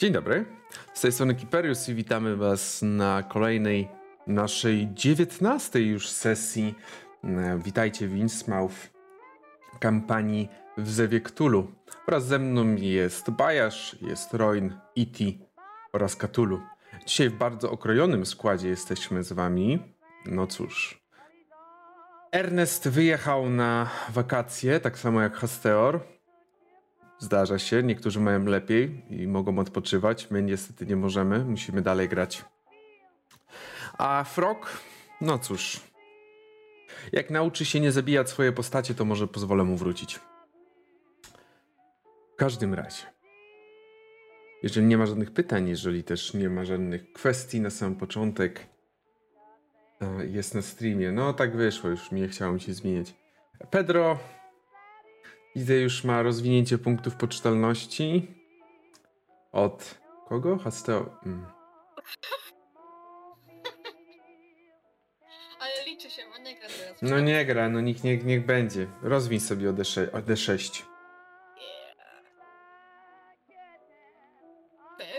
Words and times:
Dzień 0.00 0.12
dobry, 0.12 0.44
z 0.94 1.00
tej 1.00 1.12
strony 1.12 1.34
Kiperius 1.34 1.88
i 1.88 1.94
witamy 1.94 2.36
Was 2.36 2.82
na 2.82 3.22
kolejnej 3.22 3.88
naszej 4.26 4.88
dziewiętnastej 4.94 5.88
już 5.88 6.08
sesji 6.08 6.74
e, 7.24 7.58
Witajcie 7.64 8.08
w 8.08 8.16
Innsmouth 8.16 8.74
kampanii 9.80 10.48
w 10.78 10.90
Zewie 10.90 11.20
Cthulhu. 11.20 11.72
Wraz 12.06 12.26
ze 12.26 12.38
mną 12.38 12.74
jest 12.76 13.30
Bajasz, 13.30 13.96
jest 14.02 14.34
Roin, 14.34 14.74
Iti 14.96 15.38
oraz 15.92 16.16
Cthulhu. 16.16 16.60
Dzisiaj 17.06 17.30
w 17.30 17.38
bardzo 17.38 17.70
okrojonym 17.70 18.26
składzie 18.26 18.68
jesteśmy 18.68 19.24
z 19.24 19.32
Wami. 19.32 19.78
No 20.26 20.46
cóż. 20.46 21.04
Ernest 22.32 22.88
wyjechał 22.88 23.50
na 23.50 23.90
wakacje, 24.10 24.80
tak 24.80 24.98
samo 24.98 25.20
jak 25.20 25.36
Hasteor. 25.36 26.00
Zdarza 27.20 27.58
się, 27.58 27.82
niektórzy 27.82 28.20
mają 28.20 28.44
lepiej 28.44 29.02
i 29.10 29.26
mogą 29.26 29.58
odpoczywać. 29.58 30.30
My 30.30 30.42
niestety 30.42 30.86
nie 30.86 30.96
możemy, 30.96 31.44
musimy 31.44 31.82
dalej 31.82 32.08
grać. 32.08 32.44
A 33.98 34.24
Frog, 34.24 34.78
no 35.20 35.38
cóż. 35.38 35.80
Jak 37.12 37.30
nauczy 37.30 37.64
się 37.64 37.80
nie 37.80 37.92
zabijać 37.92 38.28
swoje 38.28 38.52
postacie, 38.52 38.94
to 38.94 39.04
może 39.04 39.26
pozwolę 39.28 39.64
mu 39.64 39.76
wrócić. 39.76 40.20
W 42.32 42.36
każdym 42.36 42.74
razie. 42.74 43.02
Jeżeli 44.62 44.86
nie 44.86 44.98
ma 44.98 45.06
żadnych 45.06 45.30
pytań, 45.30 45.68
jeżeli 45.68 46.04
też 46.04 46.34
nie 46.34 46.48
ma 46.48 46.64
żadnych 46.64 47.12
kwestii 47.12 47.60
na 47.60 47.70
sam 47.70 47.96
początek, 47.96 48.66
e, 50.00 50.26
jest 50.26 50.54
na 50.54 50.62
streamie. 50.62 51.12
No 51.12 51.32
tak 51.32 51.56
wyszło, 51.56 51.90
już 51.90 52.10
nie 52.10 52.28
chciało 52.28 52.52
mi 52.52 52.60
się 52.60 52.74
zmieniać. 52.74 53.14
Pedro, 53.70 54.18
Widzę 55.56 55.74
już 55.74 56.04
ma 56.04 56.22
rozwinięcie 56.22 56.78
punktów 56.78 57.16
poczytalności. 57.16 58.34
Od 59.52 60.00
kogo? 60.28 60.58
Hasteo. 60.58 61.16
Mm. 61.26 61.46
Ale 65.60 65.84
liczy 65.86 66.10
się, 66.10 66.22
bo 66.32 66.38
nie 66.42 66.56
gra 66.58 66.68
teraz. 66.68 67.02
No 67.02 67.20
nie 67.20 67.44
gra, 67.44 67.68
no 67.68 67.80
niech, 67.80 68.04
niech, 68.04 68.24
niech 68.24 68.46
będzie. 68.46 68.86
Rozwiń 69.02 69.40
sobie 69.40 69.70
o 69.70 69.72
D6. 69.72 70.08
O 70.12 70.18
D6. 70.18 70.82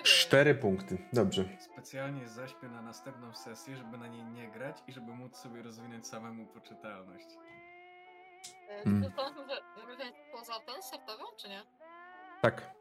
Cztery. 0.03 0.55
Punkty. 0.55 0.97
Dobrze. 1.13 1.45
Specjalnie 1.59 2.27
zaśpię 2.27 2.67
na 2.67 2.81
następną 2.81 3.33
sesję, 3.33 3.77
żeby 3.77 3.97
na 3.97 4.07
niej 4.07 4.23
nie 4.23 4.47
grać 4.51 4.77
i 4.87 4.91
żeby 4.91 5.11
móc 5.15 5.37
sobie 5.37 5.61
rozwinąć 5.61 6.07
samemu 6.07 6.45
poczytalność. 6.45 7.27
E, 8.69 8.83
Mm. 8.85 9.11
To 9.11 9.33
wybrać 9.87 10.13
poza 10.41 10.59
ten 10.59 10.81
startową, 10.83 11.23
czy 11.37 11.49
nie? 11.49 11.63
Tak. 12.41 12.71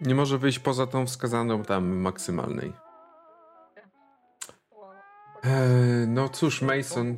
Nie 0.00 0.14
może 0.14 0.38
wyjść 0.38 0.58
poza 0.58 0.86
tą 0.86 1.06
wskazaną 1.06 1.62
tam 1.62 1.96
maksymalnej. 1.96 2.72
Eee, 5.44 6.06
no 6.08 6.28
cóż, 6.28 6.62
Mason. 6.62 7.16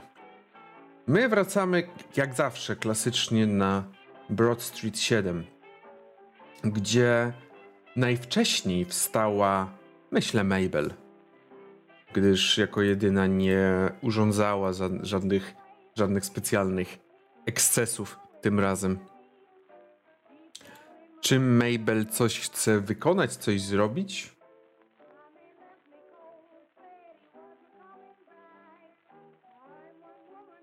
My 1.07 1.29
wracamy 1.29 1.88
jak 2.16 2.34
zawsze 2.34 2.75
klasycznie 2.75 3.47
na 3.47 3.84
Broad 4.29 4.62
Street 4.62 5.00
7, 5.00 5.44
gdzie 6.63 7.34
najwcześniej 7.95 8.85
wstała, 8.85 9.69
myślę, 10.12 10.44
Mabel, 10.44 10.94
gdyż 12.13 12.57
jako 12.57 12.81
jedyna 12.81 13.28
nie 13.28 13.91
urządzała 14.01 14.74
za- 14.74 14.90
żadnych, 15.01 15.53
żadnych 15.95 16.25
specjalnych 16.25 16.97
ekscesów 17.45 18.19
tym 18.41 18.59
razem. 18.59 19.00
Czy 21.22 21.40
Mabel 21.40 22.06
coś 22.06 22.40
chce 22.40 22.79
wykonać, 22.79 23.35
coś 23.35 23.62
zrobić? 23.62 24.34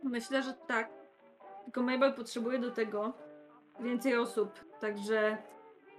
Myślę, 0.02 0.42
że 0.42 0.52
tak. 0.68 0.90
Tylko 1.64 1.82
Mabel 1.82 2.12
potrzebuje 2.14 2.58
do 2.58 2.70
tego 2.70 3.12
więcej 3.80 4.16
osób, 4.16 4.50
także 4.80 5.36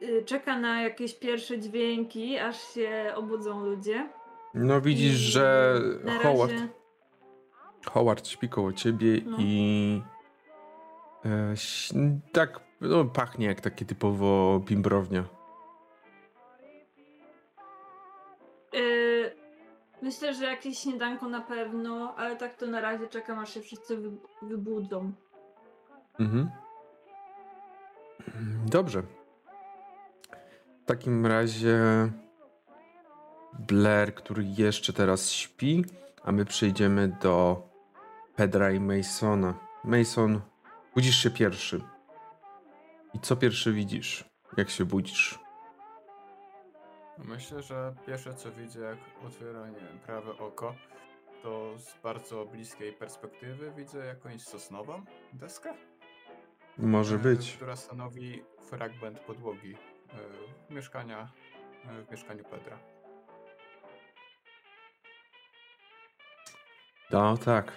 y, 0.02 0.24
czeka 0.26 0.60
na 0.60 0.82
jakieś 0.82 1.16
pierwsze 1.20 1.60
dźwięki, 1.60 2.38
aż 2.40 2.74
się 2.74 3.12
obudzą 3.16 3.66
ludzie. 3.66 4.10
No 4.54 4.82
widzisz, 4.82 5.14
I 5.14 5.32
że 5.32 5.76
Howard, 6.24 6.52
razie- 6.52 6.68
Howard 7.92 8.28
śpi 8.28 8.50
koło 8.50 8.74
ciebie 8.74 9.22
No. 9.26 9.38
i 9.40 10.02
e, 11.26 11.54
tak 12.32 12.60
no, 12.82 13.06
pachnie 13.06 13.46
jak 13.46 13.62
takie 13.62 13.86
typowo 13.86 14.60
bimbrownia. 14.66 15.24
Myślę, 20.04 20.34
że 20.34 20.46
jakieś 20.46 20.80
śniadanko 20.80 21.30
na 21.30 21.42
pewno, 21.42 22.16
ale 22.16 22.36
tak 22.36 22.56
to 22.56 22.68
na 22.68 22.82
razie 22.82 23.08
czekam, 23.08 23.40
aż 23.40 23.54
się 23.54 23.62
wszyscy 23.62 23.98
wy, 23.98 24.12
wybudzą. 24.42 25.14
Mhm. 26.20 26.52
Dobrze. 28.66 29.04
W 30.84 30.86
takim 30.86 31.26
razie 31.26 31.80
Blair, 33.60 34.16
który 34.16 34.44
jeszcze 34.58 34.94
teraz 34.94 35.32
śpi, 35.32 35.86
a 36.24 36.32
my 36.32 36.46
przejdziemy 36.46 37.18
do 37.22 37.64
Pedra 38.36 38.72
i 38.72 38.80
Masona. 38.80 39.54
Mason, 39.84 40.42
budzisz 40.96 41.16
się 41.16 41.32
pierwszy. 41.32 41.82
I 43.14 43.20
co 43.20 43.36
pierwszy 43.36 43.74
widzisz, 43.74 44.26
jak 44.58 44.70
się 44.70 44.86
budzisz? 44.86 45.43
Myślę, 47.18 47.62
że 47.62 47.96
pierwsze 48.06 48.34
co 48.34 48.52
widzę, 48.52 48.80
jak 48.80 48.98
otwiera 49.26 49.70
nie 49.70 49.80
wiem, 49.80 50.00
prawe 50.06 50.38
oko, 50.38 50.76
to 51.44 51.74
z 51.78 52.02
bardzo 52.04 52.46
bliskiej 52.46 52.94
perspektywy 52.94 53.72
widzę 53.78 54.06
jakąś 54.06 54.42
sosnową 54.42 55.02
deskę. 55.34 55.74
Może 56.78 57.16
e, 57.16 57.20
być. 57.20 57.54
Która 57.56 57.76
stanowi 57.76 58.44
fragment 58.70 59.20
podłogi 59.20 59.76
e, 60.70 60.74
mieszkania, 60.74 61.32
e, 61.86 62.04
w 62.04 62.12
mieszkaniu 62.12 62.44
Pedra. 62.44 62.80
No 67.12 67.38
tak, 67.38 67.72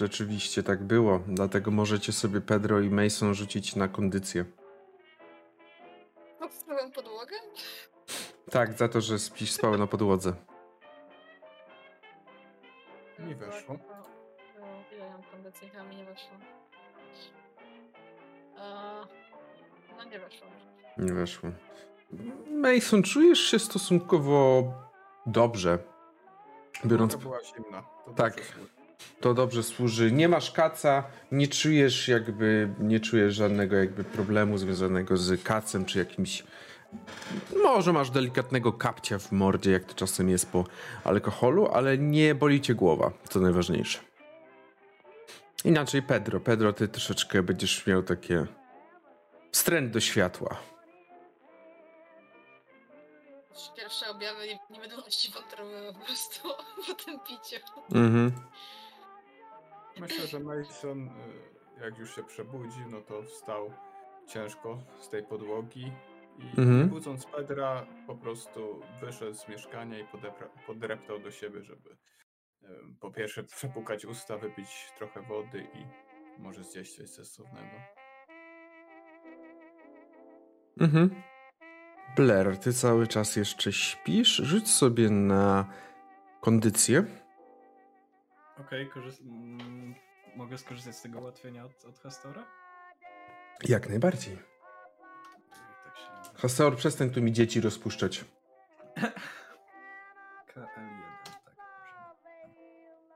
rzeczywiście 0.00 0.62
tak 0.62 0.84
było. 0.84 1.20
Dlatego 1.28 1.70
możecie 1.70 2.12
sobie 2.12 2.40
Pedro 2.40 2.80
i 2.80 2.90
Mason 2.90 3.34
rzucić 3.34 3.76
na 3.76 3.88
kondycję. 3.88 4.44
Tak, 8.56 8.72
za 8.72 8.88
to, 8.88 9.00
że 9.00 9.18
spisz 9.18 9.52
spał 9.52 9.78
na 9.78 9.86
podłodze. 9.86 10.32
Mi 13.18 13.34
weszło. 13.34 13.78
No, 14.60 14.66
Ile 14.92 15.04
ja 15.06 15.12
mam 15.12 15.22
kondycji? 15.22 15.68
Chyba 15.68 15.84
mi 15.84 15.96
nie 15.96 16.04
weszło. 16.04 16.30
No 19.96 20.04
nie 20.04 20.18
weszło. 20.18 20.46
Nie 20.98 21.12
weszło. 21.12 21.50
Mason, 22.50 23.02
czujesz 23.02 23.38
się 23.38 23.58
stosunkowo 23.58 24.72
dobrze. 25.26 25.78
Biorąc 26.86 27.12
To 27.12 27.18
była 27.18 27.38
zimna. 27.44 27.82
To 28.04 28.10
Tak. 28.10 28.42
to 29.20 29.34
dobrze 29.34 29.62
służy. 29.62 30.12
Nie 30.12 30.28
masz 30.28 30.50
kaca, 30.50 31.04
nie 31.32 31.48
czujesz 31.48 32.08
jakby, 32.08 32.74
nie 32.80 33.00
czujesz 33.00 33.34
żadnego 33.34 33.76
jakby 33.76 34.04
problemu 34.04 34.58
związanego 34.58 35.16
z 35.16 35.42
kacem 35.42 35.84
czy 35.84 35.98
jakimś. 35.98 36.44
Może 37.62 37.92
masz 37.92 38.10
delikatnego 38.10 38.72
kapcia 38.72 39.18
w 39.18 39.32
mordzie, 39.32 39.70
jak 39.70 39.84
to 39.84 39.94
czasem 39.94 40.28
jest 40.28 40.52
po 40.52 40.64
alkoholu, 41.04 41.68
ale 41.68 41.98
nie 41.98 42.34
boli 42.34 42.60
cię 42.60 42.74
głowa, 42.74 43.10
co 43.28 43.40
najważniejsze. 43.40 43.98
Inaczej 45.64 46.02
Pedro. 46.02 46.40
Pedro, 46.40 46.72
ty 46.72 46.88
troszeczkę 46.88 47.42
będziesz 47.42 47.86
miał 47.86 48.02
takie 48.02 48.46
wstręt 49.52 49.92
do 49.92 50.00
światła. 50.00 50.56
Pierwsze 53.76 54.10
objawy 54.10 54.46
nie- 54.46 54.58
niewydolności 54.70 55.32
wątroby 55.32 55.92
po 55.92 56.04
prostu 56.06 56.48
po 56.86 56.94
tym 56.94 57.20
piciu. 57.20 57.56
Mhm. 57.94 58.32
Myślę, 60.00 60.26
że 60.26 60.40
Mason, 60.40 61.08
y, 61.08 61.10
jak 61.84 61.98
już 61.98 62.14
się 62.16 62.24
przebudził, 62.24 62.90
no 62.90 63.00
to 63.00 63.22
wstał 63.22 63.72
ciężko 64.28 64.78
z 65.00 65.08
tej 65.08 65.22
podłogi 65.22 65.92
i 66.38 66.60
Mhm. 66.60 66.88
budząc 66.88 67.26
Pedra, 67.26 67.86
po 68.06 68.16
prostu 68.16 68.80
wyszedł 69.00 69.34
z 69.34 69.48
mieszkania 69.48 69.98
i 69.98 70.04
podepra- 70.04 70.48
podreptał 70.66 71.18
do 71.18 71.30
siebie, 71.30 71.62
żeby 71.62 71.90
y, 71.90 72.66
po 73.00 73.10
pierwsze 73.10 73.44
przepukać 73.56 74.04
usta, 74.04 74.38
wypić 74.38 74.92
trochę 74.98 75.22
wody 75.22 75.66
i 75.74 75.86
może 76.42 76.64
zjeść 76.64 76.96
coś 76.96 77.10
sensownego. 77.10 77.76
Mhm. 80.80 81.22
Blair, 82.16 82.58
ty 82.58 82.72
cały 82.72 83.06
czas 83.06 83.36
jeszcze 83.36 83.72
śpisz? 83.72 84.36
Rzuć 84.36 84.68
sobie 84.70 85.10
na 85.10 85.66
kondycję. 86.40 87.04
Okej, 88.60 88.90
mm, 89.20 89.94
mogę 90.36 90.58
skorzystać 90.58 90.96
z 90.96 91.02
tego 91.02 91.18
ułatwienia 91.18 91.64
od, 91.64 91.84
od 91.84 91.98
Hastora? 91.98 92.46
Jak 93.68 93.88
najbardziej. 93.88 94.55
Haseor, 96.38 96.76
przestań 96.76 97.10
tu 97.10 97.22
mi 97.22 97.32
dzieci 97.32 97.60
rozpuszczać. 97.60 98.24
KL1, 100.54 100.64
tak. 101.44 101.54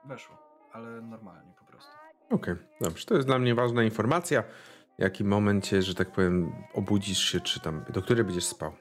Weszło, 0.05 0.37
ale 0.73 1.03
normalnie 1.03 1.53
po 1.59 1.65
prostu. 1.65 1.91
Okej, 2.31 2.55
dobrze. 2.81 3.07
To 3.07 3.15
jest 3.15 3.27
dla 3.27 3.39
mnie 3.39 3.55
ważna 3.55 3.83
informacja. 3.83 4.43
W 4.99 5.03
jakim 5.03 5.27
momencie, 5.29 5.83
że 5.83 5.95
tak 5.95 6.13
powiem, 6.13 6.53
obudzisz 6.75 7.19
się, 7.19 7.41
czy 7.41 7.61
tam, 7.61 7.85
do 7.89 8.03
której 8.03 8.25
będziesz 8.25 8.45
spał. 8.45 8.73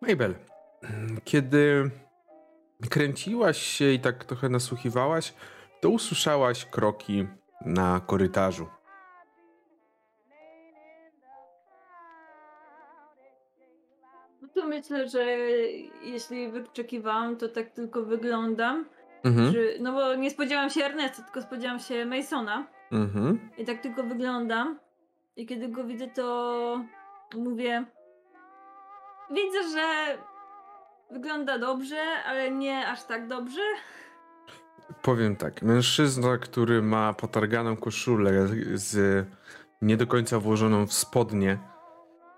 Mabel, 0.00 0.34
kiedy 1.24 1.90
kręciłaś 2.90 3.58
się 3.62 3.92
i 3.92 4.00
tak 4.00 4.24
trochę 4.24 4.48
nasłuchiwałaś, 4.48 5.34
to 5.80 5.90
usłyszałaś 5.90 6.64
kroki 6.64 7.26
na 7.66 8.00
korytarzu. 8.00 8.66
Myślę, 14.72 15.08
że 15.08 15.24
jeśli 16.02 16.48
wyczekiwałam, 16.48 17.36
to 17.36 17.48
tak 17.48 17.70
tylko 17.70 18.02
wyglądam. 18.02 18.84
Mhm. 19.24 19.52
Że, 19.52 19.58
no 19.80 19.92
bo 19.92 20.14
nie 20.14 20.30
spodziewałam 20.30 20.70
się 20.70 20.84
Ernesta, 20.84 21.22
tylko 21.22 21.42
spodziewałam 21.42 21.80
się 21.80 22.06
Masona. 22.06 22.66
Mhm. 22.92 23.50
I 23.58 23.64
tak 23.64 23.82
tylko 23.82 24.02
wyglądam. 24.02 24.78
I 25.36 25.46
kiedy 25.46 25.68
go 25.68 25.84
widzę, 25.84 26.08
to 26.08 26.84
mówię. 27.34 27.84
Widzę, 29.30 29.68
że 29.72 30.18
wygląda 31.10 31.58
dobrze, 31.58 32.02
ale 32.26 32.50
nie 32.50 32.88
aż 32.88 33.04
tak 33.04 33.28
dobrze. 33.28 33.62
Powiem 35.02 35.36
tak, 35.36 35.62
mężczyzna, 35.62 36.38
który 36.38 36.82
ma 36.82 37.12
potarganą 37.12 37.76
koszulę 37.76 38.48
z 38.74 39.26
nie 39.82 39.96
do 39.96 40.06
końca 40.06 40.40
włożoną 40.40 40.86
w 40.86 40.92
spodnie 40.92 41.58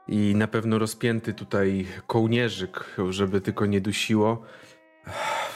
i 0.08 0.34
na 0.36 0.48
pewno 0.48 0.78
rozpięty 0.78 1.34
tutaj 1.34 1.86
kołnierzyk, 2.06 2.96
żeby 3.10 3.40
tylko 3.40 3.66
nie 3.66 3.80
dusiło, 3.80 4.42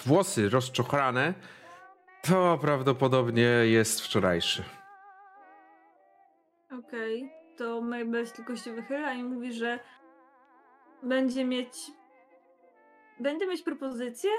włosy 0.07 0.49
rozczochrane, 0.49 1.35
to 2.23 2.59
prawdopodobnie 2.61 3.49
jest 3.65 4.01
wczorajszy. 4.01 4.65
Okej, 6.79 7.33
to 7.57 7.81
Mabel 7.81 8.31
tylko 8.31 8.57
się 8.57 8.73
wychyla 8.73 9.13
i 9.13 9.23
mówi, 9.23 9.53
że 9.53 9.79
będzie 11.03 11.45
mieć. 11.45 11.91
Będę 13.21 13.47
mieć 13.47 13.63
propozycję, 13.63 14.31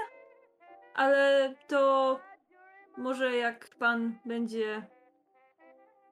ale 0.94 1.54
to 1.68 2.20
może 2.96 3.36
jak 3.36 3.68
pan 3.78 4.18
będzie 4.24 4.86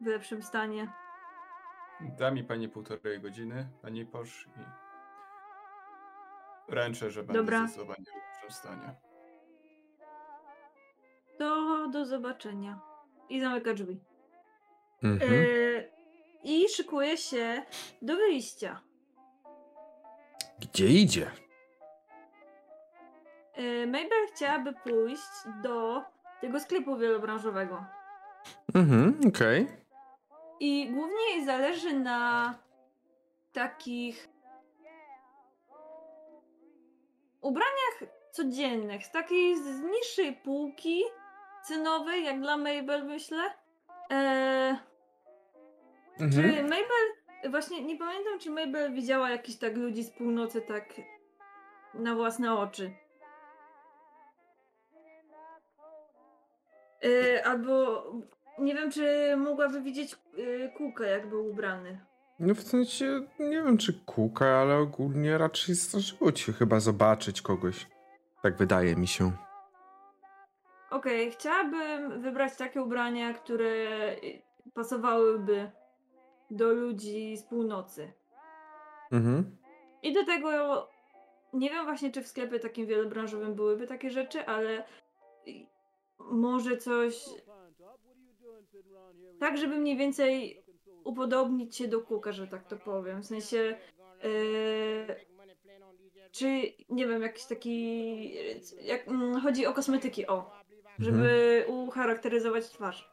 w 0.00 0.06
lepszym 0.06 0.42
stanie. 0.42 0.92
Da 2.00 2.30
mi 2.30 2.44
pani 2.44 2.68
półtorej 2.68 3.20
godziny, 3.20 3.68
pani 3.82 4.06
posz 4.06 4.46
i 4.46 4.60
ręczę, 6.72 7.10
że 7.10 7.22
będę 7.22 7.32
Dobra. 7.32 7.66
zdecydowanie 7.66 8.04
w 8.04 8.14
lepszym 8.14 8.50
stanie. 8.50 8.94
To 11.38 11.88
do 11.88 12.06
zobaczenia. 12.06 12.80
I 13.28 13.40
zamyka 13.40 13.74
drzwi. 13.74 14.00
Mhm. 15.02 15.32
Yy, 15.32 15.92
I 16.42 16.68
szykuje 16.68 17.16
się 17.16 17.62
do 18.02 18.16
wyjścia. 18.16 18.80
Gdzie 20.58 20.88
idzie? 20.88 21.30
Yy, 23.56 23.86
Mabel 23.86 24.26
chciałaby 24.34 24.72
pójść 24.72 25.22
do 25.62 26.02
tego 26.40 26.60
sklepu 26.60 26.96
wielobranżowego. 26.96 27.84
Mhm, 28.74 29.20
okej. 29.28 29.87
I 30.60 30.90
głównie 30.90 31.30
jej 31.30 31.44
zależy 31.44 31.92
na 31.98 32.54
takich 33.52 34.28
ubraniach 37.40 38.04
codziennych, 38.30 39.06
z 39.06 39.10
takiej 39.10 39.56
z 39.56 39.80
niższej 39.80 40.32
półki 40.32 41.02
cenowej, 41.64 42.24
jak 42.24 42.40
dla 42.40 42.56
Mabel 42.56 43.04
myślę. 43.04 43.38
Eee, 44.10 44.76
Czy 46.18 46.24
Mhm. 46.24 46.62
Mabel, 46.62 47.50
właśnie 47.50 47.82
nie 47.82 47.96
pamiętam, 47.96 48.38
czy 48.38 48.50
Mabel 48.50 48.94
widziała 48.94 49.30
jakichś 49.30 49.58
tak 49.58 49.76
ludzi 49.76 50.02
z 50.04 50.10
północy 50.10 50.62
tak 50.62 50.94
na 51.94 52.14
własne 52.14 52.58
oczy. 52.58 52.94
Yy, 57.02 57.44
albo 57.44 58.04
nie 58.60 58.74
wiem, 58.74 58.90
czy 58.90 59.36
mogłaby 59.36 59.82
widzieć 59.82 60.16
yy, 60.36 60.72
kółkę, 60.76 61.10
jak 61.10 61.28
był 61.28 61.46
ubrany. 61.46 62.00
No 62.38 62.54
w 62.54 62.62
sensie, 62.62 63.22
nie 63.38 63.62
wiem 63.62 63.78
czy 63.78 63.92
kuka, 63.92 64.46
ale 64.46 64.76
ogólnie 64.76 65.38
raczej 65.38 65.74
zdarzyło 65.74 66.32
ci 66.32 66.52
chyba 66.52 66.80
zobaczyć 66.80 67.42
kogoś. 67.42 67.86
Tak 68.42 68.56
wydaje 68.56 68.96
mi 68.96 69.06
się. 69.06 69.32
Okej, 70.90 71.30
chciałabym 71.30 72.22
wybrać 72.22 72.56
takie 72.56 72.82
ubrania, 72.82 73.34
które 73.34 73.66
y, 74.24 74.42
pasowałyby 74.74 75.70
do 76.50 76.72
ludzi 76.72 77.36
z 77.36 77.42
północy. 77.42 78.12
Mhm. 79.12 79.56
I 80.02 80.12
do 80.12 80.24
tego 80.24 80.88
nie 81.52 81.70
wiem 81.70 81.84
właśnie, 81.84 82.12
czy 82.12 82.22
w 82.22 82.28
sklepie 82.28 82.60
takim 82.60 82.86
wielobranżowym 82.86 83.54
byłyby 83.54 83.86
takie 83.86 84.10
rzeczy, 84.10 84.46
ale 84.46 84.78
y, 85.48 85.66
może 86.18 86.76
coś 86.76 87.24
tak, 89.40 89.58
żeby 89.58 89.76
mniej 89.76 89.96
więcej 89.96 90.62
upodobnić 91.04 91.76
się 91.76 91.88
do 91.88 92.00
kuka, 92.00 92.32
że 92.32 92.46
tak 92.46 92.68
to 92.68 92.76
powiem. 92.76 93.22
W 93.22 93.26
sensie, 93.26 93.76
yy, 94.22 95.16
czy 96.32 96.46
nie 96.88 97.06
wiem, 97.06 97.22
jakiś 97.22 97.44
taki. 97.44 98.34
Jak, 98.82 99.08
mm, 99.08 99.40
chodzi 99.40 99.66
o 99.66 99.72
kosmetyki, 99.72 100.26
o. 100.26 100.50
żeby 100.98 101.64
ucharakteryzować 101.68 102.70
twarz. 102.70 103.10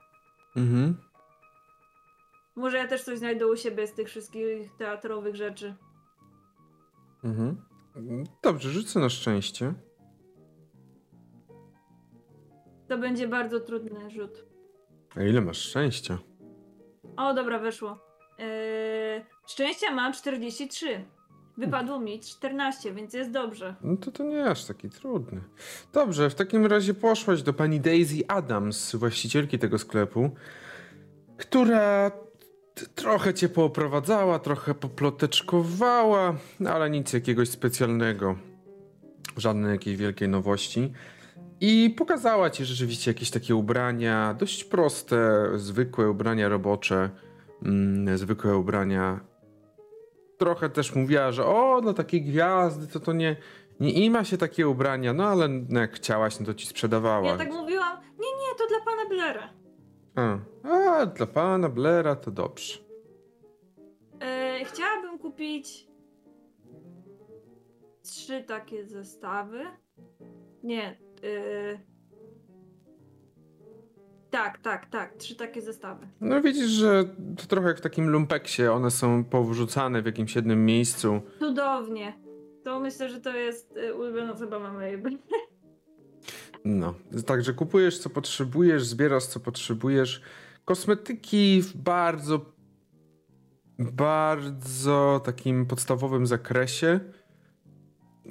Mhm. 0.55 0.97
Może 2.55 2.77
ja 2.77 2.87
też 2.87 3.03
coś 3.03 3.17
znajdę 3.17 3.47
u 3.47 3.55
siebie 3.55 3.87
z 3.87 3.93
tych 3.93 4.07
wszystkich 4.07 4.75
teatrowych 4.77 5.35
rzeczy. 5.35 5.75
Mhm. 7.23 7.57
Dobrze, 8.43 8.69
rzucę 8.69 8.99
na 8.99 9.09
szczęście. 9.09 9.73
To 12.87 12.97
będzie 12.97 13.27
bardzo 13.27 13.59
trudny 13.59 14.09
rzut. 14.09 14.54
A 15.17 15.23
ile 15.23 15.41
masz 15.41 15.57
szczęścia? 15.57 16.17
O, 17.17 17.33
dobra, 17.33 17.59
weszło. 17.59 17.99
Eee, 18.39 19.25
szczęścia 19.47 19.91
mam 19.91 20.13
43. 20.13 21.05
Wypadło 21.57 21.99
mi 21.99 22.19
14, 22.19 22.93
więc 22.93 23.13
jest 23.13 23.31
dobrze. 23.31 23.75
No 23.81 23.97
to 23.97 24.11
to 24.11 24.23
nie 24.23 24.45
aż 24.45 24.65
taki 24.65 24.89
trudny. 24.89 25.41
Dobrze, 25.93 26.29
w 26.29 26.35
takim 26.35 26.65
razie 26.65 26.93
poszłaś 26.93 27.41
do 27.41 27.53
pani 27.53 27.79
Daisy 27.79 28.27
Adams, 28.27 28.95
właścicielki 28.95 29.59
tego 29.59 29.77
sklepu, 29.77 30.29
która 31.37 32.11
trochę 32.95 33.33
cię 33.33 33.49
pooprowadzała, 33.49 34.39
trochę 34.39 34.73
poploteczkowała, 34.73 36.35
ale 36.69 36.89
nic 36.89 37.13
jakiegoś 37.13 37.49
specjalnego. 37.49 38.35
Żadnej 39.37 39.71
jakiejś 39.71 39.97
wielkiej 39.97 40.29
nowości. 40.29 40.91
I 41.61 41.89
pokazała 41.97 42.49
ci 42.49 42.65
rzeczywiście 42.65 43.11
jakieś 43.11 43.31
takie 43.31 43.55
ubrania, 43.55 44.33
dość 44.33 44.63
proste, 44.63 45.49
zwykłe 45.55 46.09
ubrania 46.09 46.49
robocze, 46.49 47.09
mm, 47.63 48.17
zwykłe 48.17 48.57
ubrania 48.57 49.19
trochę 50.37 50.69
też 50.69 50.95
mówiła, 50.95 51.31
że 51.31 51.45
o, 51.45 51.81
no 51.83 51.93
takie 51.93 52.21
gwiazdy, 52.21 52.87
to 52.87 52.99
to 52.99 53.13
nie, 53.13 53.35
nie 53.79 53.91
ima 53.91 54.23
się 54.23 54.37
takie 54.37 54.67
ubrania, 54.67 55.13
no 55.13 55.23
ale 55.23 55.47
no 55.47 55.79
jak 55.79 55.93
chciałaś, 55.93 56.39
no 56.39 56.45
to 56.45 56.53
ci 56.53 56.67
sprzedawała. 56.67 57.27
Ja 57.27 57.37
tak 57.37 57.53
mówiłam, 57.53 57.97
nie, 58.01 58.27
nie, 58.27 58.55
to 58.57 58.67
dla 58.67 58.79
pana 58.85 59.09
Blaira. 59.09 59.49
a, 60.15 60.37
a, 60.69 61.05
dla 61.05 61.25
pana 61.25 61.69
Blaira 61.69 62.15
to 62.15 62.31
dobrze. 62.31 62.79
Eee, 64.21 64.65
chciałabym 64.65 65.19
kupić 65.19 65.87
trzy 68.03 68.43
takie 68.43 68.85
zestawy. 68.85 69.65
Nie. 70.63 71.04
Eee, 71.23 71.79
Tak, 74.29 74.57
tak, 74.57 74.85
tak. 74.89 75.15
Trzy 75.17 75.35
takie 75.35 75.61
zestawy. 75.61 76.07
No 76.21 76.41
widzisz, 76.41 76.67
że 76.69 77.03
to 77.37 77.45
trochę 77.47 77.67
jak 77.67 77.77
w 77.77 77.81
takim 77.81 78.09
lumpeksie, 78.09 78.63
one 78.67 78.91
są 78.91 79.23
powrzucane 79.23 80.01
w 80.01 80.05
jakimś 80.05 80.35
jednym 80.35 80.65
miejscu. 80.65 81.21
Cudownie. 81.39 82.13
To 82.63 82.79
myślę, 82.79 83.09
że 83.09 83.21
to 83.21 83.37
jest 83.37 83.77
e, 83.77 83.93
ulubiona 83.93 84.33
zabawa 84.33 84.73
mojej. 84.73 85.03
No, 86.65 86.93
także 87.25 87.53
kupujesz 87.53 87.99
co 87.99 88.09
potrzebujesz, 88.09 88.85
zbierasz 88.85 89.25
co 89.25 89.39
potrzebujesz. 89.39 90.21
Kosmetyki 90.65 91.61
w 91.61 91.77
bardzo, 91.77 92.45
bardzo 93.79 95.21
takim 95.25 95.65
podstawowym 95.65 96.27
zakresie. 96.27 96.99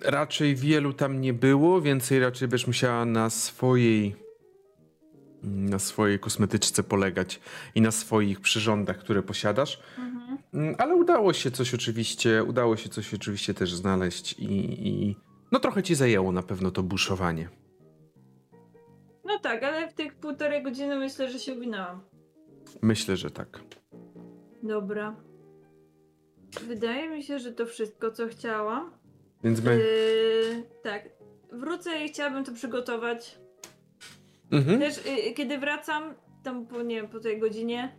Raczej 0.02 0.54
wielu 0.54 0.92
tam 0.92 1.20
nie 1.20 1.32
było, 1.32 1.80
więcej 1.80 2.20
raczej 2.20 2.48
będziesz 2.48 2.66
musiała 2.66 3.04
na 3.04 3.30
swojej 3.30 4.24
na 5.42 5.78
swojej 5.78 6.18
kosmetyczce 6.18 6.82
polegać 6.82 7.40
i 7.74 7.80
na 7.80 7.90
swoich 7.90 8.40
przyrządach, 8.40 8.98
które 8.98 9.22
posiadasz. 9.22 9.80
Mhm. 9.98 10.38
Mm, 10.54 10.74
Ale 10.78 10.94
udało 10.94 11.32
się 11.32 11.50
coś 11.50 11.74
oczywiście, 11.74 12.44
udało 12.44 12.76
się 12.76 12.88
coś 12.88 13.14
oczywiście 13.14 13.54
też 13.54 13.74
znaleźć 13.74 14.32
i, 14.32 14.88
i 14.88 15.16
no 15.52 15.60
trochę 15.60 15.82
ci 15.82 15.94
zajęło 15.94 16.32
na 16.32 16.42
pewno 16.42 16.70
to 16.70 16.82
buszowanie. 16.82 17.48
No 19.24 19.38
tak, 19.38 19.62
ale 19.62 19.88
w 19.88 19.94
tych 19.94 20.14
półtorej 20.14 20.62
godziny 20.62 20.96
myślę, 20.96 21.30
że 21.30 21.38
się 21.38 21.54
uwinęłam. 21.54 22.00
Myślę, 22.82 23.16
że 23.16 23.30
tak. 23.30 23.60
Dobra. 24.62 25.16
Wydaje 26.68 27.10
mi 27.10 27.22
się, 27.22 27.38
że 27.38 27.52
to 27.52 27.66
wszystko, 27.66 28.10
co 28.10 28.28
chciałam. 28.28 28.90
Więc 29.44 29.62
my... 29.62 29.76
Yy, 29.76 30.62
tak. 30.82 31.08
Wrócę 31.52 32.04
i 32.04 32.08
chciałabym 32.08 32.44
to 32.44 32.52
przygotować. 32.52 33.38
Mhm. 34.50 34.80
Też 34.80 35.06
yy, 35.06 35.34
kiedy 35.34 35.58
wracam, 35.58 36.14
tam 36.42 36.66
po, 36.66 36.82
nie 36.82 36.96
wiem, 36.96 37.08
po 37.08 37.20
tej 37.20 37.40
godzinie, 37.40 37.96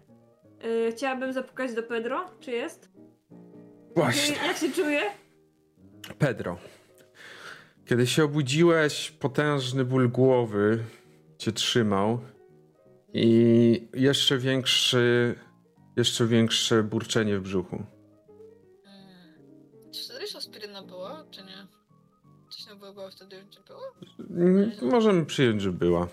yy, 0.63 0.91
chciałabym 0.91 1.33
zapukać 1.33 1.73
do 1.73 1.83
Pedro. 1.83 2.25
Czy 2.39 2.51
jest? 2.51 2.89
Właśnie. 3.95 4.35
Jak 4.47 4.57
się 4.57 4.71
czuje? 4.71 5.01
Pedro. 6.19 6.57
Kiedy 7.85 8.07
się 8.07 8.23
obudziłeś, 8.23 9.11
potężny 9.11 9.85
ból 9.85 10.09
głowy 10.09 10.79
cię 11.37 11.51
trzymał 11.51 12.19
i 13.13 13.87
jeszcze 13.93 14.37
większy, 14.37 15.35
jeszcze 15.95 16.25
większe 16.25 16.83
burczenie 16.83 17.37
w 17.37 17.41
brzuchu. 17.41 17.94
Wtedy, 23.11 23.45
czy? 23.49 23.59
Mm, 24.29 24.71
Możemy 24.81 25.25
przyjąć, 25.25 25.61
że 25.61 25.71
była. 25.71 26.07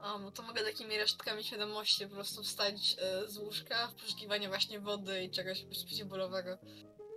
A, 0.00 0.18
no 0.18 0.30
to 0.30 0.42
mogę 0.42 0.62
takimi 0.62 0.98
resztkami 0.98 1.44
świadomości 1.44 2.06
po 2.06 2.14
prostu 2.14 2.42
wstać 2.42 2.96
e, 3.02 3.28
z 3.28 3.38
łóżka 3.38 3.88
w 3.88 3.94
poszukiwaniu 3.94 4.48
właśnie 4.48 4.80
wody 4.80 5.24
i 5.24 5.30
czegoś 5.30 5.64
przeciwbólowego. 5.64 6.58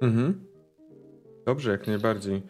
Mhm. 0.02 0.46
Dobrze, 1.46 1.72
jak 1.72 1.88
najbardziej. 1.88 2.42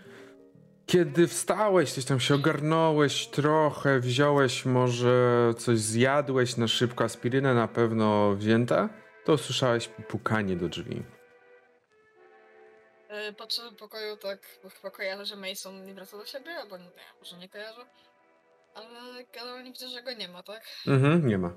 Kiedy 0.86 1.28
wstałeś, 1.28 1.92
coś 1.92 2.06
tam 2.06 2.20
się 2.20 2.36
ogarnąłeś 2.36 3.28
trochę, 3.28 4.00
wziąłeś 4.00 4.66
może 4.66 5.54
coś 5.58 5.80
zjadłeś 5.80 6.58
na 6.58 6.68
szybko, 6.68 7.04
aspirynę 7.04 7.54
na 7.54 7.68
pewno 7.68 8.36
wzięta, 8.36 8.90
to 9.26 9.34
usłyszałeś 9.34 9.88
pukanie 9.88 10.56
do 10.56 10.70
drzwi. 10.70 11.04
E, 13.14 13.34
patrzę 13.34 13.62
do 13.62 13.72
pokoju, 13.72 14.18
tak, 14.18 14.40
bo 14.64 14.70
chyba 14.70 14.92
kojarzę, 14.92 15.26
że 15.26 15.36
Mason 15.36 15.86
nie 15.86 15.94
wraca 15.94 16.18
do 16.18 16.26
siebie, 16.26 16.56
albo 16.56 16.78
nie, 16.78 16.90
może 17.20 17.38
nie 17.38 17.50
kojarzę. 17.50 17.86
Ale 18.76 19.24
generalnie 19.34 19.72
widzę, 19.72 19.88
że 19.88 20.04
go 20.04 20.14
nie 20.14 20.28
ma, 20.28 20.44
tak? 20.44 20.64
Mhm, 20.88 21.28
nie 21.28 21.38
ma. 21.38 21.50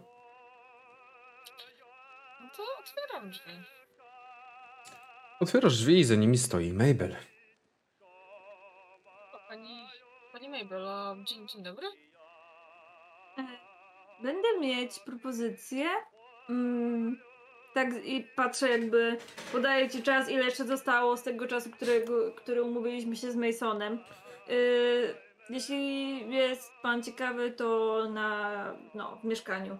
No 2.41 2.51
to 2.57 2.63
otwieram 2.81 3.31
drzwi. 3.31 3.53
Otwierasz 5.41 5.77
drzwi 5.77 5.99
i 5.99 6.05
za 6.05 6.15
nimi 6.15 6.39
stoi 6.39 6.73
Mabel. 6.73 7.17
O, 9.33 9.49
pani, 9.49 9.87
pani 10.33 10.49
Mabel, 10.49 10.89
a 10.89 11.17
dzień, 11.25 11.49
dzień 11.49 11.63
dobry? 11.63 11.87
Będę 14.23 14.49
mieć 14.61 14.99
propozycję. 15.01 15.87
Mm, 16.49 17.21
tak 17.77 18.05
i 18.05 18.23
patrzę 18.37 18.69
jakby, 18.69 19.17
podaję 19.53 19.91
ci 19.91 20.03
czas, 20.03 20.29
ile 20.29 20.45
jeszcze 20.45 20.65
zostało 20.65 21.17
z 21.17 21.23
tego 21.23 21.49
czasu, 21.49 21.71
którego, 21.71 22.33
który 22.33 22.63
umówiliśmy 22.63 23.17
się 23.17 23.33
z 23.33 23.37
Masonem. 23.37 23.99
Yy, 24.49 25.15
jeśli 25.51 26.31
jest 26.35 26.73
pan 26.83 27.03
ciekawy, 27.03 27.51
to 27.51 27.99
na, 28.11 28.75
no, 28.95 29.17
w 29.17 29.25
mieszkaniu. 29.25 29.79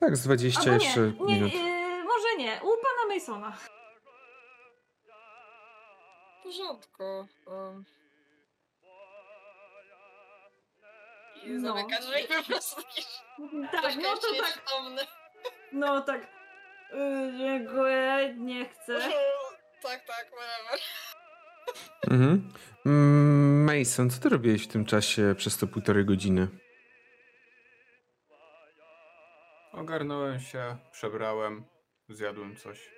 Tak, 0.00 0.16
z 0.16 0.24
20 0.24 0.60
Albo 0.60 0.72
jeszcze 0.72 1.00
nie, 1.00 1.26
nie 1.26 1.34
minut. 1.34 1.54
yy, 1.54 2.04
może 2.04 2.36
nie, 2.38 2.60
u 2.62 2.66
pana 2.66 3.14
Masona. 3.14 3.52
W 6.40 6.42
porządku. 6.42 7.02
Um... 7.46 7.84
I 11.44 11.50
No. 11.50 11.60
zamyka 11.60 11.96
drzwi 12.00 12.28
po 12.36 12.42
prostu 12.42 12.82
Tak, 13.72 13.96
no 13.96 14.16
to 14.16 14.26
tak, 14.42 14.62
no 15.72 16.00
tak. 16.00 16.39
Yy, 16.92 17.38
dziękuję, 17.38 18.34
nie 18.38 18.68
chcę. 18.68 18.98
tak, 19.82 20.04
tak, 20.06 20.26
whatever. 20.26 20.80
Mhm. 22.10 22.52
Mm, 22.86 23.64
Mason, 23.64 24.10
co 24.10 24.20
ty 24.20 24.28
robiłeś 24.28 24.64
w 24.64 24.68
tym 24.68 24.84
czasie 24.84 25.34
przez 25.38 25.58
te 25.58 25.66
półtorej 25.66 26.04
godziny? 26.04 26.48
Ogarnąłem 29.72 30.40
się, 30.40 30.76
przebrałem, 30.92 31.64
zjadłem 32.08 32.56
coś. 32.56 32.90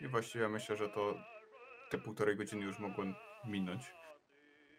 I 0.00 0.08
właściwie 0.08 0.48
myślę, 0.48 0.76
że 0.76 0.88
to 0.88 1.14
te 1.90 1.98
półtorej 1.98 2.36
godziny 2.36 2.64
już 2.64 2.78
mogło 2.78 3.04
minąć. 3.44 3.82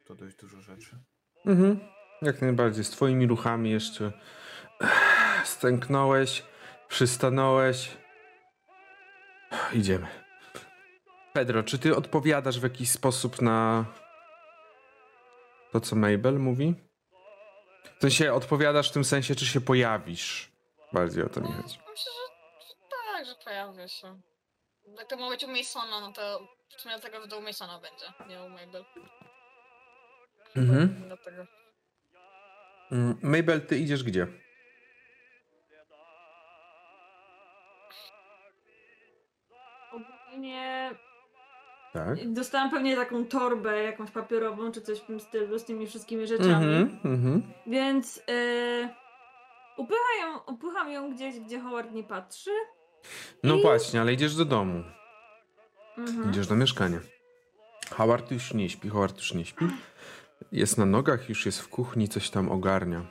To 0.06 0.16
dość 0.16 0.36
dużo 0.36 0.62
rzeczy. 0.62 1.00
Mhm. 1.46 1.80
Jak 2.22 2.42
najbardziej. 2.42 2.84
Z 2.84 2.90
twoimi 2.90 3.28
ruchami 3.28 3.72
jeszcze 3.72 4.12
stęknąłeś, 5.44 6.44
przystanąłeś. 6.88 7.98
Idziemy. 9.74 10.08
Pedro, 11.34 11.63
czy 11.63 11.79
ty 11.79 11.96
odpowiadasz 11.96 12.60
w 12.60 12.63
jakiś 12.63 12.91
sposób 12.91 13.41
na 13.41 13.86
to, 15.72 15.79
co 15.79 15.96
Mabel 15.96 16.39
mówi? 16.39 16.75
W 17.98 18.01
sensie 18.01 18.34
odpowiadasz 18.34 18.89
w 18.89 18.94
tym 18.94 19.03
sensie, 19.03 19.36
czy 19.36 19.46
się 19.46 19.62
pojawisz? 19.62 20.51
Bardziej 20.94 21.24
o 21.24 21.29
to 21.29 21.41
mi 21.41 21.48
chodzi. 21.48 21.79
Myślę, 21.89 22.12
że, 22.12 22.68
że 22.68 22.74
tak, 22.89 23.25
że 23.25 23.36
pojawia 23.46 23.88
się. 23.88 24.22
Jak 24.98 25.10
to 25.10 25.18
ma 25.18 25.29
być 25.29 25.44
u 25.44 25.48
Masona, 25.48 26.00
no 26.00 26.12
to 26.13 26.48
w 26.77 26.82
sumie 26.82 26.96
dlatego, 27.00 27.22
że 27.22 27.27
to 27.27 27.38
u 27.38 27.41
Masona 27.41 27.79
będzie, 27.79 28.06
nie 28.29 28.44
u 28.44 28.50
Mabel. 28.50 28.86
Mhm. 30.56 31.03
Dlatego. 31.08 31.46
Mm, 32.91 33.20
Mabel, 33.22 33.68
ty 33.68 33.77
idziesz 33.77 34.03
gdzie? 34.03 34.27
Ogólnie 40.39 40.96
Tak. 41.93 42.34
dostałam 42.34 42.69
pewnie 42.72 42.96
taką 42.96 43.25
torbę 43.25 43.84
jakąś 43.84 44.12
papierową, 44.12 44.72
czy 44.72 44.81
coś 44.81 45.00
w 45.00 45.05
tym 45.05 45.19
stylu 45.19 45.60
z 45.60 45.65
tymi 45.65 45.88
wszystkimi 45.88 46.27
rzeczami. 46.27 46.75
Mhm, 46.75 47.00
mhm. 47.05 47.41
Więc 47.67 48.17
yy, 48.17 48.89
upycham, 49.77 50.19
ją, 50.22 50.53
upycham 50.53 50.91
ją 50.91 51.13
gdzieś, 51.13 51.39
gdzie 51.39 51.60
Howard 51.60 51.91
nie 51.91 52.03
patrzy. 52.03 52.51
No 53.43 53.55
I- 53.55 53.62
właśnie, 53.62 54.01
ale 54.01 54.13
idziesz 54.13 54.36
do 54.36 54.46
domu. 54.46 54.84
Mhm. 55.98 56.29
Idziesz 56.29 56.48
do 56.48 56.55
mieszkania. 56.55 57.00
Howard 57.91 58.31
już 58.31 58.53
nie 58.53 58.69
śpi, 58.69 58.89
Howard 58.89 59.17
już 59.17 59.34
nie 59.34 59.46
śpi. 59.46 59.65
Jest 60.51 60.77
na 60.77 60.86
nogach, 60.86 61.29
już 61.29 61.46
jest 61.46 61.62
w 61.62 61.69
kuchni, 61.69 62.10
coś 62.10 62.29
tam 62.29 62.51
ogarnia. 62.51 63.01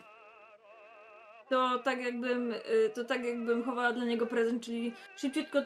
To 1.48 1.78
tak 1.78 2.00
jakbym, 2.02 2.52
y, 2.52 2.90
to 2.94 3.04
tak 3.04 3.24
jakbym 3.24 3.64
chowała 3.64 3.92
dla 3.92 4.04
niego 4.04 4.26
prezent, 4.26 4.62
czyli 4.62 4.92
szybciutko 5.16 5.58
y, 5.58 5.64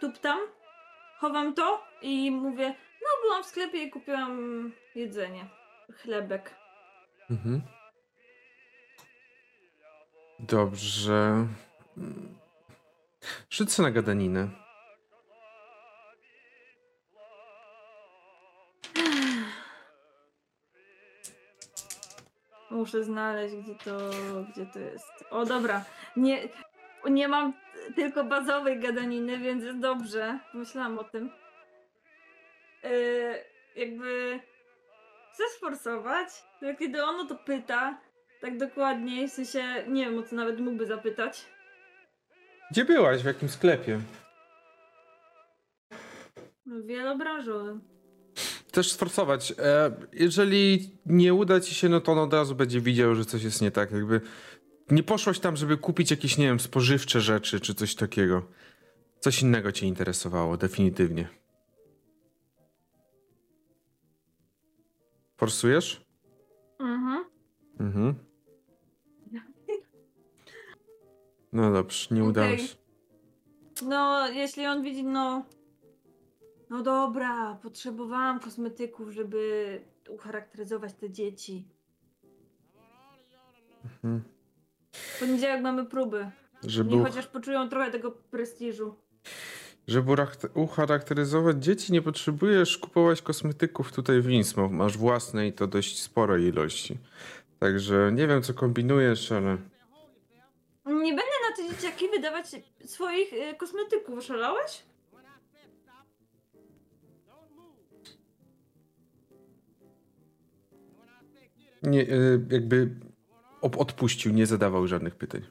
tuptam, 0.00 0.38
chowam 1.18 1.54
to 1.54 1.84
i 2.02 2.30
mówię, 2.30 2.74
no 3.02 3.08
byłam 3.22 3.42
w 3.42 3.46
sklepie 3.46 3.82
i 3.82 3.90
kupiłam 3.90 4.72
jedzenie, 4.94 5.46
chlebek. 6.02 6.54
Mhm. 7.30 7.62
Dobrze. 10.38 11.46
Rzuć 13.50 13.78
na 13.78 13.90
gadaninę. 13.90 14.48
Muszę 22.70 23.04
znaleźć, 23.04 23.54
gdzie 23.54 23.74
to, 23.74 23.98
gdzie 24.52 24.66
to 24.66 24.78
jest. 24.78 25.24
O 25.30 25.44
dobra, 25.44 25.84
nie, 26.16 26.48
nie 27.10 27.28
mam 27.28 27.52
tylko 27.96 28.24
bazowej 28.24 28.80
gadaniny, 28.80 29.38
więc 29.38 29.64
jest 29.64 29.78
dobrze. 29.78 30.38
Myślałam 30.54 30.98
o 30.98 31.04
tym. 31.04 31.30
Yy, 32.82 32.90
jakby 33.76 34.40
chcę 35.34 35.44
sforsować, 35.56 36.28
to 36.60 36.66
kiedy 36.78 37.04
ono 37.04 37.24
to 37.24 37.34
pyta, 37.34 38.00
tak 38.40 38.58
dokładniej, 38.58 39.28
w 39.28 39.32
sensie 39.32 39.84
nie 39.88 40.04
wiem 40.04 40.18
o 40.18 40.22
co 40.22 40.36
nawet 40.36 40.60
mógłby 40.60 40.86
zapytać. 40.86 41.46
Gdzie 42.70 42.84
byłaś? 42.84 43.22
W 43.22 43.26
jakim 43.26 43.48
sklepie? 43.48 44.00
Wielobranżowym. 46.66 47.80
Chcesz 48.68 48.92
sforsować. 48.92 49.52
E, 49.58 49.90
jeżeli 50.12 50.90
nie 51.06 51.34
uda 51.34 51.60
ci 51.60 51.74
się, 51.74 51.88
no 51.88 52.00
to 52.00 52.12
on 52.12 52.18
od 52.18 52.34
razu 52.34 52.54
będzie 52.54 52.80
widział, 52.80 53.14
że 53.14 53.24
coś 53.24 53.42
jest 53.42 53.62
nie 53.62 53.70
tak. 53.70 53.92
Jakby 53.92 54.20
nie 54.90 55.02
poszłaś 55.02 55.38
tam, 55.38 55.56
żeby 55.56 55.76
kupić 55.76 56.10
jakieś, 56.10 56.38
nie 56.38 56.46
wiem, 56.46 56.60
spożywcze 56.60 57.20
rzeczy 57.20 57.60
czy 57.60 57.74
coś 57.74 57.94
takiego. 57.94 58.42
Coś 59.20 59.42
innego 59.42 59.72
cię 59.72 59.86
interesowało, 59.86 60.56
definitywnie. 60.56 61.28
Forsujesz? 65.36 66.04
Mhm. 66.78 67.24
Mhm. 67.80 68.14
No 71.52 71.72
dobrze, 71.72 72.14
nie 72.14 72.24
udało 72.24 72.56
się. 72.56 72.76
No, 73.82 74.28
jeśli 74.28 74.66
on 74.66 74.82
widzi, 74.82 75.04
no. 75.04 75.44
No 76.70 76.82
dobra, 76.82 77.54
potrzebowałam 77.62 78.40
kosmetyków, 78.40 79.10
żeby 79.10 79.80
ucharakteryzować 80.08 80.94
te 80.94 81.10
dzieci. 81.10 81.68
Mhm. 83.84 84.22
Poniedziałek 85.20 85.62
mamy 85.62 85.86
próby. 85.86 86.30
Żeby, 86.64 86.96
uch- 86.96 87.02
chociaż 87.06 87.26
poczują 87.26 87.68
trochę 87.68 87.90
tego 87.90 88.10
prestiżu. 88.10 88.94
żeby 89.88 90.12
ucharakteryzować 90.54 91.64
dzieci, 91.64 91.92
nie 91.92 92.02
potrzebujesz 92.02 92.78
kupować 92.78 93.22
kosmetyków 93.22 93.92
tutaj 93.92 94.20
w 94.20 94.30
Innsmouth. 94.30 94.72
Masz 94.72 94.98
własne 94.98 95.46
i 95.46 95.52
to 95.52 95.66
dość 95.66 96.02
sporo 96.02 96.36
ilości. 96.36 96.98
Także 97.58 98.10
nie 98.14 98.26
wiem, 98.26 98.42
co 98.42 98.54
kombinujesz, 98.54 99.32
ale... 99.32 99.56
Nie 100.86 101.14
będę 101.14 101.32
na 101.50 101.56
te 101.56 101.68
dzieciaki 101.74 102.08
wydawać 102.08 102.46
swoich 102.84 103.32
y, 103.32 103.54
kosmetyków, 103.56 104.18
oszalałeś? 104.18 104.82
Nie, 111.82 112.02
y, 112.02 112.40
jakby 112.50 112.90
odpuścił, 113.62 114.32
nie 114.32 114.46
zadawał 114.46 114.86
żadnych 114.86 115.14
pytań. 115.14 115.42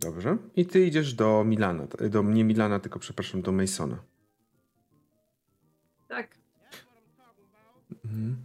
Dobrze. 0.00 0.36
I 0.56 0.66
ty 0.66 0.86
idziesz 0.86 1.14
do 1.14 1.44
Milana. 1.44 1.86
Do, 2.10 2.22
nie 2.22 2.44
Milana, 2.44 2.80
tylko 2.80 2.98
przepraszam, 2.98 3.42
do 3.42 3.52
Masona. 3.52 4.02
Tak. 6.08 6.38
Mhm. 8.04 8.44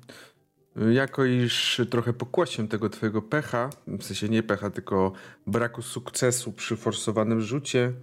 Jako 0.93 1.25
iż 1.25 1.81
trochę 1.89 2.13
pokłosiem 2.13 2.67
tego 2.67 2.89
twojego 2.89 3.21
pecha, 3.21 3.69
w 3.87 4.03
sensie 4.03 4.29
nie 4.29 4.43
pecha, 4.43 4.69
tylko 4.69 5.13
braku 5.47 5.81
sukcesu 5.81 6.51
przy 6.51 6.75
forsowanym 6.75 7.41
rzucie. 7.41 7.93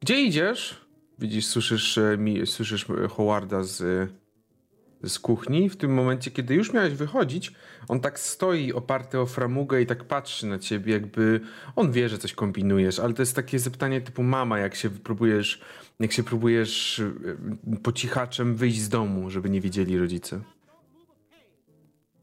Gdzie 0.00 0.22
idziesz? 0.22 0.86
Widzisz, 1.18 1.46
słyszysz, 1.46 1.98
e, 1.98 2.16
mi, 2.18 2.46
słyszysz 2.46 2.86
e, 2.90 3.08
Howarda 3.08 3.62
z, 3.62 4.10
z 5.04 5.18
kuchni. 5.18 5.68
W 5.68 5.76
tym 5.76 5.94
momencie, 5.94 6.30
kiedy 6.30 6.54
już 6.54 6.72
miałeś 6.72 6.94
wychodzić, 6.94 7.52
on 7.88 8.00
tak 8.00 8.20
stoi 8.20 8.72
oparty 8.72 9.18
o 9.18 9.26
framugę 9.26 9.82
i 9.82 9.86
tak 9.86 10.04
patrzy 10.04 10.46
na 10.46 10.58
ciebie, 10.58 10.92
jakby 10.92 11.40
on 11.76 11.92
wie, 11.92 12.08
że 12.08 12.18
coś 12.18 12.32
kombinujesz, 12.32 12.98
ale 12.98 13.14
to 13.14 13.22
jest 13.22 13.36
takie 13.36 13.58
zapytanie 13.58 14.00
typu 14.00 14.22
mama, 14.22 14.58
jak 14.58 14.74
się 14.74 14.90
próbujesz, 14.90 15.60
jak 16.00 16.12
się 16.12 16.22
próbujesz 16.22 17.00
e, 17.00 17.76
po 17.82 17.92
cichaczem 17.92 18.56
wyjść 18.56 18.80
z 18.80 18.88
domu, 18.88 19.30
żeby 19.30 19.50
nie 19.50 19.60
wiedzieli 19.60 19.98
rodzice. 19.98 20.40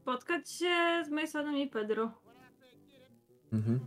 Spotkać 0.00 0.50
się 0.50 1.02
z 1.06 1.10
Masonem 1.10 1.56
i 1.56 1.68
Pedro. 1.68 2.12
Mhm. 3.52 3.80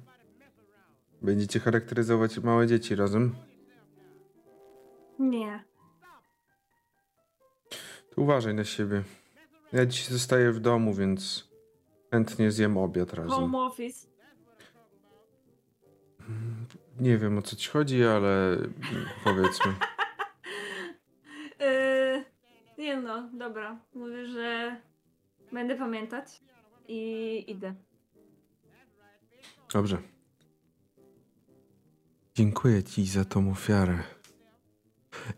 Będziecie 1.21 1.59
charakteryzować 1.59 2.39
małe 2.39 2.67
dzieci 2.67 2.95
razem? 2.95 3.35
Nie. 5.19 5.70
To 8.15 8.21
uważaj 8.21 8.53
na 8.53 8.63
siebie. 8.63 9.03
Ja 9.73 9.85
dziś 9.85 10.07
zostaję 10.07 10.51
w 10.51 10.59
domu, 10.59 10.93
więc 10.93 11.49
chętnie 12.11 12.51
zjem 12.51 12.77
obiad 12.77 13.13
razem. 13.13 13.31
Home 13.31 13.57
office. 13.59 14.07
Nie 16.99 17.17
wiem 17.17 17.37
o 17.37 17.41
co 17.41 17.55
ci 17.55 17.69
chodzi, 17.69 18.05
ale 18.05 18.57
powiedzmy. 19.23 19.73
Yy, 21.59 22.25
nie 22.83 23.01
no, 23.01 23.29
dobra. 23.33 23.79
Mówię, 23.93 24.25
że 24.27 24.81
będę 25.51 25.75
pamiętać 25.75 26.41
i 26.87 27.43
idę. 27.47 27.75
Dobrze. 29.73 29.97
Dziękuję 32.35 32.83
ci 32.83 33.05
za 33.05 33.25
tą 33.25 33.51
ofiarę. 33.51 34.03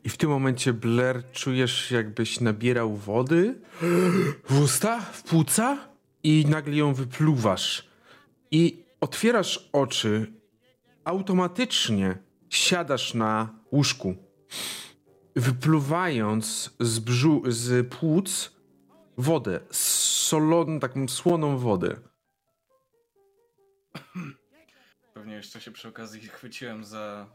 I 0.04 0.10
w 0.10 0.18
tym 0.18 0.30
momencie, 0.30 0.74
Blair, 0.74 1.32
czujesz 1.32 1.92
jakbyś 1.92 2.40
nabierał 2.40 2.96
wody 2.96 3.62
w 4.50 4.60
usta, 4.64 5.02
w 5.02 5.24
płuca 5.24 5.88
i 6.24 6.46
nagle 6.50 6.76
ją 6.76 6.94
wypluwasz. 6.94 7.88
I 8.52 8.84
otwierasz 9.02 9.70
oczy, 9.74 10.34
automatycznie 11.04 12.18
siadasz 12.50 13.14
na 13.14 13.60
łóżku, 13.72 14.16
wypluwając 15.36 16.76
z, 16.80 17.00
brzu- 17.00 17.52
z 17.52 17.90
płuc 17.90 18.52
wodę, 19.18 19.60
soloną, 19.72 20.80
taką 20.80 21.08
słoną 21.08 21.58
wodę. 21.58 21.96
Pewnie 25.14 25.34
jeszcze 25.34 25.62
się 25.62 25.72
przy 25.72 25.88
okazji 25.88 26.22
chwyciłem 26.22 26.86
za, 26.86 27.28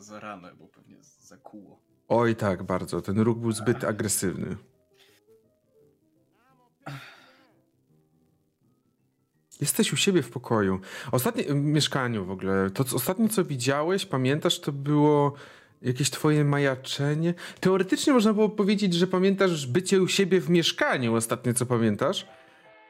za 0.00 0.20
ranę, 0.20 0.54
bo 0.58 0.66
pewnie 0.66 0.96
zakuło. 1.20 1.80
Oj, 2.08 2.36
tak, 2.36 2.62
bardzo. 2.62 3.02
Ten 3.02 3.20
ruch 3.20 3.38
był 3.38 3.52
zbyt 3.52 3.84
agresywny. 3.84 4.56
Jesteś 9.60 9.92
u 9.92 9.96
siebie 9.96 10.22
w 10.22 10.30
pokoju. 10.30 10.80
Ostatnie 11.12 11.44
w 11.44 11.54
mieszkaniu 11.54 12.24
w 12.24 12.30
ogóle. 12.30 12.70
To 12.70 12.84
co, 12.84 12.96
ostatnie, 12.96 13.28
co 13.28 13.44
widziałeś, 13.44 14.06
pamiętasz, 14.06 14.60
to 14.60 14.72
było 14.72 15.32
jakieś 15.82 16.10
twoje 16.10 16.44
majaczenie. 16.44 17.34
Teoretycznie 17.60 18.12
można 18.12 18.32
było 18.32 18.48
powiedzieć, 18.48 18.94
że 18.94 19.06
pamiętasz 19.06 19.66
bycie 19.66 20.02
u 20.02 20.08
siebie 20.08 20.40
w 20.40 20.50
mieszkaniu, 20.50 21.14
ostatnie, 21.14 21.54
co 21.54 21.66
pamiętasz. 21.66 22.26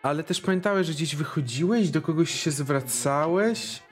Ale 0.02 0.24
też 0.24 0.40
pamiętałeś, 0.40 0.86
że 0.86 0.92
gdzieś 0.92 1.16
wychodziłeś, 1.16 1.90
do 1.90 2.02
kogoś 2.02 2.30
się 2.30 2.50
zwracałeś, 2.50 3.82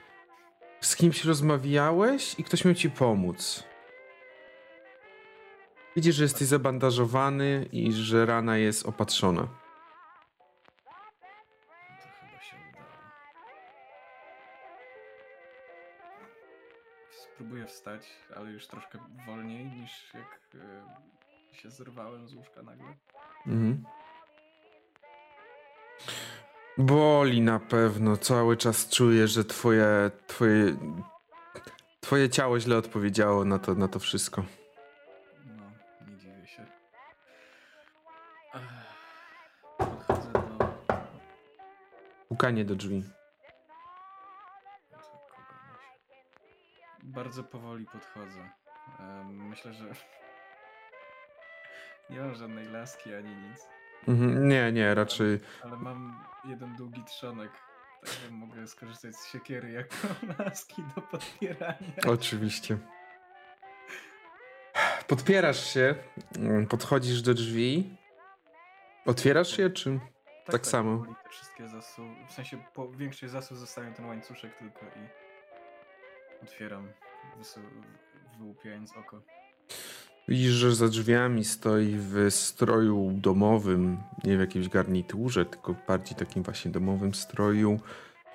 z 0.85 0.95
kimś 0.95 1.25
rozmawiałeś 1.25 2.39
i 2.39 2.43
ktoś 2.43 2.65
miał 2.65 2.73
ci 2.73 2.89
pomóc. 2.89 3.63
Widzisz, 5.95 6.15
że 6.15 6.23
jesteś 6.23 6.47
zabandażowany 6.47 7.69
i 7.71 7.93
że 7.93 8.25
rana 8.25 8.57
jest 8.57 8.85
opatrzona. 8.85 9.41
To 9.41 9.49
chyba 12.19 12.41
się 12.41 12.57
udało. 12.69 12.85
Spróbuję 17.11 17.65
wstać, 17.65 18.09
ale 18.35 18.51
już 18.51 18.67
troszkę 18.67 18.99
wolniej 19.25 19.65
niż 19.65 20.13
jak 20.13 20.39
e, 20.55 20.85
się 21.57 21.71
zerwałem 21.71 22.27
z 22.27 22.33
łóżka 22.33 22.61
nagle. 22.61 22.93
Mhm. 23.47 23.85
Boli 26.77 27.41
na 27.41 27.59
pewno. 27.59 28.17
Cały 28.17 28.57
czas 28.57 28.89
czuję, 28.89 29.27
że 29.27 29.45
twoje, 29.45 30.11
twoje, 30.27 30.75
twoje 32.01 32.29
ciało 32.29 32.59
źle 32.59 32.77
odpowiedziało 32.77 33.45
na 33.45 33.59
to, 33.59 33.75
na 33.75 33.87
to 33.87 33.99
wszystko. 33.99 34.45
No, 35.45 35.63
nie 36.07 36.17
dziwię 36.17 36.47
się. 36.47 36.65
Podchodzę 39.77 40.31
do... 40.31 40.67
Pukanie 42.27 42.65
do 42.65 42.75
drzwi. 42.75 43.03
Bardzo 47.03 47.43
powoli 47.43 47.85
podchodzę. 47.85 48.49
Myślę, 49.29 49.73
że 49.73 49.85
nie 52.09 52.19
mam 52.19 52.35
żadnej 52.35 52.67
laski 52.67 53.13
ani 53.13 53.35
nic, 53.35 53.61
Mhm. 54.07 54.49
Nie, 54.49 54.71
nie, 54.71 54.95
raczej. 54.95 55.39
ale 55.63 55.77
mam 55.77 56.23
jeden 56.45 56.75
długi 56.75 57.03
trzonek, 57.03 57.51
także 58.05 58.31
mogę 58.31 58.67
skorzystać 58.67 59.15
z 59.15 59.31
siekiery 59.31 59.71
jako 59.71 59.95
laski 60.43 60.83
do 60.95 61.01
podpierania. 61.01 61.95
Oczywiście. 62.07 62.77
Podpierasz 65.07 65.73
się, 65.73 65.95
mm, 66.35 66.67
podchodzisz 66.67 67.21
do 67.21 67.33
drzwi. 67.33 67.97
Otwierasz 69.05 69.57
je, 69.57 69.69
czy? 69.69 69.99
tak 70.51 70.67
samo. 70.67 70.97
powoli 70.97 71.15
Te 71.23 71.29
wszystkie 71.29 71.67
zasuw... 71.67 72.05
W 72.27 72.33
sensie 72.33 72.57
po 72.73 72.91
większość 72.91 73.33
zasłów 73.33 73.59
zostawiam 73.59 73.93
ten 73.93 74.05
łańcuszek 74.05 74.57
tylko 74.57 74.85
i 74.85 75.09
otwieram, 76.43 76.91
wyłupiając 78.37 78.97
oko. 78.97 79.21
Widzisz, 80.27 80.51
że 80.51 80.75
za 80.75 80.87
drzwiami 80.87 81.45
stoi 81.45 81.95
w 81.97 82.27
stroju 82.29 83.11
domowym, 83.13 84.03
nie 84.23 84.37
w 84.37 84.39
jakimś 84.39 84.69
garniturze, 84.69 85.45
tylko 85.45 85.75
bardziej 85.87 86.17
takim 86.17 86.43
właśnie 86.43 86.71
domowym 86.71 87.13
stroju, 87.13 87.79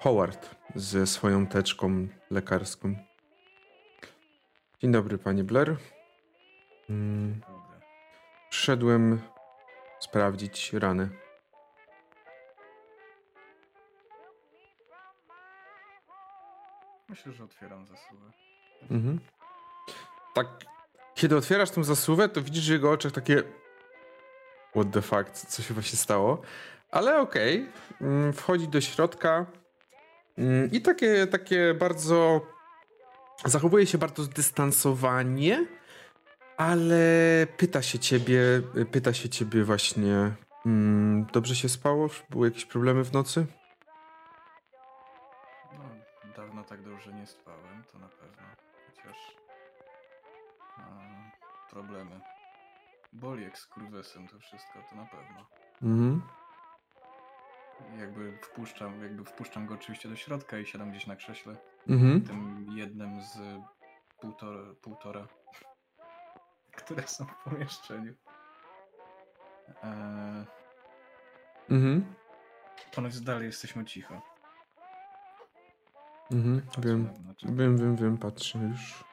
Howard 0.01 0.57
ze 0.75 1.07
swoją 1.07 1.47
teczką 1.47 2.09
lekarską. 2.31 2.95
Dzień 4.81 4.93
dobry, 4.93 5.19
panie 5.19 5.45
Blair. 5.45 5.77
Mm, 6.91 7.41
Dobra. 7.41 7.81
Przyszedłem 8.51 9.21
sprawdzić 10.01 10.73
ranę. 10.73 11.09
Myślę, 17.09 17.33
że 17.33 17.45
otwieram 17.45 17.87
zasuwę. 17.87 18.31
Mhm. 18.91 19.21
Tak, 20.35 20.47
kiedy 21.21 21.37
otwierasz 21.37 21.71
tą 21.71 21.85
zasuwę, 21.85 22.29
to 22.29 22.43
widzisz 22.43 22.69
w 22.69 22.73
jego 22.73 22.91
oczach 22.91 23.13
takie 23.13 23.43
what 24.77 24.91
the 24.93 25.03
fuck, 25.03 25.31
co 25.31 25.63
się 25.63 25.75
właśnie 25.75 25.99
stało. 25.99 26.43
Ale 26.91 27.21
okej, 27.21 27.69
mm, 28.01 28.33
wchodzi 28.33 28.69
do 28.69 28.81
środka 28.81 29.47
mm, 30.39 30.71
i 30.71 30.81
takie, 30.81 31.27
takie 31.27 31.75
bardzo 31.75 32.47
zachowuje 33.45 33.87
się 33.87 33.99
bardzo 33.99 34.23
zdystansowanie, 34.23 35.67
ale 36.57 37.07
pyta 37.57 37.83
się 37.83 37.99
ciebie, 37.99 38.41
pyta 38.91 39.13
się 39.13 39.29
ciebie 39.29 39.65
właśnie 39.65 40.33
mm, 40.67 41.27
dobrze 41.33 41.57
się 41.57 41.69
spało? 41.69 42.09
Były 42.31 42.49
jakieś 42.49 42.65
problemy 42.65 43.05
w 43.05 43.13
nocy? 43.13 43.47
No, 45.73 45.85
dawno 46.37 46.65
tak 46.65 46.83
dobrze 46.83 47.13
nie 47.13 47.27
spałem, 47.27 47.85
to 47.93 47.99
na 47.99 48.09
pewno. 48.09 48.43
Chociaż... 48.87 49.40
Problemy. 51.71 52.21
Boli 53.13 53.45
jak 53.45 53.59
skurwesem 53.59 54.29
to 54.29 54.39
wszystko, 54.39 54.83
to 54.91 54.97
na 54.97 55.07
pewno. 55.07 55.47
Mhm. 55.83 56.23
Jakby 57.99 58.39
wpuszczam, 58.43 59.03
jakby 59.03 59.25
wpuszczam 59.25 59.67
go 59.67 59.75
oczywiście 59.75 60.09
do 60.09 60.17
środka 60.17 60.59
i 60.59 60.67
siadam 60.67 60.91
gdzieś 60.91 61.07
na 61.07 61.17
krześle. 61.17 61.57
Mhm. 61.89 62.23
Tym 62.23 62.67
jednym 62.77 63.23
z 63.23 63.39
półtora, 64.21 64.75
półtora 64.83 65.27
które 66.79 67.03
są 67.09 67.25
w 67.27 67.45
pomieszczeniu. 67.45 68.15
Eee, 69.83 70.45
Mhm. 71.71 72.15
ponoć 72.95 73.21
dalej 73.21 73.47
jesteśmy 73.47 73.85
cicho. 73.85 74.21
Mhm. 76.33 76.63
Wiem. 76.79 77.15
Znaczy, 77.17 77.47
Wiem, 77.51 77.77
wiem, 77.79 77.97
wiem, 77.97 78.19
patrzę 78.19 78.59
już. 78.59 79.05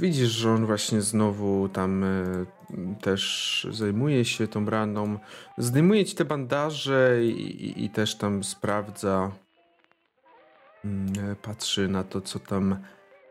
Widzisz, 0.00 0.30
że 0.30 0.50
on 0.50 0.66
właśnie 0.66 1.00
znowu 1.00 1.68
tam 1.68 2.04
e, 2.04 2.44
też 3.00 3.66
zajmuje 3.70 4.24
się 4.24 4.48
tą 4.48 4.66
raną. 4.66 5.18
Zdejmuje 5.58 6.04
ci 6.04 6.16
te 6.16 6.24
bandaże 6.24 7.24
i, 7.24 7.66
i, 7.66 7.84
i 7.84 7.90
też 7.90 8.14
tam 8.14 8.44
sprawdza. 8.44 9.32
Mm, 10.84 11.30
e, 11.32 11.36
Patrzy 11.36 11.88
na 11.88 12.04
to, 12.04 12.20
co 12.20 12.38
tam, 12.38 12.82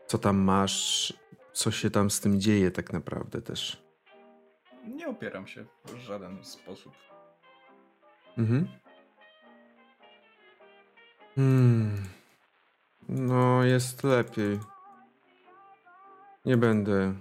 co 0.06 0.18
tam 0.18 0.38
masz, 0.38 1.12
co 1.52 1.70
się 1.70 1.90
tam 1.90 2.10
z 2.10 2.20
tym 2.20 2.40
dzieje 2.40 2.70
tak 2.70 2.92
naprawdę 2.92 3.42
też. 3.42 3.82
Nie 4.86 5.08
opieram 5.08 5.46
się 5.46 5.64
w 5.84 5.96
żaden 5.96 6.44
sposób. 6.44 6.92
Mhm. 8.38 8.68
Hmm. 11.34 12.04
No, 13.08 13.64
jest 13.64 14.04
lepiej. 14.04 14.69
Nie 16.44 16.56
będę. 16.56 17.14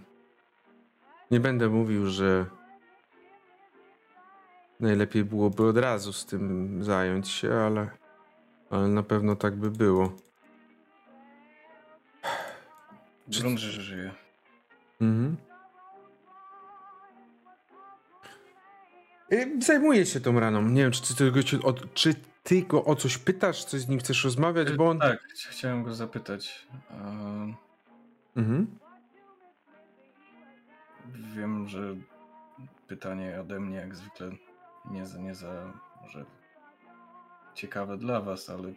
Nie 1.32 1.40
będę 1.40 1.70
mówił, 1.70 2.08
że 2.08 2.46
najlepiej 4.80 5.24
byłoby 5.26 5.68
od 5.68 5.78
razu 5.78 6.14
z 6.14 6.26
tym 6.26 6.84
zająć 6.84 7.30
się, 7.30 7.54
ale, 7.54 7.90
ale 8.70 8.88
na 8.88 9.04
pewno 9.04 9.36
tak 9.36 9.56
by 9.56 9.72
było. 9.72 10.14
Grunt, 13.28 13.60
że 13.60 13.82
żyje. 13.82 14.12
Mhm. 15.02 15.38
Y, 19.32 19.62
Zajmuję 19.62 20.06
się 20.06 20.22
tą 20.22 20.40
raną. 20.40 20.62
Nie 20.62 20.82
wiem, 20.82 20.92
czy 20.92 21.16
ty, 21.16 21.32
go, 21.32 21.44
czy, 21.44 21.62
o, 21.64 21.74
czy 21.74 22.16
ty 22.44 22.62
go 22.62 22.86
o 22.86 22.96
coś 22.96 23.18
pytasz, 23.18 23.66
coś 23.66 23.82
z 23.82 23.88
nim 23.88 24.00
chcesz 24.00 24.24
rozmawiać, 24.24 24.72
bo 24.72 24.90
on... 24.90 25.00
Tak, 25.00 25.20
ch- 25.20 25.48
chciałem 25.50 25.84
go 25.84 25.94
zapytać. 25.94 26.68
Mhm. 28.36 28.68
Wiem, 31.36 31.68
że 31.68 31.96
pytanie 32.88 33.38
ode 33.42 33.60
mnie 33.60 33.78
jak 33.78 33.96
zwykle 33.96 34.32
nie 34.92 35.06
za, 35.06 35.20
nie 35.20 35.36
za 35.36 35.74
może 36.02 36.26
ciekawe 37.54 37.98
dla 37.98 38.22
was, 38.22 38.50
ale 38.50 38.74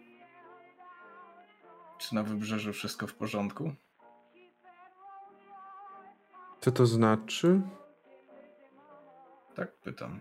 czy 1.99 2.15
na 2.15 2.23
wybrzeżu 2.23 2.73
wszystko 2.73 3.07
w 3.07 3.15
porządku? 3.15 3.73
Co 6.61 6.73
to 6.73 6.87
znaczy? 6.87 7.61
Tak 9.55 9.73
pytam. 9.73 10.21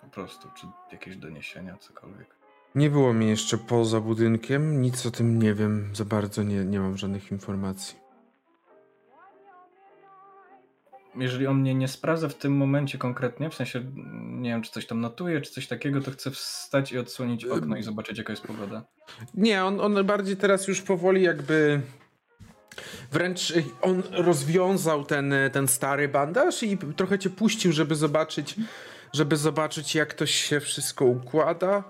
Po 0.00 0.06
prostu, 0.06 0.48
czy 0.54 0.66
jakieś 0.92 1.16
doniesienia, 1.16 1.76
cokolwiek. 1.76 2.36
Nie 2.74 2.90
było 2.90 3.12
mnie 3.12 3.28
jeszcze 3.28 3.58
poza 3.58 4.00
budynkiem, 4.00 4.82
nic 4.82 5.06
o 5.06 5.10
tym 5.10 5.42
nie 5.42 5.54
wiem, 5.54 5.90
za 5.94 6.04
bardzo 6.04 6.42
nie, 6.42 6.64
nie 6.64 6.80
mam 6.80 6.96
żadnych 6.96 7.32
informacji. 7.32 8.01
Jeżeli 11.16 11.46
on 11.46 11.60
mnie 11.60 11.74
nie 11.74 11.88
sprawdza 11.88 12.28
w 12.28 12.34
tym 12.34 12.56
momencie 12.56 12.98
konkretnie, 12.98 13.50
w 13.50 13.54
sensie 13.54 13.82
nie 14.22 14.50
wiem, 14.50 14.62
czy 14.62 14.70
coś 14.70 14.86
tam 14.86 15.00
notuje, 15.00 15.40
czy 15.40 15.52
coś 15.52 15.66
takiego, 15.66 16.00
to 16.00 16.10
chcę 16.10 16.30
wstać 16.30 16.92
i 16.92 16.98
odsłonić 16.98 17.44
okno 17.44 17.76
i 17.76 17.82
zobaczyć, 17.82 18.18
jaka 18.18 18.32
jest 18.32 18.42
pogoda. 18.42 18.84
Nie, 19.34 19.64
on, 19.64 19.80
on 19.80 20.06
bardziej 20.06 20.36
teraz 20.36 20.68
już 20.68 20.82
powoli 20.82 21.22
jakby. 21.22 21.80
Wręcz 23.12 23.50
y, 23.50 23.64
on 23.82 24.02
rozwiązał 24.10 25.04
ten, 25.04 25.32
y, 25.32 25.50
ten 25.50 25.68
stary 25.68 26.08
bandaż 26.08 26.62
i 26.62 26.78
trochę 26.96 27.18
cię 27.18 27.30
puścił, 27.30 27.72
żeby 27.72 27.94
zobaczyć, 27.94 28.56
żeby 29.12 29.36
zobaczyć, 29.36 29.94
jak 29.94 30.14
to 30.14 30.26
się 30.26 30.60
wszystko 30.60 31.04
układa. 31.04 31.84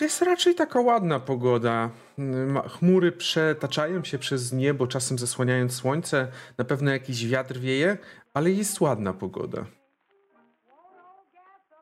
Jest 0.00 0.22
raczej 0.22 0.54
taka 0.54 0.80
ładna 0.80 1.20
pogoda. 1.20 1.90
Y, 2.18 2.68
Chmury 2.68 3.12
przetaczają 3.12 4.04
się 4.04 4.18
przez 4.18 4.52
niebo, 4.52 4.86
czasem 4.86 5.18
zasłaniając 5.18 5.74
słońce. 5.74 6.28
Na 6.58 6.64
pewno 6.64 6.90
jakiś 6.90 7.26
wiatr 7.26 7.58
wieje, 7.58 7.98
ale 8.34 8.50
jest 8.50 8.80
ładna 8.80 9.12
pogoda. 9.12 9.66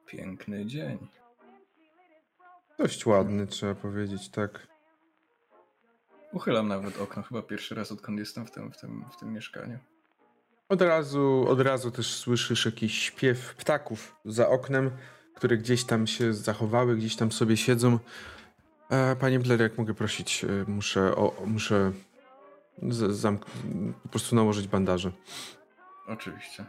Piękny 0.07 0.67
dzień. 0.67 0.99
Dość 2.79 3.07
ładny, 3.07 3.47
trzeba 3.47 3.75
powiedzieć, 3.75 4.29
tak. 4.29 4.67
Uchylam 6.33 6.69
nawet 6.69 7.01
okno, 7.01 7.23
chyba 7.23 7.43
pierwszy 7.43 7.75
raz 7.75 7.93
odkąd 7.93 8.19
jestem 8.19 8.47
w 8.47 8.51
tym, 8.51 8.73
w 8.73 8.77
tym, 8.77 9.05
w 9.13 9.17
tym 9.17 9.33
mieszkaniu. 9.33 9.79
Od 10.69 10.83
razu, 10.83 11.45
od 11.49 11.61
razu 11.61 11.91
też 11.91 12.15
słyszysz 12.15 12.67
jakiś 12.67 12.99
śpiew 12.99 13.55
ptaków 13.55 14.17
za 14.25 14.49
oknem, 14.49 14.91
które 15.35 15.57
gdzieś 15.57 15.85
tam 15.85 16.07
się 16.07 16.35
zachowały, 16.35 16.97
gdzieś 16.97 17.17
tam 17.17 17.33
sobie 17.33 17.57
siedzą. 17.57 17.99
E, 18.91 19.17
panie 19.17 19.39
Blair, 19.41 19.61
jak 19.61 19.79
mogę 19.79 19.95
prosić, 19.95 20.45
e, 20.45 20.49
muszę, 20.69 21.17
o, 21.17 21.43
muszę 21.47 21.93
zamk- 23.09 23.45
po 24.03 24.09
prostu 24.09 24.37
nałożyć 24.37 24.69
bandaże. 24.69 25.13
Oczywiście. 26.07 26.65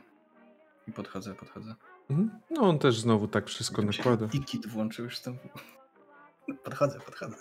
I 0.88 0.92
podchodzę, 0.92 1.36
podchodzę. 1.36 1.76
Mhm. 2.10 2.40
No 2.50 2.62
on 2.62 2.80
też 2.80 3.00
znowu 3.00 3.28
tak 3.28 3.48
wszystko 3.48 3.82
się 3.82 3.88
nakłada. 3.88 4.28
Kit 4.46 4.68
włączył 4.68 5.06
już 5.06 5.20
tam. 5.20 5.38
Podchodzę, 6.64 7.00
podchodzę. 7.00 7.36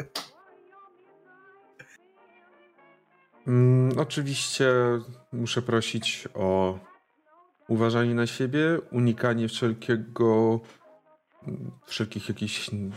Mm, 3.47 3.99
oczywiście 3.99 4.67
muszę 5.33 5.63
prosić 5.63 6.29
o 6.35 6.79
uważanie 7.69 8.15
na 8.15 8.27
siebie, 8.27 8.79
unikanie 8.93 9.49
wszelkiego, 9.49 10.61
wszelkich 11.87 12.29
jakichś 12.29 12.69
mm, 12.73 12.93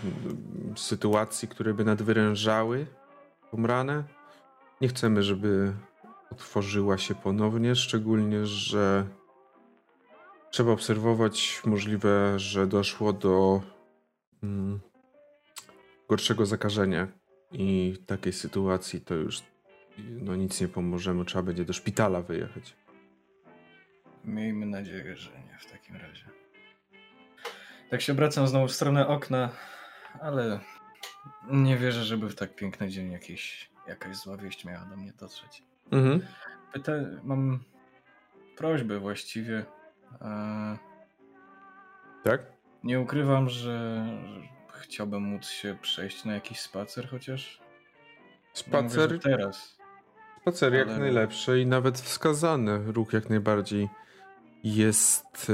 sytuacji, 0.76 1.48
które 1.48 1.74
by 1.74 1.86
nadwyrężały 1.86 2.88
tą 3.52 3.68
ranę. 3.68 4.04
Nie 4.82 4.88
chcemy, 4.88 5.24
żeby 5.24 5.74
otworzyła 6.32 6.98
się 6.98 7.16
ponownie, 7.16 7.76
szczególnie, 7.76 8.46
że 8.46 9.08
trzeba 10.52 10.72
obserwować 10.72 11.62
możliwe, 11.66 12.40
że 12.40 12.68
doszło 12.68 13.14
do 13.14 13.62
mm, 14.44 14.80
gorszego 16.10 16.46
zakażenia 16.46 17.08
i 17.52 17.98
takiej 18.06 18.34
sytuacji 18.34 19.02
to 19.02 19.16
już 19.16 19.42
no 19.98 20.36
nic 20.36 20.62
nie 20.62 20.68
pomożemy, 20.68 21.26
trzeba 21.26 21.44
będzie 21.44 21.66
do 21.66 21.74
szpitala 21.74 22.22
wyjechać. 22.22 22.76
Miejmy 24.26 24.66
nadzieję, 24.66 25.16
że 25.16 25.32
nie 25.32 25.58
w 25.60 25.72
takim 25.72 25.96
razie. 25.96 26.37
Tak 27.90 28.02
się 28.02 28.14
obracam 28.14 28.48
znowu 28.48 28.68
w 28.68 28.72
stronę 28.72 29.08
okna, 29.08 29.50
ale 30.22 30.60
nie 31.50 31.78
wierzę, 31.78 32.04
żeby 32.04 32.30
w 32.30 32.36
tak 32.36 32.56
piękny 32.56 32.90
dzień 32.90 33.12
jakiś, 33.12 33.70
jakaś 33.88 34.16
zła 34.18 34.38
wieść 34.38 34.66
miała 34.66 34.86
do 34.86 34.98
mnie 34.98 35.14
dotrzeć. 35.20 35.64
Mhm. 35.92 36.26
Pyta, 36.74 36.92
mam 37.24 37.60
prośbę 38.58 39.00
właściwie. 39.00 39.66
E, 40.22 40.78
Tak? 42.24 42.42
nie 42.84 43.00
ukrywam, 43.00 43.50
że, 43.50 44.06
chciałbym 44.74 45.24
móc 45.24 45.46
się 45.48 45.78
przejść 45.82 46.26
na 46.26 46.34
jakiś 46.34 46.60
spacer 46.60 47.10
chociaż. 47.10 47.62
Nie 48.68 48.78
mówię, 48.82 48.90
Spacer, 48.90 49.20
teraz. 49.20 49.78
spacer 50.42 50.74
jak 50.74 50.88
ale- 50.88 51.00
najlepszy 51.00 51.60
i 51.62 51.66
nawet 51.66 52.00
wskazany 52.00 52.92
ruch 52.92 53.14
jak 53.14 53.30
najbardziej 53.30 53.90
jest, 54.64 55.48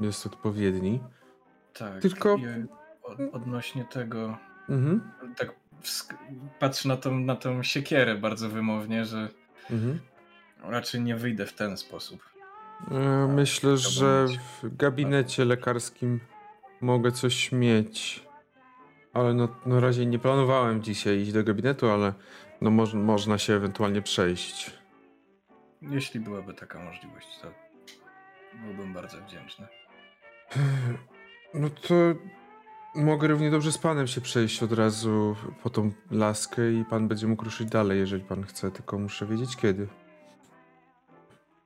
e, 0.00 0.04
jest 0.04 0.26
odpowiedni. 0.26 1.00
Tak. 1.78 2.02
Tylko- 2.02 2.36
odnośnie 3.32 3.84
tego, 3.84 4.38
Mhm. 4.68 5.10
tak 5.36 5.52
patrzę 6.58 6.88
na 6.88 6.96
tą, 6.96 7.18
na 7.18 7.36
tą 7.36 7.62
siekierę 7.62 8.14
bardzo 8.14 8.48
wymownie, 8.48 9.04
że 9.04 9.28
Mhm. 9.70 9.98
raczej 10.62 11.00
nie 11.00 11.16
wyjdę 11.16 11.46
w 11.46 11.52
ten 11.52 11.76
sposób. 11.76 12.20
E, 12.90 13.28
Myślę, 13.28 13.76
że 13.76 14.26
mieć. 14.28 14.38
w 14.62 14.76
gabinecie 14.76 15.44
lekarskim 15.44 16.20
mogę 16.80 17.12
coś 17.12 17.52
mieć. 17.52 18.24
Ale 19.12 19.34
no, 19.34 19.48
na 19.66 19.80
razie 19.80 20.06
nie 20.06 20.18
planowałem 20.18 20.82
dzisiaj 20.82 21.18
iść 21.18 21.32
do 21.32 21.44
gabinetu, 21.44 21.90
ale 21.90 22.12
no 22.60 22.70
moż, 22.70 22.94
można 22.94 23.38
się 23.38 23.52
ewentualnie 23.54 24.02
przejść. 24.02 24.70
Jeśli 25.82 26.20
byłaby 26.20 26.54
taka 26.54 26.78
możliwość, 26.84 27.38
to 27.42 27.48
byłbym 28.64 28.92
bardzo 28.92 29.16
wdzięczny. 29.20 29.66
No 31.54 31.70
to 31.70 31.94
mogę 32.94 33.28
równie 33.28 33.50
dobrze 33.50 33.72
z 33.72 33.78
panem 33.78 34.06
się 34.06 34.20
przejść 34.20 34.62
od 34.62 34.72
razu 34.72 35.36
po 35.62 35.70
tą 35.70 35.92
laskę 36.10 36.72
i 36.72 36.84
pan 36.84 37.08
będzie 37.08 37.26
mógł 37.26 37.44
ruszyć 37.44 37.68
dalej, 37.68 37.98
jeżeli 37.98 38.24
pan 38.24 38.44
chce, 38.44 38.70
tylko 38.70 38.98
muszę 38.98 39.26
wiedzieć 39.26 39.56
kiedy. 39.56 39.88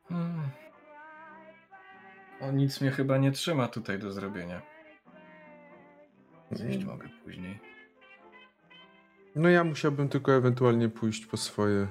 Hmm. 0.09 0.49
O 2.41 2.51
nic 2.53 2.81
mnie 2.81 2.91
chyba 2.91 3.19
nie 3.19 3.33
trzyma 3.33 3.69
tutaj 3.69 3.99
do 3.99 4.13
zrobienia. 4.13 4.63
Zjeść 6.51 6.85
mogę 6.85 7.09
później. 7.25 7.61
No 9.37 9.49
ja 9.49 9.65
musiałbym 9.65 10.09
tylko 10.09 10.33
ewentualnie 10.33 10.89
pójść 10.89 11.27
po 11.27 11.37
swoje, 11.37 11.87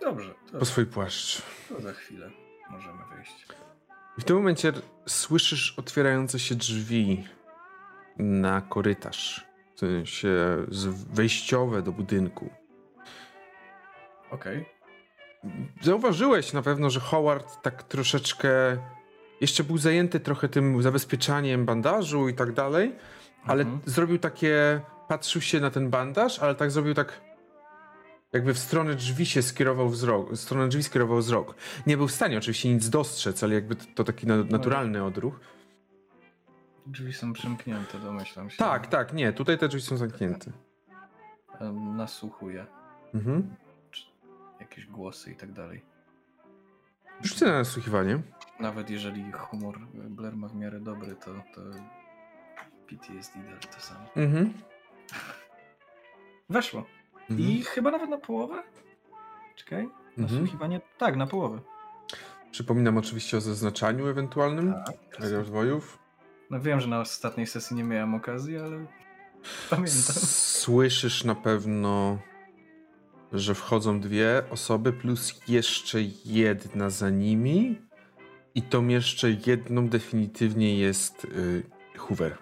Dobrze, 0.00 0.34
po 0.58 0.64
swój 0.64 0.86
płaszcz. 0.86 1.42
to 1.68 1.80
za 1.80 1.92
chwilę 1.92 2.30
możemy 2.70 2.98
wyjść. 3.16 3.46
W 4.18 4.24
tym 4.24 4.36
momencie 4.36 4.72
słyszysz 5.06 5.74
otwierające 5.78 6.38
się 6.38 6.54
drzwi 6.54 7.24
na 8.18 8.60
korytarz. 8.60 9.46
W 9.74 9.78
sensie 9.78 10.28
wejściowe 11.12 11.82
do 11.82 11.92
budynku. 11.92 12.50
Okej. 14.30 14.66
Zauważyłeś 15.82 16.52
na 16.52 16.62
pewno, 16.62 16.90
że 16.90 17.00
Howard 17.00 17.62
tak 17.62 17.82
troszeczkę 17.82 18.48
jeszcze 19.40 19.64
był 19.64 19.78
zajęty 19.78 20.20
trochę 20.20 20.48
tym 20.48 20.82
zabezpieczaniem 20.82 21.64
bandażu 21.66 22.28
i 22.28 22.34
tak 22.34 22.52
dalej, 22.52 22.94
ale 23.44 23.62
Mhm. 23.62 23.80
zrobił 23.86 24.18
takie, 24.18 24.80
patrzył 25.08 25.42
się 25.42 25.60
na 25.60 25.70
ten 25.70 25.90
bandaż, 25.90 26.38
ale 26.38 26.54
tak 26.54 26.70
zrobił 26.70 26.94
tak 26.94 27.20
jakby 28.32 28.54
w 28.54 28.58
stronę 28.58 28.94
drzwi 28.94 29.26
się 29.26 29.42
skierował 29.42 29.88
wzrok, 29.88 30.32
w 30.32 30.36
stronę 30.36 30.68
drzwi 30.68 30.82
skierował 30.82 31.18
wzrok. 31.18 31.54
Nie 31.86 31.96
był 31.96 32.08
w 32.08 32.12
stanie 32.12 32.38
oczywiście 32.38 32.74
nic 32.74 32.88
dostrzec, 32.88 33.42
ale 33.42 33.54
jakby 33.54 33.76
to, 33.76 34.04
taki 34.04 34.26
na, 34.26 34.36
naturalny 34.36 35.04
odruch. 35.04 35.40
Drzwi 36.86 37.12
są 37.12 37.32
przymknięte, 37.32 37.98
domyślam 37.98 38.50
się. 38.50 38.56
Tak, 38.56 38.86
tak, 38.86 39.12
nie, 39.12 39.32
tutaj 39.32 39.58
te 39.58 39.68
drzwi 39.68 39.82
są 39.82 39.96
zamknięte. 39.96 40.50
Nasłuchuję. 41.96 42.66
Mhm. 43.14 43.54
Jakieś 44.60 44.86
głosy 44.86 45.30
i 45.32 45.36
tak 45.36 45.52
dalej. 45.52 45.82
Rzucę 47.22 47.46
na 47.46 47.52
nasłuchiwanie. 47.52 48.22
Nawet 48.60 48.90
jeżeli 48.90 49.32
humor 49.32 49.78
Blair 49.94 50.36
ma 50.36 50.48
w 50.48 50.54
miarę 50.54 50.80
dobry, 50.80 51.16
to, 51.16 51.34
to 51.54 51.60
PTSD 52.86 53.38
dalej 53.38 53.60
to 53.74 53.80
samo. 53.80 54.06
Mhm. 54.16 54.52
Weszło. 56.50 56.86
Mhm. 57.30 57.50
I 57.50 57.62
chyba 57.62 57.90
nawet 57.90 58.10
na 58.10 58.18
połowę? 58.18 58.62
Czekaj. 59.56 59.80
Mhm. 59.82 59.94
Nasłuchiwanie? 60.16 60.80
Tak, 60.98 61.16
na 61.16 61.26
połowę. 61.26 61.60
Przypominam 62.50 62.98
oczywiście 62.98 63.36
o 63.36 63.40
zaznaczaniu 63.40 64.06
ewentualnym 64.06 64.74
Tak. 64.86 65.20
rozwojów. 65.20 65.98
No 66.50 66.60
wiem, 66.60 66.80
że 66.80 66.88
na 66.88 67.00
ostatniej 67.00 67.46
sesji 67.46 67.76
nie 67.76 67.84
miałem 67.84 68.14
okazji, 68.14 68.58
ale 68.58 68.86
pamiętam. 69.70 69.92
Słyszysz 70.16 71.24
na 71.24 71.34
pewno, 71.34 72.18
że 73.32 73.54
wchodzą 73.54 74.00
dwie 74.00 74.42
osoby, 74.50 74.92
plus 74.92 75.40
jeszcze 75.48 75.98
jedna 76.24 76.90
za 76.90 77.10
nimi. 77.10 77.78
I 78.54 78.62
tą 78.62 78.88
jeszcze 78.88 79.30
jedną 79.46 79.88
definitywnie 79.88 80.78
jest 80.78 81.24
y, 81.24 81.62
Hoover, 81.98 82.38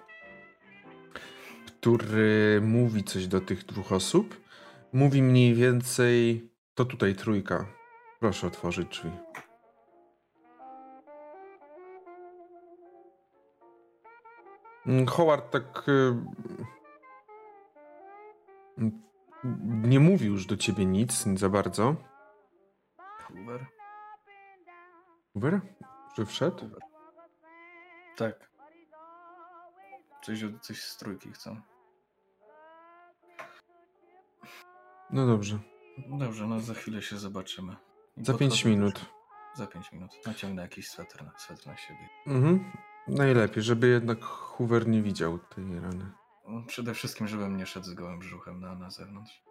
który 1.66 2.60
mówi 2.64 3.04
coś 3.04 3.26
do 3.26 3.40
tych 3.40 3.64
dwóch 3.64 3.92
osób. 3.92 4.40
Mówi 4.92 5.22
mniej 5.22 5.54
więcej, 5.54 6.48
to 6.74 6.84
tutaj 6.84 7.14
trójka. 7.14 7.66
Proszę 8.20 8.46
otworzyć 8.46 8.88
drzwi. 8.88 9.10
Mm, 14.86 15.06
Howard 15.06 15.50
tak 15.50 15.88
y, 15.88 16.14
nie 19.64 20.00
mówił 20.00 20.32
już 20.32 20.46
do 20.46 20.56
ciebie 20.56 20.86
nic 20.86 21.24
za 21.34 21.48
bardzo. 21.48 21.96
Hoover? 22.98 23.66
Hoover? 25.32 25.60
Że 26.16 26.26
wszedł? 26.26 26.70
Tak. 28.16 28.50
Coś, 30.22 30.44
coś 30.60 30.82
z 30.82 30.96
trójki 30.96 31.32
chcą. 31.32 31.60
No 35.10 35.26
dobrze. 35.26 35.58
Dobrze, 36.08 36.46
no 36.46 36.60
za 36.60 36.74
chwilę 36.74 37.02
się 37.02 37.18
zobaczymy. 37.18 37.76
I 38.16 38.24
Za 38.24 38.34
pięć 38.34 38.52
podchodzę- 38.52 38.68
minut. 38.70 39.00
Za 39.54 39.66
pięć 39.66 39.92
minut. 39.92 40.10
Naciągnę 40.26 40.62
jakiś 40.62 40.88
sweter 40.88 41.24
na, 41.24 41.32
sweter 41.38 41.66
na 41.66 41.76
siebie. 41.76 42.08
Mhm. 42.26 42.72
Najlepiej, 43.08 43.62
żeby 43.62 43.88
jednak 43.88 44.24
Hoover 44.24 44.88
nie 44.88 45.02
widział 45.02 45.38
tej 45.38 45.80
rany. 45.80 46.10
No, 46.48 46.62
Przede 46.66 46.94
wszystkim, 46.94 47.28
żebym 47.28 47.56
nie 47.56 47.66
szedł 47.66 47.86
z 47.86 47.94
gołym 47.94 48.18
brzuchem 48.18 48.60
na, 48.60 48.74
na 48.74 48.90
zewnątrz. 48.90 49.42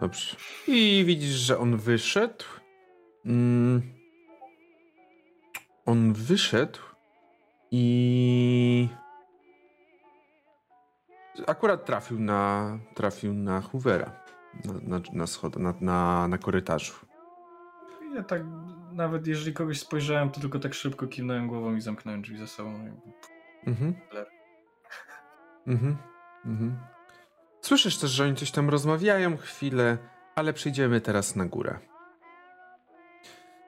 Dobrze. 0.00 0.36
I 0.66 1.04
widzisz, 1.06 1.34
że 1.34 1.58
on 1.58 1.76
wyszedł. 1.76 2.44
Mm. 3.24 3.82
On 5.86 6.12
wyszedł 6.12 6.78
i 7.70 8.88
akurat 11.46 11.84
trafił 11.84 12.18
na 12.20 12.78
trafił 12.94 13.34
na 13.34 13.60
Hoovera. 13.60 14.25
Na, 14.64 14.98
na, 14.98 15.00
na, 15.12 15.26
schod, 15.26 15.56
na, 15.56 15.74
na, 15.80 16.28
na 16.28 16.38
korytarzu. 16.38 16.92
Ja 18.14 18.22
tak, 18.22 18.42
nawet 18.92 19.26
jeżeli 19.26 19.52
kogoś 19.52 19.80
spojrzałem, 19.80 20.30
to 20.30 20.40
tylko 20.40 20.58
tak 20.58 20.74
szybko 20.74 21.06
kiwnąłem 21.06 21.48
głową 21.48 21.74
i 21.74 21.80
zamknąłem 21.80 22.22
drzwi 22.22 22.38
za 22.38 22.46
sobą. 22.46 22.90
Mhm. 23.66 23.94
Mhm. 25.66 25.96
Mhm. 26.46 26.78
Słyszysz 27.60 27.98
też, 27.98 28.10
że 28.10 28.24
oni 28.24 28.34
coś 28.34 28.50
tam 28.50 28.70
rozmawiają 28.70 29.36
chwilę, 29.36 29.98
ale 30.34 30.52
przejdziemy 30.52 31.00
teraz 31.00 31.36
na 31.36 31.46
górę. 31.46 31.78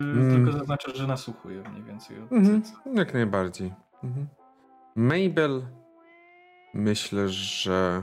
Mm. 0.01 0.31
Tylko 0.31 0.59
zaznaczę, 0.59 0.95
że 0.95 1.07
nasłuchuję 1.07 1.63
mniej 1.71 1.83
więcej. 1.83 2.23
Od 2.23 2.33
Mhm. 2.33 2.63
Jak 2.95 3.15
najbardziej. 3.15 3.75
Mhm. 4.05 4.27
Mabel, 4.97 5.63
myślę, 6.75 7.29
że 7.29 8.03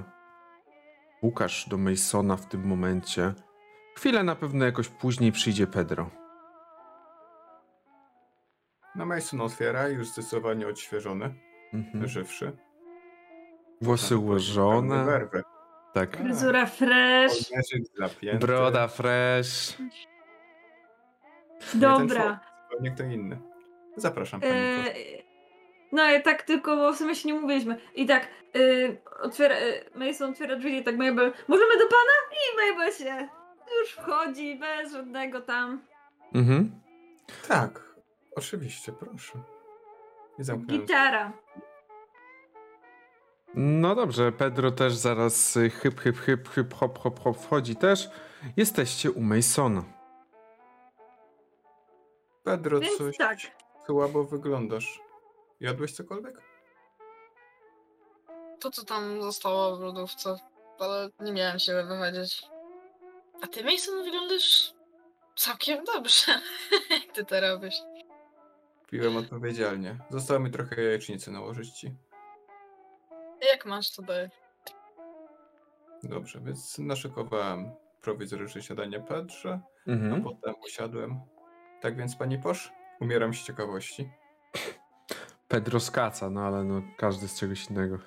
Łukasz 1.30 1.70
do 1.70 1.78
Masona 1.78 2.38
w 2.38 2.46
tym 2.46 2.68
momencie. 2.68 3.34
Chwilę 3.96 4.24
na 4.24 4.36
pewno 4.36 4.66
jakoś 4.66 4.88
później 4.88 5.32
przyjdzie 5.32 5.68
Pedro. 5.68 6.10
No 8.96 9.06
Mason 9.06 9.42
otwiera, 9.42 9.88
już 9.88 10.08
zdecydowanie 10.08 10.68
odświeżony, 10.68 11.34
Mhm. 11.74 12.08
żywszy. 12.08 12.58
Włosy 13.82 14.10
Pełny 14.10 14.26
ułożone. 14.26 15.06
werwę. 15.06 15.42
Tak. 15.94 16.18
Fryzura 16.18 16.66
fresh. 16.66 17.52
Broda 18.40 18.88
fresh. 18.88 19.78
Dobra. 21.74 22.40
Nie 22.82 22.92
kto 22.92 23.04
inny. 23.04 23.40
Zapraszam 23.98 24.42
pani. 24.42 24.54
E. 24.54 25.25
no 25.92 26.04
ja 26.04 26.22
tak 26.22 26.44
tylko, 26.44 26.76
bo 26.76 26.94
w 26.94 26.98
sumie 26.98 27.16
się 27.16 27.28
nie 27.28 27.34
mówiliśmy. 27.34 27.78
I 27.96 28.06
tak, 28.06 28.28
y, 28.56 28.98
otwiera, 29.22 29.56
y, 29.56 29.90
Mason 29.96 30.30
otwiera 30.32 30.56
drzwi 30.56 30.78
i 30.78 30.84
tak 30.84 30.98
Mabel, 30.98 31.34
możemy 31.48 31.74
do 31.78 31.86
pana? 31.86 32.16
I 32.32 32.72
Mabel 32.72 32.94
się 32.94 33.28
już 33.82 33.92
wchodzi 33.92 34.60
bez 34.60 34.92
żadnego 34.92 35.42
tam. 35.42 35.82
Mhm. 36.34 36.72
Tak, 37.48 37.84
oczywiście, 38.36 38.92
proszę. 38.92 39.40
Nie 40.40 40.46
zamknąłem. 40.46 40.82
Gitara. 40.82 41.32
No 43.56 43.96
dobrze, 43.96 44.32
Pedro 44.32 44.72
też 44.72 44.96
zaraz 44.96 45.58
hyp, 45.82 46.00
hyp, 46.00 46.18
hyp, 46.18 46.50
hyp, 46.50 46.74
hop, 46.74 47.00
hop, 47.00 47.20
hop 47.20 47.38
wchodzi 47.38 47.76
też. 47.76 48.10
Jesteście 48.58 49.12
u 49.12 49.22
Masona. 49.22 49.84
Pedro, 52.44 52.80
Więc 52.80 52.98
coś 52.98 53.18
tak. 53.18 53.38
słabo 53.86 54.24
wyglądasz. 54.24 55.05
Jadłeś 55.60 55.92
cokolwiek? 55.94 56.42
To, 58.60 58.72
co 58.72 58.86
tam 58.86 59.22
zostało 59.22 59.78
w 59.78 59.82
lodówce, 59.82 60.40
ale 60.80 61.10
nie 61.20 61.32
miałem 61.34 61.60
siły 61.60 61.84
wychodzić. 61.84 62.46
A 63.42 63.48
ty, 63.48 63.64
Mason, 63.64 64.04
wyglądasz 64.04 64.74
całkiem 65.36 65.84
dobrze. 65.84 66.32
Jak 66.90 67.12
ty 67.16 67.26
to 67.26 67.42
robisz? 67.42 67.76
Piłem 68.88 69.18
odpowiedzialnie. 69.18 69.98
Zostało 70.10 70.40
mi 70.40 70.52
trochę 70.52 70.82
jajecznicy 70.84 71.32
nałożyć 71.32 71.72
ci. 71.72 71.96
Jak 73.52 73.66
masz 73.66 73.92
tutaj? 73.96 74.30
Dobrze, 76.04 76.40
więc 76.40 76.78
naszykowałem 76.80 77.72
prowizoryczne 78.02 78.62
śniadanie 78.62 79.00
Pedrze, 79.00 79.60
a 79.88 79.92
Mhm. 79.92 80.24
potem 80.24 80.54
usiadłem. 80.66 81.20
Tak 81.82 81.98
więc, 81.98 82.16
pani 82.16 82.40
Posz, 82.40 82.72
umieram 83.00 83.34
z 83.34 83.44
ciekawości. 83.44 84.10
Pedro 85.56 85.80
skaca, 85.80 86.30
no 86.30 86.42
ale 86.42 86.64
no 86.64 86.82
każdy 86.98 87.28
z 87.28 87.40
czegoś 87.40 87.70
innego. 87.70 87.98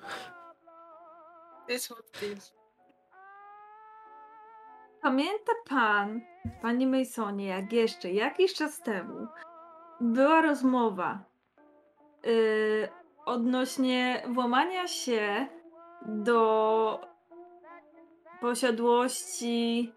Is. 1.67 1.93
Pamięta 5.01 5.51
pan, 5.69 6.21
panie 6.61 6.87
Masonie, 6.87 7.45
jak 7.45 7.73
jeszcze 7.73 8.11
jakiś 8.11 8.53
czas 8.53 8.81
temu 8.81 9.27
była 10.01 10.41
rozmowa 10.41 11.19
yy, 12.23 12.89
odnośnie 13.25 14.23
włamania 14.29 14.87
się 14.87 15.47
do 16.05 17.01
posiadłości 18.41 19.93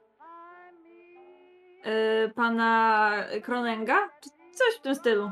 yy, 1.85 2.33
pana 2.35 3.13
Kronenga? 3.43 4.09
Czy 4.21 4.31
coś 4.31 4.77
w 4.79 4.81
tym 4.81 4.95
stylu? 4.95 5.31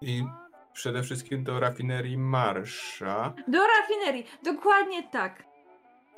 I 0.00 0.24
przede 0.78 1.02
wszystkim 1.02 1.44
do 1.44 1.60
rafinerii 1.60 2.18
Marsza. 2.18 3.34
Do 3.48 3.58
rafinerii, 3.66 4.26
dokładnie 4.42 5.02
tak. 5.10 5.44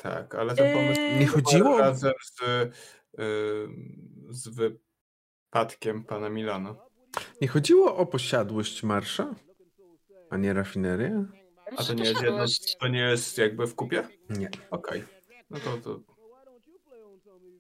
Tak, 0.03 0.35
ale 0.35 0.55
ten 0.55 0.75
pomysł 0.75 1.01
Eee, 1.01 1.21
Nie 1.21 1.27
chodziło- 1.27 1.79
razem 1.79 2.13
z, 2.23 2.43
y, 2.43 2.71
z 4.29 4.49
wypadkiem 4.49 6.05
pana 6.05 6.29
Milana. 6.29 6.75
Nie 7.41 7.49
chodziło 7.49 7.97
o 7.97 8.07
posiadłość 8.07 8.83
marsza? 8.83 9.35
A 10.31 10.37
nie 10.37 10.53
rafinerię? 10.53 11.25
A 11.77 11.85
to 11.85 11.93
nie 11.95 12.05
jest 12.05 12.23
jedno, 12.23 12.45
to 12.81 12.89
nie 12.89 13.01
jest 13.01 13.39
jakby 13.39 13.67
w 13.67 13.75
kupie? 13.75 14.09
Nie. 14.31 14.51
Okej. 14.71 15.05
No 15.51 15.59
to, 15.61 15.77
to 15.77 16.01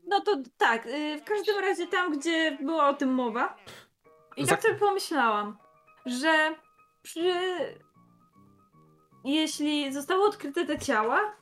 No 0.06 0.20
to 0.20 0.42
tak, 0.58 0.86
y, 0.86 1.18
w 1.20 1.24
każdym 1.24 1.58
razie 1.60 1.86
tam, 1.86 2.18
gdzie 2.18 2.58
była 2.62 2.88
o 2.88 2.94
tym 2.94 3.08
mowa. 3.14 3.56
I 4.36 4.46
tak 4.46 4.62
sobie 4.62 4.74
pomyślałam, 4.74 5.58
że 6.06 6.54
przy... 7.02 7.32
jeśli 9.24 9.92
zostały 9.92 10.24
odkryte 10.24 10.66
te 10.66 10.78
ciała, 10.78 11.36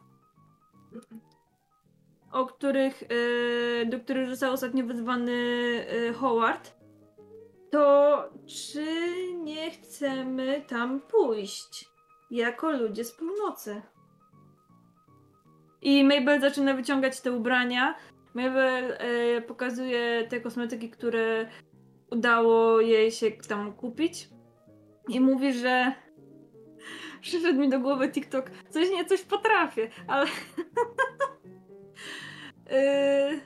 o 2.33 2.47
których, 2.47 3.03
y, 3.03 3.87
do 3.87 4.01
których 4.01 4.31
został 4.31 4.53
ostatnio 4.53 4.87
wezwany 4.87 5.33
y, 5.33 6.15
Howard, 6.15 6.79
to 7.71 8.25
czy 8.47 8.87
nie 9.35 9.71
chcemy 9.71 10.65
tam 10.69 11.01
pójść 11.01 11.89
jako 12.31 12.71
ludzie 12.71 13.05
z 13.05 13.13
północy? 13.13 13.83
I 15.83 16.05
Mabel 16.05 16.41
zaczyna 16.41 16.75
wyciągać 16.75 17.21
te 17.21 17.33
ubrania. 17.33 17.95
Mabel 18.35 18.93
e, 18.93 19.41
pokazuje 19.43 20.27
te 20.29 20.41
kosmetyki, 20.41 20.91
które 20.91 21.49
udało 22.11 22.81
jej 22.81 23.13
się 23.13 23.31
tam 23.31 23.73
kupić. 23.73 24.29
I 25.09 25.21
mówi, 25.21 25.53
że 25.53 25.93
przyszedł 27.21 27.61
mi 27.61 27.69
do 27.69 27.81
głowy 27.81 28.09
TikTok. 28.09 28.51
Coś 28.71 28.91
nie, 28.91 29.05
coś 29.05 29.23
potrafię, 29.23 29.91
ale. 30.07 30.27
Yy, 32.71 33.41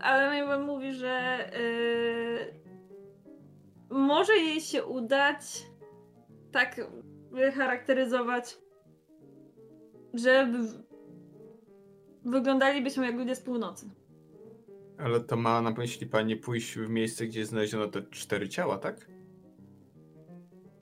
ale 0.00 0.40
Mabel 0.40 0.66
mówi, 0.66 0.92
że 0.92 1.44
yy, 1.52 2.60
może 3.90 4.36
jej 4.36 4.60
się 4.60 4.84
udać 4.84 5.66
tak 6.52 6.80
wycharakteryzować, 7.30 8.58
że 10.14 10.52
wyglądalibyśmy 12.24 13.06
jak 13.06 13.16
ludzie 13.16 13.34
z 13.34 13.40
północy. 13.40 13.90
Ale 14.98 15.20
to 15.20 15.36
ma 15.36 15.62
na 15.62 15.70
myśli 15.70 16.06
pani 16.06 16.36
pójść 16.36 16.74
w 16.78 16.88
miejsce, 16.88 17.26
gdzie 17.26 17.46
znaleziono 17.46 17.88
te 17.88 18.02
cztery 18.02 18.48
ciała, 18.48 18.78
tak? 18.78 19.17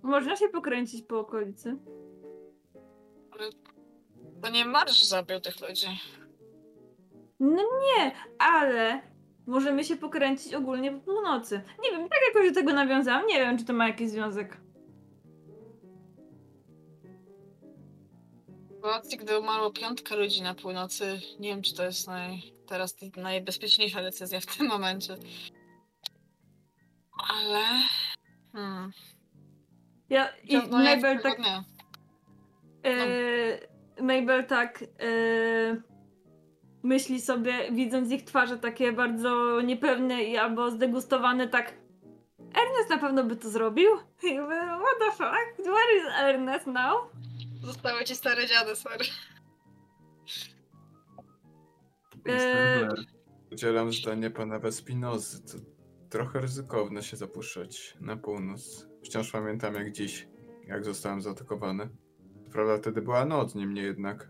Można 0.06 0.36
się 0.36 0.48
pokręcić 0.48 1.06
po 1.06 1.20
okolicy. 1.20 1.76
To 4.42 4.50
nie 4.50 4.64
Marsz 4.64 5.04
zabił 5.04 5.40
tych 5.40 5.68
ludzi. 5.68 5.86
No 7.40 7.62
nie, 7.62 8.12
ale 8.38 9.00
możemy 9.46 9.84
się 9.84 9.96
pokręcić 9.96 10.54
ogólnie 10.54 10.92
po 10.92 10.98
północy. 10.98 11.62
Nie 11.82 11.90
wiem, 11.90 12.08
tak 12.08 12.18
jakoś 12.34 12.48
do 12.48 12.54
tego 12.54 12.72
nawiązałam. 12.72 13.26
Nie 13.26 13.38
wiem, 13.38 13.58
czy 13.58 13.64
to 13.64 13.72
ma 13.72 13.88
jakiś 13.88 14.10
związek. 14.10 14.60
W 18.70 18.74
sytuacji, 18.74 19.18
gdy 19.18 19.38
umarło 19.38 19.70
piątka 19.70 20.14
ludzi 20.14 20.42
na 20.42 20.54
północy, 20.54 21.20
nie 21.40 21.48
wiem, 21.48 21.62
czy 21.62 21.74
to 21.74 21.84
jest 21.84 22.06
naj... 22.06 22.42
teraz 22.66 22.96
najbezpieczniejsza 23.16 24.02
decyzja 24.02 24.40
w 24.40 24.56
tym 24.56 24.66
momencie. 24.66 25.16
Ale... 27.28 27.64
Hmm. 28.52 28.92
Ja 30.10 30.28
i 30.44 30.56
No, 30.70 30.82
jak 30.82 31.00
Mabel 31.02 31.16
tego 31.22 31.22
tak. 31.22 31.38
nie. 31.38 31.64
E, 32.90 34.02
Mabel 34.02 34.46
tak. 34.46 34.82
E, 34.82 34.86
myśli 36.82 37.20
sobie, 37.20 37.72
widząc 37.72 38.10
ich 38.10 38.24
twarze 38.24 38.58
takie 38.58 38.92
bardzo 38.92 39.60
niepewne 39.60 40.24
i 40.24 40.36
albo 40.36 40.70
zdegustowane, 40.70 41.48
tak. 41.48 41.74
Ernest 42.38 42.90
na 42.90 42.98
pewno 42.98 43.24
by 43.24 43.36
to 43.36 43.50
zrobił. 43.50 43.90
I 44.22 44.38
mówię, 44.40 44.56
what 44.60 44.98
the 44.98 45.10
fuck? 45.10 45.66
Where 45.66 45.96
is 45.98 46.04
Ernest 46.18 46.66
now? 46.66 46.96
Zostały 47.62 48.04
ci 48.04 48.16
stare 48.16 48.46
dziady, 48.46 48.76
sorry. 48.76 49.04
Eee, 52.26 52.88
Udzielam 53.52 53.92
zdania 53.92 54.30
pana 54.30 54.58
Vespinozy. 54.58 55.42
To 55.42 55.75
trochę 56.10 56.40
ryzykowne 56.40 57.02
się 57.02 57.16
zapuszczać 57.16 57.96
na 58.00 58.16
północ. 58.16 58.88
Wciąż 59.04 59.30
pamiętam 59.32 59.74
jak 59.74 59.92
dziś, 59.92 60.28
jak 60.66 60.84
zostałem 60.84 61.22
zaatakowany. 61.22 61.88
Prawda 62.52 62.78
wtedy 62.78 63.02
była 63.02 63.24
noc, 63.24 63.54
niemniej 63.54 63.84
jednak. 63.84 64.28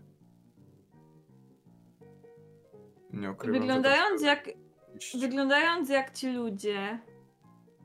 Nie 3.13 3.31
ukrywam, 3.31 3.61
Wyglądając 3.61 4.21
jak, 4.21 4.49
iść. 4.97 5.17
wyglądając 5.17 5.89
jak 5.89 6.13
ci 6.13 6.31
ludzie, 6.31 6.99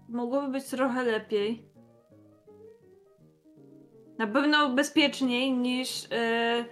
mogłoby 0.09 0.49
być 0.53 0.65
trochę 0.65 1.03
lepiej. 1.05 1.67
Na 4.19 4.27
pewno 4.27 4.75
bezpieczniej 4.75 5.53
niż. 5.53 6.07
e, 6.11 6.65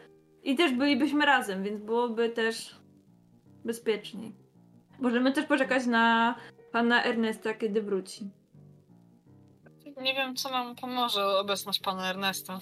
I 0.42 0.56
też 0.56 0.72
bylibyśmy 0.72 1.26
razem, 1.26 1.62
więc 1.62 1.80
byłoby 1.82 2.28
też 2.30 2.80
bezpieczniej. 3.64 4.34
Możemy 5.00 5.32
też 5.32 5.44
poczekać 5.46 5.86
na 5.86 6.34
pana 6.72 7.04
Ernesta, 7.04 7.54
kiedy 7.54 7.82
wróci. 7.82 8.30
Nie 10.00 10.14
wiem, 10.14 10.36
co 10.36 10.50
nam 10.50 10.76
pomoże 10.76 11.26
obecność 11.26 11.80
pana 11.80 12.10
Ernesta. 12.10 12.58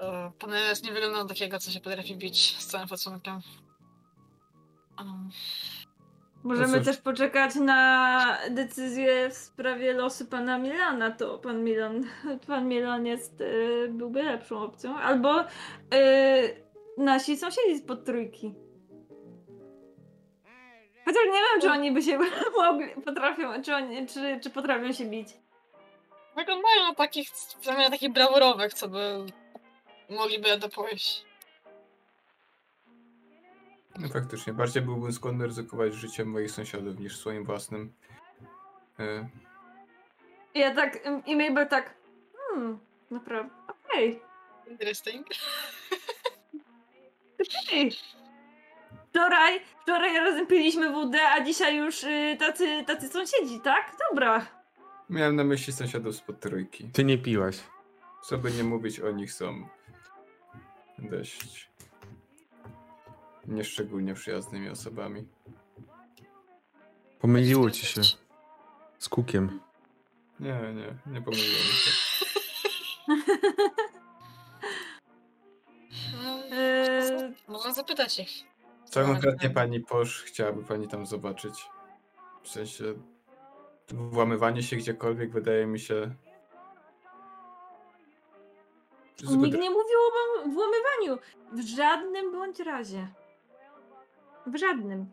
E, 0.00 0.32
Pan 0.38 0.52
Ernest 0.52 0.84
nie 0.84 0.92
wygląda 0.92 1.22
na 1.22 1.28
takiego, 1.28 1.58
co 1.58 1.70
się 1.70 1.80
potrafi 1.80 2.16
bić 2.16 2.56
z 2.58 2.66
całym 2.66 2.88
szacunkiem. 2.88 3.40
Um, 4.98 5.30
Możemy 6.44 6.78
cóż. 6.78 6.86
też 6.86 6.96
poczekać 6.96 7.54
na 7.54 8.38
decyzję 8.50 9.30
w 9.30 9.34
sprawie 9.34 9.92
losu 9.92 10.26
pana 10.26 10.58
Milana. 10.58 11.10
To 11.10 11.38
pan 11.38 11.64
Milan, 11.64 12.04
pan 12.46 12.68
Milan 12.68 13.06
jest, 13.06 13.40
e, 13.40 13.88
byłby 13.88 14.22
lepszą 14.22 14.58
opcją. 14.62 14.96
Albo 14.96 15.40
e, 15.40 15.46
nasi 16.98 17.36
sąsiedzi 17.36 17.78
spod 17.78 18.04
trójki. 18.04 18.54
Chociaż 21.06 21.22
nie 21.26 21.32
wiem, 21.32 21.60
czy 21.60 21.70
oni 21.70 21.92
by 21.92 22.02
się 22.02 22.18
mogli, 22.56 22.88
potrafią, 23.04 23.62
czy, 23.62 23.74
oni, 23.74 24.06
czy, 24.06 24.40
czy 24.42 24.50
potrafią 24.50 24.92
się 24.92 25.04
bić. 25.04 25.28
wyglądają 26.36 26.82
na 26.88 26.94
takich, 26.94 27.28
przynajmniej 27.60 27.86
na 27.86 27.90
takich 27.90 28.12
brawurowych, 28.12 28.74
co 28.74 28.88
by 28.88 29.26
mogliby 30.10 30.58
to 30.60 30.68
pójść. 30.68 31.24
No, 33.98 34.08
faktycznie, 34.08 34.52
bardziej 34.52 34.82
byłbym 34.82 35.12
skłonny 35.12 35.46
ryzykować 35.46 35.94
życiem 35.94 36.30
moich 36.30 36.50
sąsiadów 36.50 36.98
niż 36.98 37.16
swoim 37.16 37.44
własnym. 37.44 37.92
I 40.54 40.58
ja 40.58 40.74
tak, 40.74 40.98
i 41.26 41.36
Mabel 41.36 41.68
tak, 41.68 41.94
hmm, 42.38 42.78
naprawdę, 43.10 43.54
okej. 43.68 44.20
Interesting. 44.66 45.26
Wczoraj, 49.16 49.60
wczoraj 49.82 50.14
razem 50.16 50.46
piliśmy 50.46 50.92
wódę, 50.92 51.18
a 51.28 51.44
dzisiaj 51.44 51.76
już 51.76 52.04
y, 52.04 52.36
tacy, 52.38 52.84
tacy 52.86 53.08
sąsiedzi, 53.08 53.60
tak? 53.60 53.96
Dobra. 54.10 54.46
miałem 55.10 55.36
na 55.36 55.44
myśli 55.44 55.72
sąsiadów 55.72 56.16
spod 56.16 56.40
trójki. 56.40 56.88
Ty 56.92 57.04
nie 57.04 57.18
piłaś. 57.18 57.56
Co 58.22 58.38
by 58.38 58.52
nie 58.52 58.64
mówić, 58.64 59.00
o 59.00 59.10
nich 59.10 59.32
są 59.32 59.68
dość 60.98 61.70
nieszczególnie 63.46 64.14
przyjaznymi 64.14 64.68
osobami. 64.68 65.28
Pomyliło 67.20 67.70
ci 67.70 67.86
się 67.86 68.00
z 68.98 69.08
kukiem. 69.08 69.60
Nie, 70.40 70.52
nie, 70.74 71.12
nie 71.12 71.22
pomyliło 71.22 71.58
mi 71.58 71.72
się. 71.72 71.90
Yy, 76.50 77.34
Można 77.48 77.72
zapytać 77.72 78.18
ich. 78.18 78.55
Co 78.96 79.02
Tak, 79.02 79.10
konkretnie 79.10 79.48
tak. 79.48 79.54
pani 79.54 79.80
Posz 79.80 80.22
chciałaby 80.22 80.64
pani 80.64 80.88
tam 80.88 81.06
zobaczyć? 81.06 81.70
W 82.42 82.48
sensie 82.48 82.84
włamywanie 83.92 84.62
się 84.62 84.76
gdziekolwiek 84.76 85.32
wydaje 85.32 85.66
mi 85.66 85.78
się. 85.80 86.14
nikt 89.22 89.32
zbyt- 89.32 89.60
nie 89.60 89.70
mówił 89.70 89.98
o 90.06 90.48
włamywaniu. 90.48 91.18
W 91.52 91.76
żadnym 91.76 92.32
bądź 92.32 92.60
razie. 92.60 93.08
W 94.46 94.56
żadnym. 94.56 95.06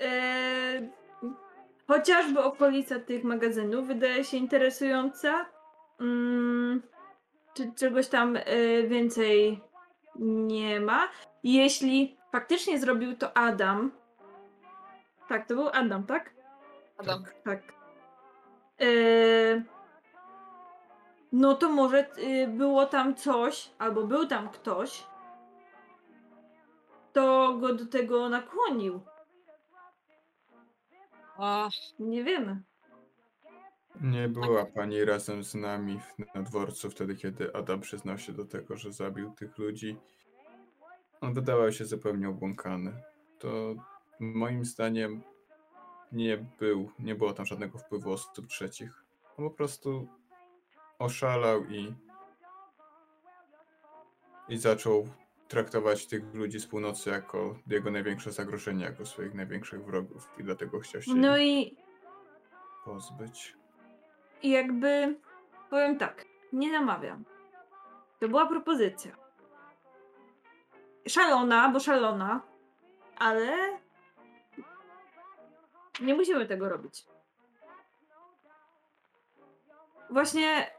Yy, 0.00 0.88
chociażby 1.86 2.44
okolica 2.44 3.00
tych 3.00 3.24
magazynów 3.24 3.86
wydaje 3.86 4.24
się 4.24 4.36
interesująca. 4.36 5.46
Mm, 6.00 6.82
czy 7.54 7.72
czegoś 7.76 8.08
tam 8.08 8.36
y, 8.36 8.42
więcej 8.88 9.60
nie 10.18 10.80
ma? 10.80 11.08
Jeśli 11.42 12.17
faktycznie 12.32 12.78
zrobił 12.78 13.16
to 13.16 13.36
Adam. 13.36 13.90
Tak, 15.28 15.46
to 15.48 15.54
był 15.54 15.68
Adam, 15.68 16.06
tak? 16.06 16.30
Adam. 16.98 17.24
Tak. 17.44 17.62
Yy, 18.78 19.62
no 21.32 21.54
to 21.54 21.68
może 21.68 22.10
yy, 22.16 22.48
było 22.48 22.86
tam 22.86 23.14
coś, 23.14 23.70
albo 23.78 24.02
był 24.06 24.26
tam 24.26 24.48
ktoś, 24.48 25.06
kto 27.10 27.54
go 27.60 27.74
do 27.74 27.86
tego 27.86 28.28
nakłonił. 28.28 29.00
Nie 31.98 32.24
wiemy. 32.24 32.62
Nie 34.00 34.28
była 34.28 34.64
pani 34.66 35.04
razem 35.04 35.44
z 35.44 35.54
nami 35.54 36.00
w- 36.00 36.34
na 36.34 36.42
dworcu 36.42 36.90
wtedy, 36.90 37.14
kiedy 37.16 37.54
Adam 37.56 37.80
przyznał 37.80 38.18
się 38.18 38.32
do 38.32 38.44
tego, 38.44 38.76
że 38.76 38.92
zabił 38.92 39.30
tych 39.30 39.58
ludzi. 39.58 39.96
On 41.20 41.34
wydawał 41.34 41.72
się 41.72 41.84
zupełnie 41.84 42.28
obłąkany. 42.28 43.02
To 43.38 43.74
moim 44.20 44.64
zdaniem 44.64 45.22
nie 46.12 46.36
był, 46.58 46.90
nie 46.98 47.14
było 47.14 47.32
tam 47.32 47.46
żadnego 47.46 47.78
wpływu 47.78 48.12
osób 48.12 48.46
trzecich. 48.46 49.04
On 49.38 49.44
po 49.44 49.50
prostu 49.50 50.08
oszalał 50.98 51.64
i 51.64 51.94
i 54.48 54.58
zaczął 54.58 55.08
traktować 55.48 56.06
tych 56.06 56.34
ludzi 56.34 56.60
z 56.60 56.66
północy 56.66 57.10
jako 57.10 57.58
jego 57.66 57.90
największe 57.90 58.32
zagrożenie, 58.32 58.84
jako 58.84 59.06
swoich 59.06 59.34
największych 59.34 59.84
wrogów 59.84 60.28
i 60.38 60.44
dlatego 60.44 60.80
chciał 60.80 61.02
się 61.02 61.14
No 61.14 61.38
i 61.38 61.76
pozbyć. 62.84 63.56
i 64.42 64.50
jakby 64.50 65.16
powiem 65.70 65.98
tak, 65.98 66.24
nie 66.52 66.72
namawiam. 66.72 67.24
To 68.20 68.28
była 68.28 68.46
propozycja. 68.46 69.16
Szalona, 71.08 71.68
bo 71.68 71.80
szalona, 71.80 72.40
ale 73.18 73.78
nie 76.00 76.14
musimy 76.14 76.46
tego 76.46 76.68
robić. 76.68 77.06
Właśnie 80.10 80.70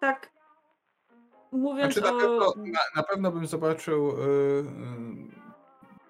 tak 0.00 0.30
mówiąc 1.52 1.94
Znaczy 1.94 2.12
na 2.12 2.16
o... 2.16 2.20
pewno, 2.20 2.54
na, 2.56 2.80
na 2.96 3.02
pewno 3.02 3.32
bym 3.32 3.46
zobaczył, 3.46 4.10
y, 4.10 4.22
y, 4.22 4.64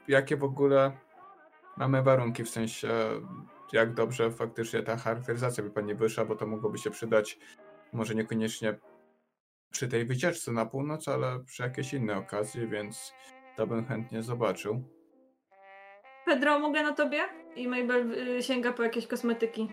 jakie 0.09 0.37
w 0.37 0.45
ogóle 0.45 0.93
mamy 1.77 2.03
warunki, 2.03 2.45
w 2.45 2.51
sensie 2.51 2.89
jak 3.73 3.95
dobrze 3.95 4.31
faktycznie 4.31 4.83
ta 4.83 4.97
charakteryzacja 4.97 5.65
by 5.65 5.71
pani 5.71 5.95
wyszła, 5.95 6.25
bo 6.25 6.37
to 6.37 6.47
mogłoby 6.47 6.79
się 6.79 6.91
przydać 6.91 7.39
może 7.93 8.15
niekoniecznie 8.15 8.79
przy 9.71 9.89
tej 9.89 10.05
wycieczce 10.05 10.53
na 10.53 10.67
północ, 10.67 11.09
ale 11.09 11.41
przy 11.47 11.63
jakiejś 11.63 11.93
innej 11.95 12.17
okazji, 12.17 12.69
więc 12.69 13.15
to 13.57 13.67
bym 13.67 13.87
chętnie 13.87 14.23
zobaczył. 14.23 14.85
Pedro, 16.27 16.59
mogę 16.59 16.83
na 16.83 16.93
tobie? 16.93 17.21
I 17.57 17.69
Mabel 17.69 18.13
y, 18.13 18.43
sięga 18.43 18.73
po 18.73 18.83
jakieś 18.83 19.07
kosmetyki. 19.07 19.69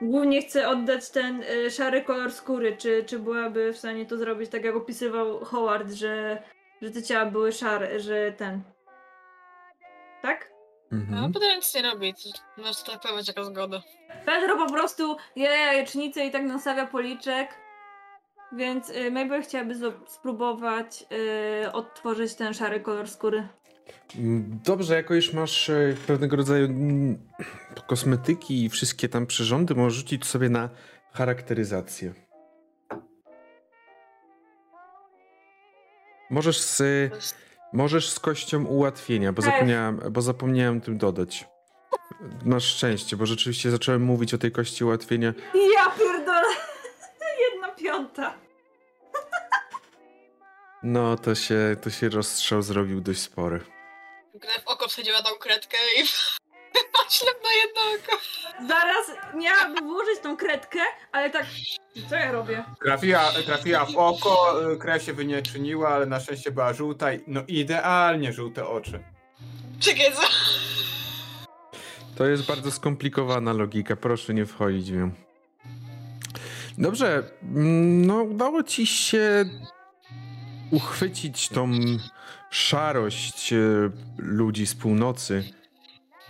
Głównie 0.00 0.42
chcę 0.42 0.68
oddać 0.68 1.10
ten 1.10 1.42
y, 1.42 1.70
szary 1.70 2.02
kolor 2.02 2.32
skóry. 2.32 2.76
Czy, 2.76 3.04
czy 3.04 3.18
byłaby 3.18 3.72
w 3.72 3.78
stanie 3.78 4.06
to 4.06 4.16
zrobić 4.16 4.50
tak, 4.50 4.64
jak 4.64 4.76
opisywał 4.76 5.44
Howard, 5.44 5.90
że, 5.90 6.42
że 6.82 6.90
te 6.90 7.02
ciała 7.02 7.26
były 7.26 7.52
szare, 7.52 8.00
że 8.00 8.32
ten. 8.32 8.62
Tak? 10.22 10.52
no, 10.90 10.98
Mhm. 10.98 11.32
potem 11.32 11.56
nic 11.56 11.74
nie 11.74 11.82
robi. 11.82 12.14
Może 12.56 12.84
to 12.86 12.98
tak 12.98 13.16
być 13.16 13.28
jaka 13.28 13.44
zgoda. 13.44 13.82
Pedro 14.26 14.56
po 14.56 14.72
prostu 14.72 15.16
je 15.36 15.44
jajecznicę 15.50 16.24
i 16.26 16.30
tak 16.30 16.42
nastawia 16.42 16.86
policzek. 16.86 17.61
Więc 18.56 18.90
y, 18.90 19.10
Mabel 19.10 19.42
chciałaby 19.42 19.74
spróbować 20.08 21.04
y, 21.64 21.72
odtworzyć 21.72 22.34
ten 22.34 22.54
szary 22.54 22.80
kolor 22.80 23.08
skóry. 23.08 23.48
Mm, 24.18 24.58
Dobrze, 24.64 24.94
jako 24.94 25.14
już 25.14 25.32
masz 25.32 25.70
e, 25.70 25.94
pewnego 26.06 26.36
rodzaju 26.36 26.64
mm, 26.64 27.18
kosmetyki 27.86 28.64
i 28.64 28.68
wszystkie 28.68 29.08
tam 29.08 29.26
przyrządy, 29.26 29.74
możesz 29.74 29.98
rzucić 29.98 30.26
sobie 30.26 30.48
na 30.48 30.68
charakteryzację. 31.12 32.14
Możesz 36.30 36.60
z, 36.60 36.82
możesz 37.72 38.10
z 38.10 38.20
kością 38.20 38.64
ułatwienia, 38.64 39.32
bo 39.32 39.42
Ech. 39.42 39.44
zapomniałem, 39.44 40.00
bo 40.10 40.22
zapomniałem 40.22 40.80
tym 40.80 40.98
dodać. 40.98 41.48
Masz 42.44 42.64
szczęście, 42.64 43.16
bo 43.16 43.26
rzeczywiście 43.26 43.70
zacząłem 43.70 44.02
mówić 44.02 44.34
o 44.34 44.38
tej 44.38 44.52
kości 44.52 44.84
ułatwienia. 44.84 45.34
Ja 45.54 45.90
pierdolę! 45.98 46.71
Piąta. 47.82 48.34
No, 50.82 51.16
to 51.16 51.34
się, 51.34 51.76
to 51.82 51.90
się 51.90 52.08
rozstrzał 52.08 52.62
zrobił 52.62 53.00
dość 53.00 53.20
spory. 53.20 53.60
Gdy 54.34 54.48
w 54.64 54.68
oko 54.68 54.88
wsadziła 54.88 55.22
tą 55.22 55.30
kredkę 55.40 55.76
i 55.98 56.06
Ślep 57.10 57.38
na 57.42 57.50
jedno 57.52 57.80
oko. 58.08 58.22
Zaraz 58.68 59.34
miałabym 59.34 59.84
włożyć 59.88 60.18
tą 60.22 60.36
kredkę, 60.36 60.78
ale 61.12 61.30
tak, 61.30 61.46
co 62.10 62.14
ja 62.16 62.32
robię? 62.32 62.64
Trafiła, 62.84 63.32
trafiła 63.46 63.84
w 63.84 63.96
oko, 63.96 64.62
y, 64.72 64.76
krew 64.76 65.02
się 65.02 65.14
by 65.14 65.24
nie 65.24 65.42
czyniła, 65.42 65.88
ale 65.88 66.06
na 66.06 66.20
szczęście 66.20 66.50
była 66.50 66.72
żółta. 66.72 67.12
i- 67.12 67.20
No 67.26 67.40
idealnie 67.48 68.32
żółte 68.32 68.68
oczy. 68.68 69.04
Czekaj, 69.80 70.12
co? 70.12 70.22
To 72.16 72.24
jest 72.26 72.46
bardzo 72.46 72.70
skomplikowana 72.70 73.52
logika, 73.52 73.96
proszę 73.96 74.34
nie 74.34 74.46
wchodzić 74.46 74.92
w 74.92 74.96
nią. 74.96 75.10
Dobrze, 76.78 77.22
no 78.06 78.22
udało 78.22 78.62
ci 78.62 78.86
się 78.86 79.44
uchwycić 80.70 81.48
tą 81.48 81.70
szarość 82.50 83.52
e, 83.52 83.58
ludzi 84.18 84.66
z 84.66 84.74
północy. 84.74 85.44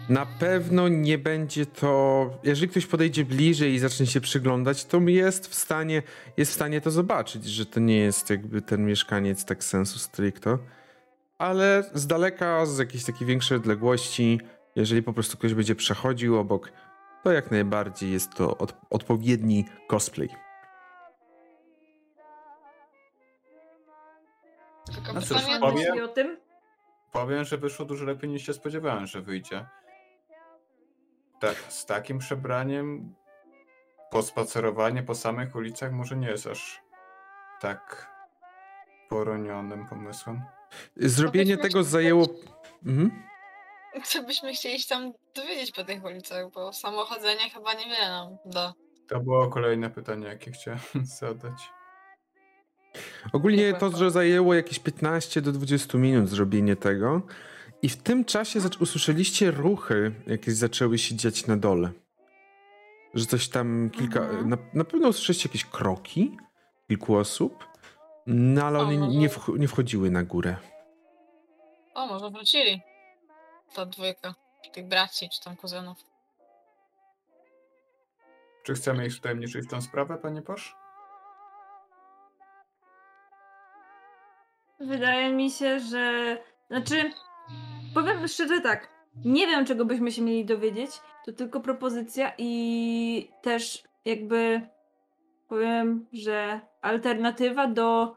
Na 0.09 0.26
pewno 0.26 0.88
nie 0.88 1.18
będzie 1.18 1.66
to. 1.66 2.30
Jeżeli 2.45 2.68
ktoś 2.68 2.86
podejdzie 2.86 3.24
bliżej 3.24 3.72
i 3.72 3.78
zacznie 3.78 4.07
się 4.07 4.20
przyglądać, 4.20 4.84
to 4.84 5.01
jest 5.01 5.47
w 5.47 5.55
stanie, 5.55 6.03
jest 6.36 6.53
w 6.53 6.55
stanie 6.55 6.80
to 6.80 6.90
zobaczyć, 6.90 7.45
że 7.45 7.66
to 7.66 7.80
nie 7.80 7.97
jest 7.97 8.30
jakby 8.30 8.62
ten 8.62 8.86
mieszkaniec 8.86 9.45
tak 9.45 9.64
sensu 9.64 9.99
stricto. 9.99 10.59
Ale 11.38 11.84
z 11.95 12.07
daleka, 12.07 12.66
z 12.66 12.78
jakiejś 12.78 13.05
takiej 13.05 13.26
większej 13.26 13.57
odległości, 13.57 14.40
jeżeli 14.76 15.03
po 15.03 15.12
prostu 15.12 15.38
ktoś 15.38 15.55
będzie 15.55 15.74
przechodził 15.74 16.38
obok, 16.38 16.72
to 17.24 17.32
jak 17.32 17.50
najbardziej 17.50 18.12
jest 18.12 18.34
to 18.34 18.58
od, 18.58 18.76
odpowiedni 18.90 19.64
cosplay. 19.88 20.28
Tylko 24.94 25.12
No 25.12 25.20
cóż, 25.20 25.42
powiem- 25.60 26.04
o 26.04 26.08
tym? 26.08 26.36
Powiem, 27.12 27.44
że 27.44 27.58
wyszło 27.58 27.84
dużo 27.86 28.04
lepiej 28.04 28.30
niż 28.30 28.46
się 28.46 28.52
spodziewałem, 28.52 29.06
że 29.06 29.20
wyjdzie. 29.22 29.66
Tak, 31.40 31.56
z 31.68 31.86
takim 31.86 32.18
przebraniem 32.18 33.14
pospacerowanie 34.10 35.02
po 35.02 35.14
samych 35.14 35.54
ulicach 35.54 35.92
może 35.92 36.16
nie 36.16 36.28
jest 36.28 36.46
aż 36.46 36.82
tak 37.60 38.10
poronionym 39.08 39.86
pomysłem. 39.86 40.42
Zrobienie 40.96 41.56
tego 41.56 41.82
zajęło. 41.84 42.26
Mhm. 42.86 43.22
Co 44.05 44.22
byśmy 44.22 44.53
chcieli 44.53 44.80
się 44.80 44.88
tam 44.88 45.12
dowiedzieć 45.34 45.72
po 45.72 45.84
tych 45.84 46.05
ulicach, 46.05 46.51
bo 46.51 46.72
samochodzenie 46.72 47.51
chyba 47.51 47.74
niewiele 47.74 48.09
nam 48.09 48.36
da. 48.45 48.74
To 49.09 49.20
było 49.20 49.49
kolejne 49.49 49.90
pytanie, 49.90 50.26
jakie 50.26 50.51
chciałem 50.53 50.80
zadać. 51.20 51.70
Ogólnie 53.32 53.74
to, 53.74 53.97
że 53.97 54.11
zajęło 54.11 54.55
jakieś 54.55 54.78
15 54.78 55.43
do 55.43 55.53
20 55.53 55.99
minut 55.99 56.28
zrobienie 56.28 56.76
tego. 56.76 57.22
I 57.82 57.88
w 57.88 57.97
tym 57.97 58.24
czasie 58.24 58.61
usłyszeliście 58.80 59.51
ruchy, 59.51 60.12
jakieś 60.26 60.55
zaczęły 60.55 60.99
się 60.99 61.14
dziać 61.14 61.47
na 61.47 61.57
dole. 61.57 61.90
Że 63.14 63.26
coś 63.26 63.49
tam 63.49 63.90
kilka. 63.90 64.20
Mhm. 64.20 64.49
Na, 64.49 64.57
na 64.74 64.84
pewno 64.84 65.09
usłyszeliście 65.09 65.49
jakieś 65.49 65.64
kroki 65.64 66.36
kilku 66.88 67.16
osób, 67.16 67.64
no 68.26 68.62
ale 68.64 68.78
O, 68.78 68.82
one 68.82 68.99
może- 68.99 69.18
nie, 69.18 69.28
wch- 69.28 69.59
nie 69.59 69.68
wchodziły 69.68 70.11
na 70.11 70.22
górę. 70.22 70.57
O, 71.95 72.07
może 72.07 72.30
wrócili. 72.30 72.80
Ta 73.74 73.86
dwójka 73.86 74.34
tych 74.72 74.88
braci 74.88 75.28
czy 75.30 75.40
tam 75.44 75.56
kuzynów. 75.56 75.98
Czy 78.62 78.74
chcemy 78.74 79.06
ich 79.06 79.14
wtajemniczyć 79.14 79.66
w 79.66 79.70
tę 79.70 79.82
sprawę, 79.82 80.18
panie 80.18 80.42
Posz? 80.42 80.76
Wydaje 84.80 85.32
mi 85.32 85.50
się, 85.50 85.80
że. 85.80 86.38
Znaczy, 86.70 87.12
powiem 87.94 88.28
szczerze 88.28 88.60
tak. 88.60 88.88
Nie 89.24 89.46
wiem, 89.46 89.66
czego 89.66 89.84
byśmy 89.84 90.12
się 90.12 90.22
mieli 90.22 90.44
dowiedzieć. 90.44 90.90
To 91.24 91.32
tylko 91.32 91.60
propozycja 91.60 92.32
i 92.38 93.30
też 93.42 93.84
jakby 94.04 94.68
powiem, 95.48 96.06
że 96.12 96.60
alternatywa 96.80 97.66
do 97.66 98.16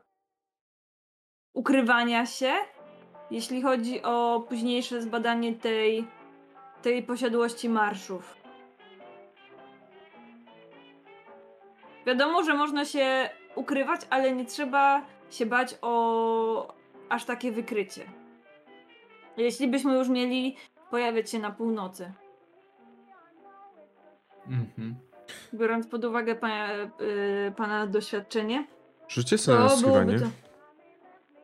ukrywania 1.53 2.25
się, 2.25 2.53
jeśli 3.31 3.61
chodzi 3.61 4.03
o 4.03 4.45
późniejsze 4.49 5.01
zbadanie 5.01 5.53
tej, 5.53 6.07
tej 6.81 7.03
posiadłości 7.03 7.69
marszów. 7.69 8.35
Wiadomo, 12.05 12.43
że 12.43 12.53
można 12.53 12.85
się 12.85 13.29
ukrywać, 13.55 14.01
ale 14.09 14.31
nie 14.31 14.45
trzeba 14.45 15.05
się 15.29 15.45
bać 15.45 15.75
o 15.81 16.73
aż 17.09 17.25
takie 17.25 17.51
wykrycie. 17.51 18.01
Jeśli 19.37 19.67
byśmy 19.67 19.93
już 19.97 20.09
mieli 20.09 20.55
pojawiać 20.91 21.29
się 21.29 21.39
na 21.39 21.51
północy. 21.51 22.11
Mhm. 24.47 24.95
Biorąc 25.53 25.87
pod 25.87 26.05
uwagę 26.05 26.35
pana, 26.35 26.73
y, 26.73 27.53
pana 27.57 27.87
doświadczenie, 27.87 28.67
Rzućcie 29.07 29.37
sobie 29.37 29.59
na 29.59 29.69
to 29.69 29.77
byłoby 29.77 30.19
to, 30.19 30.25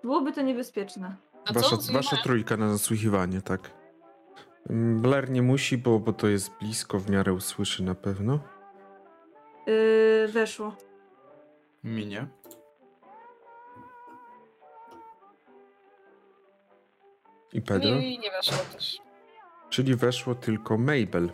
byłoby 0.04 0.32
to 0.32 0.42
niebezpieczne. 0.42 1.16
A 1.46 1.54
Wasza, 1.54 1.78
co? 1.78 1.94
wasza 1.94 2.18
trójka 2.18 2.58
na 2.58 2.68
nasłuchiwanie, 2.68 3.42
tak. 3.42 3.72
Mm, 4.70 5.02
Blair 5.02 5.30
nie 5.30 5.42
musi, 5.42 5.78
bo, 5.78 6.00
bo 6.00 6.14
to 6.14 6.28
jest 6.28 6.52
blisko, 6.60 7.00
w 7.00 7.10
miarę 7.10 7.34
usłyszy 7.34 7.84
na 7.84 7.96
pewno. 7.96 8.39
Yy, 9.68 10.28
weszło. 10.28 10.76
Minie. 11.84 12.28
I 17.54 17.62
Pedro. 17.62 17.96
Mi 17.96 18.20
nie 18.20 18.32
weszło 18.32 18.58
też. 18.74 19.02
Czyli 19.70 19.96
weszło 19.96 20.36
tylko 20.36 20.78
Mabel. 20.78 21.32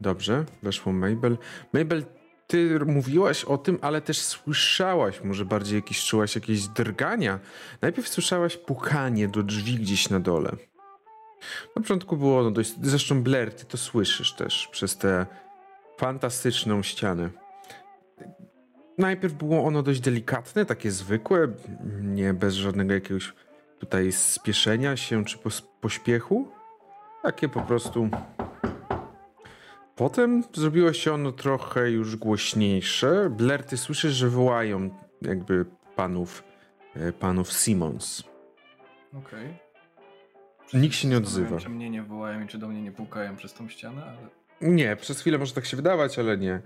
Dobrze, 0.00 0.44
weszło 0.62 0.92
Mabel. 0.92 1.38
Mabel, 1.72 2.04
ty 2.48 2.80
mówiłaś 2.86 3.44
o 3.44 3.58
tym, 3.58 3.78
ale 3.82 4.00
też 4.00 4.20
słyszałaś, 4.20 5.20
może 5.24 5.44
bardziej 5.44 5.76
jakieś 5.76 6.04
czułaś 6.04 6.34
jakieś 6.34 6.66
drgania. 6.66 7.38
Najpierw 7.82 8.08
słyszałaś 8.08 8.56
pukanie 8.56 9.28
do 9.28 9.42
drzwi 9.42 9.74
gdzieś 9.74 10.10
na 10.10 10.20
dole. 10.20 10.50
Na 11.76 11.82
początku 11.82 12.16
było 12.16 12.40
ono 12.40 12.50
dość... 12.50 12.74
Zresztą 12.82 13.22
Blair, 13.22 13.54
ty 13.54 13.64
to 13.64 13.76
słyszysz 13.76 14.32
też 14.32 14.68
przez 14.72 14.96
tę 14.96 15.26
fantastyczną 15.98 16.82
ścianę. 16.82 17.30
Najpierw 18.98 19.34
było 19.34 19.64
ono 19.64 19.82
dość 19.82 20.00
delikatne, 20.00 20.64
takie 20.64 20.90
zwykłe, 20.90 21.48
nie 22.02 22.34
bez 22.34 22.54
żadnego 22.54 22.94
jakiegoś 22.94 23.32
tutaj 23.78 24.12
spieszenia 24.12 24.96
się 24.96 25.24
czy 25.24 25.38
pośpiechu. 25.80 26.48
Takie 27.22 27.48
po 27.48 27.60
prostu. 27.60 28.08
Potem 29.98 30.42
zrobiło 30.54 30.92
się 30.92 31.12
ono 31.12 31.32
trochę 31.32 31.90
już 31.90 32.16
głośniejsze. 32.16 33.30
Blair, 33.30 33.64
ty 33.64 33.76
słyszysz, 33.76 34.12
że 34.12 34.28
wołają 34.28 34.90
jakby 35.22 35.64
panów, 35.96 36.44
e, 36.94 37.12
panów 37.12 37.52
Simons. 37.52 38.24
Okej. 39.14 39.48
Nikt 40.74 40.94
się 40.94 41.08
nie 41.08 41.16
odzywa. 41.16 41.58
Czy 41.58 41.68
mnie 41.68 41.90
nie 41.90 42.02
wołają 42.02 42.44
i 42.44 42.46
czy 42.46 42.58
do 42.58 42.68
mnie 42.68 42.82
nie 42.82 42.92
pukają 42.92 43.36
przez 43.36 43.54
tą 43.54 43.68
ścianę, 43.68 44.02
ale... 44.04 44.18
Nie, 44.70 44.96
przez 44.96 45.20
chwilę 45.20 45.38
może 45.38 45.54
tak 45.54 45.66
się 45.66 45.76
wydawać, 45.76 46.18
ale 46.18 46.38
nie. 46.38 46.60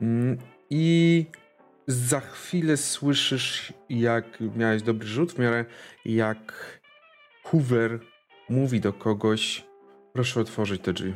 Mm, 0.00 0.38
I 0.70 1.26
za 1.86 2.20
chwilę 2.20 2.76
słyszysz, 2.76 3.72
jak 3.88 4.24
miałeś 4.56 4.82
dobry 4.82 5.08
rzut, 5.08 5.32
w 5.32 5.38
miarę 5.38 5.64
jak 6.04 6.80
Hoover 7.44 8.00
mówi 8.48 8.80
do 8.80 8.92
kogoś: 8.92 9.64
Proszę 10.12 10.40
otworzyć 10.40 10.82
te 10.82 10.92
drzwi. 10.92 11.14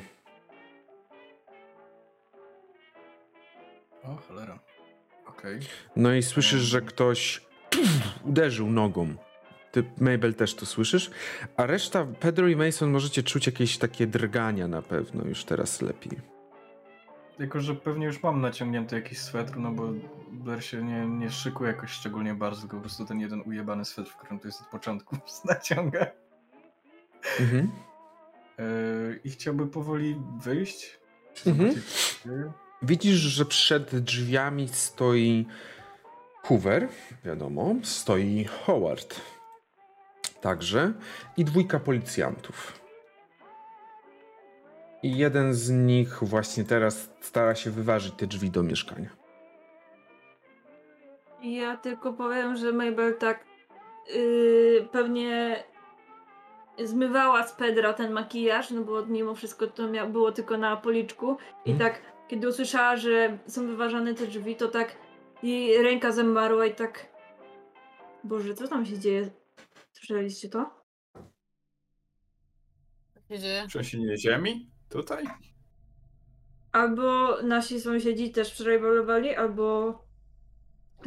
O, 4.08 4.16
cholera. 4.16 4.58
Okej. 5.26 5.60
No 5.96 6.14
i 6.14 6.22
słyszysz, 6.22 6.62
że 6.62 6.80
ktoś 6.80 7.46
uderzył 8.30 8.70
nogą. 8.70 9.14
Ty, 9.72 9.84
Mabel, 10.00 10.34
też 10.34 10.54
to 10.54 10.66
słyszysz. 10.66 11.10
A 11.56 11.66
reszta, 11.66 12.06
Pedro 12.20 12.48
i 12.48 12.56
Mason, 12.56 12.90
możecie 12.90 13.22
czuć 13.22 13.46
jakieś 13.46 13.78
takie 13.78 14.06
drgania 14.06 14.68
na 14.68 14.82
pewno 14.82 15.24
już 15.24 15.44
teraz 15.44 15.82
lepiej. 15.82 16.18
Jako, 17.38 17.60
że 17.60 17.74
pewnie 17.74 18.06
już 18.06 18.22
mam 18.22 18.40
naciągnięty 18.40 18.96
jakiś 18.96 19.18
swetr, 19.18 19.56
no 19.56 19.70
bo 19.72 19.92
Blair 20.30 20.64
się 20.64 20.82
nie, 20.82 21.06
nie 21.06 21.30
szykuje 21.30 21.70
jakoś 21.70 21.90
szczególnie 21.90 22.34
bardzo, 22.34 22.60
tylko 22.60 22.76
po 22.76 22.82
prostu 22.82 23.04
ten 23.04 23.20
jeden 23.20 23.42
ujebany 23.46 23.84
swetr, 23.84 24.10
w 24.10 24.16
którym 24.16 24.38
to 24.38 24.48
jest 24.48 24.60
od 24.60 24.66
początku, 24.66 25.16
naciąga. 25.44 26.06
Mhm. 27.40 27.70
Yy, 28.58 29.20
I 29.24 29.30
chciałby 29.30 29.66
powoli 29.66 30.16
wyjść. 30.40 30.98
Mhm. 31.46 31.74
Widzisz, 32.82 33.16
że 33.16 33.44
przed 33.44 33.98
drzwiami 33.98 34.68
stoi 34.68 35.46
Hoover, 36.42 36.88
wiadomo, 37.24 37.74
stoi 37.82 38.44
Howard. 38.44 39.20
Także 40.40 40.92
i 41.36 41.44
dwójka 41.44 41.78
policjantów. 41.80 42.80
I 45.02 45.16
jeden 45.16 45.54
z 45.54 45.70
nich 45.70 46.18
właśnie 46.22 46.64
teraz 46.64 47.10
stara 47.20 47.54
się 47.54 47.70
wyważyć 47.70 48.14
te 48.14 48.26
drzwi 48.26 48.50
do 48.50 48.62
mieszkania. 48.62 49.08
Ja 51.42 51.76
tylko 51.76 52.12
powiem, 52.12 52.56
że 52.56 52.72
Mabel 52.72 53.16
tak 53.18 53.44
yy, 54.14 54.88
pewnie 54.92 55.64
zmywała 56.84 57.46
z 57.46 57.52
Pedra 57.52 57.92
ten 57.92 58.12
makijaż, 58.12 58.70
no 58.70 58.82
bo 58.82 59.06
mimo 59.06 59.34
wszystko 59.34 59.66
to 59.66 59.82
było 60.08 60.32
tylko 60.32 60.56
na 60.56 60.76
policzku. 60.76 61.36
I 61.64 61.70
Mhm. 61.72 61.90
tak, 61.92 62.02
kiedy 62.28 62.48
usłyszała, 62.48 62.96
że 62.96 63.38
są 63.46 63.66
wyważane 63.66 64.14
te 64.14 64.26
drzwi, 64.26 64.56
to 64.56 64.68
tak 64.68 64.96
jej 65.42 65.82
ręka 65.82 66.12
zamarła 66.12 66.66
i 66.66 66.74
tak. 66.74 67.06
Boże, 68.24 68.54
co 68.54 68.68
tam 68.68 68.86
się 68.86 68.98
dzieje? 68.98 69.30
Słyszeliście 69.92 70.48
to? 70.48 70.70
Co 73.14 73.34
się 73.34 73.38
dzieje? 73.38 73.64
Trzęsienie 73.68 74.18
ziemi? 74.18 74.70
Tutaj? 74.88 75.24
Albo 76.72 77.36
nasi 77.42 77.80
sąsiedzi 77.80 78.30
też 78.30 78.52
wczoraj 78.54 78.80
balowali, 78.80 79.34
albo 79.34 79.94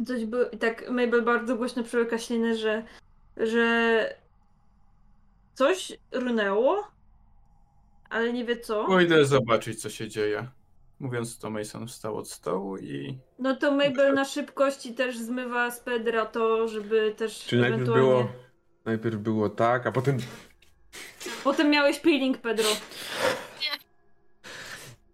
coś 0.06 0.24
było. 0.24 0.44
I 0.44 0.58
tak 0.58 0.90
Mabel 0.90 1.22
bardzo 1.22 1.56
głośno 1.56 1.84
przełyka 1.84 2.18
ślinę, 2.18 2.56
że, 2.56 2.84
że 3.36 4.16
coś 5.54 5.92
runęło, 6.12 6.88
ale 8.10 8.32
nie 8.32 8.44
wie 8.44 8.60
co. 8.60 8.84
Pójdę 8.84 9.24
zobaczyć, 9.24 9.82
co 9.82 9.90
się 9.90 10.08
dzieje. 10.08 10.48
Mówiąc 11.02 11.38
to, 11.38 11.50
Mason 11.50 11.86
wstał 11.88 12.16
od 12.16 12.30
stołu 12.30 12.78
i 12.78 13.18
No 13.38 13.56
to 13.56 13.72
Mabel 13.72 14.14
na 14.14 14.24
szybkości 14.24 14.94
też 14.94 15.18
zmywa 15.18 15.70
z 15.70 15.80
Pedra 15.80 16.26
to, 16.26 16.68
żeby 16.68 17.14
też 17.16 17.44
Czyli 17.44 17.60
najpierw 17.60 17.82
ewentualnie... 17.82 18.08
było, 18.08 18.32
najpierw 18.84 19.16
było 19.16 19.48
tak, 19.48 19.86
a 19.86 19.92
potem... 19.92 20.18
Potem 21.44 21.70
miałeś 21.70 21.98
peeling, 21.98 22.38
Pedro. 22.38 22.68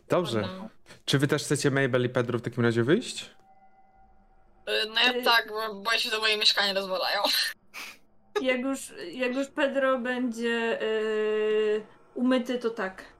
Dobrze. 0.09 0.49
Czy 1.05 1.19
wy 1.19 1.27
też 1.29 1.43
chcecie 1.43 1.71
Mabel 1.71 2.05
i 2.05 2.09
Pedro 2.09 2.39
w 2.39 2.43
takim 2.43 2.65
razie 2.65 2.83
wyjść? 2.83 3.31
Y, 4.69 4.89
no 4.89 5.01
ja 5.01 5.25
tak, 5.25 5.49
bo 5.49 5.75
boję 5.75 5.99
się, 5.99 6.11
że 6.11 6.19
moje 6.19 6.37
mieszkanie 6.39 6.75
rozwalają. 6.75 7.23
Jak 8.43 8.61
już, 8.61 8.93
jak 9.13 9.35
już 9.35 9.47
Pedro 9.49 9.99
będzie 9.99 10.79
yy, 10.81 11.83
umyty, 12.15 12.59
to 12.59 12.71
tak. 12.71 13.18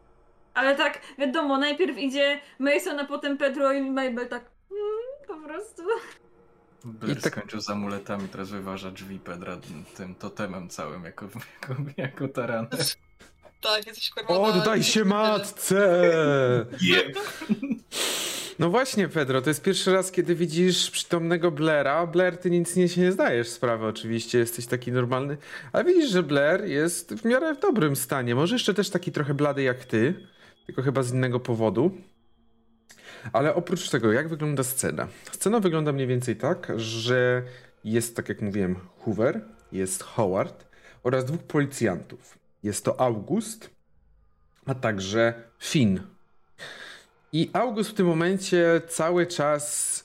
Ale 0.59 0.77
tak, 0.77 1.01
wiadomo, 1.19 1.59
najpierw 1.59 1.99
idzie 1.99 2.41
Mason, 2.59 2.99
a 3.01 3.05
potem 3.05 3.39
Pedro 3.39 3.73
i 3.73 3.91
Mabel 3.91 4.29
tak 4.29 4.45
mm, 4.71 4.83
po 5.43 5.49
prostu. 5.49 5.83
Blair 6.85 7.19
I 7.19 7.23
tak- 7.23 7.33
skończył 7.33 7.61
z 7.61 7.71
amuletami, 7.71 8.29
teraz 8.29 8.51
wyważa 8.51 8.91
drzwi 8.91 9.19
Pedra 9.19 9.57
tym 9.97 10.15
totemem 10.15 10.69
całym 10.69 11.05
jako, 11.05 11.29
jako, 11.63 11.75
jako 11.97 12.29
taranę. 12.29 12.69
Tak, 13.61 13.87
jesteś 13.87 14.11
kurwa 14.11 14.35
O, 14.35 14.47
na- 14.49 14.53
dodaj 14.57 14.83
się 14.83 15.05
matce! 15.05 16.01
No 18.59 18.71
właśnie, 18.71 19.09
Pedro, 19.09 19.43
to 19.43 19.51
jest 19.51 19.63
pierwszy 19.63 19.93
raz, 19.93 20.11
kiedy 20.13 20.35
widzisz 20.35 20.91
przytomnego 20.91 21.51
Blaira. 21.51 22.07
Blair, 22.07 22.39
ty 22.39 22.51
nic 22.51 22.77
nie 22.77 22.89
się 22.89 23.01
nie 23.01 23.13
zdajesz 23.13 23.49
sprawy, 23.49 23.87
oczywiście, 23.87 24.39
jesteś 24.39 24.67
taki 24.67 24.93
normalny, 24.93 25.37
ale 25.73 25.85
widzisz, 25.85 26.11
że 26.11 26.23
Blair 26.23 26.65
jest 26.65 27.15
w 27.15 27.25
miarę 27.25 27.55
w 27.55 27.61
dobrym 27.61 27.97
stanie. 27.97 28.35
Może 28.35 28.55
jeszcze 28.55 28.75
też 28.75 28.91
taki 28.91 29.13
trochę 29.13 29.35
blady 29.35 29.63
jak 29.63 29.85
ty, 29.85 30.27
tylko 30.69 30.83
chyba 30.83 31.03
z 31.03 31.13
innego 31.13 31.41
powodu. 31.41 31.91
Ale 33.33 33.55
oprócz 33.55 33.91
tego, 33.91 34.13
jak 34.13 34.29
wygląda 34.29 34.63
scena? 34.63 35.09
Scena 35.33 35.61
wygląda 35.61 35.93
mniej 35.93 36.07
więcej 36.07 36.37
tak, 36.37 36.73
że 36.77 37.43
jest, 37.85 38.17
tak 38.17 38.29
jak 38.29 38.43
mówiłem, 38.43 38.77
Hoover, 38.99 39.45
jest 39.73 40.03
Howard 40.03 40.67
oraz 41.03 41.25
dwóch 41.25 41.43
policjantów. 41.43 42.39
Jest 42.63 42.85
to 42.85 43.01
August, 43.01 43.71
a 44.67 44.75
także 44.75 45.43
Finn. 45.59 46.01
I 47.33 47.51
August 47.53 47.91
w 47.91 47.95
tym 47.95 48.07
momencie 48.07 48.81
cały 48.89 49.27
czas 49.27 50.05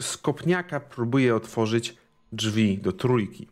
z 0.00 0.16
kopniaka 0.16 0.80
próbuje 0.80 1.36
otworzyć 1.36 1.96
drzwi 2.32 2.78
do 2.78 2.92
trójki. 2.92 3.48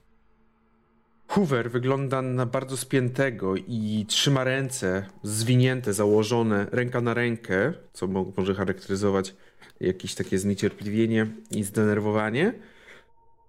Hoover 1.32 1.70
wygląda 1.70 2.22
na 2.22 2.46
bardzo 2.46 2.76
spiętego 2.76 3.56
i 3.56 4.06
trzyma 4.08 4.44
ręce 4.44 5.06
zwinięte, 5.22 5.92
założone 5.92 6.66
ręka 6.72 7.00
na 7.00 7.14
rękę, 7.14 7.72
co 7.92 8.06
mo- 8.06 8.32
może 8.36 8.54
charakteryzować 8.54 9.34
jakieś 9.80 10.14
takie 10.14 10.38
zniecierpliwienie 10.38 11.26
i 11.50 11.62
zdenerwowanie. 11.64 12.54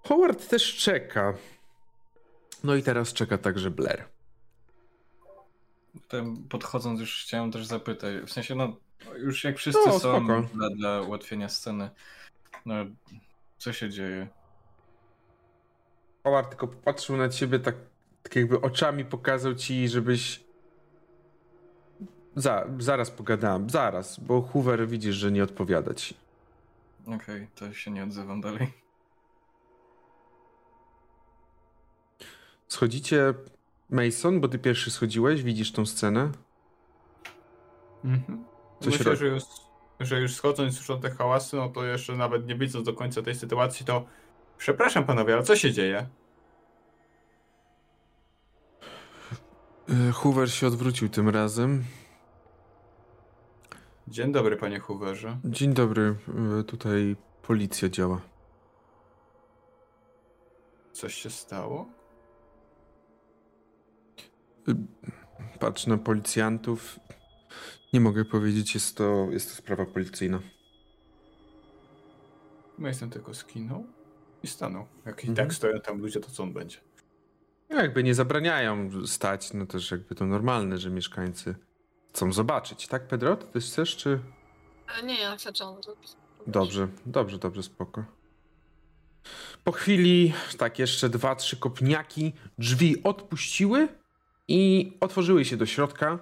Howard 0.04 0.48
też 0.50 0.76
czeka. 0.76 1.34
No 2.64 2.76
i 2.76 2.84
teraz 2.84 3.14
czeka 3.14 3.38
także 3.38 3.72
Blair. 3.72 4.04
Podchodząc 6.50 7.00
już 7.00 7.24
chciałem 7.24 7.52
też 7.52 7.66
zapytać, 7.66 8.16
w 8.26 8.32
sensie 8.32 8.56
no 8.56 8.76
już 9.18 9.44
jak 9.44 9.58
wszyscy 9.58 9.82
No, 9.86 10.00
są 10.00 10.26
dla, 10.54 10.70
dla 10.70 11.02
ułatwienia 11.02 11.50
sceny, 11.50 11.90
no 12.66 12.76
co 13.58 13.74
się 13.74 13.90
dzieje? 13.90 14.28
Howard 16.24 16.50
tylko 16.50 16.68
popatrzył 16.68 17.18
na 17.18 17.30
ciebie 17.30 17.60
tak, 17.60 17.76
tak 18.24 18.36
jakby 18.36 18.62
oczami 18.62 19.06
pokazał 19.06 19.56
ci, 19.56 19.90
żebyś... 19.90 20.44
Za, 22.36 22.68
zaraz 22.80 23.12
pogadałem, 23.12 23.70
zaraz, 23.70 24.20
bo 24.20 24.42
Hoover 24.42 24.88
widzisz, 24.88 25.16
że 25.16 25.32
nie 25.32 25.44
odpowiada 25.44 25.94
ci. 25.94 26.18
Okej, 27.08 27.48
to 27.56 27.74
się 27.74 27.92
nie 27.92 28.04
odzywam 28.04 28.42
dalej. 28.42 28.68
Schodzicie, 32.68 33.34
Mason, 33.90 34.42
bo 34.42 34.48
ty 34.48 34.60
pierwszy 34.60 34.92
schodziłeś, 34.92 35.44
widzisz 35.44 35.72
tą 35.72 35.86
scenę? 35.86 36.32
Mhm. 38.06 38.44
Myślę, 38.86 39.06
robi? 39.06 39.18
że 39.18 39.28
już, 39.28 39.44
że 40.00 40.22
już 40.22 40.36
schodząc 40.36 40.78
już 40.78 40.90
od 40.90 41.02
te 41.02 41.12
hałasy, 41.12 41.56
no 41.56 41.70
to 41.70 41.86
jeszcze 41.86 42.16
nawet 42.16 42.48
nie 42.48 42.56
widząc 42.56 42.86
do 42.86 42.94
końca 42.94 43.22
tej 43.22 43.36
sytuacji, 43.36 43.86
to 43.86 44.06
przepraszam 44.58 45.06
panowie, 45.06 45.34
ale 45.34 45.44
co 45.44 45.56
się 45.56 45.72
dzieje? 45.72 46.08
E, 49.90 50.12
Hoover 50.12 50.52
się 50.52 50.68
odwrócił 50.68 51.10
tym 51.10 51.30
razem. 51.30 51.84
Dzień 54.08 54.32
dobry, 54.32 54.58
panie 54.58 54.80
Hooverze. 54.80 55.38
Dzień 55.46 55.74
dobry, 55.74 56.16
e, 56.60 56.64
tutaj 56.64 57.16
policja 57.42 57.90
działa. 57.90 58.22
Coś 60.92 61.14
się 61.16 61.30
stało? 61.30 61.86
Patrz 65.60 65.88
na 65.88 65.98
policjantów. 65.98 67.00
Nie 67.94 68.00
mogę 68.00 68.26
powiedzieć, 68.26 68.74
jest 68.74 68.98
to, 68.98 69.28
jest 69.32 69.50
to 69.50 69.56
sprawa 69.56 69.86
policyjna. 69.86 70.40
Mason 72.78 73.10
tylko 73.10 73.34
skinął 73.34 73.86
i 74.44 74.48
stanął. 74.48 74.86
Jak 75.06 75.24
i 75.24 75.28
Mhm. 75.30 75.48
tak 75.48 75.56
stoją 75.56 75.80
tam 75.82 76.00
ludzie, 76.02 76.20
to 76.20 76.30
co 76.32 76.44
on 76.44 76.54
będzie? 76.54 76.78
No 77.70 77.82
jakby 77.82 78.04
nie 78.04 78.16
zabraniają 78.16 78.90
stać, 79.08 79.54
no 79.54 79.66
też 79.66 79.92
jakby 79.92 80.16
to 80.16 80.26
normalne, 80.26 80.78
że 80.78 80.90
mieszkańcy 80.90 81.56
chcą 82.10 82.34
zobaczyć. 82.34 82.88
Tak, 82.88 83.08
Pedro? 83.08 83.36
Ty 83.36 83.46
też 83.46 83.66
chcesz, 83.66 83.96
czy... 83.98 84.20
E, 85.00 85.04
Nie, 85.06 85.20
ja 85.22 85.36
chcę 85.38 85.54
czemu 85.54 85.84
zrobić. 85.84 86.12
Dobrze, 86.48 86.88
dobrze, 87.06 87.38
dobrze, 87.38 87.64
spoko. 87.64 88.04
Po 89.64 89.72
chwili, 89.72 90.34
tak, 90.58 90.80
jeszcze 90.80 91.10
dwa, 91.10 91.36
trzy 91.36 91.58
kopniaki, 91.58 92.34
drzwi 92.58 93.04
odpuściły 93.04 93.88
i 94.48 94.94
otworzyły 95.00 95.46
się 95.46 95.58
do 95.58 95.66
środka. 95.66 96.20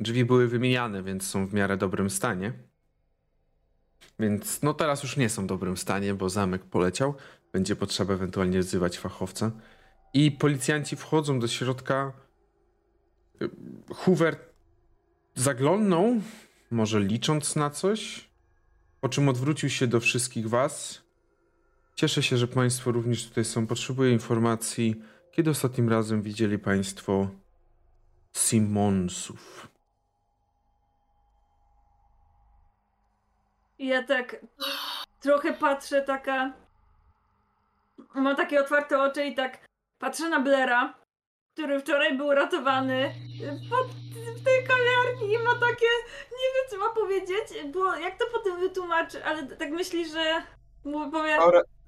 Drzwi 0.00 0.24
były 0.24 0.48
wymieniane, 0.48 1.02
więc 1.02 1.26
są 1.26 1.46
w 1.46 1.54
miarę 1.54 1.76
dobrym 1.76 2.10
stanie. 2.10 2.52
Więc 4.18 4.62
no 4.62 4.74
teraz 4.74 5.02
już 5.02 5.16
nie 5.16 5.28
są 5.28 5.42
w 5.42 5.46
dobrym 5.46 5.76
stanie, 5.76 6.14
bo 6.14 6.28
zamek 6.28 6.64
poleciał. 6.64 7.14
Będzie 7.52 7.76
potrzeba 7.76 8.14
ewentualnie 8.14 8.60
wzywać 8.60 8.98
fachowca. 8.98 9.50
I 10.14 10.32
policjanci 10.32 10.96
wchodzą 10.96 11.40
do 11.40 11.48
środka. 11.48 12.12
Y, 13.42 13.50
Hoover 13.94 14.36
zaglądnął, 15.34 16.20
może 16.70 17.00
licząc 17.00 17.56
na 17.56 17.70
coś, 17.70 18.28
po 19.00 19.08
czym 19.08 19.28
odwrócił 19.28 19.70
się 19.70 19.86
do 19.86 20.00
wszystkich 20.00 20.48
was. 20.48 21.02
Cieszę 21.94 22.22
się, 22.22 22.36
że 22.36 22.48
Państwo 22.48 22.92
również 22.92 23.28
tutaj 23.28 23.44
są. 23.44 23.66
Potrzebuję 23.66 24.12
informacji, 24.12 25.02
kiedy 25.32 25.50
ostatnim 25.50 25.88
razem 25.88 26.22
widzieli 26.22 26.58
Państwo 26.58 27.28
Simonsów. 28.36 29.68
Ja 33.78 34.02
tak 34.02 34.36
trochę 35.20 35.52
patrzę 35.52 36.02
taka. 36.02 36.67
Mam 38.14 38.36
takie 38.36 38.60
otwarte 38.60 39.02
oczy 39.02 39.24
i 39.24 39.34
tak 39.34 39.66
patrzę 39.98 40.28
na 40.28 40.40
Blera, 40.40 40.94
który 41.54 41.80
wczoraj 41.80 42.16
był 42.16 42.34
ratowany 42.34 43.14
pod, 43.70 43.86
w 44.36 44.44
tej 44.44 44.64
kawiarni 44.64 45.34
i 45.34 45.38
ma 45.38 45.54
takie. 45.54 45.86
Nie 46.30 46.48
wiem, 46.54 46.64
co 46.70 46.78
ma 46.78 46.88
powiedzieć, 46.88 47.72
bo 47.72 47.96
jak 47.96 48.18
to 48.18 48.24
potem 48.32 48.60
wytłumaczy, 48.60 49.24
ale 49.24 49.46
tak 49.46 49.70
myśli, 49.70 50.08
że. 50.08 50.42
Mu 50.84 51.10
powie. 51.10 51.38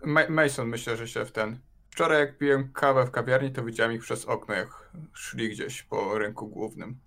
Ma- 0.05 0.29
Mason 0.29 0.69
myślę, 0.69 0.97
że 0.97 1.09
się 1.09 1.25
w 1.25 1.33
ten... 1.33 1.59
Wczoraj 1.91 2.21
jak 2.21 2.39
piłem 2.39 2.73
kawę 2.73 3.05
w 3.07 3.11
kawiarni, 3.11 3.53
to 3.53 3.65
widziałem 3.65 3.93
ich 3.93 4.03
przez 4.03 4.25
okno, 4.25 4.55
jak 4.55 4.91
szli 5.13 5.51
gdzieś 5.51 5.83
po 5.83 6.19
rynku 6.19 6.49
głównym. 6.49 6.99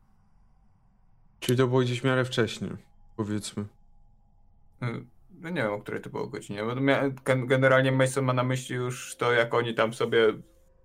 Czyli 1.39 1.57
to 1.57 1.67
było 1.67 1.81
gdzieś 1.81 2.01
w 2.01 2.03
miarę 2.03 2.25
wcześnie, 2.25 2.69
powiedzmy. 3.15 3.65
No 5.43 5.49
nie 5.49 5.61
wiem, 5.63 5.73
o 5.73 5.79
której 5.81 6.01
to 6.01 6.09
było 6.09 6.27
godzinie. 6.27 6.61
Generalnie 7.25 7.91
Mason 7.91 8.25
ma 8.25 8.33
na 8.33 8.43
myśli 8.43 8.75
już 8.75 9.15
to, 9.15 9.31
jak 9.33 9.53
oni 9.53 9.73
tam 9.73 9.93
sobie 9.93 10.33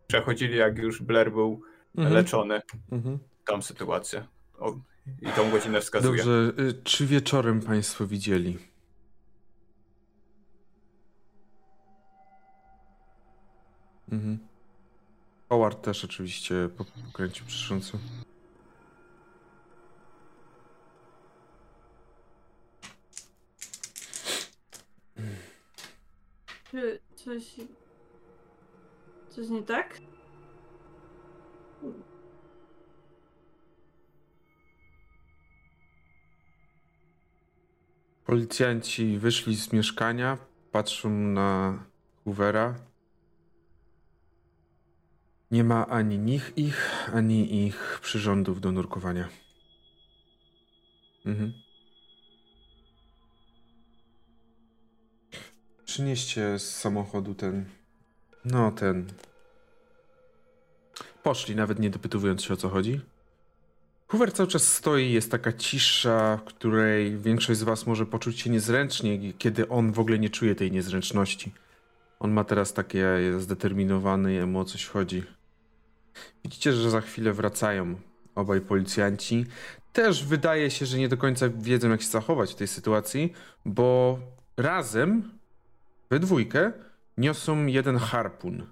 przechodzili, 0.07 0.57
jak 0.57 0.79
już 0.79 1.03
Blair 1.03 1.33
był 1.33 1.63
Mhm. 1.97 2.15
leczony. 2.15 2.61
Mhm. 2.93 3.19
Tam 3.47 3.63
sytuacja. 3.63 4.27
O, 4.59 4.77
I 5.23 5.27
tą 5.37 5.51
godzinę 5.51 5.81
wskazuje. 5.81 6.17
Dobrze, 6.25 6.53
y, 6.63 6.83
czy 6.85 7.07
wieczorem 7.07 7.61
Państwo 7.61 8.07
widzieli? 8.07 8.59
Mhm. 14.13 14.39
Howard 15.49 15.83
też 15.85 16.05
oczywiście 16.05 16.69
pokręcił 17.07 17.47
przyszcząco. 17.47 17.99
Czy 26.71 27.01
coś... 27.15 27.57
Coś 29.29 29.49
nie 29.49 29.63
tak? 29.63 30.01
Policjanci 38.25 39.19
wyszli 39.19 39.57
z 39.57 39.73
mieszkania, 39.73 40.39
patrzą 40.73 41.11
na 41.11 41.79
Hoovera. 42.25 42.75
Nie 45.51 45.65
ma 45.65 45.87
ani 45.87 46.19
nich 46.19 46.53
ich, 46.57 47.11
ani 47.15 47.67
ich 47.67 47.99
przyrządów 48.03 48.61
do 48.61 48.73
nurkowania. 48.73 49.29
Mhm. 51.27 51.68
Przynieście 55.89 56.59
z 56.59 56.77
samochodu 56.77 57.35
ten. 57.35 57.65
No, 58.45 58.73
ten. 58.73 59.07
Poszli, 61.23 61.57
nawet 61.57 61.79
nie 61.79 61.91
dopytowując 61.91 62.43
się 62.43 62.55
o 62.55 62.57
co 62.57 62.69
chodzi. 62.69 63.01
Hoover 64.09 64.33
cały 64.33 64.49
czas 64.49 64.63
stoi, 64.73 65.13
jest 65.13 65.31
taka 65.31 65.53
cisza, 65.53 66.37
w 66.37 66.45
której 66.45 67.19
większość 67.19 67.61
z 67.61 67.63
was 67.63 67.87
może 67.87 68.07
poczuć 68.07 68.41
się 68.41 68.51
niezręcznie, 68.51 69.33
kiedy 69.33 69.69
on 69.69 69.93
w 69.93 69.99
ogóle 69.99 70.19
nie 70.19 70.31
czuje 70.31 70.55
tej 70.55 70.73
niezręczności. 70.73 71.53
On 72.21 72.33
ma 72.33 72.45
teraz 72.45 72.73
takie, 72.73 72.99
jest 72.99 73.41
zdeterminowany, 73.41 74.33
jemu 74.33 74.61
o 74.61 74.65
coś 74.65 74.87
chodzi. 74.87 75.23
Widzicie, 76.45 76.73
że 76.73 76.91
za 76.91 77.01
chwilę 77.01 77.33
wracają 77.33 77.95
obaj 78.35 78.61
policjanci. 78.61 79.47
Też 79.93 80.25
wydaje 80.25 80.71
się, 80.71 80.87
że 80.87 80.99
nie 80.99 81.09
do 81.09 81.17
końca 81.17 81.47
wiedzą, 81.49 81.91
jak 81.91 82.03
się 82.03 82.09
zachować 82.09 82.53
w 82.53 82.57
tej 82.57 82.69
sytuacji, 82.69 83.33
bo 83.65 84.19
razem, 84.57 85.38
we 86.11 86.19
dwójkę, 86.19 86.73
niosą 87.17 87.67
jeden 87.67 87.97
harpun 87.97 88.67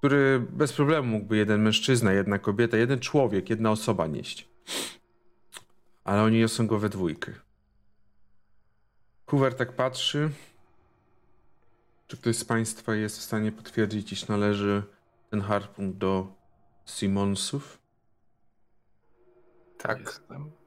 który 0.00 0.40
bez 0.50 0.72
problemu 0.72 1.08
mógłby 1.08 1.36
jeden 1.36 1.62
mężczyzna, 1.62 2.12
jedna 2.12 2.38
kobieta, 2.38 2.76
jeden 2.76 3.00
człowiek, 3.00 3.50
jedna 3.50 3.70
osoba 3.70 4.06
nieść. 4.06 4.48
Ale 6.04 6.22
oni 6.22 6.38
niosą 6.38 6.66
go 6.66 6.78
we 6.78 6.88
dwójkę. 6.88 7.32
Hoover 9.26 9.54
tak 9.54 9.72
patrzy. 9.72 10.30
Czy 12.06 12.16
ktoś 12.16 12.36
z 12.36 12.44
Państwa 12.44 12.94
jest 12.94 13.18
w 13.18 13.22
stanie 13.22 13.52
potwierdzić, 13.52 14.12
iż 14.12 14.28
należy 14.28 14.82
ten 15.30 15.40
harpun 15.40 15.98
do 15.98 16.32
Simonsów? 16.86 17.78
Tak. 19.78 20.00
Jestem. 20.00 20.59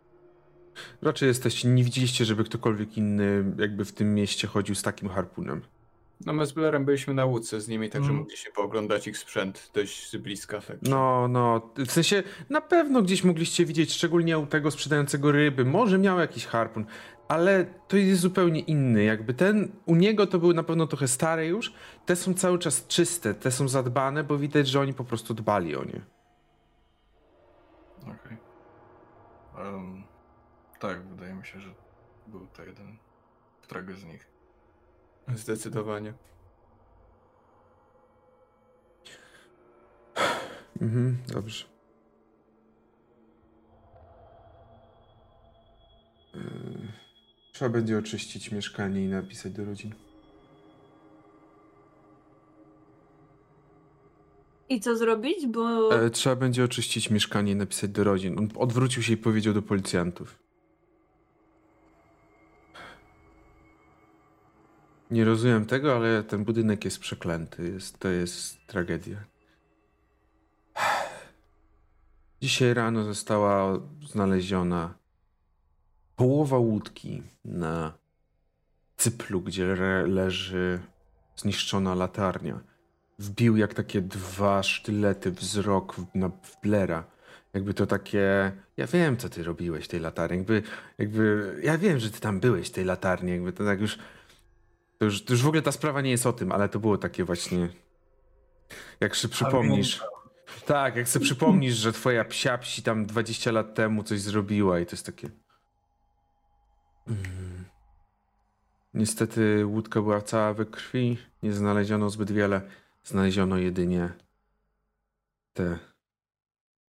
Raczej 1.02 1.28
jesteście, 1.28 1.68
nie 1.68 1.84
widzieliście, 1.84 2.26
żeby 2.26 2.44
ktokolwiek 2.44 2.98
inny 2.98 3.44
jakby 3.60 3.86
w 3.86 3.92
tym 3.92 4.16
mieście 4.16 4.48
chodził 4.48 4.76
z 4.76 4.82
takim 4.82 5.10
harpunem. 5.10 5.62
No 6.26 6.34
my 6.34 6.46
z 6.46 6.52
Blairem 6.52 6.86
byliśmy 6.86 7.14
na 7.14 7.26
łódce 7.26 7.62
z 7.62 7.68
nimi, 7.68 7.90
także 7.90 7.98
Mhm. 8.10 8.20
mogliśmy 8.20 8.52
pooglądać 8.52 9.08
ich 9.08 9.18
sprzęt 9.18 9.72
dość 9.74 10.10
z 10.12 10.16
bliska. 10.16 10.62
Także. 10.62 10.92
No, 10.92 11.28
no, 11.28 11.70
w 11.78 11.92
sensie 11.92 12.24
na 12.50 12.62
pewno 12.62 13.02
gdzieś 13.02 13.24
mogliście 13.24 13.66
widzieć, 13.66 13.94
szczególnie 13.94 14.38
u 14.40 14.46
tego 14.46 14.72
sprzedającego 14.72 15.32
ryby, 15.32 15.66
może 15.66 15.98
miał 15.98 16.20
jakiś 16.20 16.46
harpun, 16.46 16.86
ale 17.28 17.66
to 17.88 17.98
jest 17.98 18.22
zupełnie 18.22 18.60
inny, 18.60 19.04
jakby 19.04 19.34
ten, 19.34 19.72
u 19.86 19.96
niego 19.96 20.28
to 20.28 20.40
był 20.40 20.54
na 20.54 20.64
pewno 20.64 20.88
trochę 20.88 21.08
stary 21.08 21.46
już, 21.48 21.74
te 22.06 22.16
są 22.16 22.34
cały 22.34 22.60
czas 22.60 22.88
czyste, 22.88 23.34
te 23.34 23.52
są 23.52 23.68
zadbane, 23.68 24.24
bo 24.24 24.38
widać, 24.38 24.68
że 24.68 24.80
oni 24.80 24.94
po 24.94 25.04
prostu 25.04 25.34
dbali 25.34 25.76
o 25.76 25.84
nie. 25.84 26.02
Okej. 28.02 28.38
Em, 29.58 30.04
tak, 30.84 31.08
wydaje 31.08 31.34
mi 31.34 31.46
się, 31.46 31.60
że 31.60 31.74
był 32.28 32.48
to 32.48 32.64
jeden, 32.64 32.98
którego 33.62 33.94
z 33.94 34.04
nich. 34.04 34.28
Zdecydowanie. 35.36 36.14
Mhm, 40.82 41.18
dobrze. 41.28 41.66
Yy, 46.34 46.42
Trzeba 47.54 47.70
będzie 47.70 47.98
oczyścić 47.98 48.52
mieszkanie 48.52 49.06
i 49.06 49.08
napisać 49.08 49.54
do 49.54 49.66
rodzin. 49.66 49.96
I 54.70 54.80
co 54.80 54.98
zrobić? 54.98 55.48
Bo 55.48 55.96
E, 55.96 56.10
trzeba 56.10 56.36
będzie 56.36 56.64
oczyścić 56.64 57.10
mieszkanie 57.10 57.52
i 57.52 57.56
napisać 57.56 57.92
do 57.92 58.04
rodzin. 58.04 58.40
On 58.40 58.50
odwrócił 58.56 59.04
się 59.04 59.14
i 59.14 59.18
powiedział 59.18 59.54
do 59.54 59.62
policjantów. 59.62 60.43
Nie 65.14 65.26
rozumiem 65.26 65.66
tego, 65.66 65.96
ale 65.96 66.24
ten 66.24 66.44
budynek 66.44 66.86
jest 66.86 67.00
przeklęty. 67.00 67.70
Jest, 67.70 68.00
to 68.00 68.08
jest 68.08 68.68
tragedia. 68.68 69.18
Dzisiaj 72.42 72.74
rano 72.74 73.04
została 73.04 73.80
znaleziona 74.08 74.94
połowa 76.16 76.58
łódki 76.58 77.24
na 77.46 77.94
cyplu, 78.98 79.42
gdzie 79.42 79.76
leży 80.08 80.80
zniszczona 81.36 81.96
latarnia 81.96 82.60
wbił 83.20 83.58
jak 83.58 83.74
takie 83.74 84.02
dwa 84.02 84.64
sztylety 84.64 85.32
wzrok 85.32 85.96
na, 86.16 86.32
Blera. 86.64 87.04
Jakby 87.54 87.74
to 87.74 87.86
takie. 87.86 88.52
Ja 88.78 88.88
wiem, 88.88 89.18
co 89.18 89.30
ty 89.30 89.44
robiłeś 89.44 89.88
tej 89.88 90.00
latarni. 90.00 90.38
Jakby, 90.38 90.64
jakby. 90.98 91.56
Ja 91.64 91.78
wiem, 91.78 92.00
że 92.00 92.12
ty 92.12 92.20
tam 92.20 92.40
byłeś 92.40 92.70
tej 92.70 92.86
latarni. 92.86 93.32
Jakby 93.32 93.54
to 93.54 93.66
tak 93.66 93.82
już. 93.82 93.98
To 95.04 95.08
już, 95.08 95.24
to 95.24 95.34
już 95.34 95.42
w 95.42 95.48
ogóle 95.48 95.62
ta 95.62 95.72
sprawa 95.72 96.02
nie 96.02 96.12
jest 96.12 96.26
o 96.26 96.34
tym, 96.34 96.52
ale 96.52 96.70
to 96.70 96.80
było 96.80 96.98
takie 96.98 97.24
właśnie. 97.24 97.70
Jak 99.00 99.18
sobie 99.18 99.34
przypomnisz. 99.34 100.04
Tak, 100.66 100.96
jak 100.96 101.10
sobie 101.10 101.26
przypomnisz, 101.26 101.76
że 101.76 101.94
twoja 101.94 102.26
psia 102.26 102.58
psi 102.58 102.84
tam 102.84 103.06
20 103.06 103.52
lat 103.52 103.76
temu 103.76 104.04
coś 104.04 104.22
zrobiła 104.22 104.80
i 104.80 104.86
to 104.86 104.92
jest 104.92 105.06
takie. 105.06 105.30
Mm. 107.08 107.66
Niestety 108.94 109.66
łódka 109.66 110.02
była 110.02 110.22
cała 110.22 110.54
we 110.54 110.66
krwi, 110.66 111.18
nie 111.44 111.54
znaleziono 111.54 112.10
zbyt 112.10 112.32
wiele. 112.32 112.62
Znaleziono 113.04 113.58
jedynie 113.58 114.14
te, 115.54 115.80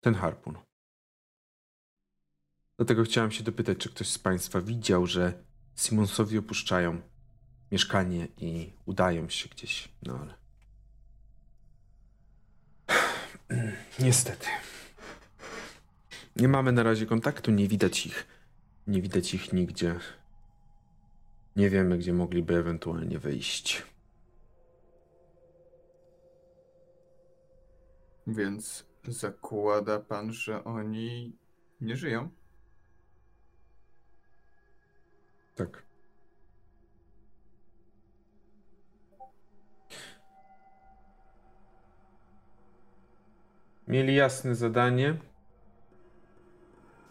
ten 0.00 0.14
harpun. 0.14 0.58
Dlatego 2.76 3.02
chciałem 3.02 3.30
się 3.30 3.44
dopytać, 3.44 3.78
czy 3.78 3.88
ktoś 3.88 4.08
z 4.08 4.18
Państwa 4.18 4.60
widział, 4.60 5.06
że 5.06 5.44
Simonsowi 5.76 6.38
opuszczają 6.38 7.15
mieszkanie 7.72 8.28
i 8.38 8.72
udają 8.86 9.28
się 9.28 9.48
gdzieś, 9.48 9.88
no 10.02 10.18
ale. 10.18 10.34
Niestety. 13.98 14.46
Nie 16.36 16.48
mamy 16.48 16.72
na 16.72 16.82
razie 16.82 17.06
kontaktu, 17.06 17.50
nie 17.50 17.68
widać 17.68 18.06
ich. 18.06 18.26
Nie 18.86 19.02
widać 19.02 19.34
ich 19.34 19.52
nigdzie. 19.52 19.98
Nie 21.56 21.70
wiemy, 21.70 21.98
gdzie 21.98 22.12
mogliby 22.12 22.56
ewentualnie 22.56 23.18
wyjść. 23.18 23.82
Więc 28.26 28.86
zakłada 29.08 29.98
pan, 29.98 30.32
że 30.32 30.64
oni 30.64 31.36
nie 31.80 31.96
żyją? 31.96 32.30
Tak. 35.54 35.85
Mieli 43.88 44.14
jasne 44.14 44.54
zadanie. 44.54 45.16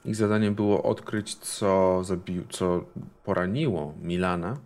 Ich 0.06 0.16
zadaniem 0.16 0.56
było 0.56 0.84
odkryć, 0.84 1.36
co 1.36 2.04
zabił, 2.04 2.44
co 2.50 2.86
poraniło 3.24 3.94
Milana. 4.02 4.58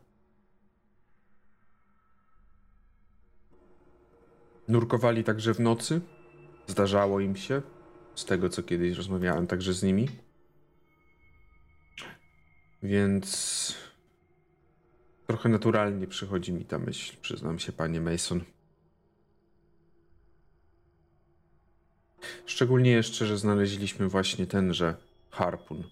Nurkowali 4.68 5.24
także 5.24 5.54
w 5.54 5.60
nocy. 5.60 6.02
Zdarzało 6.68 7.20
im 7.20 7.36
się. 7.36 7.62
Z 8.16 8.26
tego, 8.26 8.50
co 8.50 8.64
kiedyś 8.64 8.98
rozmawiałem 8.98 9.48
także 9.48 9.74
z 9.74 9.84
nimi. 9.84 10.08
Więc 12.84 13.78
trochę 15.28 15.50
naturalnie 15.50 16.08
przychodzi 16.08 16.54
mi 16.54 16.66
ta 16.66 16.80
myśl, 16.80 17.18
przyznam 17.22 17.60
się, 17.60 17.72
panie 17.72 18.02
Mason. 18.02 18.42
Szczególnie 22.46 22.92
jeszcze, 22.92 23.26
że 23.26 23.38
znaleźliśmy 23.38 24.10
właśnie 24.10 24.48
tenże 24.48 24.96
harpun, 25.30 25.84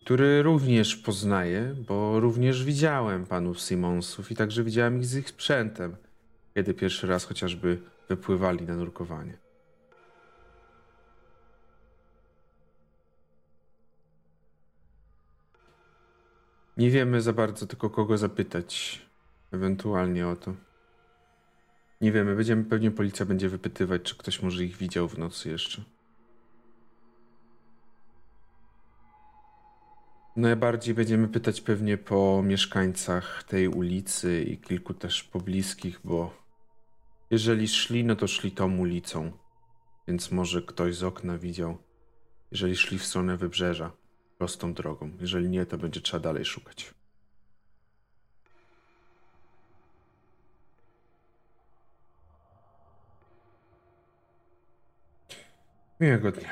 który 0.00 0.42
również 0.42 0.96
poznaję, 0.96 1.74
bo 1.88 2.20
również 2.20 2.64
widziałem 2.64 3.26
panów 3.26 3.60
Simonsów 3.60 4.30
i 4.30 4.36
także 4.36 4.64
widziałem 4.64 4.98
ich 4.98 5.06
z 5.06 5.16
ich 5.16 5.28
sprzętem, 5.28 5.96
kiedy 6.54 6.74
pierwszy 6.74 7.06
raz 7.06 7.24
chociażby 7.24 7.80
wypływali 8.08 8.66
na 8.66 8.76
nurkowanie. 8.76 9.38
Nie 16.76 16.90
wiemy 16.90 17.20
za 17.22 17.32
bardzo 17.32 17.66
tylko 17.66 17.90
kogo 17.90 18.18
zapytać 18.18 19.02
ewentualnie 19.52 20.28
o 20.28 20.36
to. 20.36 20.65
Nie 22.00 22.12
wiemy, 22.12 22.36
będziemy, 22.36 22.64
pewnie 22.64 22.90
policja 22.90 23.26
będzie 23.26 23.48
wypytywać, 23.48 24.02
czy 24.02 24.16
ktoś 24.16 24.42
może 24.42 24.64
ich 24.64 24.76
widział 24.76 25.08
w 25.08 25.18
nocy 25.18 25.48
jeszcze. 25.48 25.82
Najbardziej 30.36 30.94
będziemy 30.94 31.28
pytać 31.28 31.60
pewnie 31.60 31.98
po 31.98 32.42
mieszkańcach 32.42 33.44
tej 33.44 33.68
ulicy 33.68 34.42
i 34.42 34.58
kilku 34.58 34.94
też 34.94 35.22
pobliskich, 35.22 36.00
bo 36.04 36.46
jeżeli 37.30 37.68
szli, 37.68 38.04
no 38.04 38.16
to 38.16 38.26
szli 38.26 38.52
tą 38.52 38.78
ulicą, 38.78 39.32
więc 40.08 40.32
może 40.32 40.62
ktoś 40.62 40.96
z 40.96 41.02
okna 41.02 41.38
widział. 41.38 41.78
Jeżeli 42.50 42.76
szli 42.76 42.98
w 42.98 43.06
stronę 43.06 43.36
wybrzeża, 43.36 43.92
prostą 44.38 44.74
drogą. 44.74 45.10
Jeżeli 45.20 45.48
nie, 45.48 45.66
to 45.66 45.78
będzie 45.78 46.00
trzeba 46.00 46.22
dalej 46.22 46.44
szukać. 46.44 46.95
Miłego 56.00 56.32
dnia. 56.32 56.48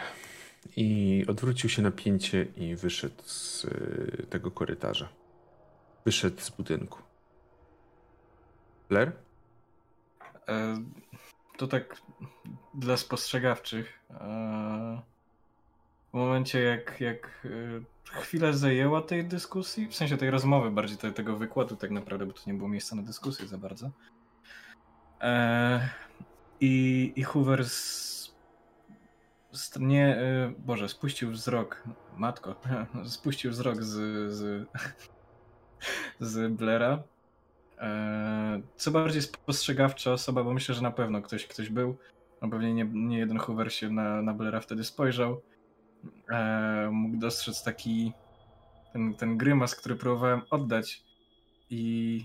I 0.76 1.24
odwrócił 1.28 1.70
się 1.70 1.82
na 1.82 1.90
pięcie 1.90 2.46
i 2.56 2.76
wyszedł 2.76 3.22
z 3.22 3.64
y, 3.64 4.26
tego 4.30 4.50
korytarza. 4.50 5.08
Wyszedł 6.04 6.40
z 6.40 6.50
budynku. 6.50 7.02
Blair? 8.88 9.12
E, 10.48 10.84
to 11.56 11.66
tak 11.66 11.96
dla 12.74 12.96
spostrzegawczych. 12.96 14.00
E, 14.10 15.02
w 16.10 16.16
momencie, 16.16 16.60
jak, 16.60 17.00
jak 17.00 17.46
e, 18.14 18.20
chwilę 18.20 18.54
zajęła 18.54 19.02
tej 19.02 19.24
dyskusji, 19.24 19.88
w 19.88 19.94
sensie 19.94 20.16
tej 20.16 20.30
rozmowy, 20.30 20.70
bardziej 20.70 20.98
te, 20.98 21.12
tego 21.12 21.36
wykładu, 21.36 21.76
tak 21.76 21.90
naprawdę, 21.90 22.26
bo 22.26 22.32
tu 22.32 22.42
nie 22.46 22.54
było 22.54 22.68
miejsca 22.68 22.96
na 22.96 23.02
dyskusję 23.02 23.46
za 23.46 23.58
bardzo. 23.58 23.90
E, 25.20 25.88
I, 26.60 27.12
i 27.16 27.22
Hoover 27.22 27.68
z, 27.68 28.13
nie, 29.80 30.16
e, 30.16 30.52
Boże, 30.58 30.88
spuścił 30.88 31.30
wzrok, 31.30 31.82
matko, 32.16 32.54
spuścił 33.04 33.50
wzrok 33.50 33.82
z, 33.82 33.92
z, 34.32 34.68
z 36.20 36.52
Blaira. 36.52 37.02
E, 37.78 38.60
co 38.76 38.90
bardziej 38.90 39.22
spostrzegawcza 39.22 40.12
osoba, 40.12 40.44
bo 40.44 40.52
myślę, 40.52 40.74
że 40.74 40.82
na 40.82 40.90
pewno 40.90 41.22
ktoś, 41.22 41.46
ktoś 41.46 41.68
był. 41.68 41.96
No 42.42 42.50
pewnie 42.50 42.74
nie, 42.74 42.84
nie 42.84 43.18
jeden 43.18 43.38
Hoover 43.38 43.72
się 43.72 43.90
na, 43.90 44.22
na 44.22 44.34
Blaira 44.34 44.60
wtedy 44.60 44.84
spojrzał. 44.84 45.40
E, 46.30 46.88
mógł 46.92 47.16
dostrzec 47.16 47.62
taki 47.62 48.12
ten, 48.92 49.14
ten 49.14 49.38
grymas, 49.38 49.74
który 49.74 49.96
próbowałem 49.96 50.42
oddać 50.50 51.02
i 51.70 52.24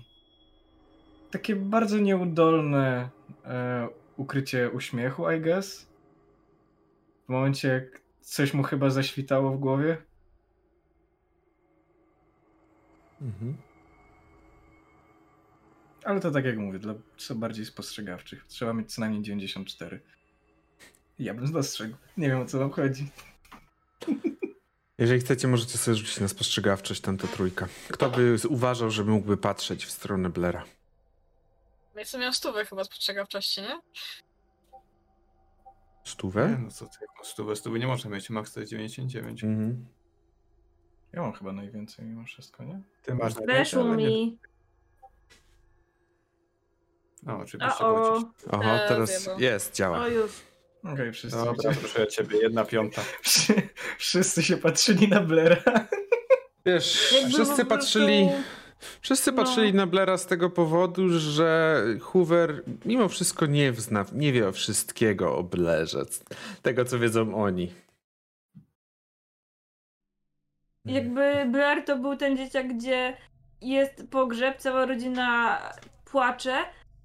takie 1.30 1.56
bardzo 1.56 1.98
nieudolne 1.98 3.10
e, 3.44 3.88
ukrycie 4.16 4.70
uśmiechu, 4.70 5.30
I 5.30 5.40
guess. 5.40 5.89
W 7.30 7.32
momencie, 7.32 7.68
jak 7.68 8.00
coś 8.20 8.54
mu 8.54 8.62
chyba 8.62 8.90
zaświtało 8.90 9.50
w 9.50 9.60
głowie. 9.60 10.02
Mhm. 13.20 13.56
Ale 16.04 16.20
to 16.20 16.30
tak 16.30 16.44
jak 16.44 16.58
mówię, 16.58 16.78
dla 16.78 16.94
co 17.16 17.34
bardziej 17.34 17.66
spostrzegawczych. 17.66 18.44
Trzeba 18.46 18.72
mieć 18.72 18.94
co 18.94 19.00
najmniej 19.00 19.22
94. 19.22 20.00
Ja 21.18 21.34
bym 21.34 21.52
dostrzegł. 21.52 21.96
Nie 22.16 22.28
wiem 22.28 22.40
o 22.40 22.46
co 22.46 22.58
wam 22.58 22.70
chodzi. 22.70 23.08
Jeżeli 24.98 25.20
chcecie, 25.20 25.48
możecie 25.48 25.78
sobie 25.78 25.96
rzucić 25.96 26.20
na 26.20 26.28
spostrzegawczość 26.28 27.00
tamta 27.00 27.28
trójka. 27.28 27.68
Kto 27.88 28.10
by 28.10 28.36
uważał, 28.48 28.90
że 28.90 29.04
mógłby 29.04 29.36
patrzeć 29.36 29.86
w 29.86 29.90
stronę 29.90 30.28
Blera? 30.28 30.64
Więc 31.96 32.14
miał 32.14 32.32
stówę 32.32 32.64
chyba 32.64 32.84
spostrzegawczości, 32.84 33.60
nie? 33.60 33.80
Nie, 36.06 36.10
Stówę? 36.12 36.58
no 36.64 36.70
co 36.70 36.84
ty, 36.84 36.96
jaką 37.00 37.24
stówę, 37.24 37.56
stówy 37.56 37.78
nie 37.78 37.86
można 37.86 38.10
mieć, 38.10 38.30
max 38.30 38.52
to 38.52 38.60
jest 38.60 38.70
99. 38.70 39.44
Mhm. 39.44 39.86
Ja 41.12 41.22
mam 41.22 41.32
chyba 41.32 41.52
najwięcej 41.52 42.04
mimo 42.04 42.24
wszystko, 42.24 42.64
nie? 42.64 42.80
Ty 43.02 43.14
masz 43.14 43.34
najwięcej, 43.34 43.56
Weszło 43.58 43.82
ale 43.82 43.96
nie- 43.96 44.06
mi. 44.06 44.38
No, 47.22 47.36
oczywiście, 47.38 47.78
O, 47.84 47.92
bo 47.94 48.12
o. 48.14 48.18
ci... 48.20 48.26
Oho, 48.50 48.64
Eee, 48.74 48.88
teraz 48.88 49.26
bo- 49.26 49.38
jest, 49.40 49.74
działa. 49.74 49.98
O 49.98 50.08
już. 50.08 50.32
Okej, 50.84 51.12
wszyscy, 51.12 51.38
Dobra, 51.44 51.72
proszę 51.80 52.00
ja 52.00 52.06
ciebie, 52.06 52.38
jedna 52.38 52.64
piąta. 52.64 53.02
Wszy- 53.22 53.62
wszyscy 53.98 54.42
się 54.42 54.56
patrzyli 54.56 55.08
na 55.08 55.20
Blaira. 55.20 55.56
Wiesz, 56.66 57.12
Jakby 57.12 57.30
po 57.30 57.34
wszyscy 57.36 57.54
prostu- 57.54 57.66
patrzyli, 57.66 58.28
wszyscy 59.00 59.32
no. 59.32 59.36
patrzyli 59.36 59.74
na 59.74 59.86
Blera 59.86 60.18
z 60.18 60.26
tego 60.26 60.50
powodu, 60.50 61.08
że 61.18 61.84
Hoover 62.00 62.62
mimo 62.84 63.08
wszystko 63.08 63.46
nie 63.46 63.72
zna, 63.72 64.04
nie 64.12 64.32
wie 64.32 64.48
o 64.48 64.52
wszystkiego 64.52 65.36
o 65.36 65.42
Blerze, 65.42 66.02
tego 66.62 66.84
co 66.84 66.98
wiedzą 66.98 67.34
oni. 67.34 67.70
Jakby 70.84 71.46
Blair 71.50 71.84
to 71.84 71.98
był 71.98 72.16
ten 72.16 72.36
dzieciak, 72.36 72.68
gdzie 72.68 73.16
jest 73.60 74.06
pogrzeb, 74.10 74.58
cała 74.58 74.86
rodzina 74.86 75.58
płacze, 76.04 76.56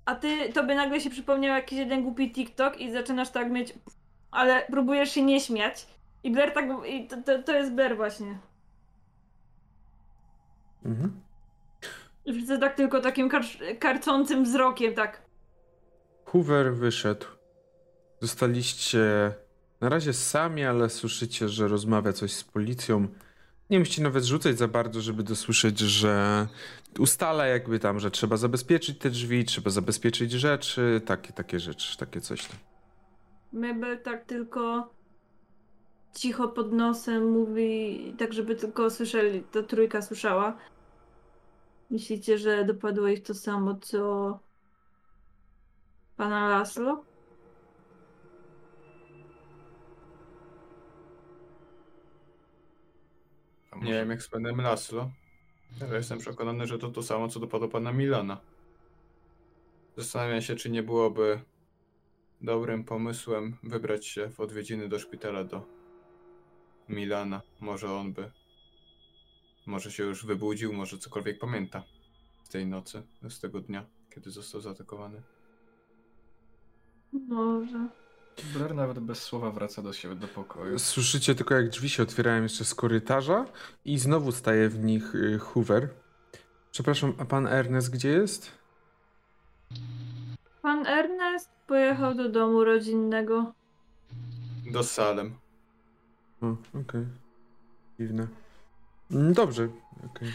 a 0.06 0.16
ty 0.16 0.54
tobie 0.54 0.76
nagle 0.76 1.02
się 1.02 1.10
przypomniał 1.10 1.56
jakiś 1.56 1.80
jeden 1.80 2.04
głupi 2.04 2.32
TikTok 2.32 2.78
i 2.80 2.92
zaczynasz 2.92 3.30
tak 3.30 3.52
mieć, 3.52 3.74
ale 4.32 4.66
próbujesz 4.66 5.12
się 5.12 5.22
nie 5.22 5.40
śmiać. 5.42 5.88
I 6.24 6.32
Blair 6.32 6.54
tak, 6.54 6.66
i 6.88 7.08
to, 7.08 7.22
to, 7.22 7.44
to 7.44 7.54
jest 7.54 7.72
Blair 7.74 7.96
właśnie. 7.96 8.38
Mhm. 10.86 11.25
Wszyscy 12.34 12.60
tak 12.60 12.76
tylko 12.76 13.02
takim 13.02 13.30
kar- 13.30 13.80
karcącym 13.80 14.44
wzrokiem, 14.44 14.94
tak. 14.94 15.22
Hoover 16.26 16.74
wyszedł. 16.76 17.26
Zostaliście 18.22 19.34
na 19.82 19.90
razie 19.90 20.14
sami, 20.14 20.64
ale 20.64 20.90
słyszycie, 20.90 21.50
że 21.50 21.68
rozmawia 21.68 22.14
coś 22.14 22.34
z 22.34 22.44
policją. 22.44 23.08
Nie 23.70 23.80
musicie 23.80 24.04
nawet 24.04 24.24
rzucać 24.24 24.58
za 24.58 24.68
bardzo, 24.68 25.02
żeby 25.02 25.24
dosłyszeć, 25.24 25.80
że 25.80 26.48
ustala 27.00 27.46
jakby 27.48 27.80
tam, 27.80 28.00
że 28.00 28.12
trzeba 28.12 28.38
zabezpieczyć 28.38 29.00
te 29.00 29.10
drzwi, 29.10 29.46
trzeba 29.46 29.70
zabezpieczyć 29.70 30.32
rzeczy, 30.32 31.02
takie, 31.06 31.34
takie 31.34 31.60
rzeczy, 31.60 31.98
takie 31.98 32.22
coś 32.22 32.46
tam. 32.46 32.58
Mabel 33.54 34.02
tak 34.02 34.26
tylko 34.26 34.90
cicho 36.16 36.48
pod 36.48 36.72
nosem 36.74 37.32
mówi, 37.32 38.14
tak 38.20 38.34
żeby 38.34 38.56
tylko 38.56 38.90
słyszeli, 38.90 39.44
to 39.52 39.64
trójka 39.64 40.02
słyszała. 40.02 40.58
Myślicie, 41.90 42.38
że 42.38 42.66
dopadło 42.66 43.08
ich 43.08 43.24
to 43.24 43.34
samo, 43.34 43.76
co 43.76 44.40
pana 46.18 46.50
Laszlo? 46.50 47.04
Nie 53.82 53.94
wiem 53.94 54.10
jak 54.10 54.24
z 54.24 54.30
panem 54.30 54.62
Laszlo, 54.62 55.12
ale 55.82 55.98
jestem 55.98 56.20
przekonany, 56.20 56.68
że 56.68 56.80
to 56.80 56.90
to 56.90 57.04
samo, 57.04 57.28
co 57.28 57.40
dopadło 57.40 57.68
pana 57.68 57.92
Milana. 57.92 58.42
Zastanawiam 59.98 60.42
się, 60.42 60.56
czy 60.56 60.70
nie 60.70 60.84
byłoby 60.84 61.42
dobrym 62.42 62.84
pomysłem 62.84 63.58
wybrać 63.64 64.08
się 64.08 64.30
w 64.30 64.40
odwiedziny 64.40 64.90
do 64.90 65.00
szpitala 65.00 65.44
do 65.44 65.66
Milana. 66.90 67.42
Może 67.60 67.92
on 67.92 68.14
by, 68.14 68.32
może 69.66 69.92
się 69.92 70.04
już 70.04 70.26
wybudził, 70.26 70.74
może 70.74 70.98
cokolwiek 70.98 71.40
pamięta 71.40 71.84
z 72.44 72.50
tej 72.50 72.68
nocy, 72.68 73.04
z 73.30 73.40
tego 73.40 73.62
dnia, 73.62 73.86
kiedy 74.10 74.32
został 74.32 74.62
zaatakowany. 74.62 75.22
Może. 77.14 77.88
Blair 78.54 78.76
nawet 78.76 79.00
bez 79.00 79.22
słowa 79.22 79.52
wraca 79.52 79.82
do 79.82 79.94
siebie, 79.94 80.16
do 80.16 80.28
pokoju. 80.28 80.80
Słyszycie 80.80 81.36
tylko 81.36 81.56
jak 81.56 81.70
drzwi 81.70 81.90
się 81.90 82.04
otwierają 82.04 82.44
jeszcze 82.44 82.66
z 82.66 82.76
korytarza 82.76 83.46
i 83.86 83.98
znowu 84.00 84.32
staje 84.32 84.70
w 84.70 84.84
nich 84.84 85.16
y, 85.16 85.40
Hoover. 85.40 85.90
Przepraszam, 86.72 87.14
a 87.18 87.26
pan 87.26 87.48
Ernest 87.48 87.92
gdzie 87.92 88.10
jest? 88.10 88.52
Pan 90.62 90.88
Ernest 90.88 91.50
pojechał 91.68 92.16
do 92.16 92.30
domu 92.30 92.64
rodzinnego. 92.64 93.54
Do 94.72 94.84
Salem. 94.84 95.36
O, 96.42 96.56
okej. 96.80 97.06
Dziwne. 98.00 98.45
Mm, 99.12 99.34
Dobrze, 99.34 99.68
okej. 100.06 100.34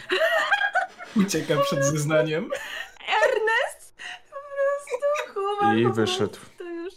Ucieka 1.25 1.57
przed 1.61 1.83
zeznaniem. 1.85 2.49
Ernest! 3.07 3.95
Po 4.29 4.35
prostu 4.35 5.33
Hoover 5.33 5.77
I 5.77 5.87
wyszedł. 5.93 6.37
To 6.57 6.63
już. 6.63 6.93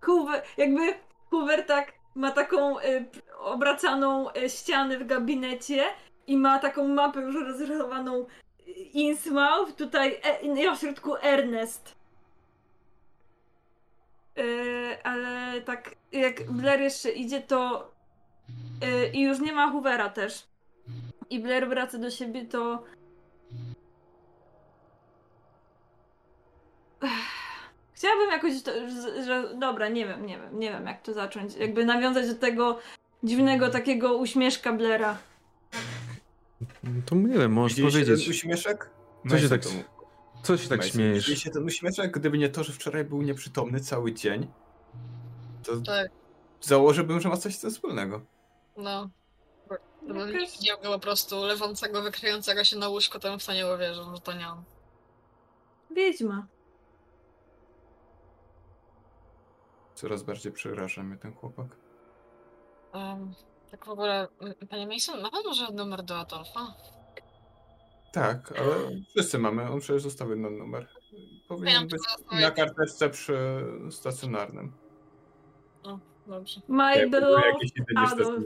Hoover, 0.00 0.42
jakby 0.56 0.94
Hoover 1.30 1.66
tak 1.66 1.92
ma 2.14 2.30
taką 2.30 2.80
y, 2.80 3.04
obracaną 3.38 4.30
y, 4.32 4.50
ścianę 4.50 4.98
w 4.98 5.06
gabinecie 5.06 5.84
i 6.26 6.36
ma 6.36 6.58
taką 6.58 6.88
mapę 6.88 7.20
już 7.20 7.34
rozrysowaną 7.34 8.26
y, 8.68 8.70
Innsmouth, 8.72 9.76
tutaj 9.76 10.20
e, 10.22 10.48
na 10.48 10.76
środku 10.76 11.16
Ernest. 11.16 11.94
Y, 14.38 15.02
ale 15.04 15.60
tak 15.60 15.94
jak 16.12 16.50
Blair 16.52 16.80
jeszcze 16.80 17.10
idzie, 17.10 17.40
to 17.40 17.90
y, 18.84 19.08
i 19.08 19.20
już 19.22 19.40
nie 19.40 19.52
ma 19.52 19.70
Hoovera 19.70 20.08
też. 20.08 20.47
I 21.30 21.40
Blair 21.40 21.68
wraca 21.68 21.98
do 21.98 22.10
siebie, 22.10 22.44
to 22.46 22.84
Chciałabym 27.92 28.30
jakoś, 28.30 28.62
to, 28.62 28.72
że, 28.90 29.24
że 29.24 29.54
dobra, 29.58 29.88
nie 29.88 30.06
wiem, 30.06 30.26
nie 30.26 30.38
wiem, 30.38 30.58
nie 30.58 30.70
wiem 30.70 30.86
jak 30.86 31.02
to 31.02 31.12
zacząć. 31.14 31.56
Jakby 31.56 31.84
nawiązać 31.84 32.26
do 32.28 32.34
tego 32.34 32.78
dziwnego 33.24 33.68
takiego 33.70 34.16
uśmieszka 34.16 34.72
Blera. 34.72 35.18
No 36.84 36.90
To 37.06 37.14
nie 37.14 37.38
wiem, 37.38 37.52
możesz 37.52 37.76
Widzieliście 37.76 38.00
powiedzieć. 38.06 38.24
ten 38.26 38.30
uśmieszek? 38.34 38.90
Co 39.30 39.38
się 39.38 39.48
tak- 39.48 39.62
Co 40.42 40.56
się 40.56 40.68
tak 40.68 40.84
śmiejesz? 40.84 41.18
Widzieliście 41.18 41.50
ten 41.50 41.64
uśmieszek? 41.64 42.10
Gdyby 42.18 42.38
nie 42.38 42.48
to, 42.48 42.64
że 42.64 42.72
wczoraj 42.72 43.04
był 43.04 43.22
nieprzytomny 43.22 43.80
cały 43.80 44.12
dzień, 44.12 44.46
to 45.64 45.80
Tak, 45.80 46.10
założyłbym, 46.60 47.20
że 47.20 47.28
ma 47.28 47.36
coś 47.36 47.54
z 47.56 47.60
tym 47.60 47.70
wspólnego. 47.70 48.20
no. 48.76 49.08
Gdybym 50.02 50.26
nie 50.26 50.32
Jakaś- 50.32 50.58
widział 50.58 50.78
go 50.78 50.92
po 50.92 50.98
prostu 50.98 51.44
leżącego, 51.44 52.02
wykryjącego 52.02 52.64
się 52.64 52.76
na 52.76 52.88
łóżku, 52.88 53.18
to 53.18 53.30
bym 53.30 53.38
w 53.38 53.46
to 53.46 53.52
nie 53.52 53.74
uwierzył, 53.74 54.04
że 54.14 54.20
to 54.20 54.32
nie 54.32 54.48
on. 54.48 54.62
Wiedźma. 55.90 56.46
Coraz 59.94 60.22
bardziej 60.22 60.52
przeraża 60.52 61.02
mnie 61.02 61.16
ten 61.16 61.32
chłopak. 61.34 61.66
Um, 62.94 63.34
tak 63.70 63.84
w 63.84 63.88
ogóle, 63.88 64.28
panie 64.70 64.86
Mason, 64.86 65.22
ma 65.22 65.30
pan 65.30 65.42
może 65.44 65.72
numer 65.72 66.02
do 66.02 66.18
Adolfa? 66.18 66.74
Tak, 68.12 68.52
ale 68.60 68.74
wszyscy 69.10 69.38
mamy, 69.38 69.70
on 69.70 69.80
przecież 69.80 70.02
zostawił 70.02 70.36
nam 70.36 70.58
numer. 70.58 70.88
Powinien 71.48 71.74
Wiem, 71.74 71.88
być 71.88 72.00
to 72.30 72.34
na 72.36 72.50
karteczce 72.50 73.10
przy 73.10 73.64
stacjonarnym. 73.90 74.72
Dobrze. 76.26 76.60
My 76.68 77.06
Adolf. 77.96 78.44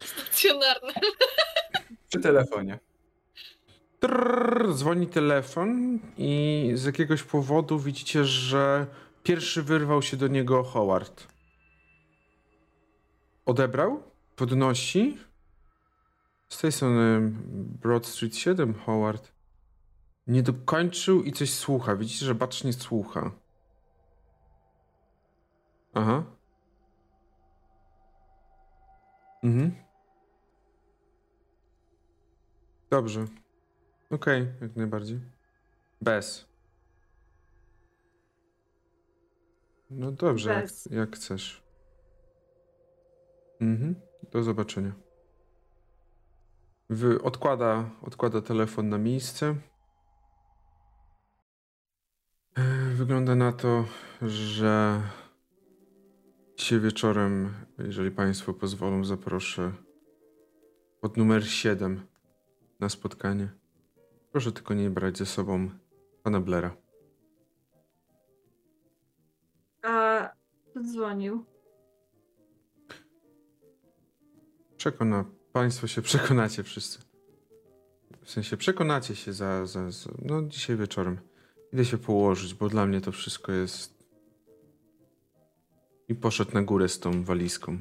Stacjonarne. 0.00 0.92
Stacjonarny. 0.92 1.96
Przy 2.08 2.20
telefonie. 2.20 2.78
Trrr, 4.00 4.74
dzwoni 4.74 5.06
telefon 5.06 5.98
i 6.16 6.70
z 6.74 6.84
jakiegoś 6.84 7.22
powodu 7.22 7.78
widzicie, 7.78 8.24
że 8.24 8.86
pierwszy 9.22 9.62
wyrwał 9.62 10.02
się 10.02 10.16
do 10.16 10.28
niego 10.28 10.64
Howard. 10.64 11.28
Odebrał, 13.46 14.02
podnosi. 14.36 15.18
Z 16.48 16.58
tej 16.58 16.72
strony 16.72 17.32
Broad 17.82 18.06
Street 18.06 18.36
7 18.36 18.74
Howard. 18.74 19.32
Nie 20.26 20.42
dokończył 20.42 21.22
i 21.22 21.32
coś 21.32 21.54
słucha. 21.54 21.96
Widzicie, 21.96 22.26
że 22.26 22.34
bacznie 22.34 22.72
słucha. 22.72 23.30
Aha. 25.94 26.24
Mhm. 29.42 29.83
Dobrze. 32.94 33.24
Okej, 34.10 34.46
jak 34.60 34.76
najbardziej. 34.76 35.20
Bez. 36.00 36.48
No 39.90 40.12
dobrze, 40.12 40.50
jak, 40.50 40.70
jak 40.90 41.16
chcesz. 41.16 41.62
Mhm. 43.60 43.94
Do 44.32 44.42
zobaczenia. 44.42 44.92
Wy, 46.90 47.22
odkłada, 47.22 47.90
odkłada 48.02 48.40
telefon 48.40 48.88
na 48.88 48.98
miejsce. 48.98 49.56
E, 52.54 52.62
Wygląda 52.94 53.34
na 53.34 53.52
to, 53.52 53.84
że 54.22 55.02
dzisiaj 56.56 56.80
wieczorem, 56.80 57.54
jeżeli 57.78 58.10
Państwo 58.10 58.54
pozwolą, 58.54 59.04
zaproszę 59.04 59.72
pod 61.00 61.16
numer 61.16 61.48
7 61.48 62.13
na 62.84 62.88
spotkanie. 62.88 63.48
Proszę 64.32 64.52
tylko 64.52 64.74
nie 64.74 64.90
brać 64.90 65.18
ze 65.18 65.26
sobą 65.26 65.70
pana 66.22 66.40
Blera. 66.40 66.76
A 69.82 70.28
dzwonił? 70.82 71.44
Przekona, 74.76 75.24
państwo 75.52 75.86
się 75.86 76.02
przekonacie 76.10 76.62
wszyscy. 76.62 76.98
W 78.22 78.30
sensie 78.30 78.56
przekonacie 78.56 79.16
się 79.16 79.32
za, 79.32 79.66
za, 79.66 79.90
za, 79.90 80.10
no 80.22 80.42
dzisiaj 80.42 80.76
wieczorem. 80.76 81.18
Idę 81.72 81.84
się 81.84 81.98
położyć, 81.98 82.54
bo 82.54 82.68
dla 82.68 82.86
mnie 82.86 83.00
to 83.00 83.12
wszystko 83.12 83.52
jest... 83.52 84.04
I 86.08 86.14
poszedł 86.14 86.54
na 86.54 86.62
górę 86.62 86.88
z 86.88 87.00
tą 87.00 87.24
walizką. 87.24 87.78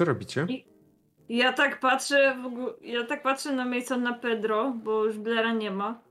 Co 0.00 0.04
robicie? 0.04 0.46
Ja 1.28 1.52
tak 1.52 1.80
patrzę 1.80 2.36
w 2.42 2.46
ogóle, 2.46 2.72
ja 2.82 3.06
tak 3.06 3.22
patrzę 3.22 3.52
na 3.52 3.64
Masona 3.64 4.14
Pedro, 4.14 4.72
bo 4.84 5.04
już 5.04 5.18
Blera 5.18 5.52
nie 5.52 5.70
ma. 5.70 6.02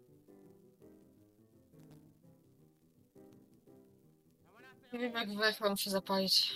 Nie 4.93 4.99
wiem, 4.99 5.13
jak 5.13 5.37
wech 5.37 5.61
muszę 5.69 5.89
zapalić. 5.89 6.55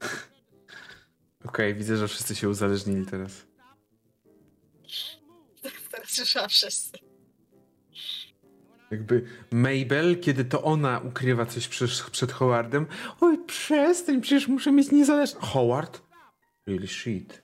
Okej, 1.48 1.74
widzę, 1.74 1.96
że 1.96 2.08
wszyscy 2.08 2.36
się 2.36 2.48
uzależnili 2.48 3.06
teraz. 3.06 3.46
Teraz 5.92 6.10
słyszałam 6.10 6.48
wszyscy. 6.48 6.98
Jakby 8.90 9.24
Mabel, 9.50 10.20
kiedy 10.20 10.44
to 10.44 10.62
ona 10.62 10.98
ukrywa 10.98 11.46
coś 11.46 11.68
przed, 11.68 11.90
przed 11.90 12.32
Howardem. 12.32 12.86
Oj, 13.20 13.38
przestań, 13.46 14.20
przecież 14.20 14.48
muszę 14.48 14.72
mieć 14.72 14.90
niezależność. 14.90 15.46
Howard? 15.46 16.09
Really 16.66 16.88
shit. 16.88 17.42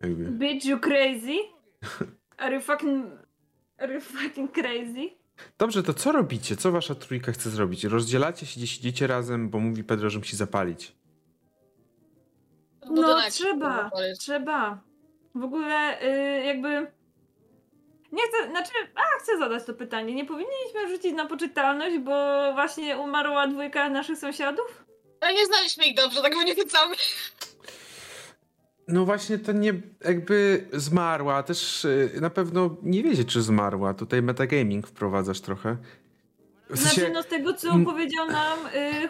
Jakby. 0.00 0.24
Bitch, 0.24 0.64
you 0.64 0.80
crazy? 0.80 1.38
Are 2.38 2.54
you 2.54 2.60
fucking... 2.60 3.06
Are 3.78 3.94
you 3.94 4.00
fucking 4.00 4.52
crazy? 4.52 5.10
Dobrze, 5.58 5.82
to 5.82 5.94
co 5.94 6.12
robicie? 6.12 6.56
Co 6.56 6.72
wasza 6.72 6.94
trójka 6.94 7.32
chce 7.32 7.50
zrobić? 7.50 7.84
Rozdzielacie 7.84 8.46
się, 8.46 8.56
gdzieś 8.56 8.78
idziecie 8.78 9.06
razem, 9.06 9.50
bo 9.50 9.58
mówi 9.58 9.84
Pedro, 9.84 10.10
że 10.10 10.18
musi 10.18 10.36
zapalić. 10.36 10.92
No 12.84 12.94
Budynek 12.94 13.30
trzeba, 13.30 13.90
trzeba. 14.18 14.80
W 15.34 15.44
ogóle 15.44 16.02
y, 16.02 16.44
jakby... 16.44 16.68
Nie 18.12 18.22
chcę, 18.28 18.50
znaczy, 18.50 18.72
a 18.94 19.18
chcę 19.22 19.38
zadać 19.38 19.64
to 19.64 19.74
pytanie. 19.74 20.14
Nie 20.14 20.24
powinniśmy 20.24 20.88
rzucić 20.88 21.12
na 21.12 21.26
poczytalność, 21.26 21.98
bo 21.98 22.12
właśnie 22.52 22.98
umarła 22.98 23.46
dwójka 23.46 23.88
naszych 23.88 24.18
sąsiadów? 24.18 24.84
Ale 25.20 25.34
nie 25.34 25.46
znaliśmy 25.46 25.84
ich 25.86 25.96
dobrze, 25.96 26.22
tak 26.22 26.34
nie 26.34 26.54
pytamy. 26.54 26.94
No 28.88 29.04
właśnie 29.04 29.38
to 29.38 29.52
nie 29.52 29.74
jakby 30.04 30.66
zmarła, 30.72 31.42
też 31.42 31.84
y, 31.84 32.10
na 32.20 32.30
pewno 32.30 32.76
nie 32.82 33.02
wiecie, 33.02 33.24
czy 33.24 33.42
zmarła. 33.42 33.94
Tutaj 33.94 34.22
metagaming 34.22 34.86
wprowadzasz 34.86 35.40
trochę. 35.40 35.76
W 36.70 36.78
sensie, 36.78 37.00
Znaczy, 37.00 37.12
no 37.14 37.22
z 37.22 37.26
tego, 37.26 37.52
co 37.52 37.78
powiedział 37.84 38.26
nam 38.26 38.58
y, 38.66 39.08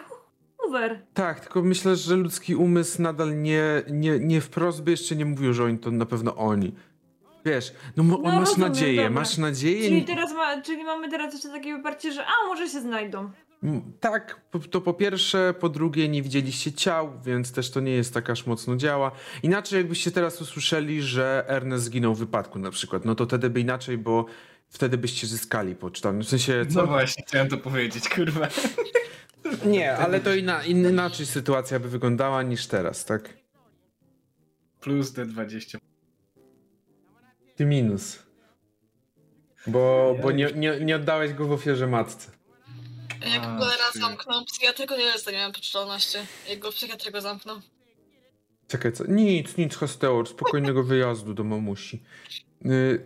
Hoover. 0.57 0.99
Tak, 1.13 1.39
tylko 1.39 1.61
myślę, 1.61 1.95
że 1.95 2.15
ludzki 2.15 2.55
umysł 2.55 3.01
nadal 3.01 3.41
nie, 3.41 3.83
nie, 3.91 4.19
nie 4.19 4.41
wprost 4.41 4.83
by 4.83 4.91
jeszcze 4.91 5.15
nie 5.15 5.25
mówił, 5.25 5.53
że 5.53 5.63
oni 5.63 5.79
to 5.79 5.91
na 5.91 6.05
pewno 6.05 6.35
oni. 6.35 6.75
Wiesz, 7.45 7.73
no, 7.97 8.03
No, 8.03 8.17
masz 8.17 8.39
rozumiem, 8.39 8.69
nadzieję, 8.69 8.95
dobra. 9.03 9.09
masz 9.19 9.37
nadzieję. 9.37 9.89
Czyli 9.89 10.05
teraz 10.05 10.33
ma, 10.33 10.61
czyli 10.61 10.83
mamy 10.83 11.09
teraz 11.09 11.33
jeszcze 11.33 11.49
takie 11.49 11.77
wyparcie, 11.77 12.11
że 12.11 12.25
a, 12.25 12.47
może 12.47 12.69
się 12.69 12.81
znajdą. 12.81 13.31
M, 13.63 13.93
Tak, 13.99 14.41
to 14.71 14.81
po 14.81 14.93
pierwsze, 14.93 15.53
po 15.59 15.69
drugie 15.69 16.09
nie 16.09 16.21
widzieliście 16.23 16.71
ciał, 16.73 17.11
więc 17.25 17.51
też 17.51 17.71
to 17.71 17.79
nie 17.79 17.91
jest 17.91 18.13
tak 18.13 18.29
aż 18.29 18.45
mocno 18.45 18.75
działa. 18.75 19.11
Inaczej 19.43 19.77
jakbyście 19.77 20.11
teraz 20.11 20.41
usłyszeli, 20.41 21.01
że 21.01 21.45
Ernest 21.47 21.83
zginął 21.85 22.15
w 22.15 22.19
wypadku 22.19 22.59
na 22.59 22.71
przykład, 22.71 23.05
no 23.05 23.15
to 23.15 23.25
wtedy 23.25 23.49
by 23.49 23.59
inaczej, 23.59 23.97
bo 23.97 24.25
wtedy 24.69 24.97
byście 24.97 25.27
zyskali 25.27 25.75
pocztami. 25.75 26.23
W 26.23 26.27
sensie, 26.29 26.65
co? 26.69 26.81
No 26.81 26.87
właśnie, 26.87 27.23
chciałem 27.27 27.47
to 27.47 27.57
powiedzieć, 27.57 28.09
kurwa. 28.09 28.47
Nie, 29.65 29.97
ale 29.97 30.19
to 30.19 30.33
inna, 30.35 30.63
in- 30.63 30.89
inaczej 30.89 31.25
sytuacja 31.25 31.79
by 31.79 31.89
wyglądała 31.89 32.43
niż 32.43 32.67
teraz, 32.67 33.05
tak? 33.05 33.29
Plus 34.81 35.13
D20. 35.13 35.77
Ty 37.55 37.65
minus. 37.65 38.19
Bo, 39.67 40.15
bo 40.21 40.31
nie, 40.31 40.51
nie, 40.55 40.79
nie 40.79 40.95
oddałeś 40.95 41.33
go 41.33 41.47
w 41.47 41.51
ofierze 41.51 41.87
matce. 41.87 42.31
Jak 43.33 43.43
A, 43.43 43.57
go 43.59 43.65
raz 43.65 43.91
ty. 43.93 43.99
zamknął, 43.99 44.45
psychiatryku 44.45 44.93
nie 44.97 45.03
jest, 45.03 45.27
nie 45.27 45.33
miałem 45.33 45.51
poczytalności. 45.51 46.17
Jak 46.49 46.59
go 46.59 46.71
psychiatry 46.71 47.11
go 47.11 47.21
zamknął. 47.21 47.57
Czekaj, 48.67 48.91
co? 48.93 49.03
Nic, 49.07 49.57
nic, 49.57 49.75
Hosteo, 49.75 50.25
spokojnego 50.25 50.83
wyjazdu 50.83 51.33
do 51.33 51.43
mamusi. 51.43 52.03
Yy, 52.61 53.05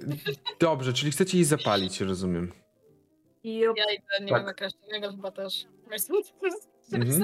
dobrze, 0.59 0.93
czyli 0.93 1.11
chcecie 1.11 1.37
jej 1.37 1.45
zapalić, 1.45 2.01
rozumiem. 2.01 2.51
I 3.43 3.67
op- 3.67 3.73
Ja 3.77 3.83
idę, 3.93 4.25
nie 4.25 4.31
Tak. 4.31 4.47
jakaś 4.47 4.71
innego 4.87 5.11
chyba 5.11 5.31
też. 5.31 5.65
Mhm. 6.93 7.23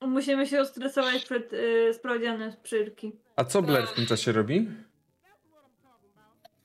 musimy 0.00 0.46
się 0.46 0.60
ostresować 0.60 1.24
przed 1.24 1.52
y, 1.52 1.94
sprawdzianem 1.94 2.52
z 2.52 2.56
przyrki. 2.56 3.12
A 3.36 3.44
co 3.44 3.62
Blair 3.62 3.86
w 3.86 3.92
tym 3.94 4.06
czasie 4.06 4.32
robi? 4.32 4.68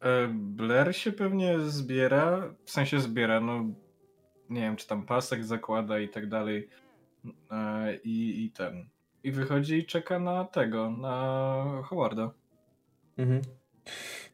E, 0.01 0.27
Blair 0.33 0.95
się 0.95 1.11
pewnie 1.11 1.59
zbiera, 1.59 2.53
w 2.65 2.71
sensie 2.71 2.99
zbiera, 2.99 3.39
no 3.39 3.65
nie 4.49 4.61
wiem, 4.61 4.75
czy 4.75 4.87
tam 4.87 5.05
pasek 5.05 5.45
zakłada 5.45 5.99
i 5.99 6.09
tak 6.09 6.29
dalej. 6.29 6.69
E, 7.51 7.95
I, 7.95 8.45
i 8.45 8.51
ten. 8.51 8.85
I 9.23 9.31
wychodzi 9.31 9.77
i 9.77 9.85
czeka 9.85 10.19
na 10.19 10.45
tego, 10.45 10.91
na 10.91 11.63
Howarda. 11.83 12.31
Mhm. 13.17 13.41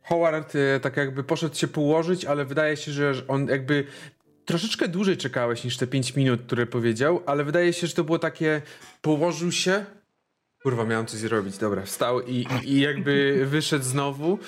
Howard 0.03 0.55
e, 0.55 0.79
tak 0.79 0.97
jakby 0.97 1.23
poszedł 1.23 1.55
się 1.55 1.67
położyć, 1.67 2.25
ale 2.25 2.45
wydaje 2.45 2.77
się, 2.77 2.91
że 2.91 3.13
on 3.27 3.47
jakby 3.47 3.85
troszeczkę 4.45 4.87
dłużej 4.87 5.17
czekałeś 5.17 5.63
niż 5.63 5.77
te 5.77 5.87
5 5.87 6.15
minut, 6.15 6.41
które 6.41 6.65
powiedział, 6.65 7.23
ale 7.25 7.43
wydaje 7.43 7.73
się, 7.73 7.87
że 7.87 7.93
to 7.93 8.03
było 8.03 8.19
takie 8.19 8.61
położył 9.01 9.51
się. 9.51 9.85
Kurwa, 10.63 10.85
miałem 10.85 11.05
coś 11.05 11.19
zrobić. 11.19 11.57
Dobra, 11.57 11.81
wstał 11.81 12.21
i, 12.21 12.47
i 12.63 12.79
jakby 12.79 13.45
wyszedł 13.45 13.85
znowu. 13.85 14.39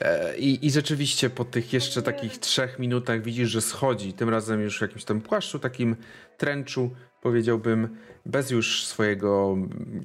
E, 0.00 0.38
I, 0.38 0.66
I 0.66 0.70
rzeczywiście 0.70 1.30
po 1.30 1.44
tych 1.44 1.72
jeszcze 1.72 2.02
takich 2.02 2.38
trzech 2.38 2.78
minutach 2.78 3.22
widzisz, 3.22 3.48
że 3.50 3.60
schodzi. 3.60 4.12
Tym 4.12 4.28
razem 4.28 4.60
już 4.60 4.78
w 4.78 4.82
jakimś 4.82 5.04
tam 5.04 5.20
płaszczu, 5.20 5.58
takim 5.58 5.96
trenczu, 6.38 6.90
powiedziałbym, 7.22 7.96
bez 8.26 8.50
już 8.50 8.86
swojego, 8.86 9.56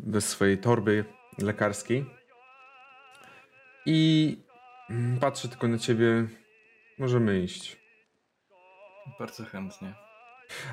bez 0.03 0.29
swojej 0.29 0.57
torby 0.57 1.05
lekarskiej. 1.37 2.05
I 3.85 4.37
mm, 4.89 5.19
patrzę 5.19 5.47
tylko 5.47 5.67
na 5.67 5.77
ciebie. 5.77 6.27
Możemy 6.99 7.43
iść. 7.43 7.77
Bardzo 9.19 9.45
chętnie. 9.45 9.93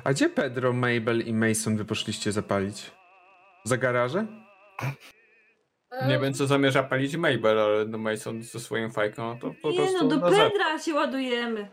A 0.03 0.13
gdzie 0.13 0.29
Pedro, 0.29 0.73
Mabel 0.73 1.21
i 1.21 1.33
Mason 1.33 1.77
wy 1.77 1.85
poszliście 1.85 2.31
zapalić? 2.31 2.91
Za 3.63 3.77
garaże? 3.77 4.46
Nie 6.07 6.19
wiem, 6.19 6.33
co 6.33 6.47
zamierza 6.47 6.83
palić 6.83 7.15
Mabel, 7.15 7.59
ale 7.59 7.85
no 7.85 7.97
Mason 7.97 8.43
ze 8.43 8.59
swoją 8.59 8.91
fajką 8.91 9.33
no 9.33 9.39
to 9.41 9.53
po 9.61 9.69
Nie 9.71 9.77
prostu 9.77 9.97
no, 10.03 10.09
do 10.09 10.15
na 10.15 10.29
zewnątrz. 10.29 10.51
Pedra 10.53 10.79
się 10.79 10.93
ładujemy. 10.93 11.69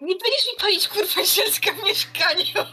Nie 0.00 0.14
będziesz 0.14 0.46
mi 0.52 0.60
palić 0.60 0.88
kurwa 0.88 1.24
zielska 1.24 1.72
w 1.72 1.84
mieszkaniu. 1.84 2.66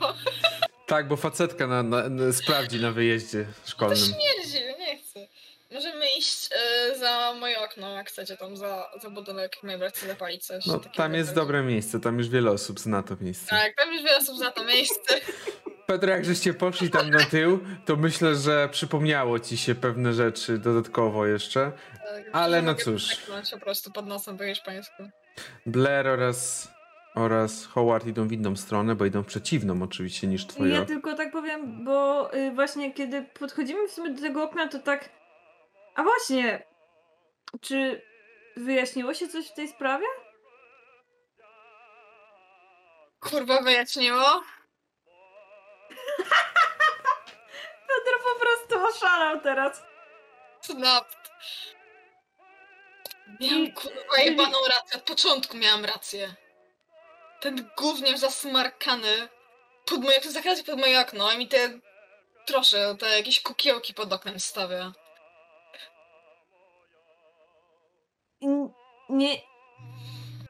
Tak, 0.87 1.07
bo 1.07 1.17
facetka 1.17 1.67
na, 1.67 1.83
na, 1.83 2.09
na, 2.09 2.33
sprawdzi 2.33 2.79
na 2.81 2.91
wyjeździe 2.91 3.45
To 3.63 3.69
szkolnym. 3.71 3.97
śmierdzi, 3.97 4.59
nie 4.79 4.97
chcę. 4.97 5.27
Możemy 5.71 6.05
iść 6.17 6.49
e, 6.91 6.95
za 6.99 7.33
moje 7.39 7.59
okno, 7.59 7.89
jak 7.95 8.07
chcecie, 8.09 8.37
tam 8.37 8.57
za, 8.57 8.89
za 9.01 9.09
budynek 9.09 9.63
Mabel 9.63 9.89
chce 9.89 10.07
zapalić 10.07 10.45
coś. 10.45 10.65
No, 10.65 10.73
takiego 10.77 10.95
tam 10.95 11.13
jest 11.13 11.35
dobre 11.35 11.63
miejsce, 11.63 11.99
tam 11.99 12.17
już 12.17 12.29
wiele 12.29 12.51
osób 12.51 12.79
zna 12.79 13.03
to 13.03 13.15
miejsce. 13.21 13.49
Tak, 13.49 13.75
tam 13.77 13.93
już 13.93 14.03
wiele 14.03 14.17
osób 14.17 14.37
za 14.37 14.51
to 14.51 14.63
miejsce. 14.63 15.19
Pedro, 15.93 16.11
jak 16.11 16.25
żeście 16.25 16.53
poszli 16.53 16.89
tam 16.89 17.09
na 17.09 17.25
tył, 17.25 17.59
to 17.85 17.95
myślę, 17.95 18.35
że 18.35 18.69
przypomniało 18.71 19.39
ci 19.39 19.57
się 19.57 19.75
pewne 19.75 20.13
rzeczy 20.13 20.57
dodatkowo 20.57 21.25
jeszcze. 21.25 21.71
Tak, 21.91 22.23
Ale 22.31 22.61
no 22.61 22.75
cóż. 22.75 23.15
poknąć 23.15 23.51
po 23.51 23.59
prostu 23.59 23.91
pod 23.91 24.07
nosem 24.07 24.37
po 24.37 24.43
hiszpańsku. 24.43 25.03
Blair 25.65 26.07
oraz, 26.07 26.71
oraz 27.15 27.65
Howard 27.65 28.07
idą 28.07 28.27
w 28.27 28.31
inną 28.31 28.55
stronę, 28.55 28.95
bo 28.95 29.05
idą 29.05 29.23
przeciwną 29.23 29.81
oczywiście 29.83 30.27
niż 30.27 30.47
twoja. 30.47 30.75
Ja 30.75 30.85
tylko 30.85 31.13
tak 31.15 31.31
powiem, 31.31 31.85
bo 31.85 32.29
y, 32.35 32.51
właśnie 32.51 32.93
kiedy 32.93 33.23
podchodzimy 33.23 33.87
w 33.87 33.91
sumie 33.91 34.13
do 34.13 34.21
tego 34.21 34.43
okna, 34.43 34.67
to 34.67 34.79
tak. 34.79 35.09
A 35.95 36.03
właśnie, 36.03 36.63
czy 37.61 38.01
wyjaśniło 38.57 39.13
się 39.13 39.27
coś 39.27 39.47
w 39.49 39.53
tej 39.53 39.67
sprawie? 39.67 40.05
Kurwa 43.19 43.61
wyjaśniło? 43.61 44.43
Pedro 47.87 48.19
po 48.23 48.39
prostu 48.39 48.87
oszalał 48.87 49.41
teraz. 49.41 49.83
Snap. 50.61 51.05
Miałam 53.39 53.71
kurwa 53.71 54.17
jebaną 54.17 54.57
rację, 54.67 54.97
od 54.97 55.03
początku 55.03 55.57
miałam 55.57 55.85
rację. 55.85 56.35
Ten 57.39 57.69
gówniarz 57.77 58.19
zasmarkany 58.19 59.29
pod 59.85 60.03
moje, 60.03 60.21
zakracza 60.21 60.63
pod 60.63 60.79
moje 60.79 60.99
okno 60.99 61.31
i 61.31 61.37
mi 61.37 61.47
te 61.47 61.79
proszę, 62.47 62.95
te 62.99 63.17
jakieś 63.17 63.41
kukiełki 63.41 63.93
pod 63.93 64.13
oknem 64.13 64.39
stawia. 64.39 64.93
Nie. 69.09 69.41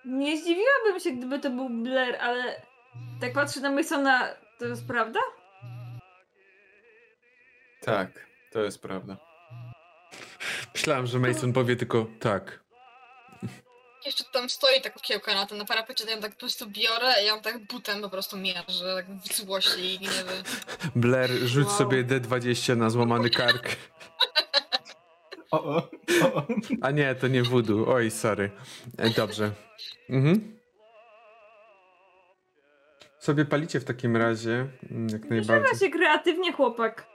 Nie 0.06 0.38
zdziwiłabym 0.38 1.00
się, 1.00 1.12
gdyby 1.12 1.40
to 1.40 1.50
był 1.50 1.70
Blair, 1.70 2.16
ale 2.22 2.62
tak 3.22 3.34
patrzę 3.34 3.60
na 3.60 3.72
Masona, 3.72 4.36
to 4.60 4.66
jest 4.66 4.88
prawda? 4.88 5.20
Tak, 7.86 8.28
to 8.52 8.64
jest 8.64 8.82
prawda. 8.82 9.18
Myślałem, 10.74 11.08
że 11.08 11.20
Mason 11.20 11.54
powie 11.54 11.76
tylko 11.76 12.06
tak. 12.20 12.64
Jeszcze 14.06 14.24
tam 14.34 14.50
stoi 14.50 14.82
ta 14.82 14.90
kukiełka 14.90 15.34
na 15.36 15.46
tym, 15.46 15.58
na 15.58 15.66
parapecie, 15.66 16.04
to 16.04 16.10
ja 16.10 16.16
ją 16.16 16.22
tak 16.22 16.32
po 16.32 16.40
prostu 16.40 16.66
biorę 16.70 17.14
i 17.24 17.26
ją 17.28 17.42
tak 17.42 17.60
butem 17.68 18.02
po 18.02 18.10
prostu 18.10 18.38
mierzę, 18.38 18.96
tak 18.96 19.06
w 19.10 19.34
złości 19.34 19.94
i 19.94 19.98
gniewy. 20.00 20.44
Blair, 20.96 21.30
rzuć 21.32 21.68
Wow. 21.68 21.78
sobie 21.78 22.04
D20 22.04 22.78
na 22.78 22.90
złamany 22.90 23.30
kark. 23.30 23.76
O, 25.52 25.64
o, 25.64 25.76
o, 26.24 26.34
o. 26.36 26.44
A 26.82 26.92
nie, 26.92 27.16
to 27.16 27.28
nie 27.28 27.44
voodoo. 27.44 27.94
Oj, 27.94 28.12
sorry. 28.12 28.52
E, 28.98 29.10
Dobrze. 29.10 29.52
Mhm. 30.10 30.58
Sobie 33.20 33.46
palicie 33.46 33.80
w 33.80 33.86
takim 33.86 34.18
razie, 34.18 34.68
mm, 34.92 35.08
jak 35.10 35.22
Używa 35.26 35.54
najbardziej. 35.54 35.80
się 35.80 35.90
kreatywnie, 35.98 36.54
chłopak. 36.54 37.06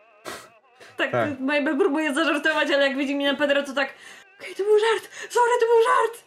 Tak, 0.99 1.13
Tak. 1.13 1.41
Mabel 1.41 1.79
próbuje 1.79 2.15
zażartować, 2.15 2.71
ale 2.71 2.89
jak 2.89 2.97
widzi 2.97 3.15
mi 3.15 3.25
na 3.25 3.35
Pedro, 3.35 3.63
to 3.63 3.73
tak. 3.73 3.95
Okej, 4.41 4.55
to 4.55 4.65
był 4.65 4.79
żart! 4.79 5.09
Sorry, 5.31 5.53
to 5.61 5.67
był 5.67 5.83
żart! 5.85 6.25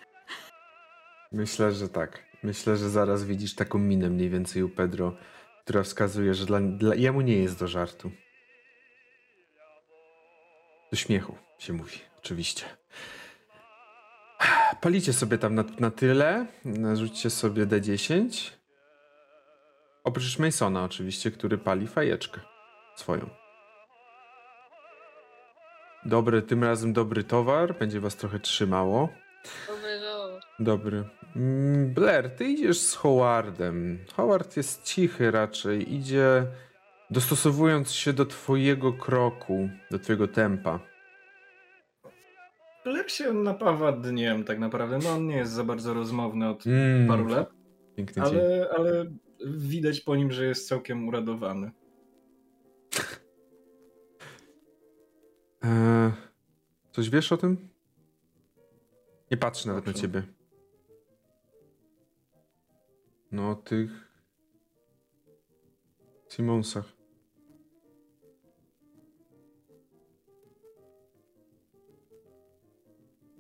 Myślę, 1.32 1.72
że 1.72 1.90
tak. 1.90 2.24
Myślę, 2.44 2.78
że 2.78 2.90
zaraz 2.90 3.24
widzisz 3.24 3.56
taką 3.56 3.80
minę 3.80 4.10
mniej 4.10 4.30
więcej 4.30 4.64
u 4.64 4.70
Pedro, 4.70 5.16
która 5.64 5.84
wskazuje, 5.84 6.34
że 6.34 6.46
dla, 6.46 6.60
dla, 6.60 6.96
jemu 6.96 7.22
nie 7.22 7.38
jest 7.38 7.60
do 7.60 7.68
żartu. 7.68 8.12
Do 10.92 10.98
śmiechu 10.98 11.36
się 11.60 11.74
mówi, 11.74 12.00
oczywiście. 12.20 12.66
Palicie 14.82 15.14
sobie 15.14 15.38
tam 15.38 15.56
na, 15.56 15.64
na 15.80 15.92
tyle, 15.92 16.46
rzućcie 16.94 17.30
sobie 17.30 17.66
D10. 17.66 18.52
Oprócz 20.04 20.40
Masona 20.40 20.84
oczywiście, 20.84 21.32
który 21.32 21.58
pali 21.58 21.88
fajeczkę 21.88 22.42
swoją. 22.96 23.41
Dobry, 26.06 26.42
tym 26.42 26.64
razem 26.64 26.94
dobry 26.94 27.24
towar, 27.24 27.78
będzie 27.80 28.00
was 28.00 28.16
trochę 28.16 28.40
trzymało. 28.40 29.10
Dobry. 29.68 30.00
Dobry. 30.60 31.04
Mm, 31.36 31.94
Blair, 31.94 32.30
ty 32.36 32.44
idziesz 32.46 32.80
z 32.80 32.96
Howardem. 32.96 34.00
Howard 34.16 34.58
jest 34.58 34.84
cichy 34.84 35.32
raczej. 35.32 35.94
Idzie 35.96 36.46
dostosowując 37.10 37.92
się 37.92 38.14
do 38.14 38.26
twojego 38.26 38.94
kroku, 38.94 39.70
do 39.92 40.00
twojego 40.00 40.28
tempa. 40.28 40.80
Blair 42.86 43.12
się 43.12 43.34
napawa 43.34 43.92
dniem 43.92 44.44
tak 44.44 44.60
naprawdę. 44.60 45.00
No 45.04 45.10
on 45.10 45.28
nie 45.28 45.36
jest 45.38 45.52
za 45.52 45.64
bardzo 45.64 45.94
rozmowny 45.94 46.50
od 46.50 46.68
Mm, 46.68 47.08
paru 47.08 47.28
lat, 47.28 47.50
Piękny 47.96 48.24
dzień. 48.24 48.36
ale, 48.40 48.70
ale 48.78 49.06
widać 49.46 50.02
po 50.02 50.16
nim, 50.16 50.32
że 50.32 50.46
jest 50.46 50.68
całkiem 50.68 51.08
uradowany. 51.08 51.72
Eee, 55.62 56.12
coś 56.92 57.10
wiesz 57.10 57.32
o 57.32 57.38
tym? 57.38 57.70
Nie 59.32 59.38
patrzę 59.38 59.70
nawet 59.70 59.88
na 59.88 59.94
ciebie. 59.94 60.24
No, 63.32 63.50
o 63.50 63.56
tych... 63.56 64.12
Simonsach. 66.30 66.86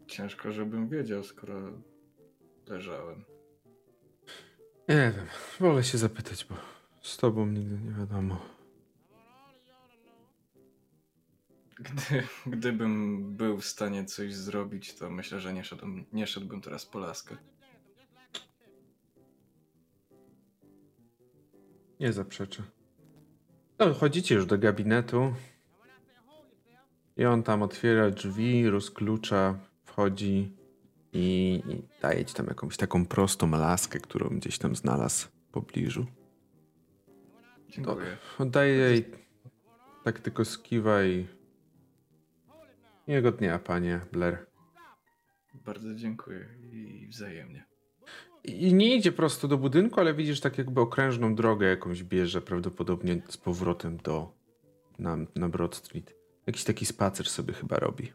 Ciężko, 0.07 0.51
żebym 0.51 0.89
wiedział, 0.89 1.23
skoro 1.23 1.61
leżałem. 2.67 3.25
Nie 4.89 5.13
wiem, 5.15 5.25
wolę 5.59 5.83
się 5.83 5.97
zapytać, 5.97 6.45
bo 6.45 6.55
z 7.01 7.17
tobą 7.17 7.45
nigdy 7.45 7.79
nie 7.79 7.91
wiadomo. 7.91 8.60
Gdy, 11.81 12.23
gdybym 12.45 13.23
był 13.35 13.57
w 13.57 13.65
stanie 13.65 14.05
coś 14.05 14.33
zrobić, 14.35 14.95
to 14.95 15.09
myślę, 15.09 15.39
że 15.39 15.53
nie, 15.53 15.63
szedłbym, 15.63 16.05
nie 16.13 16.27
szedłbym 16.27 16.61
teraz 16.61 16.85
po 16.85 16.99
laskę. 16.99 17.37
Nie 21.99 22.13
zaprzeczę. 22.13 22.63
No, 23.79 23.93
chodzicie 23.93 24.35
już 24.35 24.45
do 24.45 24.57
gabinetu. 24.57 25.33
I 27.17 27.25
on 27.25 27.43
tam 27.43 27.61
otwiera 27.61 28.11
drzwi, 28.11 28.69
rozklucza, 28.69 29.59
wchodzi 29.83 30.53
i, 31.13 31.61
i 31.67 31.81
daje 32.01 32.25
ci 32.25 32.33
tam 32.33 32.47
jakąś 32.47 32.77
taką 32.77 33.05
prostą 33.05 33.51
laskę, 33.51 33.99
którą 33.99 34.29
gdzieś 34.29 34.57
tam 34.57 34.75
znalazł 34.75 35.27
w 35.27 35.51
pobliżu. 35.51 36.05
Dziękuję. 37.69 38.17
Oddaję 38.39 38.73
jej 38.73 39.05
tak 40.03 40.19
tylko 40.19 40.45
skiwaj. 40.45 41.40
Miłego 43.11 43.31
dnia, 43.31 43.59
panie 43.59 44.01
Blair. 44.11 44.45
Bardzo 45.53 45.95
dziękuję 45.95 46.45
i 46.71 47.07
wzajemnie. 47.07 47.65
I 48.43 48.73
nie 48.73 48.95
idzie 48.95 49.11
prosto 49.11 49.47
do 49.47 49.57
budynku, 49.57 49.99
ale 49.99 50.13
widzisz 50.13 50.39
tak 50.41 50.57
jakby 50.57 50.81
okrężną 50.81 51.35
drogę 51.35 51.67
jakąś 51.67 52.03
bierze, 52.03 52.41
prawdopodobnie 52.41 53.21
z 53.29 53.37
powrotem 53.37 53.97
do 53.97 54.33
na, 54.99 55.17
na 55.35 55.49
Broad 55.49 55.75
Street. 55.75 56.13
Jakiś 56.47 56.63
taki 56.63 56.85
spacer 56.85 57.29
sobie 57.29 57.53
chyba 57.53 57.75
robi. 57.79 58.13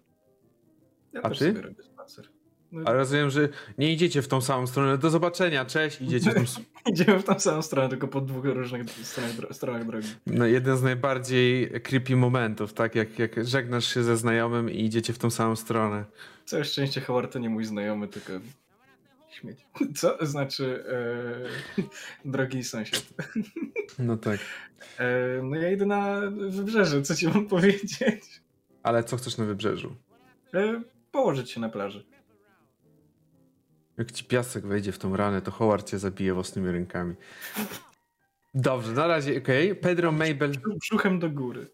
Ja 1.12 1.22
A 1.22 1.28
też 1.28 1.38
ty? 1.38 1.46
sobie 1.48 1.62
robię 1.62 1.82
spacer. 1.82 2.28
No, 2.72 2.82
A 2.84 2.92
rozumiem, 2.92 3.30
że 3.30 3.48
nie 3.78 3.92
idziecie 3.92 4.22
w 4.22 4.28
tą 4.28 4.40
samą 4.40 4.66
stronę. 4.66 4.98
Do 4.98 5.10
zobaczenia, 5.10 5.64
cześć, 5.64 6.00
idziecie 6.00 6.30
w 6.30 6.34
tą 6.34 6.42
Idziemy 6.92 7.18
w 7.18 7.24
tą 7.24 7.40
samą 7.40 7.62
stronę, 7.62 7.88
tylko 7.88 8.08
po 8.08 8.20
dwóch 8.20 8.44
różnych 8.44 8.82
stronach 9.52 9.86
drogi. 9.86 10.08
no, 10.26 10.46
jeden 10.46 10.76
z 10.76 10.82
najbardziej 10.82 11.70
creepy 11.80 12.16
momentów, 12.16 12.72
tak? 12.72 12.94
Jak, 12.94 13.18
jak 13.18 13.46
żegnasz 13.46 13.94
się 13.94 14.02
ze 14.02 14.16
znajomym 14.16 14.70
i 14.70 14.84
idziecie 14.84 15.12
w 15.12 15.18
tą 15.18 15.30
samą 15.30 15.56
stronę. 15.56 16.04
Całe 16.44 16.64
szczęście 16.64 17.00
Howard 17.00 17.32
to 17.32 17.38
nie 17.38 17.48
mój 17.50 17.64
znajomy, 17.64 18.08
tylko 18.08 18.32
śmieć. 19.30 19.58
Co? 20.00 20.26
Znaczy 20.26 20.84
e, 21.76 21.82
drogi 22.32 22.64
sąsiad. 22.64 23.04
No 23.98 24.16
tak. 24.16 24.40
E, 24.98 25.40
no 25.42 25.56
ja 25.56 25.70
idę 25.70 25.86
na 25.86 26.20
wybrzeże, 26.30 27.02
co 27.02 27.14
ci 27.14 27.28
mam 27.28 27.46
powiedzieć? 27.46 28.22
Ale 28.82 29.04
co 29.04 29.16
chcesz 29.16 29.38
na 29.38 29.44
wybrzeżu? 29.44 29.96
E, 30.54 30.82
położyć 31.12 31.50
się 31.50 31.60
na 31.60 31.68
plaży. 31.68 32.04
Jak 33.98 34.12
ci 34.12 34.24
piasek 34.24 34.66
wejdzie 34.66 34.92
w 34.92 34.98
tą 34.98 35.16
ranę, 35.16 35.42
to 35.42 35.50
Howard 35.50 35.90
cię 35.90 35.98
zabije 35.98 36.34
własnymi 36.34 36.70
rękami. 36.70 37.14
Dobrze, 38.54 38.92
na 38.92 39.06
razie, 39.06 39.38
okej. 39.38 39.76
Pedro 39.76 40.12
Mabel. 40.12 40.52
Brzuchem 40.80 41.18
do 41.18 41.30
góry. 41.30 41.66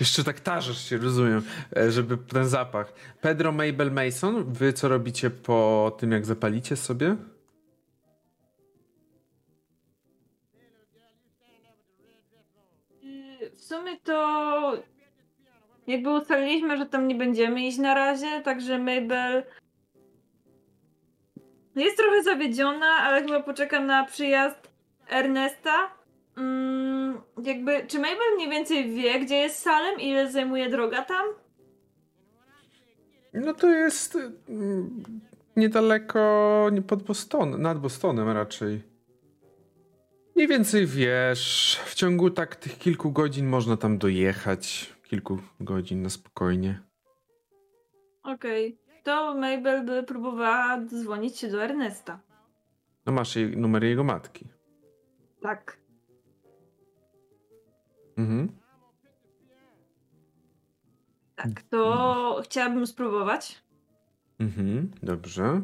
Jeszcze 0.00 0.24
tak 0.24 0.40
tarzysz 0.40 0.88
się, 0.88 0.98
rozumiem, 0.98 1.42
e, 1.76 1.90
żeby 1.90 2.16
ten 2.16 2.48
zapach. 2.48 2.92
Pedro 3.20 3.52
Mabel 3.52 3.92
Mason, 3.92 4.52
wy 4.52 4.72
co 4.72 4.88
robicie 4.88 5.30
po 5.30 5.96
tym, 5.98 6.12
jak 6.12 6.26
zapalicie 6.26 6.76
sobie? 6.76 7.16
Y, 13.04 13.50
W 13.56 13.60
sumie 13.60 14.00
to 14.00 14.82
jakby 15.86 16.10
ustaliliśmy, 16.10 16.76
że 16.76 16.86
tam 16.86 17.08
nie 17.08 17.14
będziemy 17.14 17.66
iść 17.66 17.78
na 17.78 17.94
razie, 17.94 18.40
także 18.40 18.78
Mabel 18.78 19.44
jest 21.80 21.96
trochę 21.96 22.22
zawiedziona, 22.22 22.86
ale 22.86 23.22
chyba 23.22 23.40
poczeka 23.40 23.80
na 23.80 24.04
przyjazd 24.04 24.70
Ernesta. 25.10 25.90
Mm, 26.36 27.20
jakby, 27.44 27.86
czy 27.86 27.98
Mabel 27.98 28.34
mniej 28.36 28.50
więcej 28.50 28.90
wie, 28.94 29.20
gdzie 29.20 29.36
jest 29.36 29.58
Salem 29.58 30.00
i 30.00 30.08
ile 30.08 30.30
zajmuje 30.30 30.70
droga 30.70 31.02
tam? 31.02 31.26
No 33.34 33.54
to 33.54 33.70
jest 33.70 34.18
mm, 34.48 35.02
niedaleko, 35.56 36.68
nie 36.72 36.82
pod 36.82 37.02
Boston, 37.02 37.62
nad 37.62 37.78
Bostonem 37.78 38.28
raczej. 38.28 38.82
Mniej 40.36 40.48
więcej 40.48 40.86
wiesz, 40.86 41.80
w 41.84 41.94
ciągu 41.94 42.30
tak 42.30 42.56
tych 42.56 42.78
kilku 42.78 43.12
godzin 43.12 43.46
można 43.46 43.76
tam 43.76 43.98
dojechać. 43.98 44.92
Kilku 45.02 45.38
godzin 45.60 46.02
na 46.02 46.10
spokojnie. 46.10 46.80
Okej. 48.22 48.78
To 49.02 49.34
Mabel 49.34 49.84
by 49.84 50.02
próbowała 50.02 50.80
dzwonić 50.86 51.38
się 51.38 51.48
do 51.48 51.62
Ernesta. 51.64 52.20
No 53.06 53.12
masz 53.12 53.36
jej, 53.36 53.56
numer 53.56 53.84
jego 53.84 54.04
matki. 54.04 54.48
Tak. 55.42 55.76
Mhm. 58.16 58.48
Tak, 61.36 61.62
to 61.70 62.40
chciałabym 62.44 62.86
spróbować, 62.86 63.62
Mhm, 64.40 64.90
dobrze. 65.02 65.62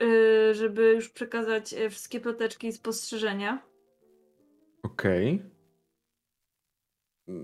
yy, 0.00 0.54
żeby 0.54 0.92
już 0.92 1.08
przekazać 1.08 1.74
e, 1.74 1.90
wszystkie 1.90 2.20
ploteczki 2.20 2.66
i 2.66 2.72
spostrzeżenia. 2.72 3.62
Okej. 4.82 5.42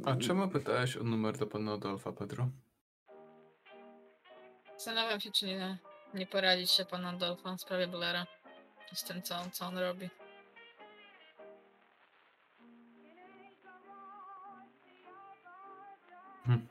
A 0.05 0.17
czemu 0.17 0.49
pytałeś 0.49 0.97
o 0.97 1.05
numer 1.05 1.39
do 1.39 1.47
pana 1.47 1.73
Adolfa, 1.73 2.13
Pedro? 2.13 2.49
Zastanawiam 4.77 5.21
się, 5.21 5.31
czy 5.33 5.47
nie, 5.47 5.79
nie 6.15 6.27
poradzić 6.27 6.71
się 6.71 6.85
pana 6.85 7.09
Adolfa 7.09 7.57
w 7.57 7.61
sprawie 7.61 7.87
Blaira. 7.87 8.27
Z 8.93 9.05
tym, 9.05 9.23
co, 9.23 9.37
on- 9.37 9.51
co 9.51 9.67
on 9.67 9.79
robi. 9.79 10.11
Hm. 16.47 16.67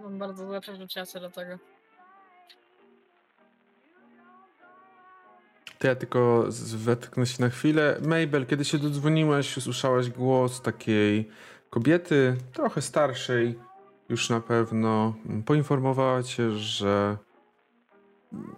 Mam 0.00 0.18
bardzo 0.18 0.46
złe 0.46 0.60
przeczucia 0.60 1.04
do 1.20 1.30
tego. 1.30 1.58
To 5.78 5.86
ja 5.86 5.94
tylko 5.96 6.44
wetknę 6.74 7.26
się 7.26 7.42
na 7.42 7.50
chwilę. 7.50 7.98
Mabel, 8.02 8.46
kiedy 8.46 8.64
się 8.64 8.78
dodzwoniłaś, 8.78 9.56
usłyszałaś 9.56 10.10
głos 10.10 10.62
takiej 10.62 11.28
kobiety, 11.70 12.36
trochę 12.52 12.82
starszej, 12.82 13.58
już 14.08 14.30
na 14.30 14.40
pewno. 14.40 15.14
Poinformowała 15.46 16.22
cię, 16.22 16.50
że 16.50 17.16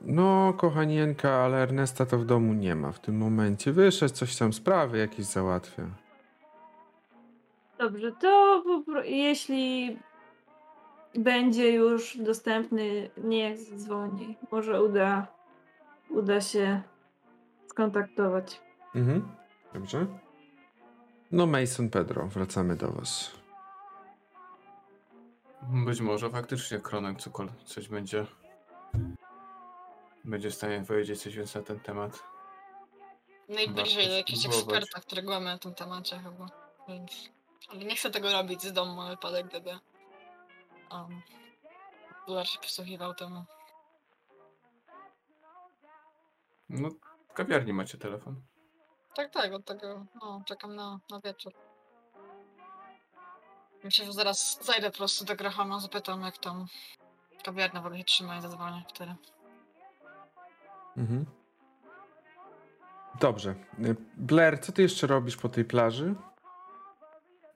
no, 0.05 0.53
kochanienka, 0.53 1.31
ale 1.31 1.63
Ernesta 1.63 2.07
to 2.07 2.19
w 2.19 2.25
domu 2.25 2.55
nie 2.55 2.75
ma 2.75 2.93
w 2.93 3.01
tym 3.01 3.17
momencie. 3.17 3.73
Wyszedł, 3.73 4.15
coś 4.15 4.37
tam 4.37 4.53
sprawy 4.53 4.99
jakieś 4.99 5.27
załatwia. 5.27 5.85
Dobrze, 7.79 8.13
to 8.13 8.63
jeśli 9.05 9.99
będzie 11.15 11.73
już 11.73 12.17
dostępny, 12.17 13.11
niech 13.25 13.59
dzwoni. 13.59 14.37
Może 14.53 14.83
uda, 14.83 15.27
uda 16.11 16.41
się 16.41 16.83
skontaktować. 17.67 18.61
Mhm, 18.95 19.29
dobrze. 19.75 20.07
No, 21.33 21.47
Mason 21.47 21.91
Pedro, 21.91 22.27
wracamy 22.27 22.77
do 22.77 22.91
was. 22.91 23.40
Być 25.73 26.01
może 26.01 26.31
faktycznie 26.31 26.81
Kronek 26.81 27.21
cokolwiek, 27.21 27.65
coś 27.65 27.89
będzie 27.89 28.27
będzie 30.25 30.51
w 30.51 30.55
stanie 30.55 30.85
powiedzieć 30.89 31.23
coś 31.23 31.37
więcej 31.37 31.63
na 31.63 31.69
ten 31.69 31.81
temat. 31.81 32.23
Najbliżej 33.49 34.07
do 34.07 34.13
jakiegoś 34.13 34.47
eksperta, 34.47 35.01
którego 35.01 35.31
mamy 35.31 35.45
na 35.45 35.59
tym 35.59 35.75
temacie 35.75 36.19
chyba. 36.19 36.47
Więc... 36.89 37.31
Ale 37.69 37.85
nie 37.85 37.97
chcę 37.97 38.11
tego 38.11 38.33
robić 38.33 38.63
z 38.63 38.73
domu 38.73 39.03
na 39.03 39.11
wypadek, 39.11 39.47
gdyby... 39.47 39.79
Um, 40.93 41.23
Blair 42.27 42.49
się 42.49 42.59
przysłuchiwał 42.59 43.15
temu. 43.15 43.45
No, 46.69 46.89
w 47.29 47.33
kawiarni 47.33 47.73
macie 47.73 47.99
telefon. 47.99 48.43
Tak, 49.15 49.33
tak, 49.33 49.53
od 49.53 49.65
tego, 49.65 50.07
no, 50.23 50.43
czekam 50.47 50.77
na, 50.77 51.01
na 51.11 51.21
wieczór. 51.21 51.70
Myślę, 53.85 54.07
że 54.07 54.13
zaraz 54.13 54.65
zajdę 54.65 54.91
po 54.91 54.97
prostu 54.97 55.25
do 55.25 55.37
Grahama, 55.37 55.81
zapytam 55.81 56.23
jak 56.23 56.39
tam 56.39 56.67
kawiarnia 57.45 57.81
w 57.81 57.87
ogóle 57.87 57.99
się 57.99 58.05
trzyma 58.05 58.39
i 58.39 58.43
zadzwonię 58.43 58.83
wtedy. 58.89 59.15
Mhm. 60.97 61.27
Dobrze. 63.21 63.55
Blair, 64.17 64.61
co 64.61 64.73
ty 64.73 64.83
jeszcze 64.83 65.07
robisz 65.07 65.37
po 65.37 65.49
tej 65.49 65.65
plaży? 65.65 66.15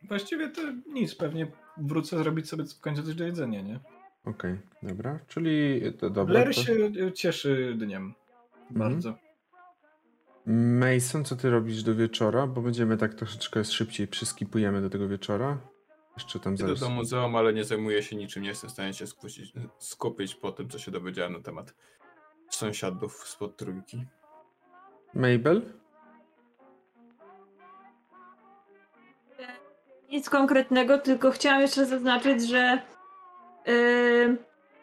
Właściwie 0.02 0.48
to 0.48 0.60
nic, 0.86 1.14
pewnie 1.14 1.52
wrócę 1.76 2.18
zrobić 2.18 2.48
sobie 2.48 2.64
w 2.64 2.80
końcu 2.80 3.02
coś 3.02 3.14
do 3.14 3.24
jedzenia, 3.24 3.60
nie? 3.60 3.80
Okej, 4.24 4.60
dobra. 4.82 5.18
Czyli 5.28 5.82
to 5.92 6.10
dobra. 6.10 6.32
Blair 6.34 6.54
to... 6.54 6.62
się 6.62 6.72
e, 7.06 7.12
cieszy 7.12 7.74
dniem. 7.78 8.14
Bardzo. 8.70 9.14
Mason, 10.46 11.24
co 11.24 11.36
ty 11.36 11.50
robisz 11.50 11.82
do 11.82 11.94
wieczora? 11.94 12.46
Bo 12.46 12.62
będziemy 12.62 12.96
tak 12.96 13.14
troszeczkę 13.14 13.64
szybciej 13.64 14.08
przyskipujemy 14.08 14.82
do 14.82 14.90
tego 14.90 15.08
wieczora. 15.08 15.58
Jeszcze 16.16 16.40
tam 16.40 16.54
Idę 16.54 16.64
zaraz. 16.64 16.80
do 16.80 16.90
muzeum, 16.90 17.36
ale 17.36 17.52
nie 17.52 17.64
zajmuję 17.64 18.02
się 18.02 18.16
niczym. 18.16 18.42
Nie 18.42 18.48
jestem 18.48 18.70
w 18.70 18.72
stanie 18.72 18.94
się 18.94 19.06
skupić, 19.06 19.52
skupić 19.78 20.34
po 20.34 20.52
tym, 20.52 20.68
co 20.68 20.78
się 20.78 20.90
dowiedziałem 20.90 21.32
na 21.32 21.40
temat 21.40 21.74
sąsiadów 22.50 23.28
spod 23.28 23.56
trójki. 23.56 24.04
Mabel? 25.14 25.62
Nic 30.10 30.30
konkretnego, 30.30 30.98
tylko 30.98 31.30
chciałam 31.30 31.60
jeszcze 31.60 31.86
zaznaczyć, 31.86 32.48
że 32.48 32.82
yy, 33.66 34.36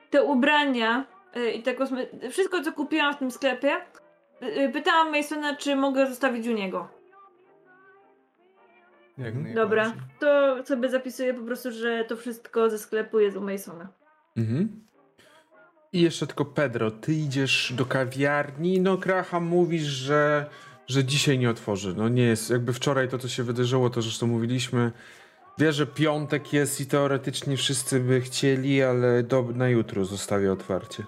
te 0.10 0.24
ubrania 0.24 1.06
yy, 1.36 1.52
i 1.52 1.64
te 1.64 1.74
kosme- 1.76 2.30
wszystko 2.30 2.62
co 2.64 2.72
kupiłam 2.72 3.14
w 3.14 3.18
tym 3.18 3.32
sklepie, 3.32 3.78
yy, 4.41 4.70
pytałam 4.70 5.12
Masona, 5.12 5.56
czy 5.56 5.76
mogę 5.76 6.08
zostawić 6.08 6.48
u 6.48 6.52
niego. 6.52 7.01
Jak 9.18 9.36
Mhm. 9.36 9.56
Dobra, 9.56 9.94
to 10.20 10.58
sobie 10.66 10.90
zapisuję 10.90 11.34
po 11.34 11.46
prostu, 11.46 11.72
że 11.72 12.06
to 12.06 12.16
wszystko 12.16 12.70
ze 12.70 12.80
sklepu 12.80 13.20
jest 13.20 13.38
u 13.38 13.42
Masona. 13.42 13.88
Mhm. 14.38 14.86
I 15.94 16.02
jeszcze 16.02 16.28
tylko 16.28 16.46
Pedro, 16.46 16.92
ty 16.92 17.14
idziesz 17.14 17.74
do 17.78 17.86
kawiarni, 17.86 18.82
no 18.82 18.98
Graham 18.98 19.44
mówisz, 19.44 19.84
że, 19.84 20.50
że 20.88 21.04
dzisiaj 21.04 21.40
nie 21.40 21.50
otworzy. 21.50 21.94
No 21.98 22.10
nie 22.10 22.24
jest, 22.24 22.50
jakby 22.50 22.74
wczoraj 22.74 23.10
to, 23.10 23.18
co 23.18 23.28
się 23.28 23.44
wydarzyło, 23.44 23.90
to 23.90 24.02
zresztą 24.02 24.28
mówiliśmy. 24.28 24.92
Wie, 25.58 25.74
że 25.74 25.88
piątek 25.88 26.54
jest 26.54 26.82
i 26.82 26.86
teoretycznie 26.86 27.58
wszyscy 27.58 28.00
by 28.00 28.22
chcieli, 28.22 28.84
ale 28.84 29.24
do, 29.24 29.44
na 29.44 29.70
jutro 29.70 30.06
zostawię 30.06 30.52
otwarcie. 30.52 31.04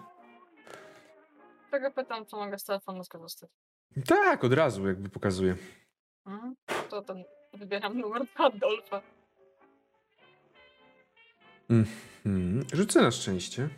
Tego 1.71 1.91
pytam, 1.91 2.25
co 2.25 2.37
mogę 2.37 2.59
z 2.59 2.63
telefonu 2.63 3.03
skorzystać. 3.03 3.49
Tak, 4.07 4.43
od 4.43 4.53
razu 4.53 4.87
jakby 4.87 5.09
pokazuję. 5.09 5.55
Mhm. 6.25 6.55
To 6.89 7.01
ten 7.01 7.23
wybieram 7.53 7.97
numer 7.97 8.21
do 8.25 8.45
Adolfa. 8.45 9.01
Hmm, 12.23 12.65
rzucę 12.73 13.01
na 13.01 13.11
szczęście. 13.11 13.69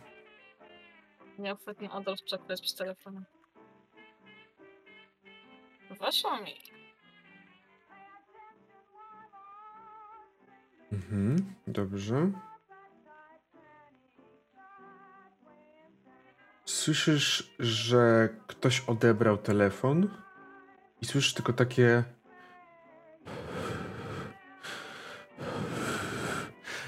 Nieochwytny 1.38 1.90
Adolf 1.92 2.24
czekać 2.24 2.62
przy 2.62 2.76
telefonie. 2.76 3.22
Weszło 6.00 6.36
mi. 6.40 6.54
Mhm, 10.92 11.54
dobrze. 11.66 12.30
Słyszysz, 16.64 17.54
że 17.58 18.28
ktoś 18.46 18.80
odebrał 18.80 19.38
telefon 19.38 20.08
i 21.02 21.06
słyszysz 21.06 21.34
tylko 21.34 21.52
takie. 21.52 22.04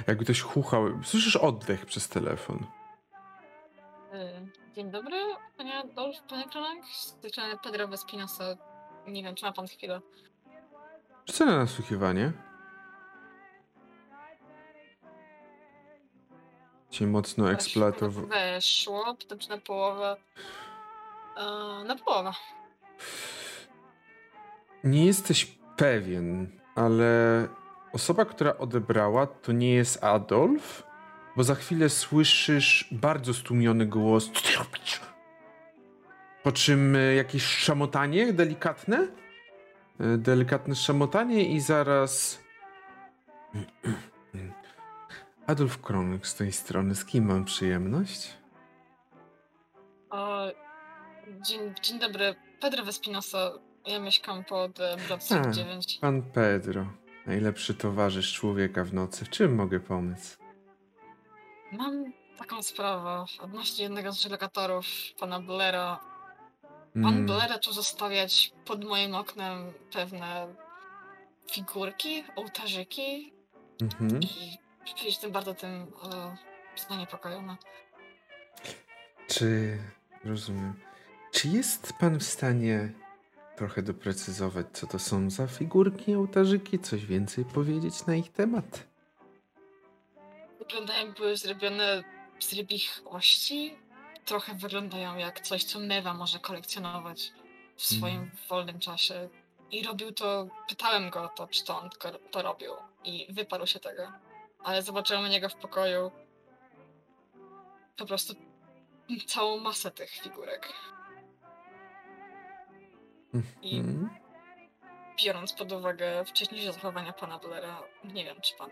Jakby 0.09 0.25
ktoś 0.25 0.41
chuchał. 0.41 1.05
Słyszysz 1.05 1.37
oddech 1.37 1.87
przez 1.87 2.09
telefon. 2.09 2.67
Y, 4.15 4.49
Dzień 4.75 4.91
dobry, 4.91 5.17
panie 5.57 5.79
Adolf, 5.79 6.17
panie 6.29 6.45
tej 7.23 7.31
strony 7.31 7.59
Pedro 7.63 7.89
Vespinosa. 7.89 8.45
Nie 9.07 9.23
wiem, 9.23 9.35
czy 9.35 9.45
ma 9.45 9.53
pan 9.53 9.67
chwilę. 9.67 10.01
Co 11.27 11.47
na 11.47 11.57
nasłuchiwanie? 11.57 12.33
Cię 16.91 17.07
mocno 17.07 17.51
eksploatował. 17.51 18.27
Weszło, 18.27 19.15
potem 19.15 19.39
czy 19.39 19.49
na 19.49 19.59
połowę. 19.59 20.17
E, 21.37 21.45
na 21.85 21.97
połowę. 21.97 22.33
Nie 24.85 25.07
jesteś 25.07 25.59
pewien, 25.77 26.61
ale 26.75 27.49
osoba, 27.93 28.25
która 28.25 28.57
odebrała, 28.59 29.27
to 29.27 29.53
nie 29.53 29.75
jest 29.75 30.05
Adolf, 30.05 30.83
bo 31.37 31.45
za 31.45 31.55
chwilę 31.55 31.89
słyszysz 31.89 32.89
bardzo 32.93 33.35
stłumiony 33.35 33.87
głos. 33.87 34.31
Co 34.35 34.41
ty 34.41 34.57
robisz? 34.59 35.01
Po 36.43 36.53
czym 36.53 36.97
e, 36.97 37.15
jakieś 37.15 37.43
szamotanie 37.45 38.33
delikatne. 38.33 39.09
E, 40.01 40.19
Delikatne 40.19 40.75
szamotanie 40.75 41.55
i 41.55 41.61
zaraz. 41.61 42.39
Adolf 45.47 45.81
Kronek 45.81 46.27
z 46.27 46.35
tej 46.35 46.53
strony. 46.53 46.95
Z 46.95 47.05
kim 47.05 47.25
mam 47.25 47.45
przyjemność? 47.45 48.37
E, 50.15 50.53
dzień, 51.41 51.75
dzień 51.83 51.99
dobry, 51.99 52.35
Pedro 52.61 52.85
Vespinosa. 52.85 53.53
Ja 53.87 54.01
mieszkam 54.01 54.45
pod 54.45 54.81
e. 54.81 54.97
Street 55.21 55.55
9. 55.55 55.99
Pan 56.01 56.23
Pedro. 56.23 56.87
Najlepszy 57.29 57.75
towarzysz 57.75 58.33
człowieka 58.33 58.85
w 58.85 58.95
nocy. 58.95 59.25
W 59.25 59.31
czym 59.31 59.55
mogę 59.55 59.81
pomóc? 59.81 60.39
Mam 61.73 62.13
taką 62.39 62.63
sprawę 62.63 63.25
odnośnie 63.41 63.85
jednego 63.85 64.13
z 64.13 64.31
lokatorów, 64.31 64.87
pana 65.21 65.41
Blaira. 65.41 66.01
Pan 66.93 67.15
Mm, 67.15 67.27
Blair 67.27 67.49
zaczął 67.49 67.73
zostawiać 67.73 68.53
pod 68.65 68.85
moim 68.85 69.15
oknem 69.15 69.73
pewne 69.93 70.55
figurki, 71.53 72.25
ołtarzyki 72.37 73.33
mhm. 73.83 74.21
i 74.23 74.59
jestem 75.05 75.33
bardzo 75.33 75.55
tym 75.55 75.71
e, 75.73 76.37
zaniepokojona. 76.89 77.57
Czy 79.27 79.79
rozumiem? 80.25 80.75
Czy 81.33 81.49
jest 81.49 81.93
pan 81.93 82.19
w 82.19 82.25
stanie 82.25 82.93
trochę 83.59 83.83
doprecyzować, 83.83 84.67
co 84.73 84.87
to 84.87 84.99
są 84.99 85.31
za 85.31 85.47
figurki, 85.47 86.15
ołtarzyki? 86.15 86.79
Coś 86.79 87.07
więcej 87.07 87.45
powiedzieć 87.45 88.07
na 88.07 88.15
ich 88.17 88.33
temat? 88.33 88.87
Wyglądają 90.59 91.07
jak 91.07 91.17
były 91.17 91.37
zrobione 91.37 92.05
z 92.39 92.53
rybich 92.53 93.01
ości. 93.05 93.75
Trochę 94.25 94.55
wyglądają 94.55 95.17
jak 95.17 95.41
coś, 95.41 95.65
co 95.65 95.81
Mewa 95.81 96.15
może 96.15 96.39
kolekcjonować 96.39 97.33
w 97.77 97.85
swoim 97.87 98.21
Mhm. 98.23 98.39
wolnym 98.49 98.79
czasie. 98.81 99.29
I 99.71 99.83
robił 99.85 100.13
to, 100.13 100.49
pytałem 100.69 101.11
go 101.11 101.23
o 101.23 101.29
to, 101.29 101.47
czy 101.47 101.65
to 101.65 101.81
on 101.81 101.91
to 102.31 102.43
robił. 102.43 102.73
I 103.05 103.27
wyparł 103.33 103.67
się 103.67 103.81
tego. 103.81 104.13
Ale 104.65 104.83
zobaczyłem 104.83 105.25
u 105.25 105.27
niego 105.29 105.49
w 105.49 105.55
pokoju 105.55 106.11
po 107.97 108.07
prostu 108.07 108.35
całą 109.27 109.61
masę 109.61 109.91
tych 109.91 110.11
figurek. 110.11 110.73
I 113.63 113.79
Mhm. 113.79 114.09
biorąc 115.25 115.53
pod 115.53 115.73
uwagę 115.73 116.25
wcześniejsze 116.25 116.73
zachowania 116.73 117.13
pana 117.13 117.39
Blaira, 117.39 117.83
nie 118.05 118.25
wiem, 118.25 118.37
czy 118.41 118.57
pan 118.57 118.71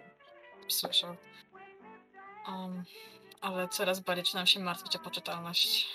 słyszał. 0.69 1.17
Um, 2.49 2.85
ale 3.41 3.69
coraz 3.69 4.01
bardziej 4.01 4.25
zaczynam 4.25 4.47
się 4.47 4.61
martwić 4.61 4.97
o 4.97 4.99
poczytalność 4.99 5.89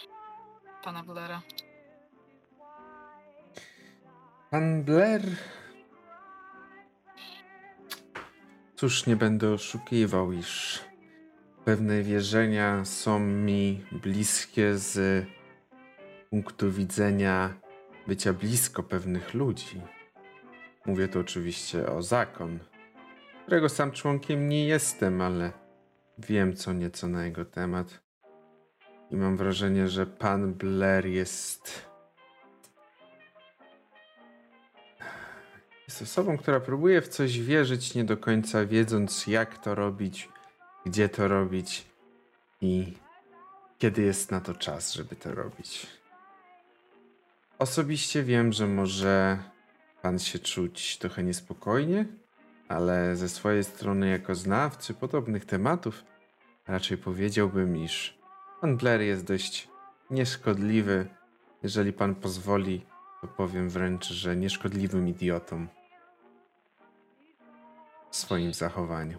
pana 0.83 1.03
Blaira. 1.03 1.41
Pan 4.49 4.83
Blair. 4.83 5.21
Cóż, 8.75 9.05
nie 9.07 9.15
będę 9.15 9.53
oszukiwał, 9.53 10.31
iż 10.31 10.79
pewne 11.65 12.01
wierzenia 12.01 12.85
są 12.85 13.19
mi 13.19 13.85
bliskie 13.91 14.77
z 14.77 15.25
punktu 16.29 16.71
widzenia 16.71 17.53
bycia 18.07 18.33
blisko 18.33 18.83
pewnych 18.83 19.33
ludzi. 19.33 19.81
Mówię 20.85 21.07
tu 21.07 21.19
oczywiście 21.19 21.89
o 21.89 22.01
zakon, 22.01 22.59
którego 23.43 23.69
sam 23.69 23.91
członkiem 23.91 24.49
nie 24.49 24.67
jestem, 24.67 25.21
ale 25.21 25.51
wiem 26.17 26.55
co 26.55 26.73
nieco 26.73 27.07
na 27.07 27.25
jego 27.25 27.45
temat. 27.45 28.01
I 29.11 29.15
mam 29.15 29.37
wrażenie, 29.37 29.87
że 29.87 30.05
pan 30.05 30.53
Blair 30.53 31.05
jest 31.05 31.91
Jest 35.91 36.01
osobą, 36.01 36.37
która 36.37 36.59
próbuje 36.59 37.01
w 37.01 37.07
coś 37.07 37.39
wierzyć, 37.39 37.95
nie 37.95 38.03
do 38.03 38.17
końca 38.17 38.65
wiedząc, 38.65 39.27
jak 39.27 39.57
to 39.57 39.75
robić, 39.75 40.29
gdzie 40.85 41.09
to 41.09 41.27
robić 41.27 41.85
i 42.61 42.93
kiedy 43.77 44.01
jest 44.01 44.31
na 44.31 44.41
to 44.41 44.53
czas, 44.53 44.93
żeby 44.93 45.15
to 45.15 45.35
robić. 45.35 45.87
Osobiście 47.61 48.23
wiem, 48.23 48.53
że 48.53 48.67
może 48.67 49.37
pan 50.01 50.19
się 50.19 50.39
czuć 50.39 50.97
trochę 50.97 51.23
niespokojnie, 51.23 52.05
ale 52.67 53.15
ze 53.15 53.29
swojej 53.29 53.63
strony, 53.63 54.09
jako 54.09 54.35
znawcy 54.35 54.93
podobnych 54.93 55.45
tematów, 55.45 56.03
raczej 56.67 56.97
powiedziałbym, 56.97 57.77
iż 57.77 58.17
pan 58.61 58.77
Blair 58.77 59.01
jest 59.01 59.25
dość 59.25 59.67
nieszkodliwy. 60.09 61.07
Jeżeli 61.63 61.93
pan 61.93 62.15
pozwoli, 62.15 62.85
to 63.21 63.27
powiem 63.27 63.69
wręcz, 63.69 64.07
że 64.07 64.35
nieszkodliwym 64.35 65.07
idiotą 65.07 65.67
w 68.09 68.15
swoim 68.15 68.53
zachowaniu. 68.53 69.17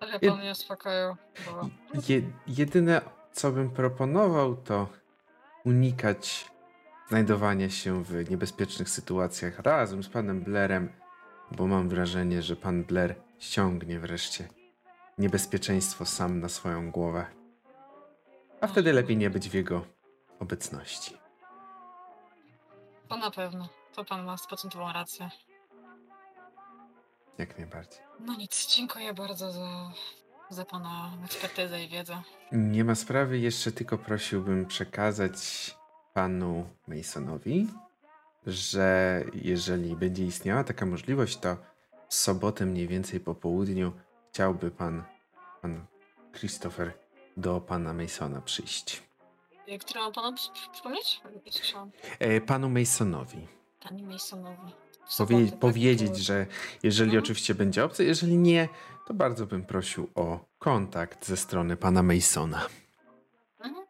Ale 0.00 0.20
pan 0.20 0.38
mnie 0.38 0.50
uspokoił, 0.50 1.16
bo 1.46 1.68
Je, 2.08 2.22
jedyne, 2.46 3.00
co 3.32 3.52
bym 3.52 3.70
proponował, 3.70 4.56
to 4.56 4.88
unikać 5.64 6.50
znajdowania 7.10 7.70
się 7.70 8.04
w 8.04 8.30
niebezpiecznych 8.30 8.88
sytuacjach 8.88 9.58
razem 9.58 10.02
z 10.02 10.08
panem 10.08 10.40
Blairem, 10.40 10.92
bo 11.50 11.66
mam 11.66 11.88
wrażenie, 11.88 12.42
że 12.42 12.56
pan 12.56 12.84
Blair 12.84 13.14
ściągnie 13.38 14.00
wreszcie 14.00 14.48
niebezpieczeństwo 15.18 16.06
sam 16.06 16.40
na 16.40 16.48
swoją 16.48 16.90
głowę. 16.90 17.26
A 18.60 18.66
wtedy 18.66 18.92
lepiej 18.92 19.16
nie 19.16 19.30
być 19.30 19.48
w 19.48 19.54
jego 19.54 19.86
obecności. 20.38 21.16
to 23.08 23.16
na 23.16 23.30
pewno. 23.30 23.68
To 23.94 24.04
pan 24.04 24.24
ma 24.24 24.36
stuprocentową 24.36 24.92
rację. 24.92 25.30
Jak 27.38 27.58
najbardziej. 27.58 28.00
No 28.20 28.36
nic, 28.36 28.66
dziękuję 28.76 29.14
bardzo 29.14 29.52
za, 29.52 29.92
za 30.50 30.64
pana 30.64 31.10
ekspertyzę 31.24 31.84
i 31.84 31.88
wiedzę. 31.88 32.22
Nie 32.52 32.84
ma 32.84 32.94
sprawy, 32.94 33.38
jeszcze 33.38 33.72
tylko 33.72 33.98
prosiłbym 33.98 34.66
przekazać 34.66 35.36
panu 36.14 36.66
Masonowi, 36.88 37.66
że 38.46 39.24
jeżeli 39.34 39.96
będzie 39.96 40.24
istniała 40.26 40.64
taka 40.64 40.86
możliwość, 40.86 41.36
to 41.36 41.56
w 42.08 42.14
sobotę 42.14 42.66
mniej 42.66 42.88
więcej 42.88 43.20
po 43.20 43.34
południu 43.34 43.92
chciałby 44.30 44.70
pan, 44.70 45.02
pan 45.62 45.86
Christopher 46.32 46.92
do 47.36 47.60
pana 47.60 47.92
Masona 47.92 48.40
przyjść. 48.40 49.02
Y, 49.68 49.78
Które 49.78 50.00
mam 50.00 50.12
panu 50.12 50.36
przy- 50.36 50.50
przypomnieć? 50.72 51.20
E, 52.18 52.40
panu 52.40 52.68
Masonowi. 52.70 53.48
Pani 53.82 54.02
Masonowi. 54.02 54.72
Powie, 55.18 55.50
tak? 55.50 55.58
powiedzieć, 55.58 56.16
że 56.16 56.46
jeżeli 56.82 57.08
Mhm. 57.10 57.24
oczywiście 57.24 57.54
będzie 57.54 57.84
opcja, 57.84 58.04
jeżeli 58.04 58.36
nie, 58.38 58.68
to 59.06 59.14
bardzo 59.14 59.46
bym 59.46 59.64
prosił 59.64 60.10
o 60.14 60.44
kontakt 60.58 61.26
ze 61.26 61.36
strony 61.36 61.76
pana 61.76 62.02
Masona. 62.02 62.66
Mhm. 63.60 63.86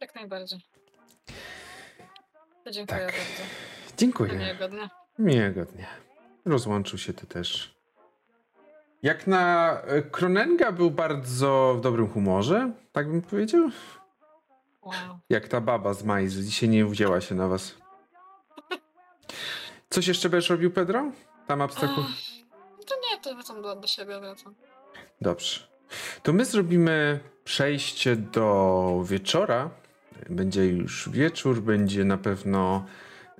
Jak 0.00 0.14
najbardziej. 0.14 0.60
To 2.64 2.70
dziękuję 2.70 3.00
Tak. 3.00 3.14
bardzo. 3.14 3.42
Dziękuję. 3.96 4.32
Miłego 4.32 4.68
dnia. 4.68 4.90
Miłego 5.18 5.64
dnia. 5.64 5.86
Rozłączył 6.44 6.98
się 6.98 7.12
ty 7.12 7.26
też. 7.26 7.76
Jak 9.02 9.26
na 9.26 9.72
e, 9.80 10.02
Kronenga 10.02 10.72
był 10.72 10.90
bardzo 10.90 11.74
w 11.78 11.80
dobrym 11.80 12.08
humorze, 12.08 12.72
tak 12.92 13.08
bym 13.10 13.22
powiedział. 13.22 13.70
Wow. 14.82 15.18
Jak 15.30 15.48
ta 15.48 15.60
baba 15.60 15.94
z 15.94 16.04
Majzy. 16.04 16.44
Dzisiaj 16.44 16.68
nie 16.68 16.84
wzięła 16.86 17.20
się 17.20 17.34
na 17.34 17.48
was. 17.48 17.74
Coś 19.90 20.06
jeszcze 20.06 20.28
będziesz 20.28 20.50
robił, 20.50 20.70
Pedro? 20.70 21.12
Tam 21.46 21.62
abstrahu. 21.62 22.02
To 22.86 22.94
nie, 22.94 23.20
to 23.22 23.34
wracam 23.34 23.62
do, 23.62 23.76
do 23.76 23.86
siebie, 23.86 24.20
wracam. 24.20 24.54
Dobrze. 25.20 25.60
To 26.22 26.32
my 26.32 26.44
zrobimy 26.44 27.20
przejście 27.44 28.16
do 28.16 29.02
wieczora. 29.04 29.70
Będzie 30.30 30.66
już 30.66 31.08
wieczór, 31.08 31.62
będzie 31.62 32.04
na 32.04 32.18
pewno 32.18 32.86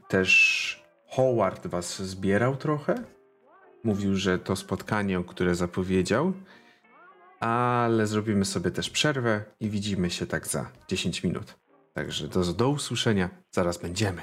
też 0.08 0.86
Howard 1.08 1.66
was 1.66 2.02
zbierał 2.02 2.56
trochę. 2.56 2.94
Mówił, 3.84 4.16
że 4.16 4.38
to 4.38 4.56
spotkanie, 4.56 5.24
które 5.26 5.54
zapowiedział. 5.54 6.32
Ale 7.40 8.06
zrobimy 8.06 8.44
sobie 8.44 8.70
też 8.70 8.90
przerwę 8.90 9.44
i 9.60 9.70
widzimy 9.70 10.10
się 10.10 10.26
tak 10.26 10.46
za 10.46 10.70
10 10.88 11.24
minut. 11.24 11.54
Także 11.94 12.28
do, 12.28 12.44
do 12.44 12.68
usłyszenia. 12.68 13.30
Zaraz 13.50 13.78
będziemy. 13.78 14.22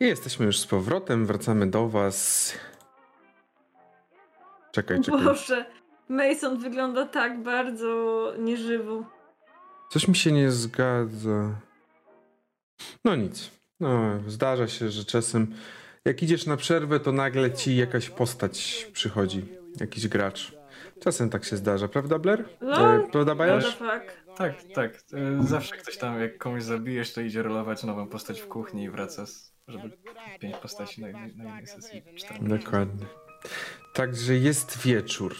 I 0.00 0.04
jesteśmy 0.04 0.46
już 0.46 0.58
z 0.58 0.66
powrotem. 0.66 1.26
Wracamy 1.26 1.66
do 1.66 1.88
was. 1.88 2.52
Czekaj, 4.72 5.00
czekaj. 5.00 5.24
Boże, 5.24 5.66
Mason 6.10 6.58
wygląda 6.58 7.06
tak 7.06 7.42
bardzo 7.42 8.32
nieżywo. 8.38 9.04
Coś 9.90 10.08
mi 10.08 10.16
się 10.16 10.32
nie 10.32 10.50
zgadza. 10.50 11.60
No 13.04 13.16
nic. 13.16 13.50
No, 13.80 14.20
zdarza 14.26 14.68
się, 14.68 14.90
że 14.90 15.04
czasem 15.04 15.54
jak 16.04 16.22
idziesz 16.22 16.46
na 16.46 16.56
przerwę, 16.56 17.00
to 17.00 17.12
nagle 17.12 17.52
ci 17.52 17.76
jakaś 17.76 18.10
postać 18.10 18.86
przychodzi. 18.92 19.44
Jakiś 19.80 20.08
gracz. 20.08 20.52
Czasem 21.00 21.30
tak 21.30 21.44
się 21.44 21.56
zdarza, 21.56 21.88
prawda 21.88 22.18
Blair? 22.18 22.44
No, 22.60 22.94
E, 22.94 23.08
prawda 23.12 23.34
Bajasz? 23.34 23.76
fuck? 23.76 24.20
Tak, 24.36 24.54
tak. 24.74 24.94
e, 25.12 25.46
Zawsze 25.46 25.76
ktoś 25.76 25.96
tam, 25.96 26.20
jak 26.20 26.38
komuś 26.38 26.62
zabijesz, 26.62 27.12
to 27.12 27.20
idzie 27.20 27.42
rolować 27.42 27.84
nową 27.84 28.06
postać 28.08 28.40
w 28.40 28.48
kuchni 28.48 28.84
i 28.84 28.90
wraca, 28.90 29.26
z, 29.26 29.52
żeby 29.68 29.90
pięć 30.40 30.56
postaci 30.56 31.00
na 31.02 31.08
na 31.12 31.26
jednej 31.26 31.66
sesji. 31.66 32.02
cztery. 32.16 32.40
Dokładnie. 32.42 33.06
Także 33.94 34.34
jest 34.34 34.78
wieczór. 34.78 35.34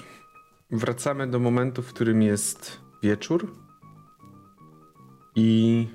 Wracamy 0.72 1.26
do 1.26 1.38
momentu, 1.38 1.82
w 1.82 1.92
którym 1.92 2.22
jest 2.22 2.80
wieczór. 3.02 3.52
I 5.34 5.88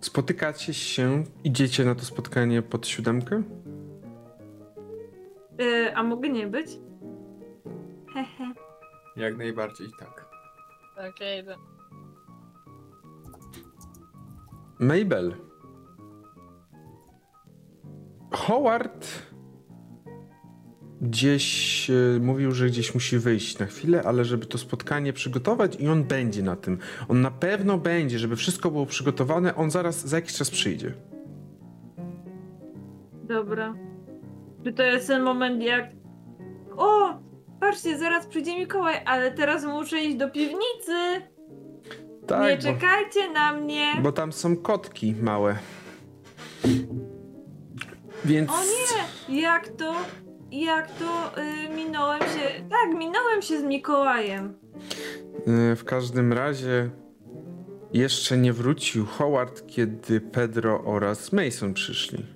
spotykacie 0.00 0.74
się, 0.74 1.24
idziecie 1.44 1.84
na 1.84 1.94
to 1.94 2.04
spotkanie 2.04 2.62
pod 2.62 2.86
siódemkę? 2.86 3.42
E, 5.60 5.96
a 5.96 6.02
mogę 6.02 6.28
nie 6.28 6.46
być? 6.46 6.66
Hehe. 8.14 8.52
Jak 9.16 9.36
najbardziej 9.36 9.88
tak. 9.98 10.28
Tak, 10.96 11.20
ja 11.20 11.38
idę. 11.38 11.56
Mabel. 14.78 15.34
Howard 18.32 19.06
gdzieś 21.00 21.90
e, 21.90 22.20
mówił, 22.20 22.52
że 22.52 22.66
gdzieś 22.66 22.94
musi 22.94 23.18
wyjść 23.18 23.58
na 23.58 23.66
chwilę, 23.66 24.02
ale 24.02 24.24
żeby 24.24 24.46
to 24.46 24.58
spotkanie 24.58 25.12
przygotować 25.12 25.76
i 25.80 25.88
on 25.88 26.04
będzie 26.04 26.42
na 26.42 26.56
tym. 26.56 26.78
On 27.08 27.20
na 27.20 27.30
pewno 27.30 27.78
będzie, 27.78 28.18
żeby 28.18 28.36
wszystko 28.36 28.70
było 28.70 28.86
przygotowane, 28.86 29.54
on 29.54 29.70
zaraz 29.70 30.06
za 30.06 30.16
jakiś 30.16 30.34
czas 30.34 30.50
przyjdzie. 30.50 30.92
Dobra. 33.24 33.74
Czy 34.64 34.72
to 34.72 34.82
jest 34.82 35.06
ten 35.06 35.22
moment 35.22 35.62
jak... 35.62 35.90
O! 36.76 37.20
Patrzcie, 37.60 37.98
zaraz 37.98 38.26
przyjdzie 38.26 38.58
Mikołaj, 38.58 38.96
ale 39.06 39.32
teraz 39.32 39.64
muszę 39.64 40.00
iść 40.00 40.16
do 40.16 40.30
piwnicy! 40.30 41.20
nie 42.20 42.26
Tak, 42.26 42.56
bo, 42.56 42.62
czekajcie 42.62 43.32
na 43.32 43.52
mnie! 43.52 43.92
bo 44.02 44.12
tam 44.12 44.32
są 44.32 44.56
kotki 44.56 45.14
małe. 45.22 45.56
Więc 48.24 48.50
O 48.50 48.54
nie! 48.62 49.40
Jak 49.40 49.68
to... 49.68 49.94
Jak 50.50 50.90
to 50.98 51.40
y, 51.42 51.68
minąłem 51.76 52.20
się... 52.20 52.64
Tak, 52.70 52.98
minąłem 52.98 53.42
się 53.42 53.60
z 53.60 53.64
Mikołajem. 53.64 54.54
e, 55.46 55.76
w 55.76 55.84
każdym 55.84 56.32
razie 56.32 56.90
jeszcze 57.92 58.38
nie 58.38 58.52
wrócił 58.52 59.06
Howard, 59.06 59.66
kiedy 59.66 60.20
Pedro 60.20 60.84
oraz 60.84 61.32
Mason 61.32 61.74
przyszli. 61.74 62.26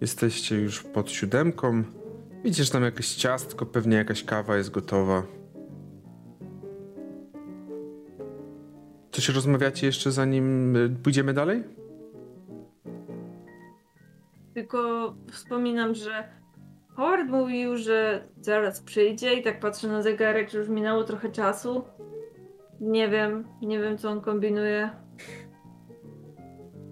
Jesteście 0.00 0.56
już 0.56 0.82
pod 0.82 1.10
siódemką. 1.10 1.84
Widzisz 2.44 2.70
tam 2.70 2.82
jakieś 2.82 3.14
ciastko, 3.14 3.66
pewnie 3.66 3.96
jakaś 3.96 4.24
kawa 4.24 4.56
jest 4.56 4.70
gotowa. 4.70 5.22
Coś 9.12 9.28
rozmawiacie 9.28 9.86
jeszcze 9.86 10.12
zanim 10.12 10.76
y, 10.76 10.90
pójdziemy 11.02 11.34
dalej? 11.34 11.62
Tylko 14.54 15.14
wspominam, 15.30 15.94
że 15.94 16.28
Howard 16.96 17.28
mówił, 17.28 17.76
że 17.76 18.28
zaraz 18.40 18.80
przyjdzie 18.80 19.34
i 19.34 19.42
tak 19.42 19.60
patrzę 19.60 19.88
na 19.88 20.02
zegarek, 20.02 20.50
że 20.50 20.58
już 20.58 20.68
minęło 20.68 21.04
trochę 21.04 21.28
czasu. 21.32 21.84
Nie 22.80 23.08
wiem, 23.08 23.44
nie 23.62 23.80
wiem 23.80 23.98
co 23.98 24.10
on 24.10 24.20
kombinuje. 24.20 24.90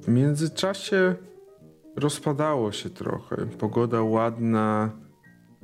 W 0.03 0.09
międzyczasie 0.09 1.15
rozpadało 1.97 2.73
się 2.73 2.91
trochę. 2.91 3.37
Pogoda 3.37 4.03
ładna 4.03 4.91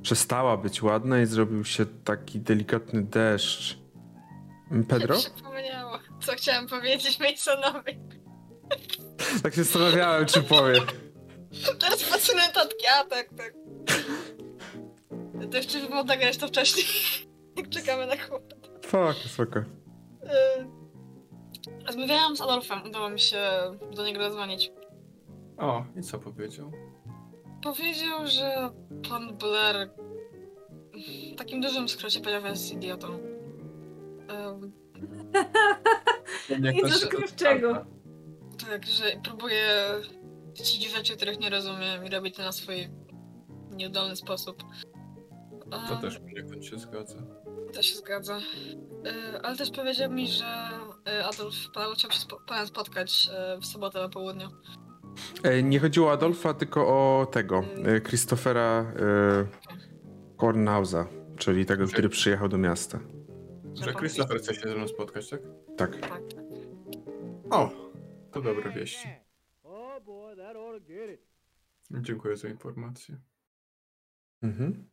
przestała 0.02 0.56
być 0.56 0.82
ładna 0.82 1.20
i 1.20 1.26
zrobił 1.26 1.64
się 1.64 1.86
taki 2.04 2.40
delikatny 2.40 3.02
deszcz. 3.02 3.78
Pedro? 4.88 5.16
Się 5.16 5.30
przypomniało, 5.30 5.98
co 6.20 6.32
chciałam 6.32 6.66
powiedzieć 6.66 7.18
Masonowi. 7.30 7.98
Tak 9.42 9.54
się 9.54 9.64
zastanawiałem, 9.64 10.26
czy 10.26 10.42
powie. 10.42 10.80
Teraz 11.78 12.04
patrzę 12.04 12.34
na 12.34 12.46
notatki, 12.46 12.86
a 13.00 13.04
tak, 13.04 13.28
tak. 13.38 13.54
To 15.50 15.56
jeszcze 15.56 15.78
było 15.80 16.04
nagrać 16.04 16.36
to 16.36 16.48
wcześniej, 16.48 16.86
jak 17.56 17.68
czekamy 17.68 18.06
na 18.06 18.16
chłopca. 18.16 18.56
Spoko, 18.82 19.14
spoko. 19.28 19.58
Yy, 19.58 20.76
Rozmawiałam 21.86 22.36
z 22.36 22.40
Adolfem, 22.40 22.82
udało 22.86 23.10
mi 23.10 23.20
się 23.20 23.38
do 23.96 24.06
niego 24.06 24.22
zadzwonić. 24.22 24.72
O, 25.58 25.84
i 25.96 26.02
co 26.02 26.18
powiedział? 26.18 26.72
Powiedział, 27.62 28.26
że 28.26 28.70
pan 29.08 29.36
Blair 29.36 29.90
w 31.32 31.36
takim 31.36 31.60
dużym 31.60 31.88
skrócie 31.88 32.20
powiedział, 32.20 32.42
że 32.42 32.48
jest 32.48 32.72
idiotą. 32.72 33.08
Yy, 36.48 36.72
I 36.72 36.80
co 36.82 36.98
skrywczego. 36.98 37.86
tak, 38.70 38.86
że 38.86 39.04
próbuje 39.24 39.68
chcić 40.58 40.90
rzeczy, 40.96 41.16
których 41.16 41.40
nie 41.40 41.50
rozumiem 41.50 42.04
i 42.04 42.10
robić 42.10 42.36
to 42.36 42.42
na 42.42 42.52
swój 42.52 42.88
nieudolny 43.70 44.16
sposób. 44.16 44.62
To 45.70 45.94
Yy, 45.94 46.00
też 46.00 46.18
poniekąd 46.18 46.64
się 46.64 46.78
zgadza. 46.78 47.18
To 47.74 47.82
się 47.82 47.94
zgadza. 47.96 48.38
Yy, 49.04 49.40
ale 49.42 49.56
też 49.56 49.70
powiedział 49.70 50.10
mi, 50.10 50.28
że 50.28 50.68
yy, 51.06 51.24
Adolf 51.26 51.54
pan 51.74 51.94
chciał 51.94 52.10
się 52.10 52.18
z 52.20 52.26
panem 52.46 52.66
spotkać 52.66 53.26
yy, 53.54 53.60
w 53.60 53.66
sobotę 53.66 53.98
na 54.00 54.08
południu. 54.08 54.48
E, 55.42 55.62
Nie 55.62 55.80
chodziło 55.80 56.08
o 56.08 56.12
Adolfa, 56.12 56.54
tylko 56.54 56.86
o 56.88 57.26
tego, 57.26 57.64
e, 57.84 58.00
Christophera 58.00 58.92
e, 58.96 59.46
Kornhausa, 60.36 61.06
czyli 61.36 61.66
tego, 61.66 61.86
który 61.86 62.08
przyjechał 62.08 62.48
do 62.48 62.58
miasta. 62.58 63.00
Że 63.74 63.94
Christopher 63.94 64.38
chce 64.38 64.54
się 64.54 64.60
ze 64.60 64.74
mną 64.76 64.88
spotkać? 64.88 65.30
Tak. 65.30 65.40
Tak, 65.76 65.96
tak. 66.00 66.20
O, 67.50 67.70
to 68.32 68.42
dobre 68.42 68.72
wieści. 68.72 69.08
Dziękuję 71.90 72.36
za 72.36 72.48
informację. 72.48 73.16
Mhm. 74.42 74.88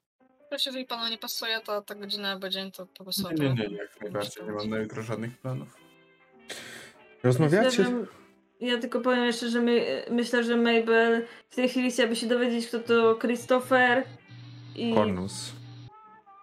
Proszę, 0.49 0.69
jeżeli 0.69 0.85
panu 0.85 1.09
nie 1.09 1.17
pasuje, 1.17 1.59
to 1.61 1.81
ta 1.81 1.95
godzina 1.95 2.31
albo 2.31 2.49
dzień, 2.49 2.71
to 2.71 2.85
po 2.85 3.03
prostu... 3.03 3.31
Nie, 3.31 3.49
nie, 3.49 3.67
nie, 3.67 3.75
jak 3.75 4.01
najbardziej. 4.01 4.45
Nie 4.45 4.51
mam 4.51 4.69
na 4.69 4.77
jutro 4.77 5.01
żadnych 5.01 5.37
planów. 5.37 5.77
Rozmawiacie? 7.23 7.85
Ja 8.59 8.77
tylko 8.77 9.01
powiem 9.01 9.25
jeszcze, 9.25 9.49
że 9.49 9.61
my, 9.61 10.05
myślę, 10.11 10.43
że 10.43 10.57
Mabel 10.57 11.27
w 11.49 11.55
tej 11.55 11.69
chwili 11.69 11.91
chciałaby 11.91 12.15
się 12.15 12.27
dowiedzieć, 12.27 12.67
kto 12.67 12.79
to 12.79 13.15
Christopher. 13.15 14.03
I 14.75 14.93
Kornus. 14.93 15.53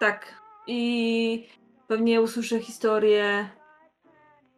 tak. 0.01 0.41
I 0.66 1.49
pewnie 1.89 2.20
usłyszę 2.20 2.61
historię 2.61 3.51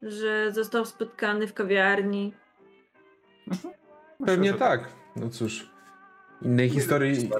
że 0.03 0.53
został 0.53 0.85
spotkany 0.85 1.47
w 1.47 1.55
kawiarni. 1.55 2.33
Myślę, 4.23 4.35
Pewnie 4.35 4.53
że 4.53 4.59
tak. 4.59 4.89
No 5.17 5.31
cóż, 5.31 5.71
innej 6.43 6.71
historii, 6.71 7.31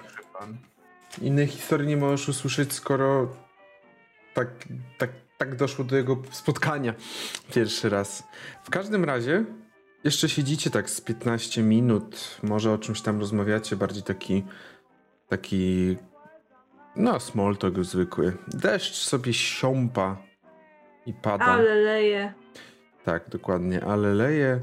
innej 1.23 1.47
historii 1.47 1.89
nie 1.89 1.97
możesz 1.97 2.29
usłyszeć, 2.29 2.73
skoro 2.73 3.37
tak, 4.35 4.49
tak, 4.99 5.11
tak 5.39 5.57
doszło 5.57 5.85
do 5.85 5.97
jego 5.97 6.23
spotkania 6.31 6.95
pierwszy 7.55 7.89
raz. 7.89 8.25
W 8.65 8.71
każdym 8.71 9.05
razie, 9.05 9.45
jeszcze 10.05 10.29
siedzicie 10.29 10.71
tak 10.71 10.91
z 10.91 11.01
15 11.01 11.63
minut, 11.63 12.39
może 12.43 12.73
o 12.73 12.79
czymś 12.79 13.01
tam 13.01 13.21
rozmawiacie, 13.21 13.77
bardziej 13.77 14.03
taki, 14.03 14.45
taki, 15.29 15.97
no 16.97 17.21
small 17.21 17.57
talk 17.57 17.85
zwykły. 17.85 18.37
Deszcz 18.49 18.95
sobie 18.95 19.35
siąpa 19.35 20.17
i 21.07 21.13
pada. 21.13 21.45
Ale 21.45 21.75
leje. 21.75 22.33
Tak, 23.05 23.29
dokładnie, 23.29 23.85
ale 23.85 24.15
leje, 24.15 24.61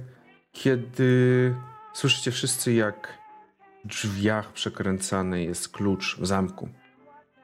kiedy 0.52 1.54
słyszycie 2.00 2.32
wszyscy, 2.32 2.74
jak 2.74 3.18
w 3.86 3.88
drzwiach 3.88 4.54
przekręcany 4.54 5.44
jest 5.44 5.70
klucz 5.70 6.18
w 6.20 6.26
zamku. 6.26 6.70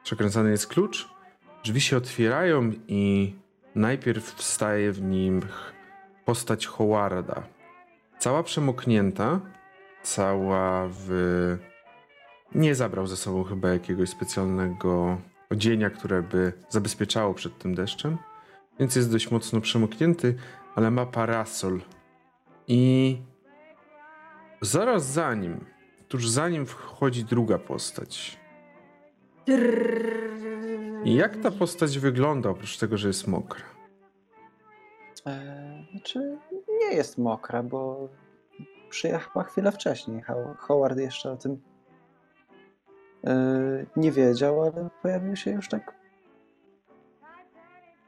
Przekręcany 0.02 0.50
jest 0.50 0.66
klucz, 0.66 1.08
drzwi 1.64 1.80
się 1.80 1.96
otwierają 1.96 2.72
i 2.88 3.34
najpierw 3.74 4.34
wstaje 4.34 4.92
w 4.92 5.02
nim 5.02 5.42
postać 6.24 6.66
Howarda. 6.66 7.42
Cała 8.18 8.42
przemoknięta, 8.42 9.40
cała 10.02 10.88
w... 10.90 11.08
Nie 12.54 12.74
zabrał 12.74 13.06
ze 13.06 13.16
sobą 13.16 13.44
chyba 13.44 13.68
jakiegoś 13.68 14.08
specjalnego 14.08 15.20
odzienia, 15.50 15.90
które 15.90 16.22
by 16.22 16.52
zabezpieczało 16.68 17.34
przed 17.34 17.58
tym 17.58 17.74
deszczem, 17.74 18.18
więc 18.78 18.96
jest 18.96 19.12
dość 19.12 19.30
mocno 19.30 19.60
przemoknięty, 19.60 20.34
ale 20.74 20.90
ma 20.90 21.06
parasol. 21.06 21.80
I 22.68 23.16
zaraz 24.60 25.06
za 25.06 25.34
nim, 25.34 25.64
tuż 26.08 26.28
za 26.28 26.48
nim 26.48 26.66
wchodzi 26.66 27.24
druga 27.24 27.58
postać. 27.58 28.40
I 31.04 31.14
jak 31.14 31.36
ta 31.36 31.50
postać 31.50 31.98
wygląda, 31.98 32.50
oprócz 32.50 32.78
tego, 32.78 32.96
że 32.96 33.08
jest 33.08 33.26
mokra? 33.26 33.64
E, 35.26 35.84
znaczy, 35.90 36.38
nie 36.80 36.96
jest 36.96 37.18
mokra, 37.18 37.62
bo 37.62 38.08
przyjechała 38.90 39.44
chwilę 39.44 39.72
wcześniej. 39.72 40.22
Ho- 40.22 40.54
Howard 40.58 40.98
jeszcze 40.98 41.30
o 41.32 41.36
tym 41.36 41.62
e, 43.26 43.34
nie 43.96 44.12
wiedział, 44.12 44.62
ale 44.62 44.88
pojawił 45.02 45.36
się 45.36 45.50
już 45.50 45.68
tak 45.68 45.94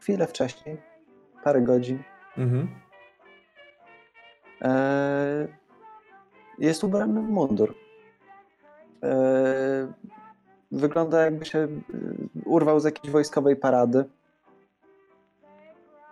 chwilę 0.01 0.27
wcześniej, 0.27 0.77
parę 1.45 1.61
godzin. 1.63 2.03
Mhm. 2.37 2.69
E, 4.63 5.49
jest 6.59 6.85
ubrany 6.85 7.23
w 7.23 7.29
mundur. 7.29 7.75
E, 9.03 9.93
wygląda 10.73 11.25
jakby 11.25 11.45
się 11.45 11.59
e, 11.59 11.69
urwał 12.45 12.81
z 12.81 12.85
jakiejś 12.85 13.13
wojskowej 13.13 13.57
parady. 13.57 14.05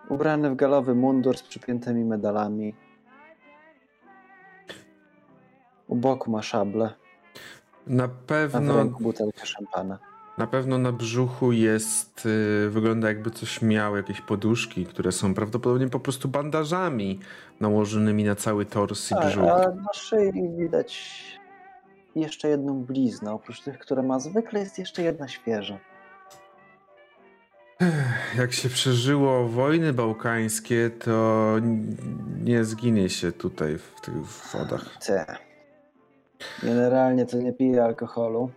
Ubrany 0.09 0.49
w 0.49 0.55
galowy 0.55 0.95
mundur 0.95 1.37
z 1.37 1.43
przypiętymi 1.43 2.05
medalami. 2.05 2.75
U 5.87 5.95
boku 5.95 6.31
ma 6.31 6.41
szablę, 6.41 6.93
Na 7.87 8.03
a 8.03 8.07
w 8.07 8.11
pewno, 8.11 8.77
ręku 8.77 9.03
butelkę 9.03 9.45
szampana. 9.45 9.99
Na 10.37 10.47
pewno 10.47 10.77
na 10.77 10.91
brzuchu 10.91 11.51
jest, 11.51 12.25
y, 12.25 12.69
wygląda 12.69 13.07
jakby 13.07 13.31
coś 13.31 13.61
miał, 13.61 13.97
jakieś 13.97 14.21
poduszki, 14.21 14.85
które 14.85 15.11
są 15.11 15.33
prawdopodobnie 15.33 15.89
po 15.89 15.99
prostu 15.99 16.27
bandażami 16.27 17.19
nałożonymi 17.59 18.23
na 18.23 18.35
cały 18.35 18.65
tors 18.65 19.11
i 19.11 19.15
Tak, 19.15 19.27
brzuch. 19.27 19.43
a 19.43 19.57
na 19.57 19.93
szyi 19.93 20.31
widać 20.57 21.23
jeszcze 22.15 22.49
jedną 22.49 22.83
bliznę. 22.83 23.33
Oprócz 23.33 23.61
tych, 23.61 23.79
które 23.79 24.03
ma 24.03 24.19
zwykle, 24.19 24.59
jest 24.59 24.79
jeszcze 24.79 25.01
jedna 25.01 25.27
świeża. 25.27 25.79
Jak 28.37 28.53
się 28.53 28.69
przeżyło 28.69 29.47
wojny 29.47 29.93
bałkańskie, 29.93 30.89
to 30.89 31.55
nie 32.43 32.63
zginie 32.65 33.09
się 33.09 33.31
tutaj 33.31 33.77
w 33.77 34.01
tych 34.01 34.13
wodach. 34.25 34.97
Ty. 35.05 35.25
Generalnie 36.63 37.25
to 37.25 37.37
nie 37.37 37.53
piję 37.53 37.83
alkoholu. 37.83 38.51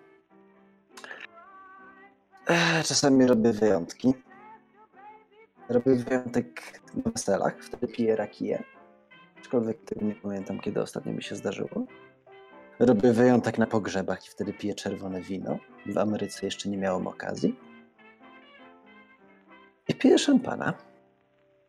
Czasami 2.84 3.26
robię 3.26 3.52
wyjątki. 3.52 4.14
Robię 5.68 5.94
wyjątek 5.94 6.80
na 6.94 7.10
weselach, 7.10 7.62
wtedy 7.62 7.88
piję 7.88 8.16
rakiję. 8.16 8.64
Aczkolwiek 9.38 9.84
tego 9.84 10.06
nie 10.06 10.14
pamiętam, 10.14 10.60
kiedy 10.60 10.82
ostatnio 10.82 11.12
mi 11.12 11.22
się 11.22 11.36
zdarzyło. 11.36 11.86
Robię 12.78 13.12
wyjątek 13.12 13.58
na 13.58 13.66
pogrzebach 13.66 14.26
i 14.26 14.30
wtedy 14.30 14.52
piję 14.52 14.74
czerwone 14.74 15.20
wino. 15.20 15.58
W 15.86 15.98
Ameryce 15.98 16.46
jeszcze 16.46 16.68
nie 16.68 16.78
miałem 16.78 17.06
okazji. 17.06 17.58
I 19.88 19.94
piję 19.94 20.18
szampana. 20.18 20.74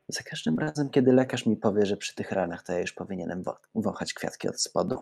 Za 0.07 0.23
każdym 0.23 0.59
razem, 0.59 0.89
kiedy 0.89 1.13
lekarz 1.13 1.45
mi 1.45 1.57
powie, 1.57 1.85
że 1.85 1.97
przy 1.97 2.15
tych 2.15 2.31
ranach 2.31 2.63
to 2.63 2.73
ja 2.73 2.79
już 2.79 2.93
powinienem 2.93 3.43
wąchać 3.75 4.13
kwiatki 4.13 4.49
od 4.49 4.61
spodu. 4.61 5.01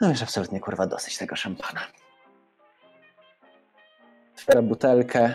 No 0.00 0.08
już 0.08 0.22
absolutnie 0.22 0.60
kurwa 0.60 0.86
dosyć 0.86 1.18
tego 1.18 1.36
szampana. 1.36 1.80
Otwiera 4.40 4.62
butelkę, 4.62 5.34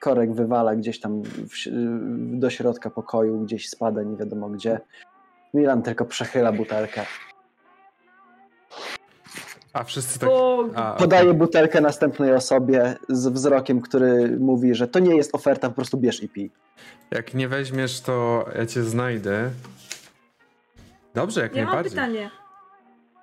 korek 0.00 0.34
wywala 0.34 0.76
gdzieś 0.76 1.00
tam 1.00 1.22
w, 1.22 1.52
do 2.38 2.50
środka 2.50 2.90
pokoju, 2.90 3.40
gdzieś 3.40 3.68
spada 3.68 4.02
nie 4.02 4.16
wiadomo 4.16 4.48
gdzie. 4.48 4.80
Milan 5.54 5.82
tylko 5.82 6.04
przechyla 6.04 6.52
butelkę. 6.52 7.06
A 9.72 9.84
wszyscy 9.84 10.18
tak... 10.18 10.28
O, 10.32 10.64
A, 10.74 10.92
Podaje 10.92 11.34
butelkę 11.34 11.80
następnej 11.80 12.32
osobie 12.34 12.96
z 13.08 13.28
wzrokiem, 13.28 13.80
który 13.80 14.36
mówi, 14.40 14.74
że 14.74 14.88
to 14.88 14.98
nie 14.98 15.16
jest 15.16 15.34
oferta, 15.34 15.68
po 15.68 15.74
prostu 15.74 15.96
bierz 15.98 16.22
i 16.22 16.28
pij. 16.28 16.50
Jak 17.10 17.34
nie 17.34 17.48
weźmiesz, 17.48 18.00
to 18.00 18.44
ja 18.58 18.66
cię 18.66 18.82
znajdę. 18.82 19.50
Dobrze, 21.14 21.40
jak 21.40 21.56
ja 21.56 21.64
mam 21.64 21.74
najbardziej. 21.74 22.00
pytanie. 22.00 22.30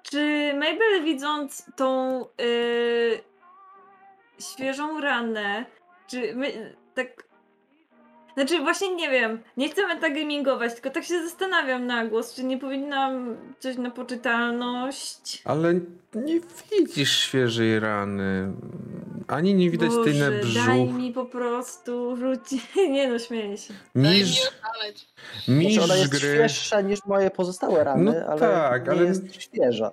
Czy 0.03 0.51
Mabel 0.53 1.03
widząc 1.05 1.65
tą 1.75 2.19
yy, 2.19 3.28
świeżą 4.41 5.01
ranę, 5.01 5.65
czy 6.07 6.35
my, 6.35 6.75
tak... 6.95 7.29
Znaczy 8.33 8.59
właśnie 8.59 8.95
nie 8.95 9.09
wiem, 9.09 9.39
nie 9.57 9.69
chcę 9.69 9.87
metagamingować, 9.87 10.73
tylko 10.73 10.89
tak 10.89 11.03
się 11.03 11.23
zastanawiam 11.23 11.85
na 11.85 12.05
głos, 12.05 12.35
czy 12.35 12.43
nie 12.43 12.57
powinnam 12.57 13.37
coś 13.59 13.77
na 13.77 13.91
poczytalność... 13.91 15.41
Ale 15.45 15.73
nie 16.15 16.39
widzisz 16.71 17.17
świeżej 17.19 17.79
rany. 17.79 18.51
Ani 19.27 19.53
nie 19.55 19.69
widać 19.69 19.91
tej 20.03 20.19
na 20.19 20.25
Boże, 20.27 20.39
brzuch. 20.41 20.65
daj 20.65 20.85
mi 20.85 21.13
po 21.13 21.25
prostu 21.25 22.15
rzucić... 22.17 22.61
Nie 22.89 23.07
no, 23.07 23.19
śmieję 23.19 23.57
się. 23.57 23.73
Daj 23.95 24.13
mi 24.13 24.19
Mistrz, 24.19 24.47
oszaleć. 24.61 25.07
mistrz 25.47 25.73
Znaczy 25.75 25.83
ona 25.91 25.95
jest 25.99 26.11
gry. 26.11 26.19
świeższa 26.19 26.81
niż 26.81 27.05
moje 27.05 27.31
pozostałe 27.31 27.83
rany, 27.83 28.03
No 28.21 28.27
ale 28.31 28.39
tak, 28.39 28.85
nie 28.85 28.91
ale- 28.91 29.03
jest 29.05 29.41
świeża. 29.41 29.91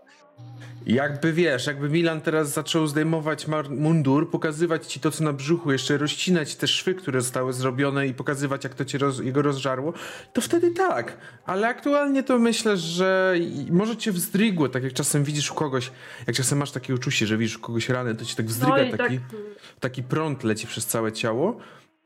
Jakby 0.87 1.33
wiesz, 1.33 1.67
jakby 1.67 1.89
Milan 1.89 2.21
teraz 2.21 2.49
zaczął 2.49 2.87
zdejmować 2.87 3.47
mundur, 3.71 4.31
pokazywać 4.31 4.87
ci 4.87 5.01
to, 5.01 5.11
co 5.11 5.25
na 5.25 5.33
brzuchu, 5.33 5.73
jeszcze 5.73 5.99
rozcinać 5.99 6.57
te 6.57 6.67
szwy, 6.67 6.95
które 6.95 7.21
zostały 7.21 7.53
zrobione 7.53 8.07
i 8.07 8.15
pokazywać, 8.15 8.65
jak 8.65 8.75
to 8.75 8.85
cię 8.85 8.99
roz- 8.99 9.25
jego 9.25 9.43
rozżarło, 9.43 9.93
to 10.33 10.41
wtedy 10.41 10.71
tak. 10.71 11.17
Ale 11.45 11.69
aktualnie 11.69 12.23
to 12.23 12.39
myślę, 12.39 12.77
że 12.77 13.35
może 13.71 13.97
cię 13.97 14.13
wzdrygło, 14.13 14.69
tak 14.69 14.83
jak 14.83 14.93
czasem 14.93 15.25
widzisz 15.25 15.51
u 15.53 15.55
kogoś, 15.55 15.93
jak 16.27 16.37
czasem 16.37 16.59
masz 16.59 16.71
takie 16.71 16.95
uczucie, 16.95 17.27
że 17.27 17.37
widzisz 17.37 17.57
u 17.57 17.61
kogoś 17.61 17.89
ranę, 17.89 18.15
to 18.15 18.25
ci 18.25 18.37
tak 18.37 18.47
wzdryga 18.47 18.77
No 18.91 18.97
taki, 18.97 19.19
tak... 19.19 19.39
taki 19.81 20.03
prąd 20.03 20.45
leci 20.45 20.67
przez 20.67 20.87
całe 20.87 21.13
ciało, 21.13 21.57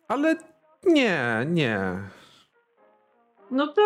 ale 0.08 0.36
nie, 0.86 1.46
nie. 1.46 1.80
No 3.50 3.66
to 3.68 3.82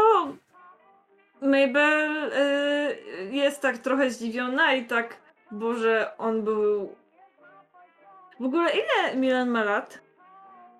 Mabel 1.44 2.32
y, 2.32 3.30
jest 3.30 3.60
tak 3.60 3.78
trochę 3.78 4.10
zdziwiona 4.10 4.72
i 4.74 4.86
tak, 4.86 5.16
Boże, 5.50 6.18
on 6.18 6.42
był... 6.42 6.94
W 8.40 8.44
ogóle 8.44 8.70
ile 8.72 9.16
Milan 9.16 9.48
ma 9.48 9.64
lat? 9.64 9.98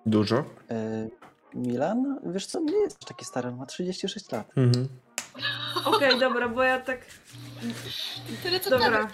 Dużo. 0.05 0.37
E, 0.69 1.07
Milan, 1.53 2.19
wiesz 2.25 2.45
co, 2.45 2.59
nie 2.59 2.77
jest 2.77 3.05
taki 3.05 3.25
stary, 3.25 3.49
on 3.49 3.57
ma 3.57 3.65
36 3.65 4.31
lat. 4.31 4.47
Mhm. 4.57 4.87
Okej, 5.85 6.19
dobra, 6.19 6.49
bo 6.49 6.63
ja 6.63 6.79
tak... 6.79 6.99
Tyle 8.43 8.59
co 8.59 8.69
Dobra. 8.69 8.85
Dobra. 8.85 9.07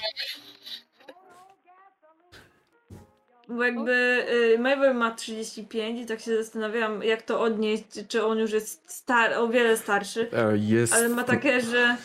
Bo 3.56 3.64
jakby 3.64 4.26
y, 4.54 4.60
Mabel 4.60 4.96
ma 4.96 5.12
35 5.12 6.02
i 6.02 6.06
tak 6.06 6.20
się 6.20 6.38
zastanawiam, 6.38 7.04
jak 7.04 7.22
to 7.22 7.42
odnieść, 7.42 7.84
czy 8.08 8.26
on 8.26 8.38
już 8.38 8.52
jest 8.52 8.92
star 8.92 9.34
o 9.34 9.48
wiele 9.48 9.78
starszy, 9.78 10.28
E, 10.34 10.58
Jest... 10.58 10.94
ale 10.94 11.10
ma 11.10 11.24
takie, 11.24 11.62
że 11.62 11.98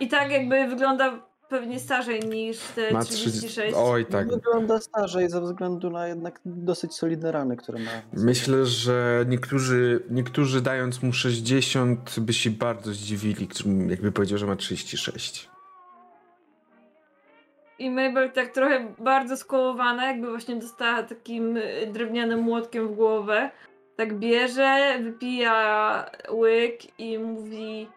i 0.00 0.08
tak 0.08 0.30
jakby 0.30 0.66
wygląda 0.66 1.18
pewnie 1.48 1.80
starzej 1.80 2.20
niż 2.20 2.58
te 2.58 2.92
Ma 2.92 3.04
36. 3.04 3.38
30... 3.38 3.74
Oj, 3.76 4.06
tak. 4.06 4.28
Wygląda 4.28 4.80
starzej 4.80 5.30
ze 5.30 5.40
względu 5.40 5.90
na 5.90 6.08
jednak 6.08 6.40
dosyć 6.44 6.94
solidne 6.94 7.32
rany, 7.32 7.56
które 7.56 7.78
ma. 7.78 7.90
Myślę, 8.12 8.66
że 8.66 9.24
niektórzy, 9.28 10.02
niektórzy 10.10 10.60
dając 10.60 11.02
mu 11.02 11.12
60 11.12 12.20
by 12.20 12.32
się 12.32 12.50
bardzo 12.50 12.92
zdziwili, 12.92 13.48
jakby 13.88 14.12
powiedział, 14.12 14.38
że 14.38 14.46
ma 14.46 14.56
36. 14.56 15.53
I 17.78 17.90
Mabel 17.90 18.32
tak 18.32 18.48
trochę 18.48 18.94
bardzo 18.98 19.36
skołowana, 19.36 20.06
jakby 20.06 20.30
właśnie 20.30 20.56
dostała 20.56 21.02
takim 21.02 21.56
y, 21.56 21.86
drewnianym 21.92 22.40
młotkiem 22.40 22.88
w 22.88 22.94
głowę. 22.94 23.50
Tak 23.96 24.14
bierze, 24.14 24.98
wypija 25.02 26.10
łyk 26.30 27.00
i 27.00 27.18
mówi 27.18 27.88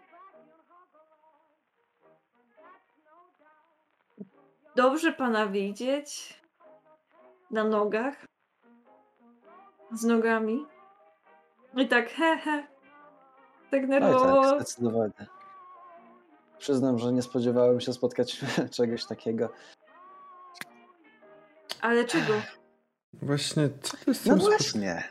Dobrze 4.76 5.12
pana 5.12 5.48
widzieć 5.48 6.42
na 7.52 7.64
nogach, 7.64 8.26
z 9.92 10.04
nogami. 10.04 10.66
I 11.78 11.88
tak 11.88 12.10
he 12.10 12.38
he. 12.38 12.68
Tak 13.72 13.82
Oj, 13.82 13.88
nerwowo. 13.88 14.44
tak, 14.44 14.56
zdecydowanie. 14.56 15.37
Przyznam, 16.60 17.00
że 17.00 17.14
nie 17.14 17.22
spodziewałem 17.22 17.80
się 17.82 17.94
spotkać 17.94 18.42
czegoś 18.78 19.06
takiego. 19.06 19.50
Ale 21.82 22.06
czego? 22.06 22.34
Właśnie, 23.14 23.70
co 23.82 23.98
to 23.98 24.04
jest 24.12 24.26
No 24.26 24.36
właśnie. 24.36 25.04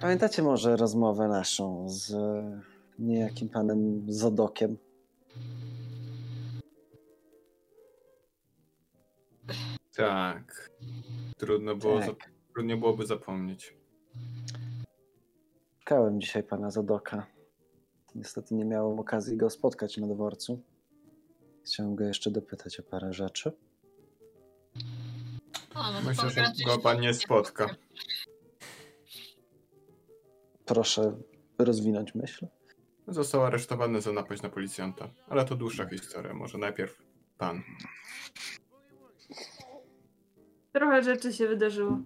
Pamiętacie 0.00 0.42
może 0.42 0.76
rozmowę 0.76 1.28
naszą 1.28 1.88
z 1.88 2.14
niejakim 2.98 3.48
panem 3.48 4.06
Zadokiem? 4.08 4.76
Tak. 9.96 10.70
Trudno 11.36 11.76
było, 11.76 11.98
Tak. 12.00 12.08
zap- 12.08 12.28
trudnie 12.52 12.76
byłoby 12.76 13.06
zapomnieć. 13.06 13.76
Szukałem 15.78 16.20
dzisiaj 16.20 16.42
pana 16.42 16.70
Zadoka. 16.70 17.26
Niestety 18.14 18.54
nie 18.54 18.64
miałem 18.64 18.98
okazji 18.98 19.36
go 19.36 19.50
spotkać 19.50 19.96
na 19.96 20.06
dworcu. 20.06 20.62
Chciałem 21.66 21.94
go 21.94 22.04
jeszcze 22.04 22.30
dopytać 22.30 22.80
o 22.80 22.82
parę 22.82 23.12
rzeczy. 23.12 23.52
No 25.74 26.00
Myślę, 26.06 26.30
że 26.30 26.52
go 26.66 26.78
pan 26.78 27.00
nie 27.00 27.14
spotka. 27.14 27.76
Proszę 30.64 31.16
rozwinąć 31.58 32.14
myśl. 32.14 32.46
Został 33.08 33.44
aresztowany 33.44 34.00
za 34.00 34.12
napaść 34.12 34.42
na 34.42 34.48
policjanta. 34.48 35.08
Ale 35.28 35.44
to 35.44 35.56
dłuższa 35.56 35.88
historia. 35.88 36.34
Może 36.34 36.58
najpierw 36.58 37.02
pan. 37.38 37.62
Trochę 40.72 41.02
rzeczy 41.02 41.32
się 41.32 41.48
wydarzyło. 41.48 41.98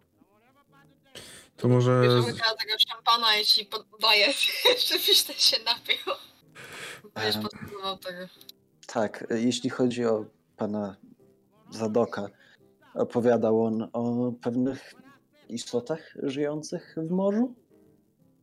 To 1.58 1.68
może... 1.68 2.00
Bierze 2.02 2.20
łyka 2.20 2.54
tego 2.54 2.78
szampana 2.88 3.36
i 3.36 3.44
ci 3.44 3.66
poddaje, 3.66 4.26
żebyś 4.88 5.22
też 5.22 5.36
się 5.36 5.56
napił. 5.64 6.12
Będziesz 7.14 7.42
potrzebował 7.42 7.98
tego. 7.98 8.26
Tak, 8.86 9.26
jeśli 9.30 9.70
chodzi 9.70 10.04
o 10.04 10.24
pana 10.56 10.96
Zadoka, 11.70 12.28
opowiadał 12.94 13.64
on 13.64 13.88
o 13.92 14.32
pewnych 14.42 14.94
istotach 15.48 16.14
żyjących 16.22 16.94
w 16.96 17.10
morzu, 17.10 17.54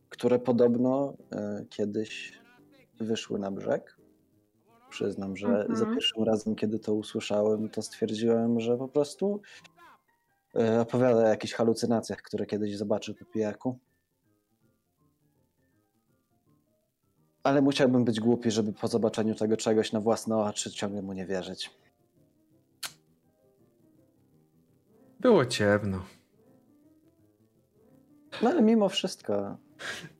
które 0.08 0.38
podobno 0.38 1.16
e, 1.32 1.64
kiedyś 1.70 2.38
wyszły 3.00 3.38
na 3.38 3.50
brzeg. 3.50 3.96
Przyznam, 4.90 5.36
że 5.36 5.46
Mhm. 5.48 5.76
za 5.76 5.86
pierwszym 5.86 6.24
razem, 6.24 6.54
kiedy 6.54 6.78
to 6.78 6.94
usłyszałem, 6.94 7.68
to 7.70 7.82
stwierdziłem, 7.82 8.60
że 8.60 8.76
po 8.76 8.88
prostu 8.88 9.40
opowiada 10.80 11.16
o 11.16 11.26
jakichś 11.28 11.54
halucynacjach, 11.54 12.22
które 12.22 12.46
kiedyś 12.46 12.76
zobaczy 12.76 13.14
po 13.14 13.24
pijaku. 13.24 13.78
Ale 17.42 17.62
musiałbym 17.62 18.04
być 18.04 18.20
głupi, 18.20 18.50
żeby 18.50 18.72
po 18.72 18.88
zobaczeniu 18.88 19.34
tego 19.34 19.56
czegoś 19.56 19.92
na 19.92 20.00
własne 20.00 20.36
oczy 20.36 20.70
ciągle 20.70 21.02
mu 21.02 21.12
nie 21.12 21.26
wierzyć. 21.26 21.70
Było 25.20 25.46
ciemno. 25.46 26.04
No 28.42 28.50
ale 28.50 28.62
mimo 28.62 28.88
wszystko, 28.88 29.56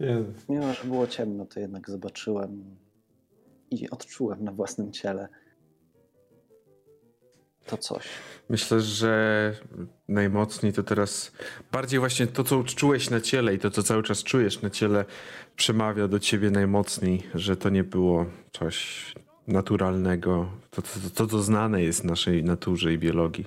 Nie. 0.01 0.25
mimo 0.49 0.73
że 0.73 0.85
było 0.85 1.07
ciemno, 1.07 1.47
to 1.47 1.61
jednak 1.61 1.91
zobaczyłem 1.91 2.77
i 3.71 3.91
odczułem 3.91 4.45
na 4.45 4.53
własnym 4.53 4.93
ciele 4.93 5.29
to 7.67 7.77
coś. 7.77 8.05
Myślę, 8.49 8.81
że 8.81 9.53
najmocniej 10.09 10.73
to 10.73 10.83
teraz 10.83 11.33
bardziej 11.73 12.01
właśnie 12.01 12.27
to, 12.27 12.45
co 12.45 12.65
czułeś 12.65 13.11
na 13.11 13.21
ciele 13.21 13.55
i 13.55 13.59
to, 13.59 13.71
co 13.71 13.83
cały 13.83 14.03
czas 14.03 14.23
czujesz 14.23 14.63
na 14.63 14.71
ciele, 14.71 15.05
przemawia 15.57 16.09
do 16.09 16.19
ciebie 16.19 16.51
najmocniej, 16.51 17.23
że 17.35 17.57
to 17.57 17.69
nie 17.69 17.85
było 17.85 18.27
coś 18.53 19.05
naturalnego, 19.49 20.51
to, 20.71 20.83
to, 20.83 20.89
to, 21.15 21.27
to 21.27 21.43
znane 21.43 21.83
jest 21.83 22.05
naszej 22.05 22.45
naturze 22.45 22.93
i 22.93 22.99
biologii. 22.99 23.45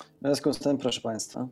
W 0.00 0.20
związku 0.20 0.52
z 0.52 0.58
tym, 0.58 0.78
proszę 0.78 1.00
Państwa, 1.00 1.48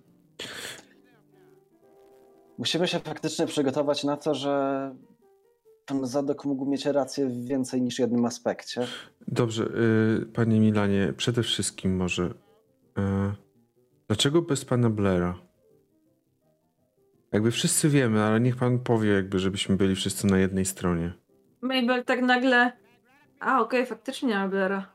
musimy 2.59 2.89
się 2.89 2.99
faktycznie 2.99 3.47
przygotować 3.47 4.05
na 4.05 4.17
to, 4.17 4.35
że 4.35 4.95
pan 5.87 6.07
Zadok 6.07 6.45
mógł 6.45 6.67
mieć 6.67 6.87
rację 6.87 7.27
w 7.27 7.45
więcej 7.45 7.83
niż 7.83 7.99
jednym 7.99 8.25
aspekcie. 8.25 8.87
Dobrze, 9.29 9.65
y, 10.23 10.27
panie 10.27 10.61
Milanie, 10.61 11.13
przede 11.17 11.43
wszystkim 11.43 11.97
może. 11.97 12.25
Y, 12.25 12.33
dlaczego 14.07 14.43
bez 14.43 14.65
pana 14.65 14.91
Blaira? 14.91 15.39
Jakby 17.33 17.51
wszyscy 17.51 17.89
wiemy, 17.89 18.23
ale 18.23 18.41
niech 18.41 18.57
pan 18.57 18.79
powie, 18.79 19.11
jakby, 19.11 19.39
żebyśmy 19.39 19.77
byli 19.77 19.95
wszyscy 19.95 20.27
na 20.27 20.39
jednej 20.39 20.65
stronie. 20.65 21.13
Mabel 21.61 22.05
tak 22.05 22.23
nagle. 22.23 22.73
A, 23.41 23.61
okej, 23.61 23.87
faktycznie 23.87 24.29
nie 24.29 24.35
ma 24.35 24.49
Blaira. 24.49 24.95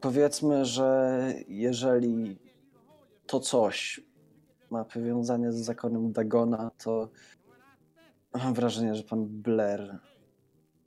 Powiedzmy, 0.00 0.64
że 0.64 1.18
jeżeli 1.48 2.38
to 3.26 3.40
coś 3.40 4.00
ma 4.70 4.84
powiązanie 4.84 5.52
z 5.52 5.56
zakonem 5.56 6.12
Dagona, 6.12 6.70
to 6.84 7.08
mam 8.34 8.54
wrażenie, 8.54 8.94
że 8.94 9.02
pan 9.02 9.26
Blair 9.26 9.98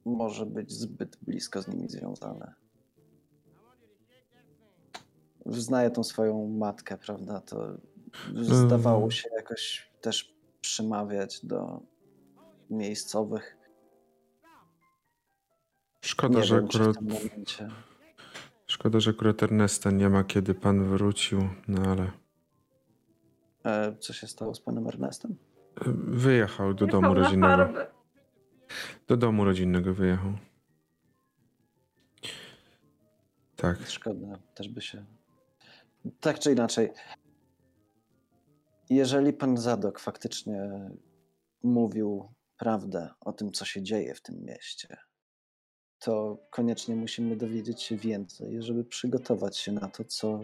może 0.06 0.46
być 0.46 0.72
zbyt 0.72 1.18
blisko 1.22 1.62
z 1.62 1.68
nimi 1.68 1.90
związany. 1.90 2.54
Znaję 5.46 5.92
tą 5.92 6.04
swoją 6.04 6.48
matkę, 6.48 6.98
prawda? 6.98 7.42
To 7.42 7.78
zdawało 8.34 9.12
się 9.12 9.30
jakoś 9.36 9.92
też 10.02 10.36
przemawiać 10.62 11.46
do 11.46 11.82
miejscowych. 12.70 13.58
Szkoda, 16.02 16.40
Nie 16.40 16.46
że 16.46 16.56
wiem, 16.56 16.66
akurat. 16.66 16.98
tym 16.98 17.08
momencie. 17.08 17.70
Szkoda, 18.68 19.00
że 19.00 19.12
akurat 19.12 19.44
Ernesta 19.44 19.92
nie 19.92 20.10
ma, 20.10 20.24
kiedy 20.24 20.54
pan 20.54 20.84
wrócił, 20.84 21.50
no 21.68 21.82
ale. 21.92 22.12
E, 23.68 23.96
co 24.00 24.14
się 24.14 24.28
stało 24.28 24.56
z 24.56 24.62
panem 24.62 24.88
Ernestem? 24.88 25.36
Wyjechał 26.08 26.74
do 26.74 26.86
Jechał 26.86 27.02
domu 27.02 27.14
rodzinnego. 27.14 27.74
Do 29.08 29.18
domu 29.18 29.46
rodzinnego 29.46 29.94
wyjechał. 29.94 30.34
Tak. 33.56 33.78
Szkoda, 33.88 34.40
też 34.56 34.70
by 34.70 34.82
się. 34.82 35.06
Tak 36.20 36.40
czy 36.40 36.52
inaczej, 36.52 36.90
jeżeli 38.90 39.34
pan 39.34 39.58
Zadok 39.58 40.00
faktycznie 40.00 40.70
mówił 41.64 42.34
prawdę 42.58 43.10
o 43.20 43.34
tym, 43.34 43.52
co 43.52 43.66
się 43.66 43.84
dzieje 43.84 44.16
w 44.16 44.22
tym 44.22 44.44
mieście, 44.46 44.98
to 46.00 46.38
koniecznie 46.52 46.96
musimy 46.96 47.36
dowiedzieć 47.36 47.82
się 47.82 47.98
więcej, 47.98 48.62
żeby 48.62 48.84
przygotować 48.84 49.58
się 49.58 49.72
na 49.72 49.88
to, 49.88 50.04
co, 50.04 50.40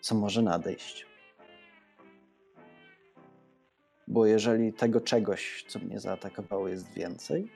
co 0.00 0.14
może 0.14 0.42
nadejść. 0.42 1.07
Bo 4.10 4.26
jeżeli 4.26 4.72
tego 4.72 5.00
czegoś, 5.00 5.64
co 5.68 5.78
mnie 5.78 6.00
zaatakowało, 6.00 6.68
jest 6.68 6.92
więcej 6.92 7.50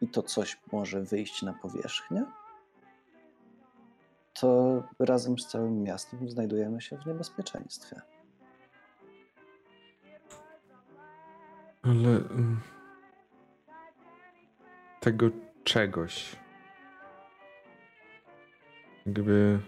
i 0.00 0.08
to 0.08 0.22
coś 0.22 0.58
może 0.72 1.02
wyjść 1.02 1.42
na 1.42 1.52
powierzchnię, 1.52 2.24
to 4.40 4.82
razem 4.98 5.38
z 5.38 5.46
całym 5.46 5.82
miastem 5.82 6.30
znajdujemy 6.30 6.80
się 6.80 6.96
w 6.98 7.06
niebezpieczeństwie. 7.06 8.00
Ale. 11.82 12.08
mm, 12.10 12.60
Tego 15.00 15.30
czegoś. 15.64 16.36
Jakby. 19.06 19.60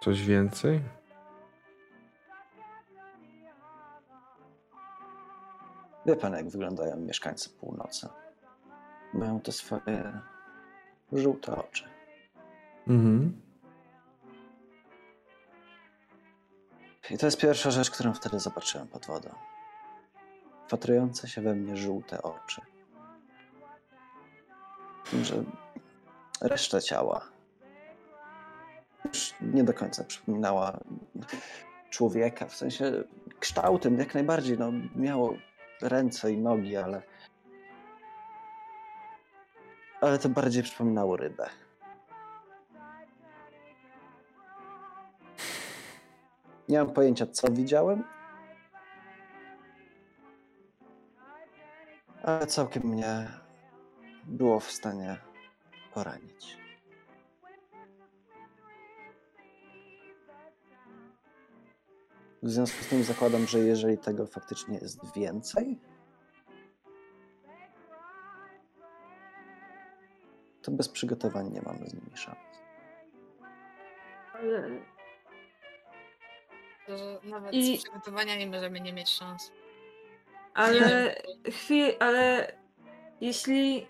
Coś 0.00 0.26
więcej? 0.26 0.80
Wie 6.06 6.16
pan, 6.16 6.32
jak 6.32 6.48
wyglądają 6.48 6.96
mieszkańcy 6.96 7.50
północy. 7.50 8.08
Mają 9.14 9.40
te 9.40 9.52
swoje 9.52 10.20
żółte 11.12 11.56
oczy. 11.56 11.84
Mhm. 12.88 13.40
I 17.10 17.18
to 17.18 17.26
jest 17.26 17.40
pierwsza 17.40 17.70
rzecz, 17.70 17.90
którą 17.90 18.14
wtedy 18.14 18.40
zobaczyłem 18.40 18.88
pod 18.88 19.06
wodą. 19.06 19.30
Wpatrujące 20.66 21.28
się 21.28 21.42
we 21.42 21.54
mnie 21.54 21.76
żółte 21.76 22.22
oczy. 22.22 22.60
Tym, 25.10 25.24
że 25.24 25.44
reszta 26.40 26.80
ciała 26.80 27.34
już 29.04 29.34
nie 29.40 29.64
do 29.64 29.74
końca 29.74 30.04
przypominała 30.04 30.80
człowieka, 31.90 32.46
w 32.46 32.54
sensie 32.54 33.04
kształtem 33.40 33.98
jak 33.98 34.14
najbardziej. 34.14 34.58
No, 34.58 34.72
miało 34.96 35.34
ręce 35.82 36.32
i 36.32 36.38
nogi, 36.38 36.76
ale 36.76 37.02
ale 40.00 40.18
to 40.18 40.28
bardziej 40.28 40.62
przypominało 40.62 41.16
rybę. 41.16 41.50
Nie 46.68 46.78
mam 46.78 46.90
pojęcia, 46.90 47.26
co 47.26 47.52
widziałem, 47.52 48.04
ale 52.22 52.46
całkiem 52.46 52.82
mnie 52.82 53.26
było 54.24 54.60
w 54.60 54.70
stanie 54.70 55.16
poranić. 55.94 56.63
W 62.44 62.50
związku 62.50 62.84
z 62.84 62.86
tym 62.88 63.04
zakładam, 63.04 63.46
że 63.46 63.58
jeżeli 63.58 63.98
tego 63.98 64.26
faktycznie 64.26 64.78
jest 64.78 65.14
więcej, 65.16 65.78
to 70.62 70.70
bez 70.70 70.88
przygotowań 70.88 71.50
nie 71.52 71.62
mamy 71.62 71.86
z 71.86 71.94
nimi 71.94 72.16
szans. 72.16 72.38
Ale 74.32 74.68
Że 76.88 77.18
nawet 77.24 77.54
I- 77.54 77.78
z 77.78 77.82
przygotowania 77.82 78.36
nie 78.36 78.46
możemy 78.46 78.80
nie 78.80 78.92
mieć 78.92 79.08
szans. 79.10 79.52
Ale 80.54 81.14
chwil, 81.58 81.92
ale 82.00 82.52
jeśli 83.20 83.86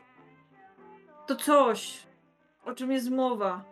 to 1.27 1.37
coś, 1.37 2.07
o 2.65 2.75
czym 2.75 2.93
jest 2.93 3.11
mowa, 3.11 3.65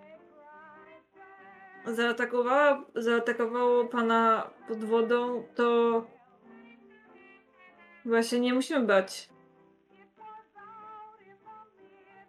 zaatakowała, 1.87 2.85
zaatakowało 2.95 3.85
pana 3.85 4.51
pod 4.69 4.85
wodą, 4.85 5.43
to 5.55 6.05
właśnie 8.05 8.41
nie 8.41 8.55
musimy 8.55 8.87
bać. 8.87 9.29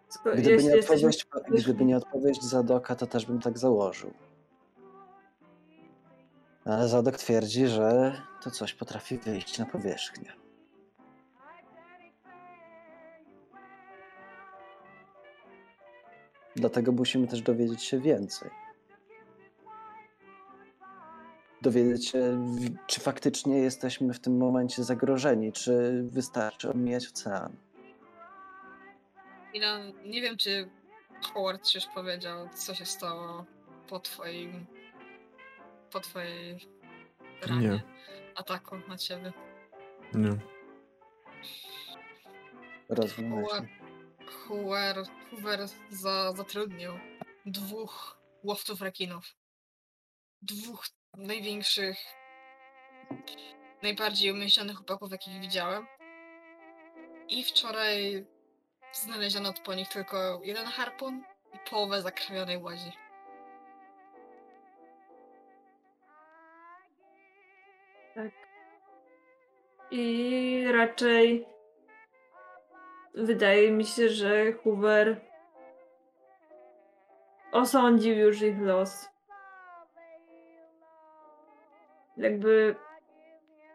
Sko- 0.08 0.32
Gdyby 0.32 0.62
nie, 0.64 0.76
jesteśmy- 0.76 1.08
odpowiedź, 1.08 1.64
gdyby 1.64 1.84
nie 1.84 1.96
odpowiedź 1.96 2.42
Zadoka, 2.42 2.94
to 2.96 3.06
też 3.06 3.26
bym 3.26 3.40
tak 3.40 3.58
założył. 3.58 4.14
Ale 6.64 6.88
Zadok 6.88 7.16
twierdzi, 7.16 7.66
że 7.66 8.12
to 8.42 8.50
coś 8.50 8.74
potrafi 8.74 9.18
wyjść 9.18 9.58
na 9.58 9.66
powierzchnię. 9.66 10.32
Dlatego 16.56 16.92
musimy 16.92 17.26
też 17.26 17.42
dowiedzieć 17.42 17.82
się 17.82 18.00
więcej. 18.00 18.50
Dowiedzieć 21.64 22.08
się, 22.08 22.46
czy 22.86 23.00
faktycznie 23.00 23.58
jesteśmy 23.58 24.14
w 24.14 24.20
tym 24.20 24.36
momencie 24.36 24.84
zagrożeni, 24.84 25.52
czy 25.52 26.02
wystarczy 26.02 26.70
omijać 26.70 27.06
ocean. 27.08 27.56
I 29.54 29.60
no, 29.60 29.78
nie 30.04 30.22
wiem, 30.22 30.36
czy 30.36 30.70
Howard 31.22 31.66
ci 31.66 31.78
już 31.78 31.86
powiedział, 31.86 32.48
co 32.54 32.74
się 32.74 32.84
stało 32.86 33.44
po 33.88 34.00
twoim... 34.00 34.66
po 35.90 36.00
twojej 36.00 36.68
ranie, 37.42 37.68
Nie. 37.68 37.82
ataku 38.34 38.76
na 38.88 38.98
ciebie. 38.98 39.32
Nie. 40.14 40.38
Hoover, 42.88 43.68
Hoover, 44.26 44.96
Hoover 45.30 45.68
za, 45.90 46.32
zatrudnił 46.32 46.92
dwóch 47.46 48.20
łowców 48.42 48.80
rekinów. 48.80 49.36
Dwóch 50.42 50.86
największych, 51.16 51.96
najbardziej 53.82 54.32
umieśnionych 54.32 54.76
chłopaków, 54.76 55.12
jakich 55.12 55.40
widziałem. 55.40 55.86
I 57.28 57.44
wczoraj 57.44 58.26
znaleziono 58.92 59.52
po 59.64 59.74
nich 59.74 59.88
tylko 59.88 60.40
jeden 60.44 60.66
harpun 60.66 61.24
i 61.54 61.70
połowę 61.70 62.02
zakrwionej 62.02 62.58
łazi. 62.58 62.92
Tak. 68.14 68.32
I 69.90 70.64
raczej 70.72 71.46
wydaje 73.14 73.70
mi 73.70 73.84
się, 73.84 74.08
że 74.08 74.52
Hoover 74.52 75.20
osądził 77.52 78.14
już 78.14 78.42
ich 78.42 78.60
los. 78.60 79.13
Jakby 82.16 82.76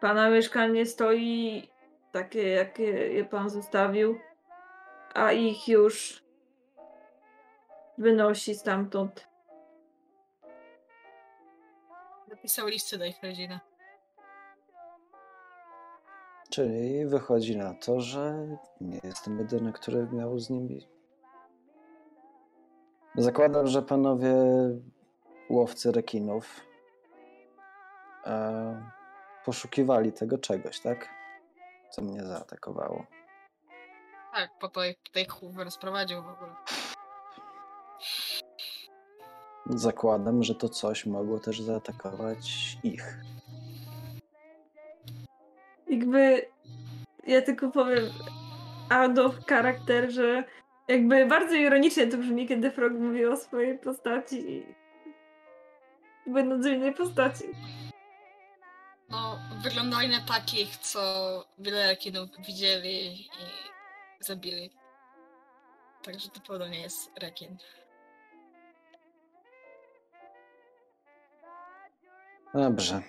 pana 0.01 0.29
mieszkanie 0.29 0.85
stoi 0.85 1.67
takie, 2.11 2.49
jakie 2.49 2.83
je 3.13 3.25
pan 3.25 3.49
zostawił, 3.49 4.19
a 5.13 5.31
ich 5.31 5.67
już 5.67 6.23
wynosi 7.97 8.55
stamtąd. 8.55 9.27
Napisał 12.27 12.67
listy 12.67 12.97
do 12.97 13.05
ich 13.05 13.23
rodziny. 13.23 13.59
Czyli 16.49 17.05
wychodzi 17.05 17.57
na 17.57 17.73
to, 17.73 18.01
że 18.01 18.47
nie 18.81 18.99
jestem 19.03 19.39
jedyny, 19.39 19.73
który 19.73 20.07
miał 20.11 20.39
z 20.39 20.49
nimi. 20.49 20.87
Zakładam, 23.15 23.67
że 23.67 23.81
panowie 23.81 24.33
łowcy 25.49 25.91
rekinów 25.91 26.68
e, 28.29 28.91
poszukiwali 29.45 30.13
tego 30.13 30.37
czegoś, 30.37 30.79
tak? 30.79 31.09
Co 31.89 32.01
mnie 32.01 32.25
zaatakowało. 32.25 33.05
Tak, 34.33 34.49
po 34.59 34.69
to 34.69 34.85
ich 34.85 34.97
tutaj 35.03 35.25
Hoover 35.25 35.71
sprowadził 35.71 36.23
w 36.23 36.27
ogóle. 36.27 36.55
Zakładam, 39.65 40.43
że 40.43 40.55
to 40.55 40.69
coś 40.69 41.05
mogło 41.05 41.39
też 41.39 41.61
zaatakować 41.61 42.77
ich. 42.83 43.23
jakby 45.89 46.45
ja 47.27 47.41
tylko 47.41 47.71
powiem 47.71 48.05
out 48.89 49.19
of 49.19 49.45
character, 49.45 50.11
że 50.11 50.43
jakby 50.87 51.25
bardzo 51.25 51.55
ironicznie 51.55 52.07
to 52.07 52.17
brzmi, 52.17 52.47
kiedy 52.47 52.71
Frog 52.71 52.93
mówi 52.93 53.25
o 53.25 53.37
swojej 53.37 53.79
postaci 53.79 54.65
będąc 56.27 56.65
w 56.65 56.69
innej 56.69 56.93
postaci. 56.93 57.43
No, 59.11 59.39
wyglądali 59.63 60.09
na 60.09 60.21
takich, 60.21 60.77
co 60.77 60.99
wiele 61.59 61.87
rekinów 61.87 62.29
widzieli 62.47 63.21
i 63.21 63.29
zabili. 64.19 64.69
Także 66.03 66.29
to 66.29 66.39
pewno 66.47 66.67
nie 66.67 66.81
jest 66.81 67.11
rekin. 67.21 67.57
Dobrze. 72.53 73.01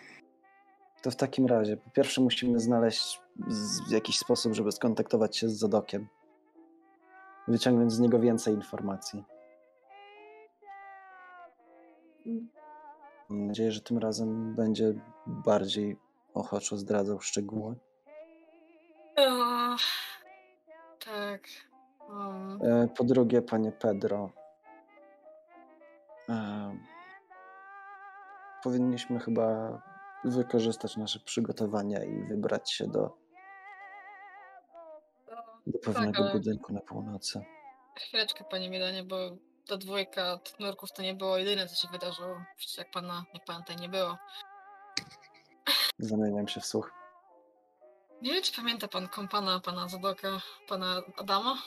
To 1.03 1.11
w 1.11 1.17
takim 1.17 1.47
razie, 1.47 1.77
po 1.77 1.91
pierwsze 1.91 2.21
musimy 2.21 2.61
znaleźć 2.61 3.21
z, 3.49 3.91
jakiś 3.91 4.19
sposób, 4.19 4.55
żeby 4.55 4.73
skontaktować 4.73 5.37
się 5.37 5.49
z 5.49 5.59
Zadokiem. 5.59 6.09
Wyciągnąć 7.49 7.93
z 7.93 8.01
niego 8.01 8.21
więcej 8.21 8.55
informacji. 8.55 9.25
Mam 13.29 13.47
nadzieję, 13.47 13.73
że 13.73 13.81
tym 13.81 13.99
razem 13.99 14.55
będzie 14.55 14.95
bardziej 15.31 15.97
ochoczo 16.35 16.77
zdradzał 16.77 17.21
szczegóły. 17.21 17.75
O, 19.17 19.77
tak. 21.05 21.41
O, 22.01 22.33
E, 22.67 22.89
Po 22.97 23.05
drugie, 23.05 23.43
panie 23.43 23.73
Pedro, 23.73 24.31
e, 26.29 26.77
powinniśmy 28.63 29.21
chyba 29.21 29.79
wykorzystać 30.25 30.97
nasze 30.97 31.21
przygotowania 31.21 32.05
i 32.05 32.23
wybrać 32.23 32.73
się 32.73 32.87
do, 32.87 33.17
do 35.67 35.79
pewnego 35.79 36.23
ale- 36.25 36.33
budynku 36.33 36.73
na 36.73 36.81
północy. 36.81 37.45
chwileczkę, 37.97 38.45
panie 38.51 38.71
Milanie, 38.71 39.05
bo 39.05 39.17
ta 39.69 39.77
dwójka 39.77 40.39
nurków 40.61 40.93
to 40.93 41.03
nie 41.03 41.15
było 41.15 41.39
jedyne, 41.39 41.67
co 41.69 41.75
się 41.77 41.89
wydarzyło. 41.93 42.43
Przecież 42.57 42.79
jak 42.79 42.91
pana, 42.91 43.25
jak 43.35 43.45
pana 43.45 43.59
tutaj 43.61 43.77
nie 43.77 43.89
było. 43.89 44.17
Zamieniam 45.99 46.49
się 46.49 46.61
w 46.61 46.67
słuch. 46.67 46.91
Nie 48.23 48.33
wiem, 48.33 48.43
czy 48.43 48.57
pamięta 48.57 48.89
pan 48.89 49.09
kompana 49.09 49.61
pana 49.61 49.89
Zadoka, 49.89 50.29
pana 50.69 51.03
Adama? 51.17 51.59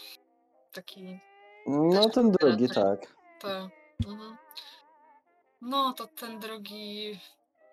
Taki 0.74 1.20
No 1.68 2.10
ten 2.10 2.32
drugi, 2.32 2.70
tak. 2.70 3.16
To. 3.40 3.70
Mhm. 4.08 4.38
No, 5.62 5.94
to 5.94 6.08
ten 6.08 6.40
drugi 6.40 7.20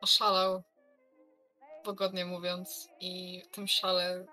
oszalał, 0.00 0.62
pogodnie 1.84 2.24
mówiąc, 2.24 2.88
i 3.00 3.42
w 3.44 3.48
tym 3.54 3.68
szale 3.68 4.26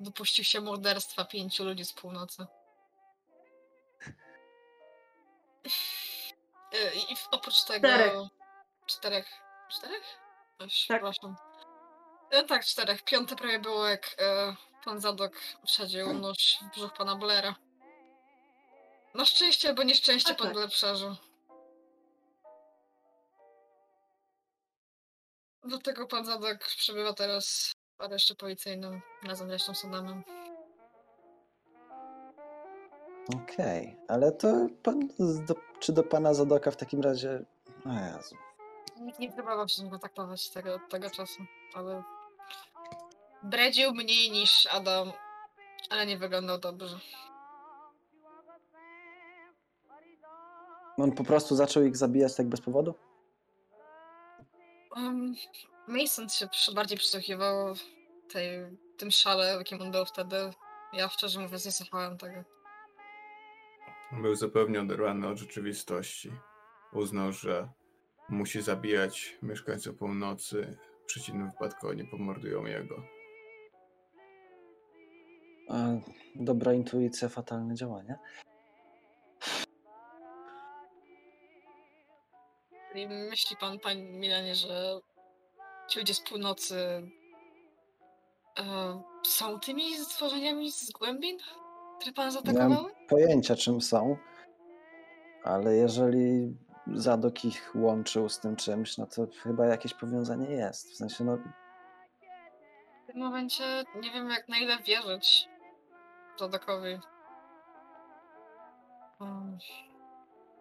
dopuścił 0.00 0.44
się 0.44 0.60
morderstwa 0.60 1.24
pięciu 1.24 1.64
ludzi 1.64 1.84
z 1.84 1.92
północy. 1.92 2.46
I 7.10 7.16
w- 7.16 7.28
oprócz 7.30 7.64
tego. 7.64 7.88
Czterech. 7.88 8.14
Czterech. 8.86 9.26
Czterech? 9.70 10.21
Tak. 10.62 10.70
Przepraszam. 10.70 11.36
E, 12.30 12.44
tak, 12.44 12.64
czterech. 12.64 13.02
Piąte 13.04 13.36
prawie 13.36 13.58
było, 13.58 13.86
jak 13.86 14.16
e, 14.18 14.56
pan 14.84 15.00
Zadok 15.00 15.32
wsadził 15.66 16.12
nóż 16.12 16.58
w 16.62 16.74
brzuch 16.74 16.92
pana 16.92 17.16
Blaira. 17.16 17.54
Na 19.14 19.24
szczęście 19.24 19.68
albo 19.68 19.82
nieszczęście 19.82 20.32
A 20.32 20.34
pan 20.34 20.46
tak. 20.46 20.54
Blair 20.54 20.70
przeżył. 20.70 21.16
Dlatego 25.64 26.06
pan 26.06 26.24
Zadok 26.24 26.58
przebywa 26.58 27.12
teraz 27.12 27.72
w 27.98 28.00
areszcie 28.00 28.34
policyjnym 28.34 29.00
razem 29.26 29.48
z 29.48 29.50
resztą 29.50 29.74
sądowym. 29.74 30.22
Okej, 33.34 33.96
ale 34.08 34.32
to 34.32 34.66
pan, 34.82 35.08
do, 35.46 35.54
czy 35.80 35.92
do 35.92 36.02
pana 36.02 36.34
Zadoka 36.34 36.70
w 36.70 36.76
takim 36.76 37.00
razie... 37.00 37.44
O 37.86 38.16
Jezu. 38.16 38.36
Nikt 39.00 39.18
nie 39.18 39.32
próbował 39.32 39.68
się 39.68 39.74
z 39.74 39.78
nim 39.78 39.90
kontaktować 39.90 40.50
tego, 40.50 40.80
tego 40.90 41.10
czasu, 41.10 41.42
ale 41.74 42.02
bredził 43.42 43.94
mniej 43.94 44.30
niż 44.30 44.66
Adam, 44.66 45.12
ale 45.90 46.06
nie 46.06 46.18
wyglądał 46.18 46.58
dobrze. 46.58 46.98
On 50.96 51.12
po 51.12 51.24
prostu 51.24 51.56
zaczął 51.56 51.82
ich 51.82 51.96
zabijać 51.96 52.34
tak 52.34 52.46
bez 52.46 52.60
powodu? 52.60 52.94
Um, 54.96 55.34
Mason 55.88 56.28
się 56.28 56.48
przy, 56.48 56.74
bardziej 56.74 56.98
przysłuchiwał 56.98 57.74
tej, 58.32 58.78
tym 58.96 59.10
szale, 59.10 59.54
w 59.56 59.58
jakim 59.58 59.82
on 59.82 59.90
był 59.90 60.04
wtedy. 60.04 60.36
Ja 60.92 61.08
szczerze 61.08 61.40
mówiąc 61.40 61.64
nie 61.64 61.72
słuchałem 61.72 62.18
tego. 62.18 62.44
Był 64.12 64.36
zupełnie 64.36 64.80
oderwany 64.80 65.28
od 65.28 65.38
rzeczywistości. 65.38 66.32
Uznał, 66.92 67.32
że 67.32 67.68
musi 68.32 68.62
zabijać 68.62 69.38
mieszkańców 69.42 69.96
północy. 69.96 70.76
W 71.02 71.04
przeciwnym 71.06 71.50
wypadku 71.50 71.88
oni 71.88 72.04
pomordują 72.04 72.66
jego. 72.66 73.02
E, 75.70 76.00
dobra 76.34 76.72
intuicja, 76.72 77.28
fatalne 77.28 77.74
działanie. 77.74 78.18
I 82.94 83.08
myśli 83.08 83.56
pan, 83.60 83.78
panie 83.78 84.02
Milanie, 84.02 84.54
że 84.54 85.00
ci 85.88 85.98
ludzie 85.98 86.14
z 86.14 86.20
północy 86.20 86.76
e, 88.58 89.02
są 89.26 89.60
tymi 89.60 89.96
stworzeniami 89.96 90.72
z 90.72 90.90
głębin, 90.90 91.38
które 92.00 92.12
pan 92.12 92.26
Nie 92.26 92.32
zaatakowały? 92.32 92.70
mam 92.70 93.06
pojęcia, 93.08 93.56
czym 93.56 93.80
są, 93.80 94.16
ale 95.44 95.76
jeżeli 95.76 96.56
Zadok 96.86 97.44
ich 97.44 97.72
łączył 97.74 98.28
z 98.28 98.40
tym 98.40 98.56
czymś, 98.56 98.98
no 98.98 99.06
to 99.06 99.26
chyba 99.42 99.66
jakieś 99.66 99.94
powiązanie 99.94 100.50
jest. 100.50 100.90
W 100.92 100.96
sensie, 100.96 101.24
no, 101.24 101.36
W 101.36 103.06
tym 103.06 103.18
momencie 103.20 103.84
nie 104.00 104.10
wiem, 104.10 104.30
jak 104.30 104.48
na 104.48 104.58
ile 104.58 104.78
wierzyć 104.78 105.48
Zadokowi. 106.38 106.98
Um, 109.20 109.58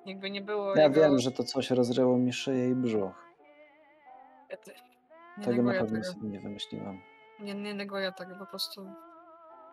jakby 0.06 0.32
nie 0.32 0.42
było 0.42 0.76
ja 0.76 0.84
jego... 0.84 1.02
wiem, 1.02 1.20
że 1.20 1.32
to 1.32 1.44
coś 1.44 1.72
rozryło 1.72 2.18
mi 2.18 2.34
szyję 2.34 2.70
i 2.70 2.76
brzuch. 2.76 3.26
Nie 5.38 5.46
Tego 5.46 5.64
na 5.64 5.72
pewno 5.72 6.02
tego. 6.02 6.14
sobie 6.14 6.30
nie 6.30 6.40
wymyśliłam. 6.40 7.02
Nie, 7.40 7.54
nie 7.54 7.74
neguję 7.74 8.12
tego, 8.12 8.36
po 8.36 8.46
prostu... 8.46 8.86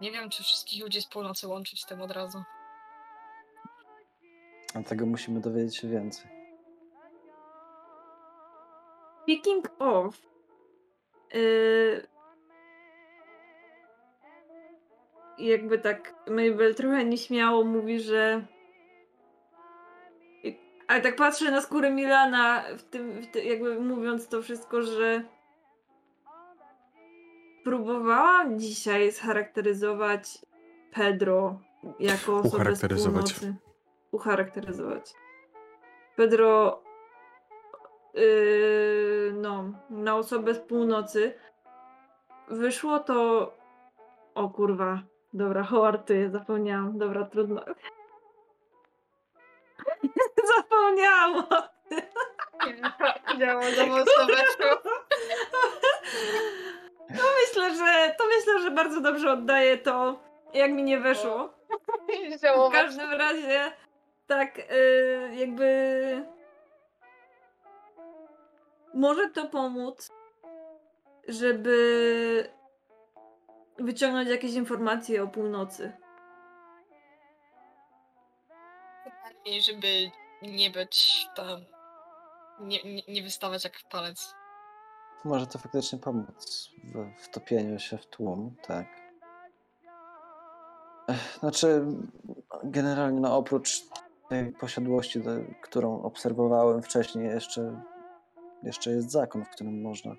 Nie 0.00 0.12
wiem, 0.12 0.30
czy 0.30 0.42
wszystkich 0.42 0.82
ludzi 0.82 1.02
z 1.02 1.06
północy 1.06 1.48
łączyć 1.48 1.82
z 1.82 1.86
tym 1.86 2.02
od 2.02 2.10
razu. 2.10 2.42
A 4.74 4.82
tego 4.82 5.06
musimy 5.06 5.40
dowiedzieć 5.40 5.76
się 5.76 5.88
więcej. 5.88 6.37
Speaking 9.28 9.68
of. 9.78 10.22
Yy, 11.34 12.06
jakby 15.38 15.78
tak 15.78 16.14
Mabel 16.26 16.74
trochę 16.74 17.04
nieśmiało 17.04 17.64
mówi, 17.64 18.00
że. 18.00 18.46
Ale 20.88 21.00
tak 21.00 21.16
patrzę 21.16 21.50
na 21.50 21.60
skórę 21.60 21.90
Milana, 21.90 22.64
w 22.78 22.82
tym, 22.82 23.22
w 23.22 23.26
ty, 23.26 23.44
jakby 23.44 23.80
mówiąc 23.80 24.28
to 24.28 24.42
wszystko, 24.42 24.82
że 24.82 25.24
próbowałam 27.64 28.58
dzisiaj 28.58 29.12
scharakteryzować 29.12 30.38
Pedro 30.92 31.60
jako 32.00 32.36
osobę 32.36 32.48
z 32.48 32.54
Ucharakteryzować. 32.54 33.32
północy. 33.34 33.54
Ucharakteryzować. 34.12 35.14
Pedro 36.16 36.82
yy, 38.14 39.32
no, 39.34 39.64
na 39.90 40.16
osobę 40.16 40.54
z 40.54 40.58
północy. 40.58 41.34
Wyszło 42.48 42.98
to. 42.98 43.52
O 44.34 44.48
kurwa. 44.48 45.02
Dobra, 45.32 45.62
hoartuję, 45.62 46.30
zapomniałam. 46.30 46.98
Dobra, 46.98 47.24
trudno. 47.24 47.64
zapomniałam. 50.56 51.36
o 51.36 51.62
tym. 51.88 52.00
Za 53.76 53.86
mocno 53.86 54.26
weszło. 54.26 54.82
To 57.08 57.22
myślę, 57.40 57.74
że 57.76 58.14
to 58.18 58.24
myślę, 58.26 58.62
że 58.62 58.70
bardzo 58.70 59.00
dobrze 59.00 59.32
oddaję 59.32 59.78
to, 59.78 60.18
jak 60.54 60.72
mi 60.72 60.82
nie 60.82 61.00
weszło. 61.00 61.48
W 62.68 62.72
każdym 62.72 63.12
razie, 63.12 63.72
tak, 64.26 64.58
y, 64.58 65.30
jakby. 65.34 66.37
Może 68.94 69.30
to 69.30 69.48
pomóc, 69.48 70.10
żeby 71.28 72.50
wyciągnąć 73.78 74.28
jakieś 74.28 74.52
informacje 74.52 75.22
o 75.22 75.28
północy. 75.28 75.92
I 79.44 79.62
żeby 79.62 80.10
nie 80.42 80.70
być 80.70 81.26
tam... 81.36 81.64
Nie, 82.60 82.82
nie, 82.82 83.02
nie 83.08 83.22
wystawać 83.22 83.64
jak 83.64 83.72
palec. 83.90 84.34
Może 85.24 85.46
to 85.46 85.58
faktycznie 85.58 85.98
pomóc 85.98 86.70
w 86.94 87.22
wtopieniu 87.22 87.78
się 87.78 87.98
w 87.98 88.06
tłum, 88.06 88.56
tak. 88.66 88.86
Znaczy, 91.40 91.84
generalnie, 92.64 93.20
no 93.20 93.36
oprócz 93.36 93.82
tej 94.28 94.52
posiadłości, 94.52 95.20
do, 95.20 95.30
którą 95.62 96.02
obserwowałem 96.02 96.82
wcześniej, 96.82 97.26
jeszcze, 97.26 97.82
jeszcze 98.62 98.90
jest 98.90 99.10
zakon, 99.10 99.44
w 99.44 99.50
którym 99.50 99.82
można 99.82 100.16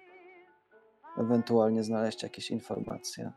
ewentualnie 1.17 1.83
znaleźć 1.83 2.23
jakieś 2.23 2.51
informacje. 2.51 3.31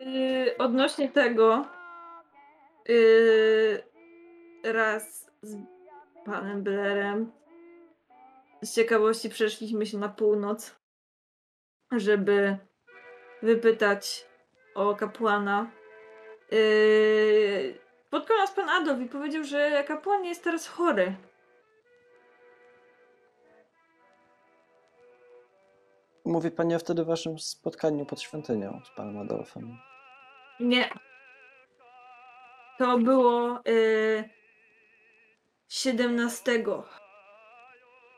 Yy, 0.00 0.56
odnośnie 0.58 1.08
tego, 1.08 1.66
yy, 2.88 3.82
raz 4.64 5.30
z 5.42 5.56
panem 6.24 6.62
Blairem 6.62 7.32
z 8.62 8.74
ciekawości 8.74 9.28
przeszliśmy 9.28 9.86
się 9.86 9.98
na 9.98 10.08
północ, 10.08 10.76
żeby 11.92 12.56
wypytać 13.42 14.26
o 14.74 14.94
kapłana. 14.94 15.70
Yy, 16.50 17.74
spotkał 18.06 18.36
nas 18.36 18.52
pan 18.52 18.68
Adolf 18.68 19.00
i 19.00 19.08
powiedział, 19.08 19.44
że 19.44 19.84
kapłan 19.84 20.24
jest 20.24 20.44
teraz 20.44 20.66
chory. 20.66 21.14
Mówi 26.30 26.50
pani 26.50 26.74
o 26.74 26.78
wtedy 26.78 27.04
waszym 27.04 27.38
spotkaniu 27.38 28.06
pod 28.06 28.20
świątynią 28.20 28.80
z 28.84 28.90
panem 28.96 29.18
Adolfem. 29.18 29.78
Nie. 30.60 30.90
To 32.78 32.98
było 32.98 33.60
y, 33.68 34.24
17 35.68 36.64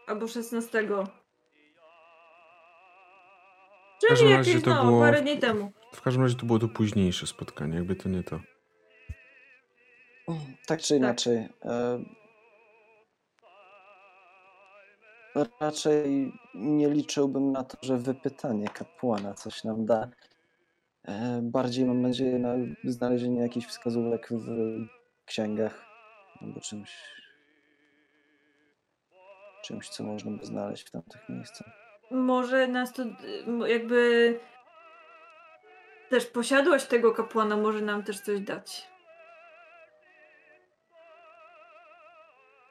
albo 0.06 0.28
16. 0.28 0.82
W 0.82 0.86
każdym 4.08 4.16
Czyli 4.16 4.34
razie 4.36 4.50
jakieś, 4.50 4.64
to 4.64 4.74
no, 4.74 4.84
było- 4.84 5.00
parę 5.00 5.22
dni 5.22 5.38
temu. 5.38 5.72
W 5.94 6.02
każdym 6.02 6.22
razie 6.22 6.36
to 6.36 6.46
było 6.46 6.58
to 6.58 6.68
późniejsze 6.68 7.26
spotkanie, 7.26 7.76
jakby 7.76 7.96
to 7.96 8.08
nie 8.08 8.22
to. 8.22 8.40
Tak 10.66 10.80
czy 10.80 10.96
inaczej. 10.96 11.48
E, 11.64 11.98
raczej 15.60 16.32
nie 16.54 16.90
liczyłbym 16.90 17.52
na 17.52 17.64
to, 17.64 17.76
że 17.82 17.96
wypytanie 17.96 18.68
kapłana 18.68 19.34
coś 19.34 19.64
nam 19.64 19.86
da. 19.86 20.08
E, 21.04 21.40
Bardziej 21.42 21.84
mam 21.84 22.02
nadzieję 22.02 22.38
na 22.38 22.54
znalezienie 22.84 23.40
jakichś 23.40 23.66
wskazówek 23.66 24.28
w 24.30 24.46
księgach 25.24 25.84
albo 26.40 26.60
czymś, 26.60 26.96
czymś, 29.62 29.88
co 29.88 30.04
można 30.04 30.30
by 30.30 30.46
znaleźć 30.46 30.88
w 30.88 30.90
tamtych 30.90 31.28
miejscach. 31.28 31.68
Może 32.10 32.68
nas 32.68 32.92
to 32.92 33.02
jakby 33.66 34.40
też 36.10 36.26
posiadłość 36.26 36.86
tego 36.86 37.12
kapłana 37.12 37.56
może 37.56 37.80
nam 37.80 38.02
też 38.02 38.20
coś 38.20 38.40
dać. 38.40 38.91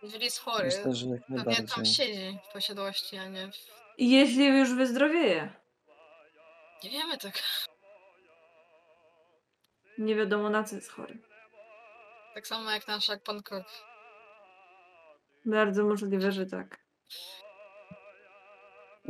Jeżeli 0.04 0.26
jest 0.26 0.40
chory, 0.40 0.66
Myślę, 0.66 0.96
że 0.96 1.08
jak 1.08 1.22
pewnie 1.28 1.68
tam 1.68 1.86
siedzi 1.86 2.40
w 2.50 2.54
posiadłości, 2.54 3.18
a 3.18 3.28
nie 3.28 3.48
w... 3.48 3.56
I 3.98 4.12
Jeśli 4.12 4.46
już 4.46 4.74
wyzdrowieje. 4.74 5.54
Nie 6.84 6.90
wiemy 6.90 7.18
tak. 7.18 7.34
Nie 9.98 10.16
wiadomo 10.16 10.50
na 10.50 10.64
co 10.64 10.76
jest 10.76 10.92
chory. 10.92 11.18
Tak 12.34 12.48
samo 12.48 12.72
jak 12.72 12.88
nasz 12.88 13.08
jak 13.08 13.24
pan 13.24 13.44
Kok. 13.44 13.66
Bardzo 15.46 15.84
możliwe, 15.84 16.32
że 16.32 16.46
tak. 16.46 16.78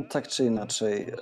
Tak 0.09 0.27
czy 0.27 0.45
inaczej, 0.45 1.09
e, 1.09 1.17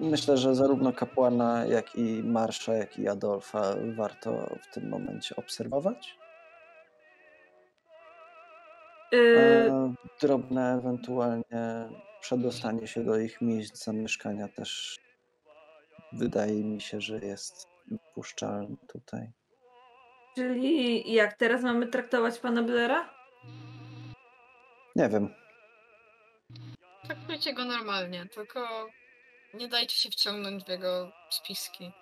myślę, 0.00 0.36
że 0.36 0.54
zarówno 0.54 0.92
kapłana, 0.92 1.66
jak 1.66 1.94
i 1.96 2.22
Marsza, 2.22 2.74
jak 2.74 2.98
i 2.98 3.08
Adolfa 3.08 3.74
warto 3.96 4.56
w 4.62 4.74
tym 4.74 4.88
momencie 4.88 5.36
obserwować. 5.36 6.19
Y, 9.14 9.70
A 9.72 10.20
drobne 10.20 10.74
ewentualnie 10.74 11.88
przedostanie 12.20 12.86
się 12.86 13.04
do 13.04 13.18
ich 13.18 13.40
miejsc 13.40 13.84
zamieszkania 13.84 14.48
też 14.48 14.98
wydaje 16.12 16.64
mi 16.64 16.80
się, 16.80 17.00
że 17.00 17.18
jest 17.18 17.68
dopuszczalne 17.86 18.76
tutaj. 18.88 19.32
czyli 20.34 21.12
jak 21.12 21.34
teraz 21.36 21.62
mamy 21.62 21.86
traktować 21.86 22.38
pana 22.38 22.62
Blera? 22.62 23.10
Nie 24.96 25.08
wiem, 25.08 25.34
Traktujcie 27.06 27.54
go 27.54 27.64
normalnie, 27.64 28.26
tylko 28.26 28.86
nie 29.54 29.68
dajcie 29.68 29.96
się 29.96 30.10
wciągnąć 30.10 30.64
w 30.64 30.68
jego 30.68 31.12
spiski. 31.30 31.92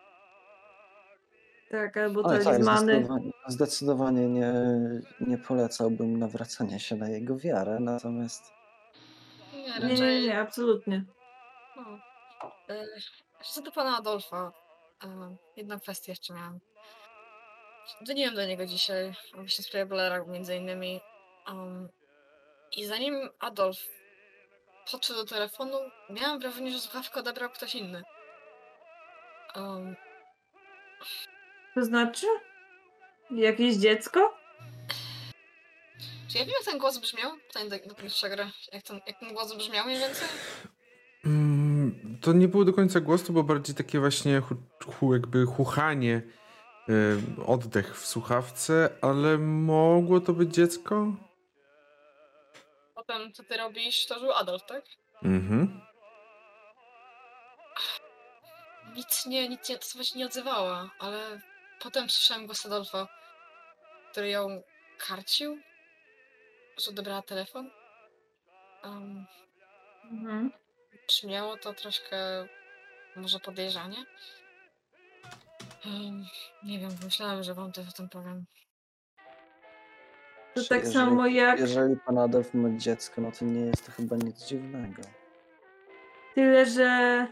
Tak, 1.70 1.96
albo 1.96 2.24
ale 2.24 2.36
tak, 2.36 2.44
talizmany. 2.44 2.92
zdecydowanie, 2.92 3.32
zdecydowanie 3.48 4.26
nie, 4.28 4.52
nie 5.20 5.38
polecałbym 5.38 6.18
nawracania 6.18 6.78
się 6.78 6.96
na 6.96 7.08
jego 7.08 7.38
wiarę, 7.38 7.78
natomiast 7.80 8.52
Nie, 9.52 9.62
Nie, 9.62 9.72
raczej... 9.72 10.00
nie, 10.00 10.22
nie, 10.22 10.40
absolutnie. 10.40 11.04
No. 11.76 11.98
E, 12.68 12.84
Co 13.44 13.62
do 13.62 13.72
pana 13.72 13.96
Adolfa, 13.96 14.52
e, 15.04 15.36
jedna 15.56 15.78
kwestia 15.80 16.12
jeszcze 16.12 16.34
miałam. 16.34 16.58
Dzwoniłem 18.04 18.34
do 18.34 18.46
niego 18.46 18.66
dzisiaj, 18.66 19.14
właśnie 19.34 19.64
w 19.64 19.66
sprawie 19.66 19.86
Blera 19.86 20.24
między 20.24 20.56
innymi. 20.56 21.00
Um, 21.48 21.88
I 22.76 22.86
zanim 22.86 23.28
Adolf 23.40 23.78
podszedł 24.92 25.18
do 25.18 25.26
telefonu, 25.26 25.78
miałam 26.10 26.38
wrażenie, 26.38 26.70
że 26.70 26.78
słuchawkę 26.78 27.20
odebrał 27.20 27.50
ktoś 27.50 27.74
inny. 27.74 28.02
Um, 29.56 29.96
To 31.78 31.84
znaczy? 31.84 32.26
Jakieś 33.30 33.76
dziecko? 33.76 34.34
czy 36.28 36.38
ja 36.38 36.44
wiem, 36.44 36.54
jak 36.58 36.64
ten 36.64 36.78
głos 36.78 36.98
brzmiał? 36.98 37.30
Pytanie 37.46 37.70
do, 37.70 37.94
do 37.94 38.02
mistrza 38.02 38.28
gry. 38.28 38.50
Jak 38.72 38.82
ten, 38.82 39.00
jak 39.06 39.20
ten 39.20 39.32
głos 39.32 39.54
brzmiał 39.54 39.86
mniej 39.86 39.98
więcej? 39.98 40.28
Mm, 41.24 42.18
to 42.22 42.32
nie 42.32 42.48
było 42.48 42.64
do 42.64 42.72
końca 42.72 43.00
głos, 43.00 43.22
to 43.24 43.32
było 43.32 43.44
bardziej 43.44 43.74
takie 43.74 44.00
właśnie 44.00 44.40
hu, 44.40 44.54
hu, 44.86 45.12
jakby 45.14 45.46
chuchanie, 45.46 46.22
y, 46.88 47.44
oddech 47.46 48.00
w 48.00 48.06
słuchawce, 48.06 48.90
ale 49.00 49.38
mogło 49.38 50.20
to 50.20 50.32
być 50.32 50.54
dziecko? 50.54 51.06
Potem, 52.94 53.32
co 53.32 53.42
ty 53.42 53.56
robisz, 53.56 54.06
to 54.06 54.20
był 54.20 54.32
Adolf, 54.32 54.62
tak? 54.66 54.84
Mhm. 55.22 55.80
Nic 58.96 59.26
nie, 59.26 59.48
nic 59.48 59.68
nie, 59.68 59.78
to 59.78 59.86
właśnie 59.94 60.18
nie 60.18 60.26
odzywała, 60.26 60.90
ale 60.98 61.40
potem 61.82 62.10
słyszałem 62.10 62.46
głos 62.46 62.66
Adolfa, 62.66 63.08
który 64.10 64.28
ją 64.28 64.62
karcił, 65.08 65.58
że 66.78 66.90
odebrała 66.90 67.22
telefon. 67.22 67.70
Um, 68.84 69.26
Mhm. 70.10 70.50
brzmiało 71.08 71.56
to 71.56 71.72
troszkę 71.74 72.46
może 73.16 73.38
podejrzanie. 73.40 73.96
Um, 75.86 76.24
nie 76.64 76.78
wiem, 76.78 76.90
myślałem, 77.04 77.42
że 77.42 77.54
wam 77.54 77.72
też 77.72 77.88
o 77.88 77.92
tym 77.92 78.08
powiem. 78.08 78.44
To 80.54 80.62
Czy 80.62 80.68
tak 80.68 80.78
jeżeli- 80.78 80.94
samo 80.94 81.26
jak. 81.26 81.60
jeżeli 81.60 81.96
pan 82.06 82.18
Adolf 82.18 82.54
ma 82.54 82.68
dziecko, 82.78 83.20
no 83.20 83.32
to 83.32 83.44
nie 83.44 83.60
jest 83.60 83.86
to 83.86 83.92
chyba 83.92 84.16
nic 84.16 84.46
dziwnego. 84.46 85.02
Tyle, 86.34 86.66
że 86.66 87.26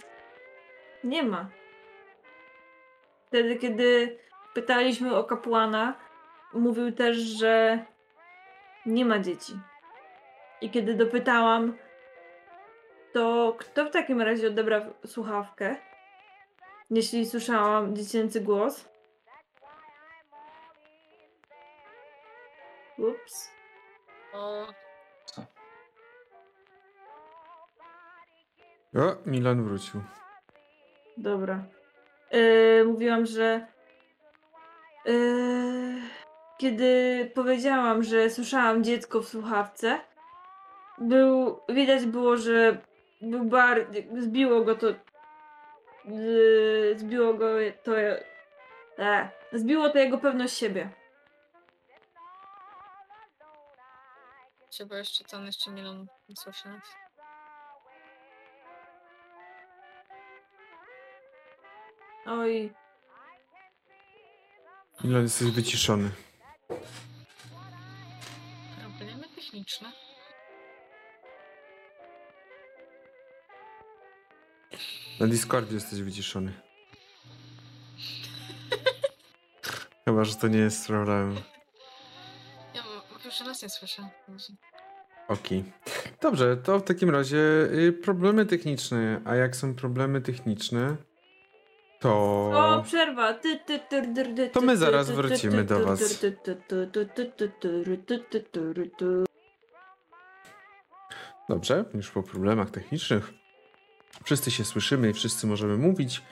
nie 1.05 1.23
ma. 1.23 1.51
Wtedy, 3.27 3.57
kiedy 3.57 4.19
pytaliśmy 4.57 5.17
o 5.17 5.25
kapłana, 5.25 5.95
mówił 6.53 6.93
też, 6.93 7.17
że 7.17 7.85
nie 8.87 9.05
ma 9.05 9.19
dzieci. 9.19 9.53
I 10.61 10.71
kiedy 10.71 10.95
dopytałam, 10.95 11.77
to 13.13 13.55
kto 13.59 13.85
w 13.85 13.91
takim 13.91 14.21
razie 14.23 14.49
odebrał 14.49 14.83
słuchawkę, 15.07 15.77
jeśli 16.91 17.27
słyszałam 17.27 17.97
dziecięcy 17.97 18.41
głos? 18.41 18.89
Ups. 22.99 23.51
O, 24.35 24.67
O, 28.95 29.17
Milan 29.27 29.65
wrócił. 29.65 30.01
Dobra. 31.17 31.65
Yy, 32.33 32.85
mówiłam, 32.85 33.27
że 33.27 33.76
kiedy 36.59 37.31
powiedziałam, 37.35 38.03
że 38.03 38.31
słyszałam 38.31 38.85
dziecko 38.85 39.21
w 39.21 39.29
słuchawce, 39.29 40.01
był, 40.99 41.61
widać 41.69 42.07
było, 42.07 42.37
że 42.37 42.79
był 43.21 43.45
bardziej, 43.45 44.09
zbiło 44.19 44.65
go 44.65 44.75
to, 44.75 44.87
yy, 46.05 46.95
zbiło 46.97 47.35
go 47.35 47.47
to, 47.85 47.99
e, 48.99 49.31
zbiło 49.53 49.89
to 49.89 49.99
jego 49.99 50.19
pewność 50.19 50.59
siebie. 50.59 50.91
bo 54.89 54.95
jeszcze 54.95 55.25
ten, 55.25 55.47
jeszcze 55.47 55.71
Milan 55.71 56.07
nie 56.29 56.37
słyszy 56.37 56.69
nic. 56.69 56.85
Oj, 62.27 62.75
Milan 65.05 65.23
jesteś 65.23 65.51
wyciszony. 65.51 66.11
Problemy 68.81 69.25
techniczne. 69.35 69.93
Na 75.21 75.27
Discordzie 75.27 75.75
jesteś 75.75 76.03
wyciszony. 76.03 76.53
Chyba, 80.05 80.25
że 80.25 80.35
to 80.35 80.49
nie 80.49 80.59
jest 80.59 80.87
problem. 80.87 81.37
Ja 82.75 82.83
pierwszy 83.25 83.45
raz 83.45 83.63
nie 83.63 83.69
słyszę. 83.71 84.09
Okej. 85.29 85.65
Dobrze, 86.21 86.57
to 86.57 86.79
w 86.79 86.85
takim 86.85 87.11
razie 87.11 87.39
y, 87.73 87.93
problemy 87.93 88.47
techniczne. 88.47 89.21
A 89.25 89.35
jak 89.35 89.57
są 89.57 89.75
problemy 89.75 90.21
techniczne, 90.21 90.97
to. 92.07 92.77
o, 92.79 92.83
przerwa. 92.83 93.35
Ty, 93.35 93.61
ty, 93.67 93.79
ty, 93.79 94.03
ty, 94.15 94.35
ty, 94.35 94.49
To 94.51 94.61
my 94.61 94.77
zaraz 94.77 95.07
ty, 95.07 95.13
ty, 95.13 95.23
wrócimy 95.23 95.65
do 95.65 95.79
ty, 95.79 95.85
was. 95.85 96.19
ty, 96.19 96.33
ty, 96.33 96.57
ty, 96.69 96.87
ty, 96.93 97.07
ty, 97.07 97.07
ty, 97.07 97.49
ty, 97.49 97.49
ty, 98.07 98.19
ty, 98.19 98.41
ty, 98.75 98.91
ty. 98.99 99.25
Dobrze, 101.49 101.85
już 101.95 102.11
po 102.11 102.23
problemach 102.23 102.71
technicznych. 102.71 103.33
Wszyscy 104.25 104.51
się 104.51 104.65
słyszymy 104.65 105.11
i 105.11 105.13
wszyscy 105.13 105.47
możemy 105.47 105.77
mówić. 105.77 106.23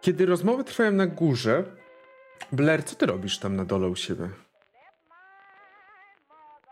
Kiedy 0.00 0.26
rozmowy 0.26 0.64
trwają 0.64 0.92
na 0.92 1.06
górze, 1.06 1.64
Blair, 2.52 2.84
co 2.84 2.96
ty 2.96 3.06
robisz 3.06 3.38
tam 3.38 3.56
na 3.56 3.64
dole 3.64 3.88
u 3.88 3.96
siebie? 3.96 4.28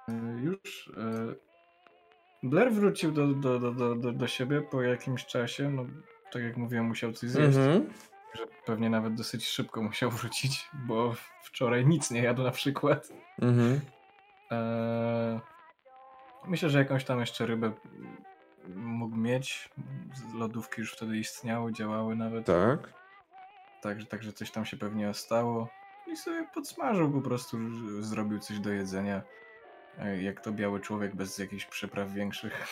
E, 0.08 0.12
Już. 0.42 0.90
e, 0.96 1.34
Blair 2.42 2.72
wrócił 2.72 3.12
do, 3.12 3.26
do, 3.26 3.58
do, 3.58 3.72
do, 3.72 3.94
do, 3.94 4.12
do 4.12 4.26
siebie 4.26 4.62
po 4.62 4.82
jakimś 4.82 5.26
czasie. 5.26 5.70
No, 5.70 5.86
tak 6.32 6.42
jak 6.42 6.56
mówiłem, 6.56 6.84
musiał 6.86 7.12
coś 7.12 7.30
zjeść. 7.30 7.56
Mhm. 7.56 7.86
Że 8.38 8.46
pewnie 8.66 8.90
nawet 8.90 9.14
dosyć 9.14 9.46
szybko 9.48 9.82
musiał 9.82 10.10
wrócić, 10.20 10.68
bo 10.72 11.14
wczoraj 11.42 11.86
nic 11.86 12.10
nie 12.10 12.22
jadł 12.22 12.42
na 12.42 12.50
przykład. 12.50 13.08
Mhm. 13.42 13.80
Eee, 14.50 15.40
myślę, 16.46 16.70
że 16.70 16.78
jakąś 16.78 17.04
tam 17.04 17.20
jeszcze 17.20 17.46
rybę 17.46 17.72
mógł 18.74 19.16
mieć. 19.16 19.68
Lodówki 20.34 20.80
już 20.80 20.92
wtedy 20.92 21.16
istniały, 21.18 21.72
działały 21.72 22.16
nawet. 22.16 22.46
Tak. 22.46 22.92
tak, 23.82 24.04
także 24.08 24.32
coś 24.32 24.50
tam 24.50 24.64
się 24.64 24.76
pewnie 24.76 25.14
stało. 25.14 25.68
I 26.06 26.16
sobie 26.16 26.46
podsmażył 26.54 27.12
po 27.12 27.20
prostu, 27.20 27.58
zrobił 28.02 28.38
coś 28.38 28.58
do 28.58 28.70
jedzenia. 28.70 29.22
E, 29.98 30.22
Jak 30.22 30.40
to 30.40 30.52
biały 30.52 30.80
człowiek 30.80 31.16
bez 31.16 31.38
jakichś 31.38 31.64
przypraw 31.64 32.12
większych. 32.12 32.66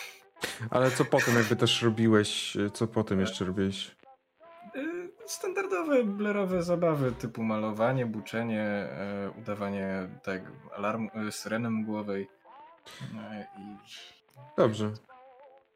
Ale 0.69 0.91
co 0.91 1.05
potem 1.05 1.35
jakby 1.35 1.55
też 1.65 1.81
robiłeś, 1.81 2.57
co 2.73 2.87
potem 2.87 3.19
jeszcze 3.19 3.45
robiłeś? 3.45 3.94
Standardowe, 5.27 6.03
blerowe 6.03 6.63
zabawy 6.63 7.11
typu 7.11 7.43
malowanie, 7.43 8.05
buczenie, 8.05 8.63
e, 8.63 9.31
udawanie 9.39 10.09
tak, 10.23 10.41
alarmu, 10.75 11.09
e, 11.27 11.31
syreny 11.31 11.69
mgłowej. 11.69 12.29
E, 13.31 13.47
I 13.57 13.77
Dobrze. 14.57 14.91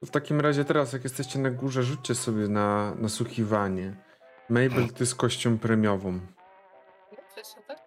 W 0.02 0.10
takim 0.10 0.42
razie 0.42 0.66
teraz, 0.66 0.94
jak 0.94 1.04
jesteście 1.04 1.40
na 1.40 1.50
górze, 1.50 1.84
rzućcie 1.84 2.16
sobie 2.16 2.48
na 2.48 2.96
nasłuchiwanie. 2.96 3.96
Mabel, 4.50 4.90
ty 4.96 5.06
z 5.06 5.16
kością 5.16 5.58
premiową. 5.58 6.20
Tak? 7.68 7.80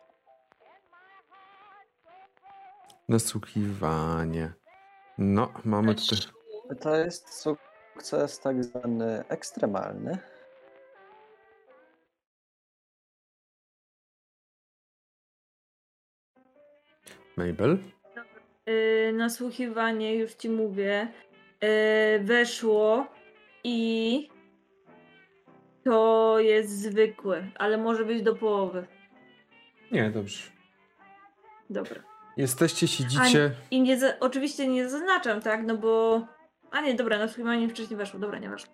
Nasłuchiwanie. 3.09 4.53
No, 5.19 5.53
mamy 5.65 5.95
tutaj... 5.95 6.19
To 6.81 6.97
jest 6.97 7.35
sukces 7.35 8.41
tak 8.41 8.65
zwany 8.65 9.25
ekstremalny. 9.29 10.19
Mabel? 17.37 17.79
Yy, 18.67 19.13
nasłuchiwanie, 19.13 20.17
już 20.17 20.33
ci 20.33 20.49
mówię, 20.49 21.09
yy, 21.63 21.69
weszło 22.25 23.07
i 23.65 24.29
to 25.85 26.37
jest 26.41 26.83
zwykłe, 26.83 27.51
ale 27.55 27.79
może 27.79 28.05
być 28.05 28.23
do 28.23 28.35
połowy. 28.35 28.87
Nie, 29.93 30.11
dobrze. 30.11 30.43
Dobra. 31.71 32.03
Jesteście, 32.37 32.89
siedzicie... 32.89 33.51
I 33.71 33.83
nie 33.83 33.99
oczywiście 34.21 34.69
nie 34.69 34.89
zaznaczam, 34.89 35.41
tak? 35.41 35.63
No 35.67 35.77
bo. 35.77 36.27
A 36.71 36.81
nie, 36.81 36.95
dobra, 36.95 37.19
nasłuchiwanie 37.19 37.69
wcześniej 37.69 37.97
weszło. 37.97 38.21
Dobra, 38.21 38.39
nie 38.39 38.49
weszło. 38.49 38.73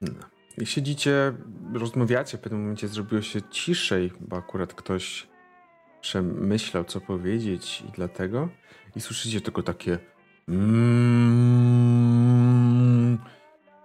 No. 0.00 0.12
I 0.58 0.66
siedzicie, 0.66 1.32
rozmawiacie, 1.74 2.38
w 2.38 2.40
pewnym 2.40 2.60
momencie 2.60 2.88
zrobiło 2.88 3.22
się 3.22 3.42
ciszej, 3.42 4.12
bo 4.20 4.36
akurat 4.36 4.74
ktoś 4.74 5.26
przemyślał, 6.04 6.84
co 6.84 7.00
powiedzieć 7.00 7.84
i 7.88 7.90
dlatego. 7.92 8.48
I 8.96 9.00
słyszycie 9.00 9.40
tylko 9.40 9.62
takie 9.62 9.98
mm, 10.48 11.18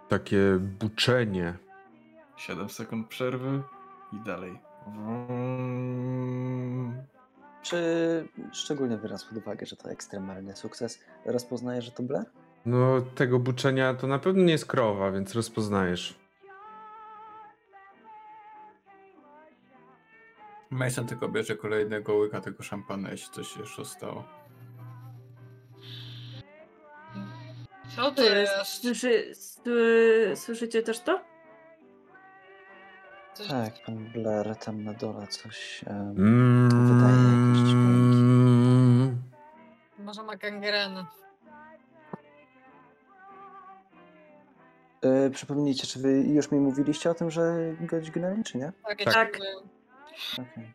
takie 0.09 0.59
buczenie. 0.79 1.57
7 2.37 2.69
sekund 2.69 3.07
przerwy 3.07 3.61
i 4.13 4.19
dalej. 4.25 4.59
Czy 7.61 7.77
szczególnie 8.51 8.97
biorąc 8.97 9.25
pod 9.25 9.37
uwagę, 9.37 9.65
że 9.65 9.75
to 9.75 9.89
ekstremalny 9.89 10.55
sukces, 10.55 10.99
rozpoznaje, 11.25 11.81
że 11.81 11.91
to 11.91 12.03
Blair? 12.03 12.25
No, 12.65 13.01
tego 13.15 13.39
buczenia 13.39 13.93
to 13.93 14.07
na 14.07 14.19
pewno 14.19 14.43
nie 14.43 14.51
jest 14.51 14.65
krowa, 14.65 15.11
więc 15.11 15.35
rozpoznajesz. 15.35 16.18
Mason 20.69 21.05
tylko 21.07 21.29
bierze 21.29 21.55
kolejnego 21.55 22.15
łyka 22.15 22.41
tego 22.41 22.63
szampana, 22.63 23.11
jeśli 23.11 23.31
coś 23.33 23.47
się 23.47 23.59
jeszcze 23.59 23.85
stało. 23.85 24.23
Co 27.95 28.11
to 28.11 28.11
To 28.11 28.23
jest. 28.23 28.53
Słyszy, 28.65 29.31
sły- 29.35 30.35
słyszycie 30.35 30.83
też 30.83 30.99
to? 30.99 31.21
Coś- 33.33 33.47
Tak, 33.47 33.73
pan 33.85 33.97
Blair 33.97 34.55
tam 34.55 34.83
na 34.83 34.93
dole 34.93 35.27
coś 35.27 35.83
em, 35.87 35.95
Mm, 36.17 36.69
wydaje 36.69 37.17
jakieś 37.47 37.69
dźwięki. 37.69 38.19
Może 39.99 40.23
ma 40.23 40.35
gangrenę. 40.35 41.05
E, 45.01 45.29
przypomnijcie, 45.29 45.87
czy 45.87 45.99
wy 45.99 46.11
już 46.21 46.51
mi 46.51 46.59
mówiliście 46.59 47.09
o 47.09 47.13
tym, 47.13 47.31
że 47.31 47.73
go 47.81 48.01
dźgnęli, 48.01 48.43
czy 48.43 48.57
nie? 48.57 48.71
Tak, 48.87 49.03
Tak. 49.13 49.37
Okej. 50.33 50.73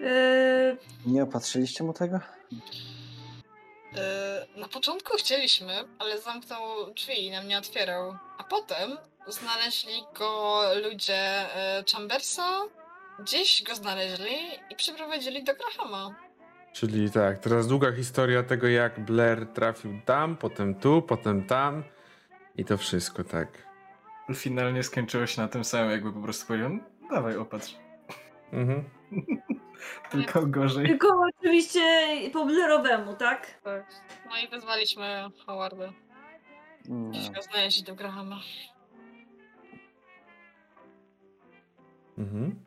Yy, 0.00 0.76
Nie 1.06 1.22
opatrzyliście 1.22 1.84
mu 1.84 1.92
tego? 1.92 2.20
Yy, 2.52 2.60
Na 4.60 4.68
początku 4.68 5.16
chcieliśmy, 5.16 5.84
ale 5.98 6.20
zamknął 6.20 6.94
drzwi 6.94 7.26
i 7.26 7.30
nam 7.30 7.48
nie 7.48 7.58
otwierał. 7.58 8.16
A 8.38 8.44
potem 8.44 8.96
znaleźli 9.28 10.04
go 10.18 10.62
ludzie 10.82 11.16
e, 11.56 11.84
Chambersa, 11.92 12.60
gdzieś 13.18 13.62
go 13.62 13.74
znaleźli 13.74 14.36
i 14.70 14.76
przyprowadzili 14.76 15.44
do 15.44 15.52
Grahama. 15.54 16.14
Czyli 16.72 17.10
tak, 17.10 17.38
teraz 17.38 17.66
długa 17.66 17.92
historia 17.92 18.42
tego, 18.42 18.68
jak 18.68 19.00
Blair 19.04 19.46
trafił 19.46 20.00
tam, 20.04 20.36
potem 20.36 20.74
tu, 20.74 21.02
potem 21.02 21.46
tam. 21.46 21.84
I 22.56 22.64
to 22.64 22.78
wszystko, 22.78 23.24
tak. 23.24 23.48
Finalnie 24.34 24.82
skończyło 24.82 25.26
się 25.26 25.42
na 25.42 25.48
tym 25.48 25.64
samym, 25.64 25.90
jakby 25.90 26.12
po 26.12 26.20
prostu 26.20 26.46
powiedział, 26.46 26.70
"No, 26.70 27.08
dawaj 27.10 27.36
opatrz. 27.36 27.76
Mhm. 28.52 28.84
Tylko 30.10 30.46
gorzej. 30.46 30.86
tylko 30.86 31.08
oczywiście 31.38 31.80
po 32.32 32.44
blerowemu, 32.46 33.14
tak? 33.14 33.60
Tak. 33.64 33.86
No 34.30 34.32
i 34.44 34.48
wezwaliśmy 34.48 35.24
Howarda. 35.46 35.92
No. 36.88 37.10
Gdzieś 37.10 37.30
go 37.30 37.42
znaleźli 37.42 37.82
do 37.82 37.94
Grahama. 37.94 38.40
Mhm. 42.18 42.64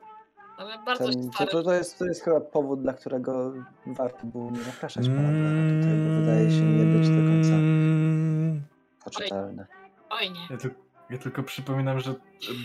Ale 0.58 0.78
bardzo 0.86 1.06
Ten, 1.10 1.24
to, 1.30 1.32
stary. 1.34 1.52
to, 1.52 1.64
to, 1.64 1.74
jest, 1.74 2.00
to 2.00 2.06
jest 2.06 2.24
chyba 2.24 2.42
powód, 2.42 2.82
dla 2.82 2.94
którego 2.94 3.54
warto 3.86 4.26
było 4.28 4.52
nie 4.52 4.60
zapraszać 4.60 5.08
pana 5.08 5.30
Blaira 5.30 5.82
tutaj, 5.82 5.98
bo 5.98 6.20
wydaje 6.22 6.52
się 6.52 6.62
nie 6.62 6.84
być 7.00 7.10
do 7.10 7.16
końca 7.16 7.54
Mm, 7.54 8.62
poczytalny. 9.04 9.66
Oj 10.10 10.32
nie. 10.32 10.48
Ja, 10.50 10.58
tu, 10.58 10.68
ja 11.10 11.18
tylko 11.18 11.44
przypominam, 11.44 12.00
że 12.00 12.16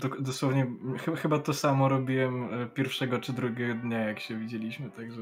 do, 0.01 0.09
dosłownie 0.09 0.67
ch, 0.99 1.21
chyba 1.21 1.39
to 1.39 1.55
samo 1.55 1.89
robiłem 1.89 2.55
e, 2.55 2.67
pierwszego 2.67 3.19
czy 3.19 3.33
drugiego 3.33 3.75
dnia, 3.75 3.99
jak 3.99 4.21
się 4.21 4.39
widzieliśmy, 4.39 4.91
także 4.91 5.21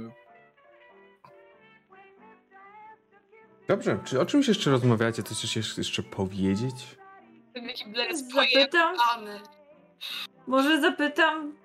Dobrze, 3.68 3.98
czy 4.04 4.20
o 4.20 4.26
czymś 4.26 4.48
jeszcze 4.48 4.70
rozmawiacie? 4.70 5.22
Coś 5.22 5.38
chcesz 5.38 5.78
jeszcze 5.78 6.02
powiedzieć? 6.02 6.74
Zapytam, 8.12 8.96
może 10.46 10.80
zapytam 10.80 11.56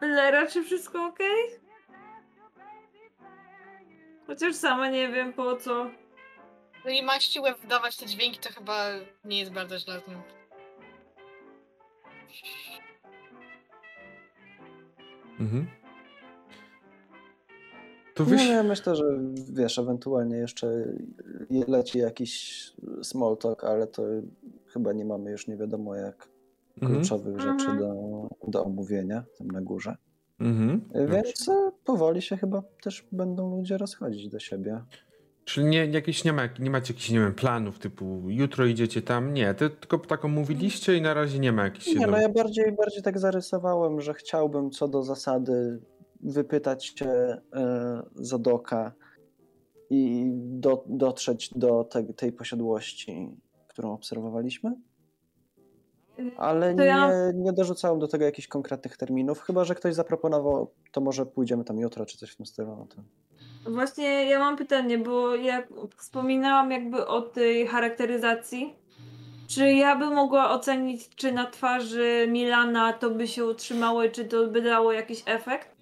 Blera, 0.00 0.46
czy 0.46 0.64
wszystko 0.64 1.04
ok? 1.04 1.18
Chociaż 4.26 4.54
sama 4.54 4.88
nie 4.88 5.08
wiem 5.08 5.32
po 5.32 5.56
co. 5.56 5.90
No 6.86 6.92
i 6.92 7.02
ma 7.02 7.20
siłę 7.20 7.54
wydawać 7.62 7.96
te 7.96 8.06
dźwięki, 8.06 8.38
to 8.40 8.48
chyba 8.52 8.86
nie 9.24 9.38
jest 9.38 9.52
bardzo 9.52 9.78
źle 9.78 10.00
z 10.00 10.08
nim. 10.08 10.18
Mhm. 15.40 15.66
To 18.14 18.22
No, 18.24 18.30
wyś... 18.30 18.48
ja 18.48 18.62
myślę, 18.62 18.96
że 18.96 19.04
wiesz, 19.52 19.78
ewentualnie 19.78 20.36
jeszcze 20.36 20.66
leci 21.68 21.98
jakiś 21.98 22.62
small 23.02 23.36
talk, 23.36 23.64
ale 23.64 23.86
to 23.86 24.02
chyba 24.66 24.92
nie 24.92 25.04
mamy 25.04 25.30
już 25.30 25.46
nie 25.48 25.56
wiadomo 25.56 25.94
jak 25.94 26.28
Mhm. 26.82 26.92
kluczowych 26.94 27.40
rzeczy 27.40 27.66
Mhm. 27.70 27.78
do, 27.78 27.94
do 28.48 28.64
omówienia 28.64 29.24
tam 29.38 29.48
na 29.48 29.60
górze. 29.60 29.96
Mhm. 30.40 30.80
Więc 31.08 31.50
powoli 31.84 32.22
się 32.22 32.36
chyba 32.36 32.62
też 32.82 33.06
będą 33.12 33.56
ludzie 33.56 33.78
rozchodzić 33.78 34.28
do 34.28 34.40
siebie. 34.40 34.80
Czyli 35.46 35.66
nie, 35.66 35.86
jakieś, 35.86 36.24
nie, 36.24 36.32
ma, 36.32 36.42
nie 36.58 36.70
macie 36.70 36.92
jakichś, 36.92 37.10
nie 37.10 37.18
wiem, 37.20 37.34
planów 37.34 37.78
typu 37.78 38.22
jutro 38.26 38.64
idziecie 38.66 39.02
tam? 39.02 39.34
Nie, 39.34 39.54
ty 39.54 39.70
tylko 39.70 39.98
tak 39.98 40.24
omówiliście 40.24 40.96
i 40.96 41.02
na 41.02 41.14
razie 41.14 41.38
nie 41.38 41.52
ma 41.52 41.64
jakichś... 41.64 41.86
Nie, 41.86 42.06
no 42.06 42.18
ja 42.18 42.28
bardziej, 42.28 42.72
bardziej 42.72 43.02
tak 43.02 43.18
zarysowałem, 43.18 44.00
że 44.00 44.14
chciałbym 44.14 44.70
co 44.70 44.88
do 44.88 45.02
zasady 45.02 45.80
wypytać 46.20 46.86
się 46.86 47.06
e, 47.06 47.40
Zadoka 48.14 48.92
i 49.90 50.30
do, 50.34 50.84
dotrzeć 50.86 51.50
do 51.54 51.84
te, 51.84 52.04
tej 52.04 52.32
posiadłości, 52.32 53.36
którą 53.68 53.92
obserwowaliśmy, 53.92 54.74
ale 56.36 56.74
nie, 56.74 56.84
ja- 56.84 57.32
nie 57.34 57.52
dorzucałem 57.52 57.98
do 57.98 58.08
tego 58.08 58.24
jakichś 58.24 58.48
konkretnych 58.48 58.96
terminów, 58.96 59.40
chyba 59.40 59.64
że 59.64 59.74
ktoś 59.74 59.94
zaproponował, 59.94 60.70
to 60.92 61.00
może 61.00 61.26
pójdziemy 61.26 61.64
tam 61.64 61.78
jutro, 61.78 62.06
czy 62.06 62.18
coś 62.18 62.30
w 62.30 62.36
tym 62.36 62.46
stylu. 62.46 62.76
No 62.76 62.86
to... 62.86 63.02
Właśnie 63.68 64.24
ja 64.24 64.38
mam 64.38 64.56
pytanie, 64.56 64.98
bo 64.98 65.36
jak 65.36 65.68
wspominałam 65.96 66.70
jakby 66.70 67.06
o 67.06 67.22
tej 67.22 67.66
charakteryzacji, 67.66 68.74
czy 69.48 69.72
ja 69.72 69.96
bym 69.96 70.14
mogła 70.14 70.50
ocenić, 70.50 71.08
czy 71.14 71.32
na 71.32 71.46
twarzy 71.46 72.26
Milana 72.28 72.92
to 72.92 73.10
by 73.10 73.28
się 73.28 73.44
utrzymało 73.46 74.04
i 74.04 74.10
czy 74.10 74.24
to 74.24 74.46
by 74.46 74.62
dało 74.62 74.92
jakiś 74.92 75.22
efekt? 75.26 75.76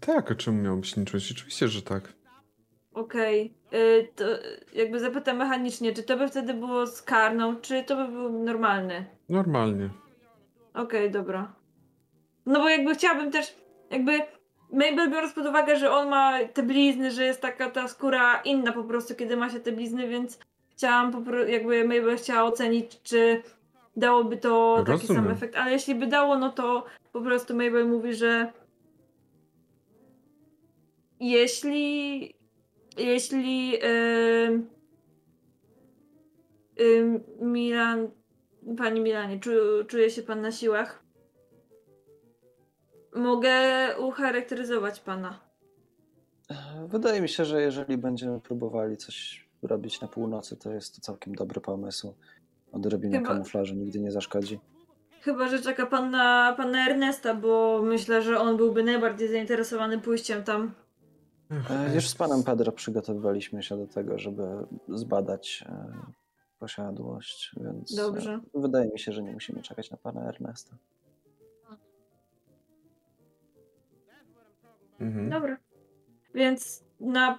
Tak, 0.00 0.30
a 0.30 0.34
czemu 0.34 0.62
miałoby 0.62 0.86
się 0.86 1.00
nie 1.00 1.06
czuć? 1.06 1.32
Oczywiście, 1.32 1.68
że 1.68 1.82
tak. 1.82 2.12
Okej. 2.94 3.54
y, 3.74 4.08
to 4.16 4.24
jakby 4.74 5.00
zapytam 5.00 5.36
mechanicznie, 5.36 5.92
czy 5.92 6.02
to 6.02 6.16
by 6.16 6.28
wtedy 6.28 6.54
było 6.54 6.86
z 6.86 7.02
karną, 7.02 7.56
czy 7.56 7.84
to 7.84 7.96
by 7.96 8.12
był 8.12 8.44
normalny? 8.44 9.04
Normalnie. 9.28 9.90
Okej, 10.74 11.10
dobra. 11.10 11.54
No 12.46 12.60
bo 12.60 12.68
jakby 12.68 12.94
chciałabym 12.94 13.30
też, 13.30 13.54
jakby 13.90 14.12
Mabel 14.72 15.10
biorąc 15.10 15.32
pod 15.32 15.46
uwagę, 15.46 15.76
że 15.76 15.90
on 15.90 16.08
ma 16.08 16.38
te 16.54 16.62
blizny, 16.62 17.10
że 17.10 17.24
jest 17.24 17.40
taka 17.40 17.70
ta 17.70 17.88
skóra 17.88 18.40
inna 18.44 18.72
po 18.72 18.84
prostu, 18.84 19.14
kiedy 19.14 19.36
ma 19.36 19.50
się 19.50 19.60
te 19.60 19.72
blizny, 19.72 20.08
więc 20.08 20.38
chciałam 20.70 21.12
po 21.12 21.20
prostu, 21.20 21.50
jakby 21.50 21.84
Mabel 21.84 22.16
chciała 22.16 22.48
ocenić, 22.48 23.02
czy 23.02 23.42
dałoby 23.96 24.36
to 24.36 24.84
taki 24.86 25.06
sam 25.06 25.16
Rozumiem. 25.16 25.36
efekt, 25.36 25.56
ale 25.56 25.72
jeśli 25.72 25.94
by 25.94 26.06
dało, 26.06 26.38
no 26.38 26.50
to 26.50 26.84
po 27.12 27.20
prostu 27.20 27.54
Mabel 27.54 27.88
mówi, 27.88 28.14
że 28.14 28.52
jeśli 31.20 32.34
jeśli 32.98 33.70
yy, 33.70 34.62
yy, 36.76 37.20
Milan 37.40 38.10
Pani 38.78 39.00
Milanie, 39.00 39.40
czu, 39.40 39.50
czuje 39.88 40.10
się 40.10 40.22
pan 40.22 40.40
na 40.40 40.52
siłach? 40.52 40.99
Mogę 43.14 43.58
ucharakteryzować 43.98 45.00
pana. 45.00 45.40
Wydaje 46.88 47.20
mi 47.20 47.28
się, 47.28 47.44
że 47.44 47.62
jeżeli 47.62 47.96
będziemy 47.98 48.40
próbowali 48.40 48.96
coś 48.96 49.48
robić 49.62 50.00
na 50.00 50.08
północy, 50.08 50.56
to 50.56 50.72
jest 50.72 50.94
to 50.96 51.00
całkiem 51.00 51.34
dobry 51.34 51.60
pomysł. 51.60 52.14
Odrobina 52.72 53.18
Chyba- 53.18 53.28
kamuflażu 53.28 53.74
nigdy 53.74 54.00
nie 54.00 54.12
zaszkodzi. 54.12 54.60
Chyba, 55.20 55.48
że 55.48 55.58
czeka 55.62 55.86
pan 55.86 56.10
na 56.10 56.54
pana 56.56 56.86
Ernesta, 56.90 57.34
bo 57.34 57.82
myślę, 57.84 58.22
że 58.22 58.40
on 58.40 58.56
byłby 58.56 58.84
najbardziej 58.84 59.28
zainteresowany 59.28 59.98
pójściem 59.98 60.44
tam. 60.44 60.74
E, 61.70 61.94
Już 61.94 62.08
z 62.08 62.14
panem 62.14 62.42
Pedro 62.42 62.72
przygotowywaliśmy 62.72 63.62
się 63.62 63.76
do 63.78 63.86
tego, 63.86 64.18
żeby 64.18 64.42
zbadać 64.88 65.64
e, 65.68 65.92
posiadłość, 66.58 67.52
więc 67.60 67.92
e, 67.92 67.96
Dobrze. 67.96 68.40
wydaje 68.54 68.90
mi 68.90 68.98
się, 68.98 69.12
że 69.12 69.22
nie 69.22 69.32
musimy 69.32 69.62
czekać 69.62 69.90
na 69.90 69.96
pana 69.96 70.20
Ernesta. 70.28 70.76
Mhm. 75.00 75.30
Dobra. 75.30 75.56
Więc 76.34 76.84
na 77.00 77.38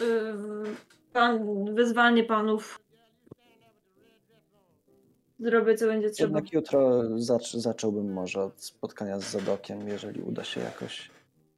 yy, 0.00 0.06
pan, 1.12 1.64
wezwanie 1.74 2.24
panów 2.24 2.80
zrobię 5.40 5.74
co 5.74 5.86
będzie 5.86 6.10
trzeba. 6.10 6.28
Jednak 6.38 6.52
jutro 6.52 7.02
zac- 7.16 7.58
zacząłbym 7.58 8.12
może 8.12 8.42
od 8.42 8.64
spotkania 8.64 9.20
z 9.20 9.30
Zadokiem, 9.30 9.88
jeżeli 9.88 10.22
uda 10.22 10.44
się 10.44 10.60
jakoś 10.60 11.10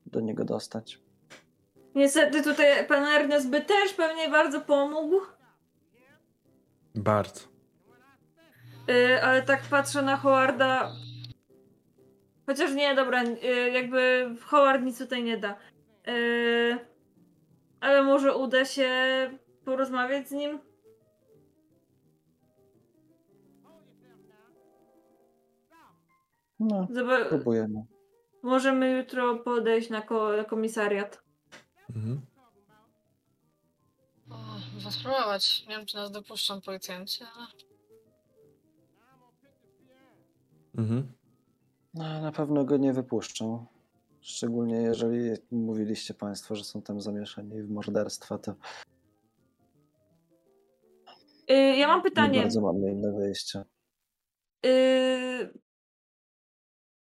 do 0.06 0.20
niego 0.20 0.44
dostać. 0.44 1.00
Niestety 1.94 2.42
tutaj 2.42 2.86
pan 2.86 3.04
Ernest 3.04 3.50
by 3.50 3.60
też 3.60 3.92
pewnie 3.94 4.28
bardzo 4.28 4.60
pomógł, 4.60 5.16
Bardzo. 6.94 7.40
yy, 8.88 9.22
ale 9.22 9.42
tak 9.42 9.60
patrzę 9.70 10.02
na 10.02 10.16
Howarda. 10.16 10.92
Chociaż 12.48 12.74
nie, 12.74 12.94
dobra, 12.94 13.22
yy, 13.22 13.70
jakby 13.70 14.28
Howard 14.40 14.82
nic 14.82 14.98
tutaj 14.98 15.22
nie 15.22 15.38
da. 15.38 15.56
Yy, 16.06 16.78
ale 17.80 18.02
może 18.02 18.36
uda 18.36 18.64
się 18.64 18.90
porozmawiać 19.64 20.28
z 20.28 20.32
nim? 20.32 20.58
No, 26.60 26.86
Zoba- 26.90 27.28
próbujemy. 27.28 27.84
możemy 28.42 28.90
jutro 28.90 29.36
podejść 29.36 29.90
na, 29.90 30.02
ko- 30.02 30.36
na 30.36 30.44
komisariat. 30.44 31.22
Mhm. 31.96 32.20
O, 34.30 34.34
można 34.74 34.90
spróbować. 34.90 35.66
Nie 35.66 35.76
wiem, 35.76 35.86
czy 35.86 35.96
nas 35.96 36.10
dopuszczą 36.10 36.60
policjanci, 36.60 37.24
ale... 37.24 37.46
Mhm. 40.78 41.12
No, 41.94 42.20
na 42.20 42.32
pewno 42.32 42.64
go 42.64 42.76
nie 42.76 42.92
wypuszczą. 42.92 43.66
Szczególnie 44.20 44.76
jeżeli 44.76 45.30
mówiliście 45.50 46.14
Państwo, 46.14 46.56
że 46.56 46.64
są 46.64 46.82
tam 46.82 47.00
zamieszani 47.00 47.62
w 47.62 47.70
morderstwa, 47.70 48.38
to 48.38 48.54
Yy, 51.48 51.76
ja 51.76 51.86
mam 51.88 51.98
nie 51.98 52.02
pytanie. 52.04 52.40
bardzo 52.40 52.60
mamy 52.60 52.90
inne 52.92 53.12
wyjście. 53.12 53.62
Yy, 54.64 55.52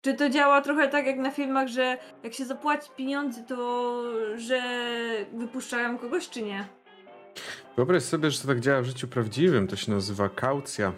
czy 0.02 0.14
to 0.14 0.30
działa 0.30 0.62
trochę 0.62 0.88
tak 0.88 1.06
jak 1.06 1.18
na 1.18 1.32
filmach, 1.32 1.68
że 1.68 1.98
jak 2.24 2.34
się 2.34 2.46
zapłaci 2.46 2.90
pieniądze, 2.98 3.44
to 3.44 4.04
że 4.38 4.62
wypuszczają 5.34 5.98
kogoś, 5.98 6.30
czy 6.30 6.42
nie? 6.42 6.68
Wyobraź 7.76 8.04
sobie, 8.04 8.32
że 8.32 8.42
to 8.42 8.48
tak 8.48 8.60
działa 8.60 8.82
w 8.82 8.86
życiu 8.86 9.08
prawdziwym. 9.08 9.68
To 9.68 9.76
się 9.76 9.92
nazywa 9.92 10.30
kaucja. 10.30 10.94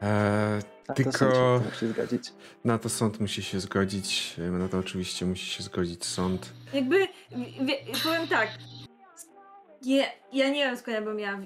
Eee, 0.00 0.62
Tylko- 0.96 1.10
to 1.12 1.18
sąd 1.18 1.34
się 1.64 1.68
musi 1.70 1.86
zgodzić. 1.88 2.32
na 2.64 2.78
to 2.78 2.88
sąd 2.88 3.20
musi 3.20 3.42
się 3.42 3.60
zgodzić. 3.60 4.34
Na 4.38 4.68
to 4.68 4.78
oczywiście 4.78 5.26
musi 5.26 5.46
się 5.46 5.62
zgodzić 5.62 6.04
sąd. 6.04 6.52
Jakby, 6.72 7.08
wie, 7.60 7.74
powiem 8.04 8.28
tak, 8.28 8.48
ja, 9.82 10.04
ja 10.32 10.48
nie 10.48 10.64
wiem 10.64 10.76
skąd 10.76 10.94
ja 10.94 11.02
bym 11.02 11.16
miała 11.16 11.38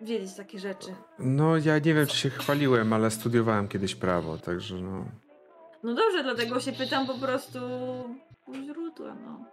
wiedzieć 0.00 0.34
takie 0.34 0.58
rzeczy. 0.58 0.94
No, 1.18 1.56
ja 1.56 1.78
nie 1.78 1.94
wiem, 1.94 2.06
czy 2.06 2.16
się 2.16 2.30
chwaliłem, 2.30 2.92
ale 2.92 3.10
studiowałem 3.10 3.68
kiedyś 3.68 3.94
prawo, 3.94 4.38
także 4.38 4.74
no. 4.74 5.04
No 5.82 5.94
dobrze, 5.94 6.22
dlatego 6.22 6.60
się 6.60 6.72
pytam 6.72 7.06
po 7.06 7.14
prostu 7.14 7.58
u 8.46 8.54
źródła, 8.54 9.14
no. 9.14 9.44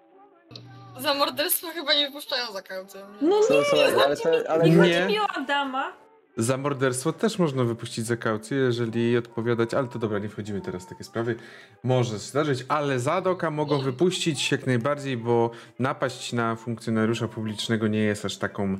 Za 1.02 1.14
morderstwo 1.14 1.68
chyba 1.68 1.94
nie 1.94 2.07
wypuszczają 2.07 2.52
za 2.53 2.61
kaucję. 2.61 3.02
No 3.22 3.40
nie, 3.40 3.45
co- 3.48 3.76
nie, 3.76 4.03
ale 4.06 4.18
to- 4.18 4.49
ale 4.49 4.64
nie 4.70 4.76
nie. 4.76 4.78
chodzi 4.99 5.14
mi 5.14 5.20
o 5.20 5.28
Adama. 5.28 5.94
Za 6.40 6.57
morderstwo 6.57 7.14
też 7.14 7.40
można 7.40 7.64
wypuścić 7.64 8.06
za 8.06 8.18
kaucję, 8.18 8.57
jeżeli 8.57 9.18
odpowiadać, 9.18 9.74
ale 9.74 9.88
to 9.88 9.99
dobra, 9.99 10.20
nie 10.20 10.30
wchodzimy 10.30 10.61
teraz 10.61 10.86
w 10.86 10.90
takie 10.90 11.03
sprawy. 11.03 11.36
Może 11.84 12.11
się 12.11 12.18
zdarzyć, 12.18 12.66
ale 12.68 12.99
za 12.99 13.22
doka 13.22 13.52
mogą 13.52 13.82
wypuścić 13.82 14.52
jak 14.52 14.68
najbardziej, 14.68 15.18
bo 15.18 15.52
napaść 15.80 16.34
na 16.34 16.56
funkcjonariusza 16.56 17.28
publicznego 17.28 17.88
nie 17.88 17.99
jest 17.99 18.26
aż 18.26 18.38
taką 18.38 18.78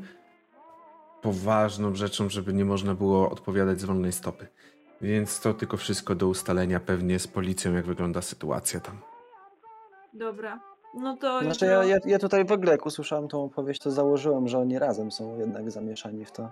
poważną 1.22 1.96
rzeczą, 1.96 2.30
żeby 2.30 2.54
nie 2.54 2.66
można 2.66 2.94
było 2.94 3.32
odpowiadać 3.32 3.82
z 3.82 3.86
wolnej 3.86 4.12
stopy. 4.12 4.48
Więc 5.02 5.40
to 5.40 5.54
tylko 5.54 5.78
wszystko 5.78 6.16
do 6.16 6.28
ustalenia 6.28 6.80
pewnie 6.80 7.20
z 7.20 7.28
policją, 7.28 7.74
jak 7.74 7.86
wygląda 7.86 8.22
sytuacja 8.22 8.80
tam. 8.80 9.02
Dobra, 10.14 10.60
no 10.94 11.18
to 11.18 11.42
Znaczy 11.42 11.66
ja, 11.66 11.84
ja, 11.84 11.98
ja 12.06 12.20
tutaj 12.20 12.46
w 12.46 12.52
ogóle 12.52 12.72
jak 12.72 12.86
usłyszałem 12.86 13.28
tą 13.28 13.44
opowieść, 13.44 13.82
to 13.82 13.92
założyłem, 13.92 14.48
że 14.48 14.60
oni 14.60 14.80
razem 14.80 15.12
są 15.12 15.40
jednak 15.40 15.72
zamieszani 15.72 16.26
w 16.26 16.32
to. 16.32 16.50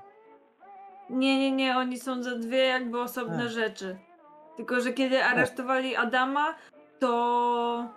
Nie, 1.09 1.39
nie, 1.39 1.51
nie, 1.51 1.77
oni 1.77 1.99
są 1.99 2.23
za 2.23 2.35
dwie 2.35 2.65
jakby 2.65 3.01
osobne 3.01 3.43
Ech. 3.43 3.49
rzeczy. 3.51 3.97
Tylko, 4.57 4.81
że 4.81 4.93
kiedy 4.93 5.23
aresztowali 5.23 5.95
Adama, 5.95 6.55
to 6.99 7.89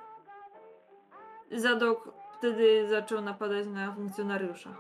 Zadok 1.53 2.13
wtedy 2.39 2.89
zaczął 2.91 3.21
napadać 3.21 3.67
na 3.67 3.93
funkcjonariusza. 3.93 4.71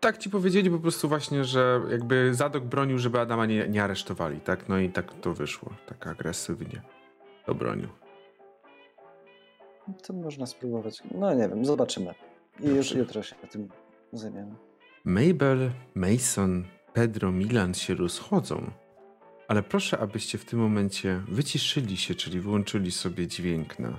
Tak 0.00 0.18
ci 0.18 0.30
powiedzieli 0.30 0.70
po 0.70 0.78
prostu 0.78 1.08
właśnie, 1.08 1.44
że 1.44 1.80
jakby 1.90 2.34
Zadok 2.34 2.64
bronił, 2.64 2.98
żeby 2.98 3.20
Adama 3.20 3.46
nie, 3.46 3.68
nie 3.68 3.84
aresztowali, 3.84 4.40
tak? 4.40 4.68
No 4.68 4.78
i 4.78 4.90
tak 4.90 5.14
to 5.14 5.34
wyszło, 5.34 5.72
tak 5.86 6.06
agresywnie 6.06 6.82
to 7.46 7.54
bronił. 7.54 7.88
To 10.06 10.12
można 10.12 10.46
spróbować. 10.46 11.02
No 11.10 11.34
nie 11.34 11.48
wiem, 11.48 11.64
zobaczymy. 11.64 12.14
I 12.60 12.68
już 12.68 12.92
jutro 12.92 13.22
się 13.22 13.36
tym 13.50 13.68
zajmiemy. 14.12 14.54
Mabel, 15.06 15.70
Mason, 15.94 16.64
Pedro, 16.92 17.32
Milan 17.32 17.74
się 17.74 17.94
rozchodzą, 17.94 18.70
ale 19.48 19.62
proszę, 19.62 19.98
abyście 19.98 20.38
w 20.38 20.44
tym 20.44 20.58
momencie 20.58 21.22
wyciszyli 21.28 21.96
się, 21.96 22.14
czyli 22.14 22.40
wyłączyli 22.40 22.92
sobie 22.92 23.26
dźwięk 23.26 23.78
na, 23.78 23.98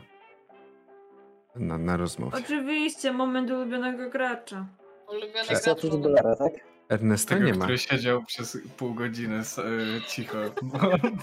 na, 1.55 1.77
na 1.77 1.97
rozmowie. 1.97 2.37
Oczywiście, 2.45 3.13
moment 3.13 3.51
ulubionego 3.51 4.09
gracza. 4.09 4.65
Ulubiony 5.09 5.47
gracz. 5.49 5.67
oprócz 5.67 5.93
tak? 6.39 6.67
Ernesta 6.89 7.35
Tego, 7.35 7.45
nie 7.47 7.53
ma. 7.53 7.59
który 7.65 7.77
siedział 7.77 8.23
przez 8.23 8.57
pół 8.77 8.93
godziny 8.93 9.37
s- 9.37 9.57
y, 9.57 10.01
cicho, 10.07 10.37
bo, 10.61 10.79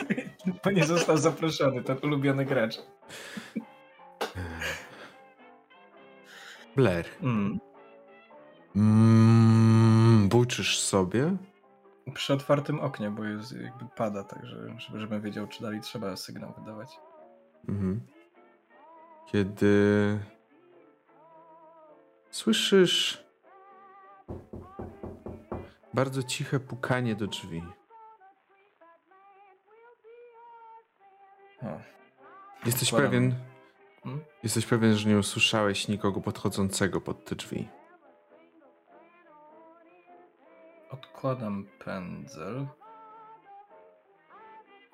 bo 0.64 0.70
nie 0.70 0.84
został 0.84 1.16
zaproszony, 1.16 1.82
ten 1.82 1.96
ulubiony 2.02 2.44
gracz. 2.44 2.74
Blair, 6.76 7.04
Mm. 7.22 7.58
Mm, 8.76 10.28
buczysz 10.28 10.80
sobie? 10.80 11.36
Przy 12.14 12.34
otwartym 12.34 12.80
oknie, 12.80 13.10
bo 13.10 13.24
jest 13.24 13.52
jakby 13.52 13.84
pada, 13.96 14.24
także 14.24 14.74
żeby, 14.78 15.00
żebym 15.00 15.20
wiedział, 15.20 15.46
czy 15.46 15.62
dalej 15.62 15.80
trzeba 15.80 16.16
sygnał 16.16 16.54
wydawać. 16.58 16.98
Mhm. 17.68 18.00
Kiedy 19.26 20.18
słyszysz 22.30 23.24
bardzo 25.94 26.22
ciche 26.22 26.60
pukanie 26.60 27.14
do 27.14 27.26
drzwi. 27.26 27.62
O. 31.62 31.80
Jesteś 32.66 32.90
pewien? 32.90 33.34
Hmm? 34.04 34.24
Jesteś 34.42 34.66
pewien, 34.66 34.94
że 34.94 35.08
nie 35.08 35.18
usłyszałeś 35.18 35.88
nikogo 35.88 36.20
podchodzącego 36.20 37.00
pod 37.00 37.24
te 37.24 37.34
drzwi? 37.34 37.68
Odkładam 40.98 41.66
pędzel. 41.84 42.66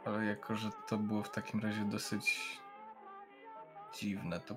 Ale 0.05 0.25
jako, 0.25 0.57
że 0.57 0.71
to 0.89 0.97
było 0.99 1.23
w 1.23 1.31
takim 1.31 1.61
razie 1.61 1.85
dosyć 1.85 2.59
dziwne, 3.99 4.41
to 4.41 4.57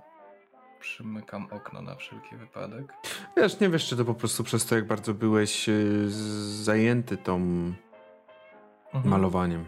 przymykam 0.80 1.48
okno 1.52 1.82
na 1.82 1.96
wszelki 1.96 2.36
wypadek. 2.36 2.94
Wiesz, 3.38 3.60
nie 3.60 3.70
wiesz, 3.70 3.88
czy 3.88 3.98
to 3.98 4.06
po 4.06 4.14
prostu 4.14 4.44
przez 4.44 4.66
to, 4.66 4.76
jak 4.76 4.88
bardzo 4.88 5.14
byłeś 5.14 5.70
y, 5.70 6.06
zajęty 6.64 7.18
tą 7.18 7.36
Mhm. 8.94 9.10
malowaniem. 9.12 9.66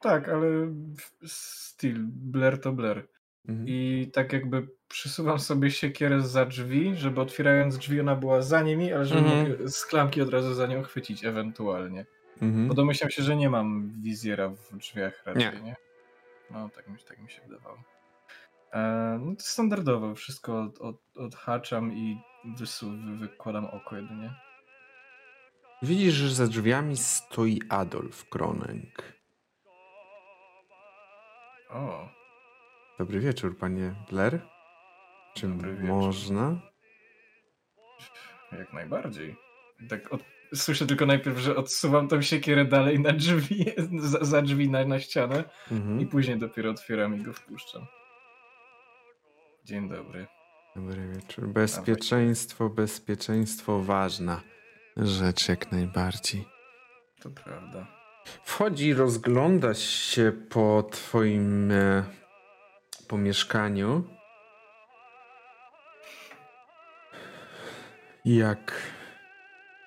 Tak, 0.00 0.28
ale 0.28 0.46
styl, 1.26 1.96
Blair 2.06 2.60
to 2.60 2.72
Blair. 2.72 3.08
Mhm. 3.48 3.68
I 3.68 4.10
tak 4.12 4.32
jakby 4.32 4.68
przysuwam 4.88 5.38
sobie 5.38 5.70
siekierę 5.70 6.20
za 6.20 6.44
drzwi, 6.46 6.96
żeby 6.96 7.20
otwierając 7.20 7.78
drzwi 7.78 8.00
ona 8.00 8.16
była 8.16 8.42
za 8.42 8.62
nimi, 8.62 8.92
ale 8.92 9.04
żeby 9.04 9.20
Mhm. 9.20 9.50
mógł 9.50 9.68
z 9.68 9.86
klamki 9.86 10.22
od 10.22 10.30
razu 10.30 10.54
za 10.54 10.66
nią 10.66 10.82
chwycić 10.82 11.24
ewentualnie. 11.24 12.06
Mhm. 12.42 12.68
Bo 12.68 12.74
domyślam 12.74 13.10
się, 13.10 13.22
że 13.22 13.36
nie 13.36 13.50
mam 13.50 13.92
wizjera 14.02 14.48
w 14.48 14.76
drzwiach 14.76 15.22
raczej, 15.26 15.42
Nie. 15.54 15.60
nie? 15.60 15.76
No, 16.50 16.68
tak 16.68 16.88
mi, 16.88 16.98
tak 17.08 17.18
mi 17.22 17.30
się 17.30 17.42
wydawało. 17.42 17.78
E, 18.72 19.18
no 19.22 19.36
to 19.36 19.42
standardowo, 19.42 20.14
wszystko 20.14 20.60
od, 20.62 20.78
od, 20.78 20.96
odhaczam 21.16 21.92
i 21.92 22.20
wysu, 22.58 22.90
wy, 22.90 23.16
wykładam 23.16 23.64
oko 23.64 23.96
jedynie. 23.96 24.34
Widzisz, 25.82 26.14
że 26.14 26.34
za 26.34 26.46
drzwiami 26.46 26.96
stoi 26.96 27.60
Adolf 27.68 28.28
Kronek. 28.28 29.14
O, 31.70 32.08
Dobry 32.98 33.20
wieczór, 33.20 33.58
panie 33.58 33.94
Blair. 34.10 34.40
Czy 35.34 35.48
można? 35.82 36.60
jak 38.58 38.72
najbardziej. 38.72 39.36
Tak 39.88 40.12
od, 40.12 40.20
słyszę 40.54 40.86
tylko 40.86 41.06
najpierw, 41.06 41.38
że 41.38 41.56
odsuwam 41.56 42.08
tą 42.08 42.22
siekierę 42.22 42.64
dalej 42.64 43.00
na 43.00 43.12
drzwi, 43.12 43.64
za, 44.10 44.24
za 44.24 44.42
drzwi 44.42 44.70
na, 44.70 44.84
na 44.84 45.00
ścianę 45.00 45.44
i 45.70 45.74
Mhm. 45.74 46.08
później 46.08 46.38
dopiero 46.38 46.70
otwieram 46.70 47.16
i 47.16 47.22
go 47.22 47.32
wpuszczam. 47.32 47.86
Dzień 49.64 49.88
dobry. 49.88 50.26
Dobry 50.76 51.08
wieczór. 51.14 51.48
Bezpieczeństwo, 51.48 52.68
bezpieczeństwo 52.70 53.82
ważna 53.82 54.40
rzecz 54.96 55.48
jak 55.48 55.72
najbardziej. 55.72 56.44
To 57.22 57.30
prawda. 57.30 57.86
Wchodzi, 58.44 58.94
rozgląda 58.94 59.74
się 59.74 60.32
po 60.50 60.88
twoim 60.90 61.72
e, 63.04 63.08
pomieszkaniu. 63.08 64.04
Jak, 68.24 68.72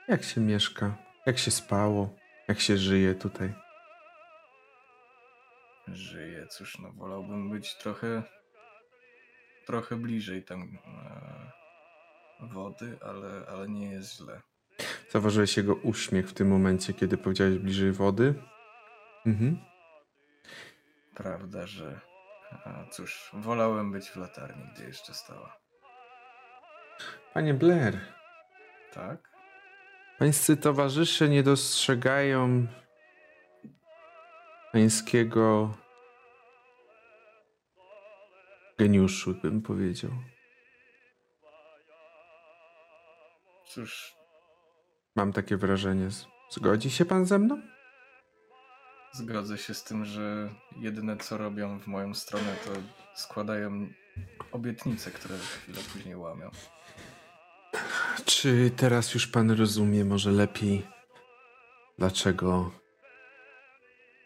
jak 0.08 0.24
się 0.24 0.42
mieszka? 0.42 0.98
Jak 1.26 1.38
się 1.38 1.52
spało? 1.52 2.16
Jak 2.48 2.60
się 2.60 2.78
żyje 2.78 3.16
tutaj? 3.16 3.54
Żyję, 5.88 6.48
cóż, 6.48 6.80
no 6.80 6.92
wolałbym 6.92 7.50
być 7.50 7.76
trochę 7.76 8.24
trochę 9.66 9.96
bliżej 9.96 10.44
tam 10.44 10.78
e, 10.86 11.52
wody, 12.54 12.98
ale, 13.02 13.46
ale 13.48 13.70
nie 13.70 13.92
jest 13.92 14.18
źle. 14.18 14.42
Zauważyłeś 15.10 15.58
jego 15.58 15.76
uśmiech 15.76 16.30
w 16.30 16.34
tym 16.34 16.48
momencie, 16.48 16.94
kiedy 16.94 17.18
powiedziałeś 17.18 17.58
bliżej 17.58 17.92
wody? 17.92 18.34
Mhm. 19.26 19.58
Prawda, 21.16 21.68
że 21.68 22.00
a, 22.52 22.86
cóż, 22.92 23.30
wolałem 23.34 23.92
być 23.92 24.10
w 24.10 24.16
latarni, 24.16 24.64
gdy 24.74 24.84
jeszcze 24.84 25.14
stała. 25.14 25.58
Panie 27.34 27.54
Blair, 27.54 28.00
Tak? 28.94 29.30
pańscy 30.20 30.58
towarzysze 30.58 31.30
nie 31.30 31.44
dostrzegają 31.44 32.68
pańskiego 34.72 35.74
geniuszu, 38.78 39.34
bym 39.42 39.62
powiedział. 39.62 40.12
Cóż, 43.68 44.18
Mam 45.16 45.34
takie 45.34 45.58
wrażenie. 45.58 46.08
Zgodzi 46.52 46.90
się 46.92 47.06
pan 47.06 47.26
ze 47.26 47.40
mną? 47.40 47.62
Zgodzę 49.14 49.58
się 49.58 49.74
z 49.74 49.84
tym, 49.84 50.06
że 50.06 50.50
jedyne 50.80 51.18
co 51.18 51.38
robią 51.38 51.80
w 51.80 51.88
moją 51.88 52.14
stronę 52.14 52.56
to 52.66 52.72
składają 53.16 53.88
obietnice, 54.52 55.12
które 55.12 55.38
chwilę 55.38 55.80
później 55.94 56.16
łamią. 56.16 56.50
Czy 58.26 58.72
teraz 58.78 59.14
już 59.14 59.28
pan 59.28 59.52
rozumie 59.52 60.06
może 60.06 60.32
lepiej, 60.32 60.88
dlaczego 61.98 62.72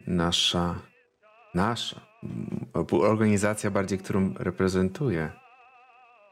nasza, 0.07 0.75
nasza, 1.53 2.01
organizacja 2.91 3.71
bardziej, 3.71 3.99
którą 3.99 4.33
reprezentuję, 4.33 5.31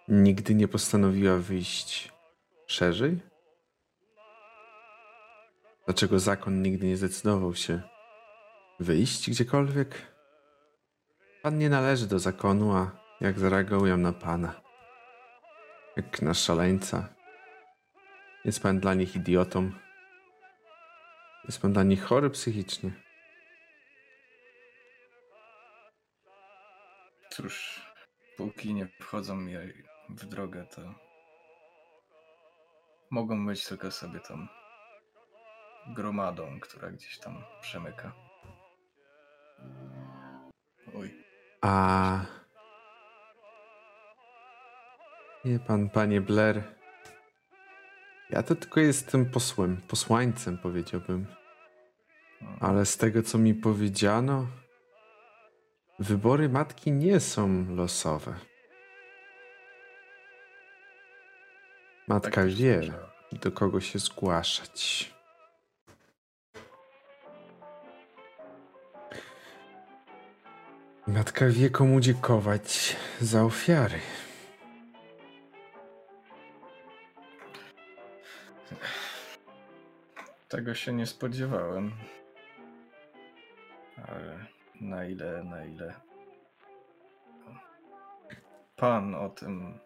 nigdy 0.07 0.55
nie 0.55 0.67
postanowiła 0.67 1.37
wyjść 1.37 2.11
szerzej? 2.67 3.19
Dlaczego 5.85 6.19
zakon 6.19 6.61
nigdy 6.61 6.87
nie 6.87 6.97
zdecydował 6.97 7.55
się 7.55 7.81
wyjść 8.79 9.29
gdziekolwiek? 9.29 10.15
Pan 11.41 11.57
nie 11.57 11.69
należy 11.69 12.07
do 12.07 12.19
zakonu, 12.19 12.75
a 12.75 12.91
jak 13.21 13.39
zareagują 13.39 13.97
na 13.97 14.13
pana? 14.13 14.61
Jak 15.95 16.21
na 16.21 16.33
szaleńca? 16.33 17.09
Jest 18.45 18.63
pan 18.63 18.79
dla 18.79 18.93
nich 18.93 19.15
idiotą? 19.15 19.71
Jest 21.45 21.61
pan 21.61 21.73
dla 21.73 21.83
nich 21.83 22.03
chory 22.03 22.29
psychicznie? 22.29 22.91
Cóż, 27.29 27.81
póki 28.37 28.73
nie 28.73 28.87
wchodzą 29.01 29.35
mi 29.35 29.53
w 30.09 30.25
drogę, 30.25 30.65
to 30.65 30.81
mogą 33.11 33.45
być 33.45 33.67
tylko 33.67 33.91
sobie 33.91 34.19
tą 34.19 34.47
gromadą, 35.87 36.59
która 36.59 36.91
gdzieś 36.91 37.19
tam 37.19 37.43
przemyka. 37.61 38.28
Oj, 40.95 41.13
A. 41.61 42.25
Nie 45.45 45.59
pan, 45.59 45.89
panie 45.89 46.21
Blair. 46.21 46.63
Ja 48.29 48.43
to 48.43 48.55
tylko 48.55 48.79
jestem 48.79 49.25
posłem, 49.25 49.77
posłańcem 49.87 50.57
powiedziałbym. 50.57 51.25
Ale 52.59 52.85
z 52.85 52.97
tego 52.97 53.23
co 53.23 53.37
mi 53.37 53.53
powiedziano, 53.53 54.47
wybory 55.99 56.49
matki 56.49 56.91
nie 56.91 57.19
są 57.19 57.75
losowe. 57.75 58.35
Matka 62.07 62.31
tak 62.31 62.49
wie, 62.49 62.81
do 63.31 63.51
kogo 63.51 63.81
się 63.81 63.99
zgłaszać. 63.99 65.13
Matka 71.13 71.45
wie, 71.49 71.69
komu 71.69 71.99
dziękować 71.99 72.95
za 73.21 73.43
ofiary. 73.43 73.99
Tego 80.47 80.73
się 80.73 80.93
nie 80.93 81.05
spodziewałem. 81.05 81.91
Ale 84.07 84.45
na 84.81 85.05
ile, 85.05 85.43
na 85.43 85.65
ile. 85.65 85.93
Pan 88.75 89.15
o 89.15 89.29
tym 89.29 89.79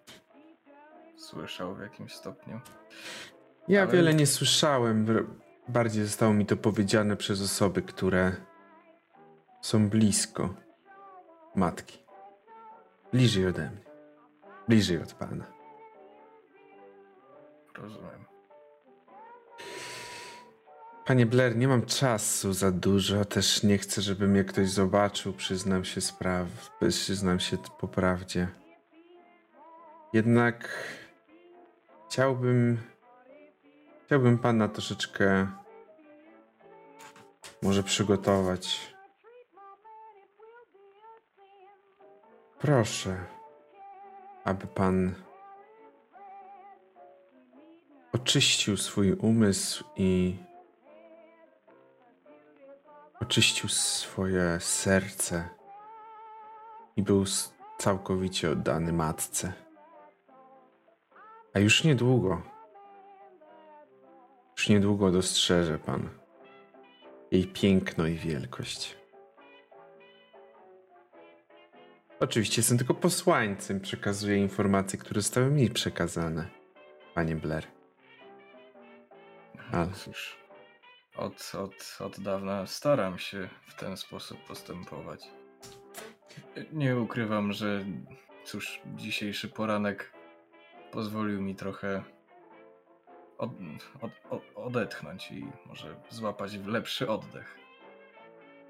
słyszał 1.18 1.76
w 1.76 1.80
jakimś 1.82 2.14
stopniu. 2.14 2.60
Ja 3.68 3.82
Ale- 3.82 3.92
wiele 3.92 4.14
nie 4.14 4.28
słyszałem. 4.28 5.28
Bardziej 5.68 6.04
zostało 6.06 6.34
mi 6.34 6.46
to 6.46 6.58
powiedziane 6.58 7.18
przez 7.18 7.42
osoby, 7.42 7.82
które 7.82 8.32
są 9.62 9.90
blisko 9.90 10.54
matki. 11.56 11.98
Bliżej 13.12 13.48
ode 13.48 13.70
mnie. 13.70 13.84
Bliżej 14.68 15.02
od 15.02 15.14
pana. 15.14 15.46
Rozumiem. 17.78 18.26
Panie 21.06 21.26
Blair, 21.26 21.58
nie 21.58 21.68
mam 21.68 21.86
czasu 21.86 22.54
za 22.54 22.72
dużo, 22.72 23.26
też 23.26 23.64
nie 23.64 23.78
chcę, 23.78 24.02
żeby 24.02 24.28
mnie 24.28 24.44
ktoś 24.44 24.70
zobaczył, 24.70 25.34
przyznam 25.34 25.86
się 25.86 26.02
spraw, 26.02 26.48
przyznam 26.90 27.40
się 27.40 27.58
po 27.80 27.88
prawdzie. 27.88 28.48
Jednak 30.14 30.70
chciałbym, 32.08 32.78
chciałbym 34.06 34.38
pana 34.38 34.68
troszeczkę 34.68 35.48
może 37.62 37.84
przygotować. 37.84 38.93
Proszę, 42.64 43.26
aby 44.44 44.68
pan 44.68 45.16
oczyścił 48.14 48.78
swój 48.78 49.14
umysł 49.14 49.84
i 49.96 50.36
oczyścił 53.20 53.70
swoje 53.70 54.60
serce 54.60 55.50
i 56.96 57.04
był 57.04 57.24
całkowicie 57.78 58.52
oddany 58.52 58.94
matce. 58.94 59.54
A 61.54 61.60
już 61.60 61.84
niedługo, 61.84 62.42
już 64.58 64.70
niedługo 64.70 65.12
dostrzeże 65.12 65.80
pan 65.80 66.10
jej 67.32 67.48
piękno 67.48 68.08
i 68.08 68.16
wielkość. 68.16 69.03
Oczywiście 72.24 72.60
jestem 72.60 72.78
tylko 72.78 72.94
posłańcem, 72.94 73.80
przekazuję 73.80 74.38
informacje, 74.38 75.00
które 75.00 75.22
zostały 75.22 75.52
mi 75.52 75.70
przekazane, 75.70 76.50
panie 77.14 77.36
Blair. 77.36 77.68
Ale 79.72 79.92
cóż, 79.92 80.38
od, 81.16 81.52
od, 81.56 81.98
od 82.00 82.20
dawna 82.20 82.68
staram 82.68 83.20
się 83.20 83.50
w 83.68 83.76
ten 83.76 83.98
sposób 83.98 84.48
postępować. 84.48 85.28
Nie 86.72 86.98
ukrywam, 86.98 87.54
że 87.54 87.86
cóż, 88.46 88.82
dzisiejszy 88.96 89.48
poranek 89.48 90.12
pozwolił 90.92 91.42
mi 91.42 91.56
trochę 91.56 92.04
od, 93.38 93.52
od, 94.02 94.12
od, 94.30 94.42
odetchnąć 94.56 95.32
i 95.32 95.46
może 95.66 95.96
złapać 96.10 96.54
lepszy 96.66 97.10
oddech. 97.10 97.58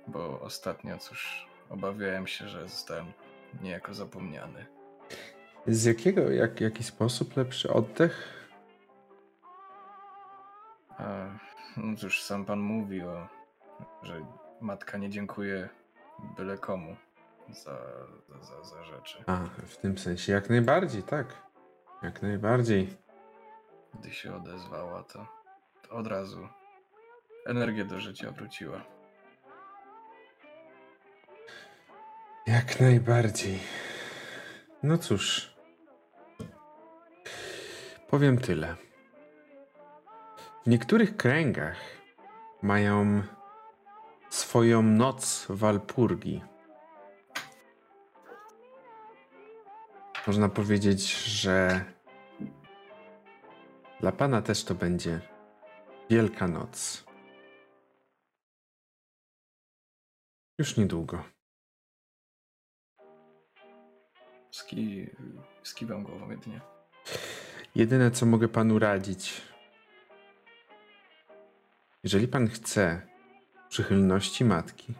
Bo 0.07 0.41
ostatnio, 0.41 0.97
cóż, 0.97 1.47
obawiałem 1.69 2.27
się, 2.27 2.47
że 2.47 2.69
zostałem 2.69 3.13
niejako 3.61 3.93
zapomniany. 3.93 4.65
Z 5.67 5.85
jakiego, 5.85 6.31
jak, 6.31 6.61
jaki 6.61 6.83
sposób 6.83 7.37
lepszy 7.37 7.73
oddech? 7.73 8.47
A, 10.97 11.25
no 11.77 11.97
cóż, 11.97 12.23
sam 12.23 12.45
pan 12.45 12.59
mówił, 12.59 13.05
że 14.03 14.25
matka 14.61 14.97
nie 14.97 15.09
dziękuję 15.09 15.69
byle 16.37 16.57
komu 16.57 16.95
za, 17.49 17.77
za, 18.41 18.63
za 18.63 18.83
rzeczy. 18.83 19.23
A, 19.27 19.45
w 19.65 19.77
tym 19.77 19.97
sensie 19.97 20.33
jak 20.33 20.49
najbardziej, 20.49 21.03
tak. 21.03 21.27
Jak 22.03 22.21
najbardziej. 22.21 22.97
Gdy 23.93 24.11
się 24.11 24.35
odezwała, 24.35 25.03
to, 25.03 25.27
to 25.81 25.95
od 25.95 26.07
razu 26.07 26.47
energię 27.45 27.85
do 27.85 27.99
życia 27.99 28.31
wróciła. 28.31 28.92
Jak 32.47 32.79
najbardziej. 32.79 33.59
No 34.83 34.97
cóż. 34.97 35.53
Powiem 38.09 38.37
tyle. 38.37 38.75
W 40.65 40.69
niektórych 40.69 41.17
kręgach 41.17 41.77
mają 42.61 43.23
swoją 44.29 44.83
noc 44.83 45.45
walpurgi. 45.49 46.41
Można 50.27 50.49
powiedzieć, 50.49 51.25
że 51.25 51.85
dla 53.99 54.11
pana 54.11 54.41
też 54.41 54.63
to 54.63 54.75
będzie 54.75 55.21
Wielka 56.09 56.47
Noc. 56.47 57.03
Już 60.59 60.77
niedługo. 60.77 61.32
Ski, 64.53 65.09
skiwam 65.63 66.03
głową 66.03 66.29
jedynie. 66.29 66.61
Jedyne, 67.75 68.11
co 68.11 68.25
mogę 68.25 68.47
panu 68.47 68.79
radzić, 68.79 69.41
jeżeli 72.03 72.27
pan 72.27 72.47
chce 72.47 73.01
przychylności 73.69 74.45
matki, 74.45 74.93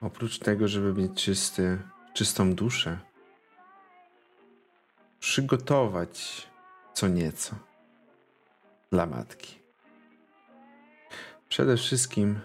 oprócz 0.00 0.38
tego, 0.38 0.68
żeby 0.68 1.02
mieć 1.02 1.24
czysty, 1.24 1.78
czystą 2.14 2.54
duszę, 2.54 2.98
przygotować 5.20 6.48
co 6.94 7.08
nieco 7.08 7.56
dla 8.90 9.06
matki. 9.06 9.58
Przede 11.48 11.76
wszystkim 11.76 12.40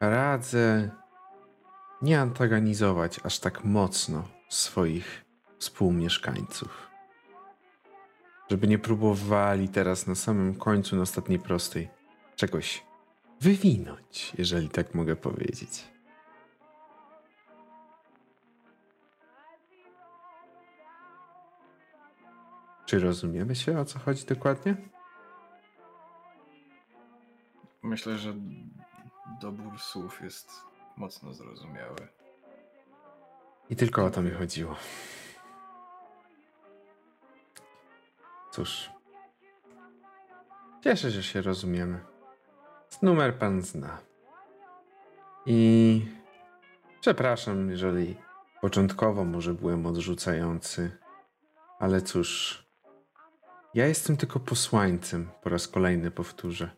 radzę 0.00 0.90
nie 2.02 2.20
antagonizować 2.20 3.20
aż 3.24 3.38
tak 3.38 3.64
mocno 3.64 4.28
swoich 4.48 5.24
współmieszkańców. 5.58 6.90
Żeby 8.50 8.68
nie 8.68 8.78
próbowali 8.78 9.68
teraz 9.68 10.06
na 10.06 10.14
samym 10.14 10.54
końcu, 10.54 10.96
na 10.96 11.02
ostatniej 11.02 11.38
prostej, 11.38 11.88
czegoś 12.36 12.84
wywinąć, 13.40 14.32
jeżeli 14.38 14.68
tak 14.68 14.94
mogę 14.94 15.16
powiedzieć. 15.16 15.90
Czy 22.86 22.98
rozumiemy 22.98 23.54
się, 23.54 23.78
o 23.78 23.84
co 23.84 23.98
chodzi 23.98 24.24
dokładnie? 24.24 24.76
Myślę, 27.82 28.18
że 28.18 28.34
dobór 29.40 29.78
słów 29.78 30.20
jest 30.22 30.69
mocno 31.00 31.34
zrozumiały. 31.34 32.08
I 33.70 33.76
tylko 33.76 34.04
o 34.04 34.10
to 34.10 34.22
mi 34.22 34.30
chodziło. 34.30 34.76
Cóż. 38.50 38.90
Cieszę 40.84 41.10
że 41.10 41.22
się 41.22 41.42
rozumiemy. 41.42 42.00
Numer 43.02 43.38
pan 43.38 43.62
zna. 43.62 43.98
I 45.46 46.06
przepraszam, 47.00 47.70
jeżeli 47.70 48.16
początkowo 48.60 49.24
może 49.24 49.54
byłem 49.54 49.86
odrzucający, 49.86 50.98
ale 51.78 52.02
cóż. 52.02 52.60
Ja 53.74 53.86
jestem 53.86 54.16
tylko 54.16 54.40
posłańcem, 54.40 55.30
po 55.42 55.50
raz 55.50 55.68
kolejny 55.68 56.10
powtórzę. 56.10 56.70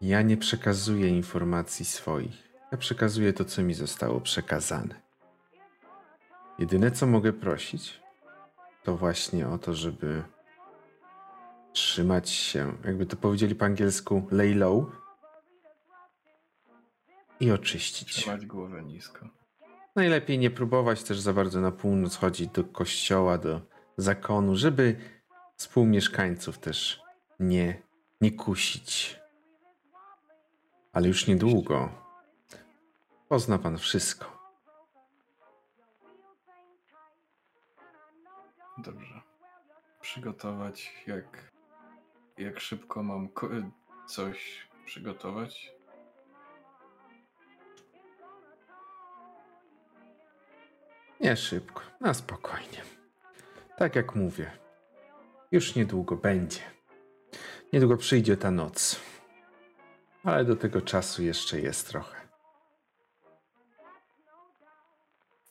Ja 0.00 0.22
nie 0.22 0.36
przekazuję 0.36 1.08
informacji 1.08 1.84
swoich. 1.84 2.47
Ja 2.72 2.78
przekazuję 2.78 3.32
to, 3.32 3.44
co 3.44 3.62
mi 3.62 3.74
zostało 3.74 4.20
przekazane. 4.20 5.00
Jedyne, 6.58 6.90
co 6.90 7.06
mogę 7.06 7.32
prosić, 7.32 8.00
to 8.82 8.96
właśnie 8.96 9.48
o 9.48 9.58
to, 9.58 9.74
żeby 9.74 10.22
trzymać 11.72 12.30
się, 12.30 12.72
jakby 12.84 13.06
to 13.06 13.16
powiedzieli 13.16 13.54
po 13.54 13.64
angielsku, 13.64 14.26
lay 14.30 14.54
low 14.54 14.84
i 17.40 17.50
oczyścić. 17.50 18.14
Trzymać 18.14 18.46
głowę 18.46 18.82
nisko. 18.82 19.28
Najlepiej 19.96 20.38
nie 20.38 20.50
próbować 20.50 21.02
też 21.02 21.20
za 21.20 21.32
bardzo 21.32 21.60
na 21.60 21.72
północ 21.72 22.16
chodzić 22.16 22.48
do 22.48 22.64
kościoła, 22.64 23.38
do 23.38 23.60
zakonu, 23.96 24.56
żeby 24.56 24.96
współmieszkańców 25.56 26.58
też 26.58 27.00
nie, 27.40 27.82
nie 28.20 28.32
kusić. 28.32 29.20
Ale 30.92 31.08
już 31.08 31.26
niedługo 31.26 32.07
pozna 33.28 33.58
pan 33.58 33.78
wszystko. 33.78 34.38
Dobrze. 38.78 39.20
Przygotować 40.00 40.92
jak. 41.06 41.52
Jak 42.38 42.60
szybko 42.60 43.02
mam 43.02 43.28
ko- 43.28 43.48
coś 44.06 44.68
przygotować? 44.84 45.72
Nie 51.20 51.36
szybko, 51.36 51.82
na 52.00 52.14
spokojnie. 52.14 52.82
Tak 53.76 53.96
jak 53.96 54.14
mówię, 54.14 54.50
już 55.52 55.74
niedługo 55.74 56.16
będzie. 56.16 56.60
Niedługo 57.72 57.96
przyjdzie 57.96 58.36
ta 58.36 58.50
noc. 58.50 59.00
Ale 60.24 60.44
do 60.44 60.56
tego 60.56 60.80
czasu 60.80 61.22
jeszcze 61.22 61.60
jest 61.60 61.88
trochę. 61.88 62.17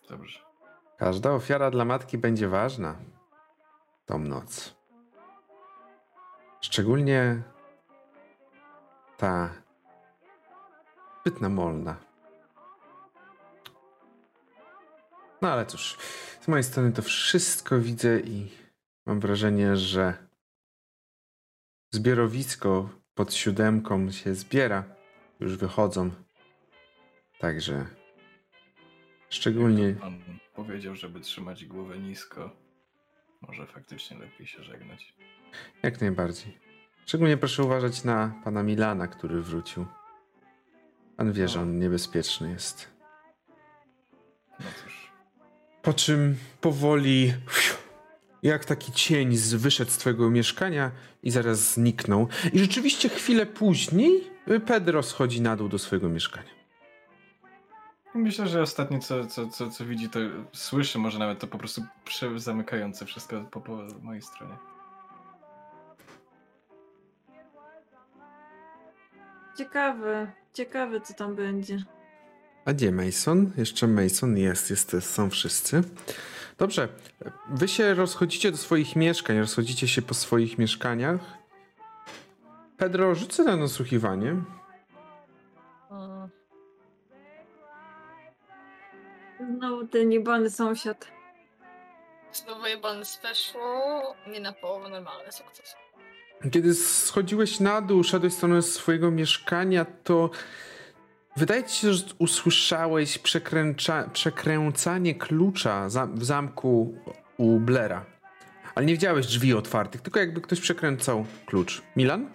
Dobrze. 0.09 0.39
Każda 0.97 1.31
ofiara 1.31 1.71
dla 1.71 1.85
matki 1.85 2.17
będzie 2.17 2.47
ważna. 2.47 2.95
Tą 4.05 4.19
noc. 4.19 4.75
Szczególnie 6.61 7.43
ta 9.17 9.49
zbyt 11.21 11.41
molna. 11.41 11.95
No 15.41 15.51
ale 15.51 15.65
cóż, 15.65 15.97
z 16.41 16.47
mojej 16.47 16.63
strony 16.63 16.91
to 16.91 17.01
wszystko 17.01 17.79
widzę 17.79 18.19
i 18.19 18.51
mam 19.05 19.19
wrażenie, 19.19 19.75
że 19.75 20.27
zbiorowisko 21.93 22.89
pod 23.13 23.33
siódemką 23.33 24.11
się 24.11 24.35
zbiera. 24.35 24.83
Już 25.39 25.57
wychodzą. 25.57 26.11
Także 27.39 27.96
Szczególnie 29.29 29.95
On 30.01 30.19
powiedział, 30.55 30.95
żeby 30.95 31.19
trzymać 31.19 31.65
głowę 31.65 31.99
nisko. 31.99 32.55
Może 33.41 33.65
faktycznie 33.65 34.17
lepiej 34.17 34.47
się 34.47 34.63
żegnać. 34.63 35.13
jak 35.83 36.01
najbardziej. 36.01 36.57
Szczególnie 37.05 37.37
proszę 37.37 37.63
uważać 37.63 38.03
na 38.03 38.41
pana 38.43 38.63
Milana, 38.63 39.07
który 39.07 39.41
wrócił. 39.41 39.85
Pan 41.17 41.31
wie, 41.33 41.47
że 41.47 41.61
on 41.61 41.79
niebezpieczny 41.79 42.51
jest. 42.51 42.91
No 44.59 44.65
cóż. 44.83 45.11
Po 45.81 45.93
czym 45.93 46.35
powoli, 46.61 47.33
jak 48.43 48.65
taki 48.65 48.91
cień, 48.91 49.37
wyszedł 49.37 49.91
z 49.91 49.97
twojego 49.97 50.29
mieszkania 50.29 50.91
i 51.23 51.31
zaraz 51.31 51.73
zniknął. 51.73 52.27
I 52.53 52.59
rzeczywiście 52.59 53.09
chwilę 53.09 53.45
później 53.45 54.23
Pedro 54.65 55.03
schodzi 55.03 55.41
na 55.41 55.55
dół 55.55 55.69
do 55.69 55.79
swojego 55.79 56.09
mieszkania. 56.09 56.56
Myślę, 58.17 58.47
że 58.47 58.61
ostatnie 58.61 58.99
co, 58.99 59.25
co, 59.25 59.47
co, 59.47 59.69
co 59.69 59.85
widzi, 59.85 60.09
to 60.09 60.19
słyszy, 60.53 60.99
może 60.99 61.19
nawet 61.19 61.39
to 61.39 61.47
po 61.47 61.57
prostu 61.57 61.81
zamykające 62.35 63.05
wszystko 63.05 63.41
po, 63.51 63.61
po 63.61 63.77
mojej 64.01 64.21
stronie. 64.21 64.53
Ciekawe, 69.57 70.31
ciekawe 70.53 71.01
co 71.01 71.13
tam 71.13 71.35
będzie. 71.35 71.83
A 72.65 72.73
gdzie 72.73 72.91
Mason? 72.91 73.51
Jeszcze 73.57 73.87
Mason 73.87 74.37
jest, 74.37 74.69
jest, 74.69 74.95
są 74.99 75.29
wszyscy. 75.29 75.83
Dobrze, 76.57 76.87
wy 77.49 77.67
się 77.67 77.93
rozchodzicie 77.93 78.51
do 78.51 78.57
swoich 78.57 78.95
mieszkań, 78.95 79.39
rozchodzicie 79.39 79.87
się 79.87 80.01
po 80.01 80.13
swoich 80.13 80.57
mieszkaniach. 80.57 81.19
Pedro, 82.77 83.15
rzucę 83.15 83.43
na 83.43 83.57
nasłuchiwanie. 83.57 84.35
Znowu 89.39 89.87
ten 89.87 90.09
niebany 90.09 90.49
sąsiad. 90.49 91.07
Znowu 92.33 92.67
jebany 92.67 93.05
special. 93.05 94.01
Nie 94.31 94.39
na 94.39 94.53
połowę 94.53 94.89
normalny 94.89 95.31
sukces. 95.31 95.75
Kiedy 96.51 96.73
schodziłeś 96.73 97.59
na 97.59 97.81
dół, 97.81 98.03
szedłeś 98.03 98.33
w 98.33 98.35
stronę 98.35 98.61
swojego 98.61 99.11
mieszkania, 99.11 99.85
to 100.03 100.29
wydaje 101.37 101.63
ci 101.63 101.75
się, 101.75 101.93
że 101.93 102.03
usłyszałeś 102.19 103.19
przekręcanie 104.13 105.15
klucza 105.15 105.89
za, 105.89 106.05
w 106.07 106.23
zamku 106.23 106.97
u 107.37 107.59
Blera. 107.59 108.05
Ale 108.75 108.85
nie 108.85 108.93
widziałeś 108.93 109.27
drzwi 109.27 109.53
otwartych, 109.53 110.01
tylko 110.01 110.19
jakby 110.19 110.41
ktoś 110.41 110.59
przekręcał 110.59 111.25
klucz. 111.45 111.81
Milan? 111.95 112.29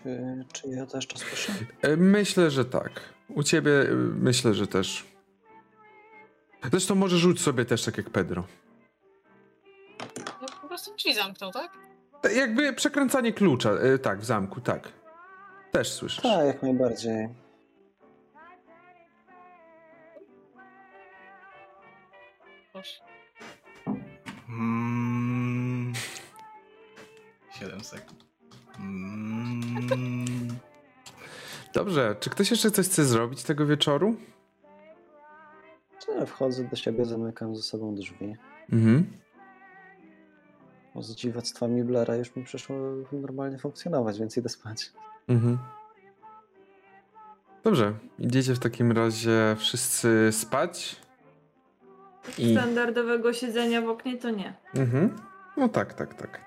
Czy, 0.52 0.60
czy 0.62 0.68
ja 0.68 0.86
to 0.86 0.96
jeszcze 0.96 1.18
słyszę? 1.18 1.52
E, 1.82 1.96
Myślę, 1.96 2.50
że 2.50 2.64
tak. 2.64 3.00
U 3.28 3.42
ciebie 3.42 3.70
e, 3.82 3.94
myślę, 3.94 4.54
że 4.54 4.66
też. 4.66 5.11
Zresztą 6.70 6.94
może 6.94 7.18
rzuć 7.18 7.40
sobie 7.40 7.64
też 7.64 7.84
tak 7.84 7.96
jak 7.96 8.10
Pedro. 8.10 8.44
No 10.40 10.46
po 10.62 10.68
prostu 10.68 10.94
drzwi 10.96 11.14
zamknął, 11.14 11.52
tak? 11.52 11.70
E, 12.24 12.32
Jakby 12.34 12.72
przekręcanie 12.72 13.32
klucza, 13.32 13.70
e, 13.70 13.98
tak, 13.98 14.20
w 14.20 14.24
zamku, 14.24 14.60
tak. 14.60 14.88
Też 15.72 15.92
słyszysz. 15.92 16.22
Tak, 16.22 16.46
jak 16.46 16.62
najbardziej. 16.62 17.28
Proszę. 22.72 23.02
Mm. 24.48 25.92
7 27.58 27.84
sekund. 27.84 28.24
Mm. 28.78 30.48
Dobrze, 31.74 32.16
czy 32.20 32.30
ktoś 32.30 32.50
jeszcze 32.50 32.70
coś 32.70 32.86
chce 32.86 33.04
zrobić 33.04 33.42
tego 33.42 33.66
wieczoru? 33.66 34.16
Ja 36.18 36.26
wchodzę 36.26 36.64
do 36.64 36.76
siebie, 36.76 37.04
zamykam 37.04 37.56
ze 37.56 37.62
sobą 37.62 37.94
drzwi. 37.94 38.36
Mhm. 38.72 39.06
Bo 40.94 41.02
z 41.02 41.14
dziwactwami 41.14 41.84
Blera 41.84 42.16
już 42.16 42.36
mi 42.36 42.44
przyszło 42.44 42.76
normalnie 43.12 43.58
funkcjonować, 43.58 44.18
więc 44.18 44.36
idę 44.36 44.48
spać. 44.48 44.92
Mhm. 45.28 45.58
Dobrze, 47.64 47.94
idziecie 48.18 48.54
w 48.54 48.58
takim 48.58 48.92
razie 48.92 49.56
wszyscy 49.58 50.28
spać. 50.32 50.96
I... 52.38 52.52
Standardowego 52.52 53.32
siedzenia 53.32 53.82
w 53.82 53.88
oknie 53.88 54.16
to 54.16 54.30
nie. 54.30 54.54
Mhm. 54.74 55.16
No 55.56 55.68
tak, 55.68 55.94
tak, 55.94 56.14
tak. 56.14 56.40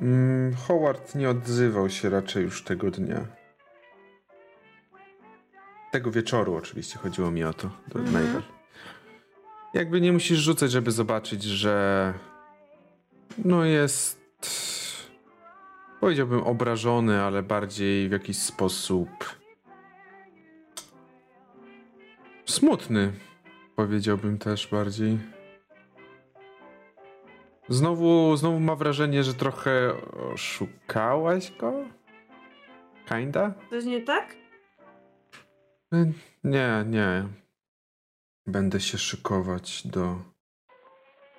Mm, 0.00 0.54
Howard 0.54 1.14
nie 1.14 1.30
odzywał 1.30 1.90
się 1.90 2.10
raczej 2.10 2.42
już 2.42 2.64
tego 2.64 2.90
dnia. 2.90 3.26
Tego 5.92 6.10
wieczoru 6.10 6.54
oczywiście 6.54 6.98
chodziło 6.98 7.30
mi 7.30 7.44
o 7.44 7.52
to. 7.52 7.70
to 7.92 7.98
Mhm. 7.98 8.42
Jakby 9.74 10.00
nie 10.00 10.12
musisz 10.12 10.38
rzucać, 10.38 10.70
żeby 10.70 10.90
zobaczyć, 10.90 11.42
że 11.42 12.14
no 13.38 13.64
jest 13.64 14.20
powiedziałbym 16.00 16.42
obrażony, 16.42 17.22
ale 17.22 17.42
bardziej 17.42 18.08
w 18.08 18.12
jakiś 18.12 18.38
sposób 18.38 19.08
smutny. 22.46 23.12
Powiedziałbym 23.76 24.38
też 24.38 24.68
bardziej. 24.68 25.18
Znowu, 27.68 28.36
znowu 28.36 28.60
ma 28.60 28.76
wrażenie, 28.76 29.24
że 29.24 29.34
trochę 29.34 29.92
oszukałaś 30.32 31.52
go? 31.56 31.72
Kinda? 33.08 33.54
Coś 33.70 33.84
nie 33.84 34.00
tak? 34.00 34.41
Y, 35.92 36.12
Nie, 36.44 36.84
nie. 36.86 37.28
Będę 38.46 38.80
się 38.80 38.98
szykować 38.98 39.86
do, 39.86 40.16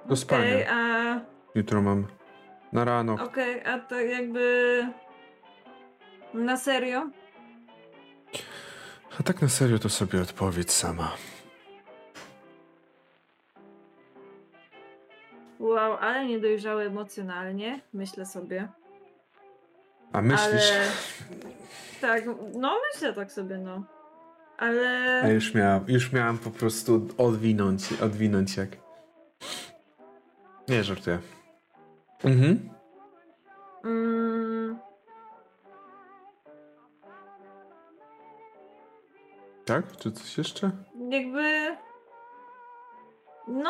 do 0.05 0.15
spania. 0.15 0.43
Okej, 0.43 0.63
a 0.67 1.21
Jutro 1.55 1.81
mam 1.81 2.07
na 2.73 2.85
rano. 2.85 3.13
okej, 3.13 3.65
a 3.65 3.79
tak 3.79 4.09
jakby 4.09 4.87
na 6.33 6.57
serio? 6.57 7.09
A 9.19 9.23
tak 9.23 9.41
na 9.41 9.49
serio 9.49 9.79
to 9.79 9.89
sobie 9.89 10.21
odpowiedz 10.21 10.71
sama. 10.73 11.11
Wow, 15.59 15.97
ale 15.97 16.25
niedojrzały 16.25 16.83
emocjonalnie, 16.83 17.81
myślę 17.93 18.25
sobie. 18.25 18.67
A 20.13 20.21
myślisz? 20.21 20.71
Ale. 20.71 20.91
Tak, 22.01 22.23
no 22.55 22.77
myślę 22.93 23.13
tak 23.13 23.31
sobie, 23.31 23.57
no. 23.57 23.83
Ale. 24.63 25.21
A 25.23 25.27
już 25.27 25.53
miałam, 25.53 25.85
już 25.87 26.11
miałam 26.11 26.37
po 26.37 26.51
prostu 26.51 27.07
odwinąć, 27.17 27.93
odwinąć 28.01 28.57
jak. 28.57 28.69
Nie, 30.67 30.83
żartuję. 30.83 31.19
Mhm. 32.23 32.69
Mm, 33.85 34.79
Tak? 39.65 39.97
Czy 39.97 40.11
coś 40.11 40.37
jeszcze? 40.37 40.71
jakby. 41.09 41.77
No 43.47 43.69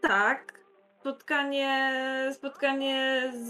tak. 0.00 0.60
Spotkanie. 1.00 1.92
Spotkanie 2.34 3.32
z. 3.34 3.48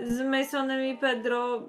Z 0.00 0.20
Masonem 0.20 0.84
i 0.84 0.98
Pedro. 0.98 1.62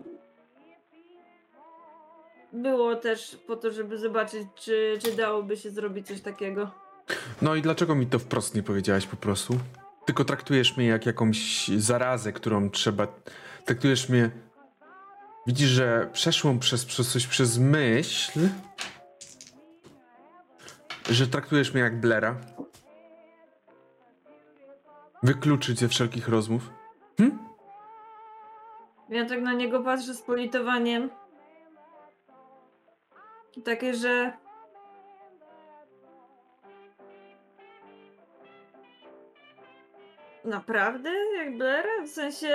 Było 2.53 2.95
też 2.95 3.37
po 3.47 3.55
to, 3.55 3.71
żeby 3.71 3.97
zobaczyć, 3.97 4.47
czy, 4.55 4.99
czy 5.01 5.11
dałoby 5.11 5.57
się 5.57 5.71
zrobić 5.71 6.07
coś 6.07 6.21
takiego. 6.21 6.71
No 7.41 7.55
i 7.55 7.61
dlaczego 7.61 7.95
mi 7.95 8.05
to 8.07 8.19
wprost 8.19 8.55
nie 8.55 8.63
powiedziałaś 8.63 9.05
po 9.05 9.15
prostu? 9.15 9.59
Tylko 10.05 10.25
traktujesz 10.25 10.77
mnie 10.77 10.87
jak 10.87 11.05
jakąś 11.05 11.67
zarazę, 11.67 12.33
którą 12.33 12.69
trzeba. 12.69 13.07
Traktujesz 13.65 14.09
mnie. 14.09 14.29
Widzisz, 15.47 15.69
że 15.69 16.09
przeszłam 16.13 16.59
przez, 16.59 16.85
przez 16.85 17.11
coś 17.11 17.27
przez 17.27 17.57
myśl. 17.57 18.39
Że 21.09 21.27
traktujesz 21.27 21.73
mnie 21.73 21.83
jak 21.83 21.99
Blera. 21.99 22.35
Wykluczyć 25.23 25.79
ze 25.79 25.87
wszelkich 25.87 26.27
rozmów. 26.27 26.69
Hm? 27.17 27.39
Ja 29.09 29.25
tak 29.25 29.41
na 29.41 29.53
niego 29.53 29.83
patrzę 29.83 30.13
z 30.13 30.21
politowaniem. 30.21 31.09
Takie, 33.61 33.93
że. 33.93 34.33
Naprawdę? 40.45 41.09
Jak 41.37 41.57
Blair? 41.57 41.85
W 42.05 42.09
sensie. 42.09 42.47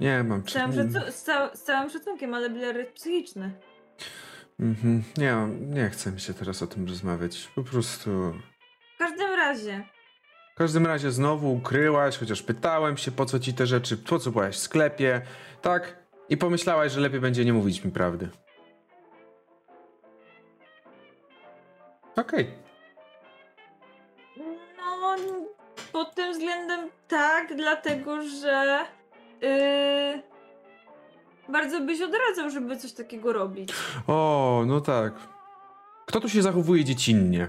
Nie 0.00 0.24
mam 0.24 0.48
Z 0.48 0.52
całym, 0.52 0.72
szacu- 0.72 1.10
z, 1.12 1.22
cał- 1.24 1.56
z 1.56 1.62
całym 1.62 1.90
szacunkiem, 1.90 2.34
ale 2.34 2.50
Blair 2.50 2.76
jest 2.76 2.92
psychiczny. 2.92 3.52
Mhm. 4.60 5.02
Nie, 5.16 5.36
nie 5.60 5.90
chcę 5.90 6.12
mi 6.12 6.20
się 6.20 6.34
teraz 6.34 6.62
o 6.62 6.66
tym 6.66 6.86
rozmawiać. 6.88 7.48
Po 7.54 7.62
prostu. 7.62 8.10
W 8.94 8.98
każdym 8.98 9.34
razie. 9.34 9.84
W 10.54 10.56
każdym 10.56 10.86
razie 10.86 11.10
znowu 11.10 11.52
ukryłaś, 11.54 12.18
chociaż 12.18 12.42
pytałem 12.42 12.96
się, 12.96 13.10
po 13.10 13.26
co 13.26 13.38
ci 13.38 13.54
te 13.54 13.66
rzeczy, 13.66 13.96
po 13.96 14.18
co 14.18 14.30
byłaś 14.30 14.56
w 14.56 14.58
sklepie, 14.58 15.22
tak? 15.62 16.03
I 16.28 16.36
pomyślałaś, 16.36 16.92
że 16.92 17.00
lepiej 17.00 17.20
będzie 17.20 17.44
nie 17.44 17.52
mówić 17.52 17.84
mi 17.84 17.90
prawdy. 17.90 18.28
Okej. 22.16 22.50
No, 24.76 25.16
pod 25.92 26.14
tym 26.14 26.32
względem 26.32 26.90
tak, 27.08 27.56
dlatego 27.56 28.22
że 28.22 28.78
yy, 29.40 30.22
bardzo 31.48 31.80
byś 31.80 32.00
odradzał, 32.00 32.50
żeby 32.50 32.76
coś 32.76 32.92
takiego 32.92 33.32
robić. 33.32 33.72
O, 34.06 34.62
no 34.66 34.80
tak. 34.80 35.12
Kto 36.06 36.20
tu 36.20 36.28
się 36.28 36.42
zachowuje 36.42 36.84
dziecinnie? 36.84 37.48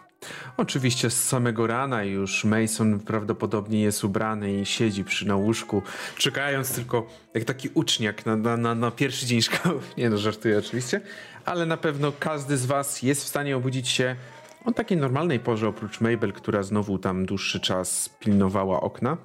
Oczywiście 0.57 1.11
z 1.11 1.25
samego 1.25 1.67
rana 1.67 2.05
już 2.05 2.45
Mason 2.45 3.01
prawdopodobnie 3.01 3.83
jest 3.83 4.05
ubrany 4.05 4.61
i 4.61 4.67
siedzi 4.67 5.05
przy 5.05 5.29
na 5.29 5.37
łóżku, 5.37 5.83
czekając 6.17 6.75
tylko 6.75 7.07
jak 7.35 7.45
taki 7.45 7.69
uczniak 7.75 8.27
na, 8.27 8.37
na, 8.37 8.57
na, 8.57 8.75
na 8.75 8.91
pierwszy 8.91 9.27
dzień 9.27 9.43
szkoły. 9.43 9.81
Nie 9.99 10.11
no, 10.11 10.19
żartuję 10.19 10.59
oczywiście, 10.59 11.01
ale 11.45 11.67
na 11.67 11.77
pewno 11.77 12.13
każdy 12.19 12.57
z 12.57 12.67
was 12.67 13.03
jest 13.03 13.25
w 13.25 13.29
stanie 13.29 13.57
obudzić 13.57 13.89
się 13.89 14.17
o 14.65 14.73
takiej 14.73 14.99
normalnej 14.99 15.41
porze, 15.41 15.69
oprócz 15.69 16.01
Mabel, 16.01 16.33
która 16.33 16.63
znowu 16.63 16.99
tam 16.99 17.27
dłuższy 17.27 17.61
czas 17.61 18.09
pilnowała 18.09 18.81
okna. 18.81 19.17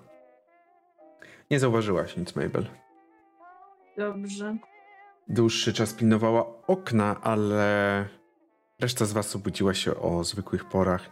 Nie 1.52 1.60
zauważyłaś 1.60 2.18
nic, 2.18 2.36
Mabel. 2.36 2.66
Dobrze. 3.98 4.58
Dłuższy 5.28 5.74
czas 5.74 5.94
pilnowała 5.94 6.46
okna, 6.68 7.22
ale 7.22 8.06
reszta 8.80 9.06
z 9.06 9.12
was 9.12 9.36
obudziła 9.36 9.74
się 9.74 9.96
o 9.96 10.24
zwykłych 10.24 10.66
porach. 10.66 11.10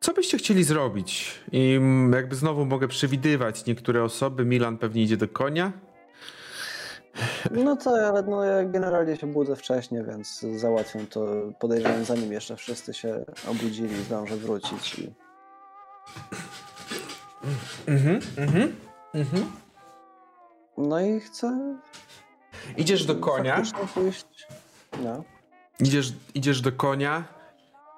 Co 0.00 0.12
byście 0.12 0.38
chcieli 0.38 0.64
zrobić? 0.64 1.40
I 1.52 1.80
jakby 2.12 2.36
znowu 2.36 2.64
mogę 2.64 2.88
przewidywać 2.88 3.66
niektóre 3.66 4.04
osoby. 4.04 4.44
Milan 4.44 4.78
pewnie 4.78 5.02
idzie 5.02 5.16
do 5.16 5.28
konia. 5.28 5.72
No 7.50 7.76
co, 7.76 7.90
ale 7.90 8.22
no 8.22 8.44
ja 8.44 8.64
generalnie 8.64 9.16
się 9.16 9.26
budzę 9.26 9.56
wcześniej, 9.56 10.04
więc 10.04 10.40
załatwiam 10.40 11.06
to, 11.06 11.26
podejrzewam, 11.60 12.04
zanim 12.04 12.32
jeszcze 12.32 12.56
wszyscy 12.56 12.94
się 12.94 13.24
obudzili, 13.48 13.94
zdążę 14.04 14.36
wrócić 14.36 14.98
i 14.98 15.12
Mhm, 17.86 18.20
mhm, 18.36 18.76
mhm. 19.14 19.52
no 20.78 21.00
i 21.00 21.20
chcę 21.20 21.78
Idziesz 22.76 23.04
do 23.04 23.14
konia. 23.14 23.62
no. 25.02 25.24
Idziesz, 25.80 26.12
idziesz 26.34 26.60
do 26.60 26.72
konia 26.72 27.24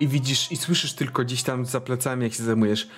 i 0.01 0.09
widzisz 0.09 0.53
i 0.53 0.57
słyszysz 0.57 0.95
tylko 0.95 1.23
gdzieś 1.23 1.43
tam 1.43 1.67
za 1.67 1.81
plecami, 1.81 2.25
jak 2.25 2.33
się 2.33 2.43
zajmujesz. 2.43 2.89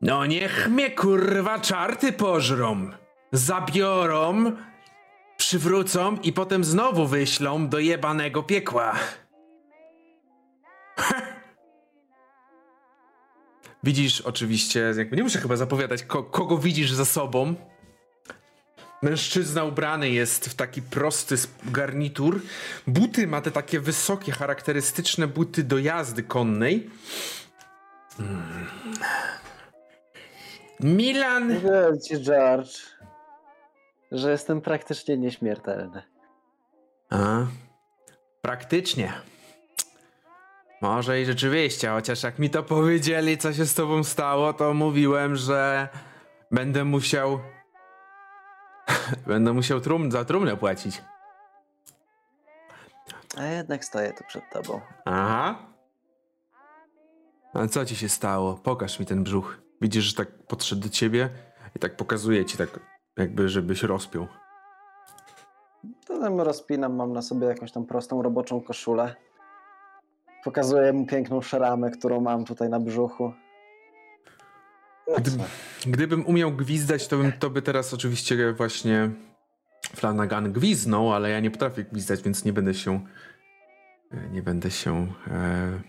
No 0.00 0.26
niech 0.26 0.68
mnie 0.68 0.90
kurwa 0.90 1.58
czarty 1.58 2.12
pożrą. 2.12 2.90
Zabiorą, 3.32 4.52
przywrócą 5.36 6.16
i 6.22 6.32
potem 6.32 6.64
znowu 6.64 7.06
wyślą 7.06 7.68
do 7.68 7.78
jebanego 7.78 8.42
piekła. 8.42 8.94
Widzisz 13.84 14.20
oczywiście, 14.20 14.92
jakby 14.96 15.16
nie 15.16 15.22
muszę 15.22 15.38
chyba 15.38 15.56
zapowiadać, 15.56 16.02
ko 16.04 16.22
kogo 16.22 16.58
widzisz 16.58 16.92
za 16.92 17.04
sobą. 17.04 17.54
Mężczyzna 19.02 19.64
ubrany 19.64 20.10
jest 20.10 20.48
w 20.48 20.54
taki 20.54 20.82
prosty 20.82 21.34
garnitur. 21.64 22.40
Buty 22.86 23.26
ma 23.26 23.40
te 23.40 23.50
takie 23.50 23.80
wysokie, 23.80 24.32
charakterystyczne 24.32 25.26
buty 25.26 25.64
do 25.64 25.78
jazdy 25.78 26.22
konnej. 26.22 26.90
Mm. 28.20 28.66
Milan! 30.80 31.54
Mówiłem 31.54 32.00
ci, 32.00 32.22
George, 32.22 32.76
że 34.12 34.30
jestem 34.30 34.60
praktycznie 34.60 35.16
nieśmiertelny. 35.16 36.02
A, 37.10 37.46
praktycznie. 38.42 39.12
Może 40.84 41.20
i 41.20 41.24
rzeczywiście, 41.24 41.88
chociaż 41.88 42.22
jak 42.22 42.38
mi 42.38 42.50
to 42.50 42.62
powiedzieli, 42.62 43.38
co 43.38 43.52
się 43.52 43.66
z 43.66 43.74
tobą 43.74 44.04
stało, 44.04 44.52
to 44.52 44.74
mówiłem, 44.74 45.36
że 45.36 45.88
będę 46.50 46.84
musiał. 46.84 47.38
będę 49.26 49.52
musiał 49.52 49.80
trum 49.80 50.12
za 50.12 50.24
trumnę 50.24 50.56
płacić. 50.56 51.02
A 53.36 53.44
jednak 53.44 53.84
stoję 53.84 54.12
tu 54.12 54.24
przed 54.28 54.44
tobą. 54.52 54.80
Aha. 55.04 55.56
A 57.54 57.66
co 57.66 57.84
ci 57.84 57.96
się 57.96 58.08
stało? 58.08 58.54
Pokaż 58.54 59.00
mi 59.00 59.06
ten 59.06 59.24
brzuch. 59.24 59.58
Widzisz, 59.80 60.04
że 60.04 60.14
tak 60.14 60.28
podszedł 60.46 60.82
do 60.82 60.88
ciebie 60.88 61.30
i 61.76 61.78
tak 61.78 61.96
pokazuje 61.96 62.44
ci, 62.44 62.58
tak 62.58 62.80
jakby, 63.16 63.48
żebyś 63.48 63.82
rozpiął. 63.82 64.26
To 66.06 66.20
tam 66.20 66.40
rozpinam, 66.40 66.96
mam 66.96 67.12
na 67.12 67.22
sobie 67.22 67.46
jakąś 67.46 67.72
tam 67.72 67.86
prostą 67.86 68.22
roboczą 68.22 68.60
koszulę. 68.60 69.14
Pokazuję 70.44 70.92
mu 70.92 71.06
piękną 71.06 71.42
szaramę, 71.42 71.90
którą 71.90 72.20
mam 72.20 72.44
tutaj 72.44 72.68
na 72.68 72.80
brzuchu. 72.80 73.32
Gdy, 75.18 75.30
gdybym 75.86 76.26
umiał 76.26 76.52
gwizdać, 76.52 77.08
to 77.08 77.16
bym 77.16 77.32
to 77.32 77.50
by 77.50 77.62
teraz 77.62 77.94
oczywiście 77.94 78.52
właśnie 78.52 79.10
Flanagan 79.96 80.52
gwiznął, 80.52 81.12
ale 81.12 81.30
ja 81.30 81.40
nie 81.40 81.50
potrafię 81.50 81.84
gwizdać, 81.84 82.22
więc 82.22 82.44
nie 82.44 82.52
będę 82.52 82.74
się 82.74 83.00
nie 84.30 84.42
będę 84.42 84.70
się 84.70 85.12
e, 85.30 85.80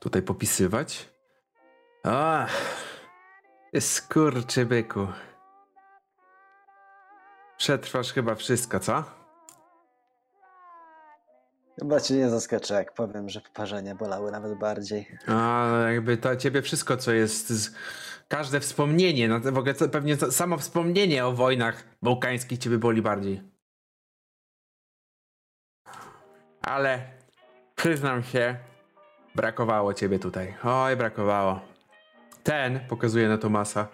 tutaj 0.00 0.22
popisywać. 0.22 1.08
A, 2.04 2.46
skurczybyku. 3.80 5.06
Przetrwasz 7.56 8.12
chyba 8.12 8.34
wszystko, 8.34 8.80
co? 8.80 9.17
Chyba 11.78 12.00
cię 12.00 12.14
nie 12.14 12.30
zaskoczę, 12.30 12.74
jak 12.74 12.92
powiem, 12.92 13.28
że 13.28 13.40
poparzenia 13.40 13.94
bolały 13.94 14.30
nawet 14.30 14.58
bardziej. 14.58 15.18
Ale 15.26 15.94
jakby 15.94 16.16
to 16.16 16.36
ciebie 16.36 16.62
wszystko, 16.62 16.96
co 16.96 17.12
jest. 17.12 17.50
Z... 17.50 17.74
Każde 18.28 18.60
wspomnienie, 18.60 19.28
no 19.28 19.40
w 19.40 19.58
ogóle 19.58 19.74
to 19.74 19.88
pewnie 19.88 20.16
to, 20.16 20.32
samo 20.32 20.58
wspomnienie 20.58 21.26
o 21.26 21.32
wojnach 21.32 21.84
bałkańskich 22.02 22.58
ciebie 22.58 22.78
boli 22.78 23.02
bardziej. 23.02 23.42
Ale 26.62 27.00
przyznam 27.74 28.22
się, 28.22 28.56
brakowało 29.34 29.94
ciebie 29.94 30.18
tutaj. 30.18 30.54
Oj, 30.64 30.96
brakowało. 30.96 31.60
Ten, 32.42 32.80
pokazuje 32.88 33.28
na 33.28 33.38
Tomasa. 33.38 33.88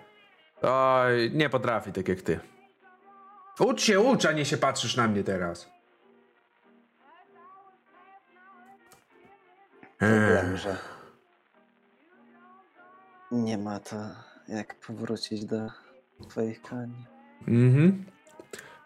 Oj, 0.62 1.30
nie 1.34 1.48
potrafi 1.48 1.92
tak 1.92 2.08
jak 2.08 2.22
ty. 2.22 2.40
Ucz 3.58 3.82
się, 3.82 4.00
ucz, 4.00 4.24
a 4.24 4.32
nie 4.32 4.44
się 4.44 4.56
patrzysz 4.56 4.96
na 4.96 5.08
mnie 5.08 5.24
teraz. 5.24 5.73
Wiem, 10.00 10.56
że 10.56 10.76
nie 13.32 13.58
ma 13.58 13.80
to 13.80 13.96
jak 14.48 14.74
powrócić 14.74 15.44
do 15.44 15.56
twoich 16.28 16.62
koni. 16.62 17.06
Mhm. 17.48 18.04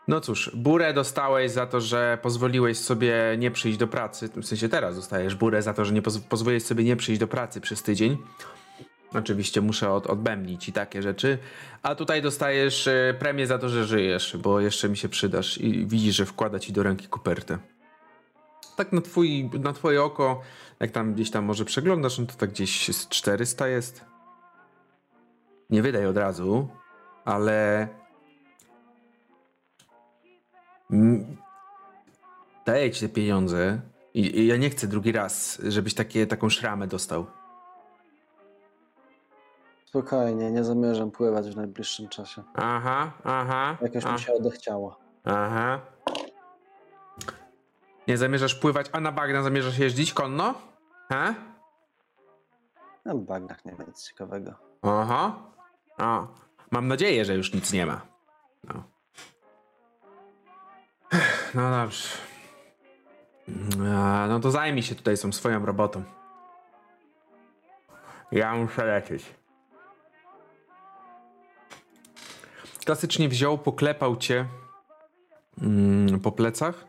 No 0.08 0.20
cóż, 0.20 0.50
burę 0.54 0.92
dostałeś 0.92 1.50
za 1.52 1.66
to, 1.66 1.80
że 1.80 2.18
pozwoliłeś 2.22 2.78
sobie 2.78 3.36
nie 3.38 3.50
przyjść 3.50 3.78
do 3.78 3.88
pracy. 3.88 4.28
W 4.28 4.44
sensie 4.44 4.68
teraz 4.68 4.96
dostajesz 4.96 5.34
burę 5.34 5.62
za 5.62 5.74
to, 5.74 5.84
że 5.84 5.92
nie 5.92 6.02
poz 6.02 6.18
pozwoliłeś 6.18 6.62
sobie 6.62 6.84
nie 6.84 6.96
przyjść 6.96 7.20
do 7.20 7.28
pracy 7.28 7.60
przez 7.60 7.82
tydzień. 7.82 8.16
Oczywiście 9.14 9.60
muszę 9.60 9.92
od 9.92 10.06
odbębnić 10.06 10.68
i 10.68 10.72
takie 10.72 11.02
rzeczy. 11.02 11.38
A 11.82 11.94
tutaj 11.94 12.22
dostajesz 12.22 12.88
e, 12.88 13.14
premię 13.18 13.46
za 13.46 13.58
to, 13.58 13.68
że 13.68 13.84
żyjesz, 13.84 14.36
bo 14.42 14.60
jeszcze 14.60 14.88
mi 14.88 14.96
się 14.96 15.08
przydasz 15.08 15.58
i 15.58 15.86
widzisz, 15.86 16.16
że 16.16 16.26
wkłada 16.26 16.58
ci 16.58 16.72
do 16.72 16.82
ręki 16.82 17.08
kopertę. 17.08 17.58
Tak 18.76 18.92
na, 18.92 19.00
twój, 19.00 19.50
na 19.60 19.72
twoje 19.72 20.02
oko, 20.02 20.40
jak 20.80 20.90
tam 20.90 21.14
gdzieś 21.14 21.30
tam 21.30 21.44
może 21.44 21.64
przeglądasz, 21.64 22.18
no 22.18 22.26
to 22.26 22.34
tak 22.34 22.50
gdzieś 22.50 22.96
z 22.96 23.08
400 23.08 23.68
jest. 23.68 24.04
Nie 25.70 25.82
wydaj 25.82 26.06
od 26.06 26.16
razu, 26.16 26.68
ale 27.24 27.88
daję 32.66 32.90
ci 32.90 33.00
te 33.00 33.08
pieniądze 33.08 33.80
i, 34.14 34.38
i 34.38 34.46
ja 34.46 34.56
nie 34.56 34.70
chcę 34.70 34.86
drugi 34.86 35.12
raz, 35.12 35.62
żebyś 35.68 35.94
takie, 35.94 36.26
taką 36.26 36.50
szramę 36.50 36.86
dostał. 36.86 37.26
Spokojnie, 39.84 40.50
nie 40.50 40.64
zamierzam 40.64 41.10
pływać 41.10 41.50
w 41.50 41.56
najbliższym 41.56 42.08
czasie. 42.08 42.42
Aha, 42.54 43.12
aha. 43.24 43.76
Jakoś 43.82 44.12
mi 44.12 44.18
się 44.18 44.32
odechciało. 44.32 44.98
Aha. 45.24 45.80
Nie 48.08 48.18
zamierzasz 48.18 48.54
pływać, 48.54 48.86
a 48.92 49.00
na 49.00 49.12
bagna 49.12 49.42
zamierzasz 49.42 49.78
jeździć 49.78 50.12
konno? 50.12 50.54
Ha? 51.08 51.34
Na 53.04 53.14
bagnach 53.14 53.64
nie 53.64 53.74
ma 53.74 53.84
nic 53.84 54.08
ciekawego. 54.08 54.54
Aha. 54.82 55.36
O. 55.98 56.26
Mam 56.70 56.88
nadzieję, 56.88 57.24
że 57.24 57.34
już 57.34 57.54
nic 57.54 57.72
nie 57.72 57.86
ma. 57.86 58.00
No. 58.64 58.82
No 61.54 61.70
dobrze. 61.70 62.08
A, 63.94 64.26
No 64.28 64.40
to 64.40 64.50
zajmij 64.50 64.82
się 64.82 64.94
tutaj 64.94 65.18
tą 65.18 65.32
swoją 65.32 65.66
robotą. 65.66 66.04
Ja 68.32 68.54
muszę 68.54 68.84
lecieć. 68.84 69.24
Klasycznie 72.84 73.28
wziął, 73.28 73.58
poklepał 73.58 74.16
cię 74.16 74.46
mm, 75.62 76.20
po 76.20 76.32
plecach 76.32 76.87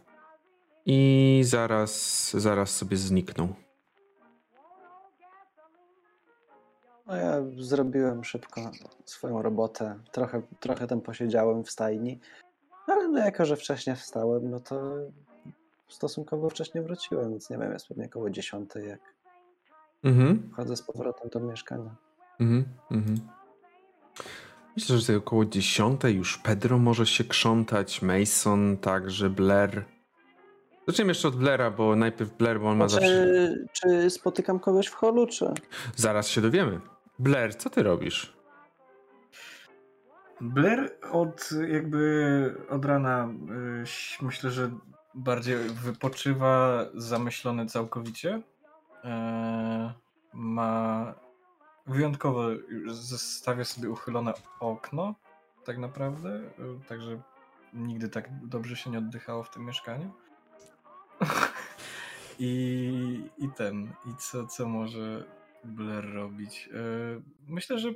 i 0.92 1.42
zaraz, 1.44 1.94
zaraz 2.32 2.76
sobie 2.76 2.98
zniknął. 2.98 3.48
No 7.08 7.16
ja 7.16 7.34
zrobiłem 7.58 8.24
szybko 8.24 8.62
swoją 9.06 9.42
robotę. 9.42 10.00
Trochę, 10.12 10.42
trochę 10.60 10.88
tam 10.88 11.02
posiedziałem 11.02 11.64
w 11.64 11.72
stajni. 11.72 12.20
Ale 12.88 13.08
no 13.08 13.20
jako, 13.20 13.46
że 13.46 13.56
wcześniej 13.56 13.96
wstałem, 13.96 14.50
no 14.50 14.60
to 14.60 14.96
stosunkowo 15.88 16.50
wcześnie 16.50 16.82
wróciłem, 16.82 17.32
więc 17.32 17.50
nie 17.50 17.58
wiem, 17.58 17.74
jest 17.74 17.88
pewnie 17.88 18.06
około 18.06 18.30
10, 18.30 18.72
jak 18.76 19.00
Mhm. 20.04 20.50
wchodzę 20.54 20.76
z 20.76 20.82
powrotem 20.82 21.30
do 21.30 21.40
mieszkania. 21.40 21.96
Mhm, 22.40 22.66
mhm. 22.92 23.20
Myślę, 24.76 24.98
że 24.98 25.18
około 25.18 25.46
10 25.46 26.02
już 26.04 26.38
Pedro 26.38 26.78
może 26.78 27.06
się 27.06 27.24
krzątać, 27.24 28.02
Mason 28.02 28.78
także, 28.78 29.30
Blair. 29.30 29.86
Zaczniemy 30.88 31.12
jeszcze 31.12 31.28
od 31.28 31.36
Blaira, 31.36 31.72
bo 31.72 31.96
najpierw 31.96 32.38
Blair, 32.38 32.60
bo 32.60 32.70
on 32.70 32.78
ma 32.78 32.88
Czy, 32.88 32.92
zawsze... 32.94 33.56
czy 33.74 34.10
spotykam 34.10 34.60
kogoś 34.60 34.88
w 34.88 34.94
holu, 34.94 35.28
czy... 35.28 35.54
Zaraz 35.96 36.28
się 36.28 36.42
dowiemy. 36.42 36.80
Blair, 37.20 37.56
co 37.56 37.70
ty 37.70 37.84
robisz? 37.84 38.34
Blair 40.42 40.92
od 41.12 41.50
jakby 41.68 42.56
od 42.70 42.86
rana 42.86 43.30
y, 44.22 44.24
myślę, 44.26 44.52
że 44.52 44.72
bardziej 45.16 45.58
wypoczywa, 45.58 46.86
zamyślony 46.94 47.66
całkowicie. 47.66 48.42
E, 49.04 49.94
ma 50.34 51.14
wyjątkowo 51.88 52.44
zostawia 52.88 53.64
sobie 53.66 53.90
uchylone 53.90 54.34
okno, 54.60 55.16
tak 55.66 55.78
naprawdę. 55.78 56.30
y, 56.38 56.88
Także 56.88 57.22
nigdy 57.74 58.10
tak 58.10 58.48
dobrze 58.48 58.76
się 58.76 58.90
nie 58.90 58.98
oddychało 58.98 59.44
w 59.44 59.50
tym 59.52 59.66
mieszkaniu. 59.66 60.12
I, 62.40 63.24
I 63.38 63.50
ten, 63.58 63.84
i 64.06 64.16
co, 64.18 64.48
co 64.48 64.68
może 64.68 65.24
Blair 65.64 66.14
robić? 66.14 66.70
E, 66.74 67.22
Myślę, 67.48 67.80
że 67.80 67.90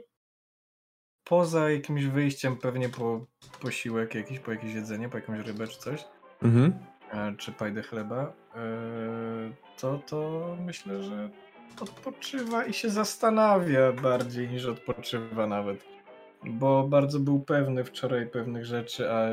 poza 1.23 1.69
jakimś 1.71 2.05
wyjściem 2.05 2.57
pewnie 2.57 2.89
po 2.89 3.25
posiłek 3.61 4.15
jakiś, 4.15 4.39
po 4.39 4.51
jakieś 4.51 4.73
jedzenie, 4.73 5.09
po 5.09 5.17
jakąś 5.17 5.39
rybę 5.47 5.67
czy 5.67 5.79
coś, 5.79 6.05
Mhm. 6.43 6.73
e, 7.11 7.35
czy 7.37 7.51
pajdę 7.51 7.81
chleba, 7.83 8.33
e, 8.55 8.63
to, 9.77 9.97
to 10.07 10.47
myślę, 10.65 11.03
że 11.03 11.29
odpoczywa 11.81 12.65
i 12.65 12.73
się 12.73 12.89
zastanawia 12.89 13.91
bardziej 13.91 14.49
niż 14.49 14.65
odpoczywa 14.65 15.47
nawet. 15.47 15.85
Bo 16.45 16.87
bardzo 16.87 17.19
był 17.19 17.39
pewny 17.39 17.83
wczoraj 17.83 18.27
pewnych 18.27 18.65
rzeczy, 18.65 19.11
a 19.11 19.29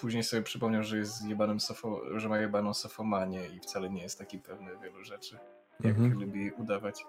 później 0.00 0.24
sobie 0.24 0.42
przypomniał, 0.42 0.82
że 0.82 0.98
jest 0.98 1.24
jebanym 1.26 1.60
sofo, 1.60 2.00
że 2.18 2.28
ma 2.28 2.38
jebaną 2.38 2.74
sofomanię 2.74 3.46
i 3.46 3.60
wcale 3.60 3.90
nie 3.90 4.02
jest 4.02 4.18
taki 4.18 4.38
pewny 4.38 4.76
wielu 4.78 5.04
rzeczy, 5.04 5.38
jak 5.80 5.96
Mhm. 5.96 6.20
lubi 6.20 6.50
udawać. 6.52 7.06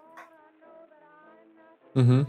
Mhm. 1.95 2.25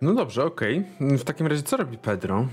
No 0.00 0.14
dobrze, 0.14 0.44
okej. 0.44 0.86
W 1.00 1.24
takim 1.24 1.46
razie 1.46 1.62
co 1.62 1.76
robi 1.76 1.98
Pedro? 1.98 2.46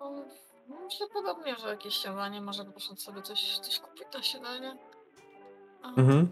No, 0.00 0.24
Myślę 0.84 1.06
podobnie, 1.12 1.56
że 1.56 1.68
jakieś 1.68 1.94
śniadanie, 1.96 2.40
może 2.40 2.64
poszedł 2.64 3.00
sobie 3.00 3.22
coś, 3.22 3.58
coś 3.58 3.80
kupić 3.80 4.02
na 4.14 4.22
śniadanie. 4.22 4.76
A, 5.82 5.88
Mhm. 5.88 6.28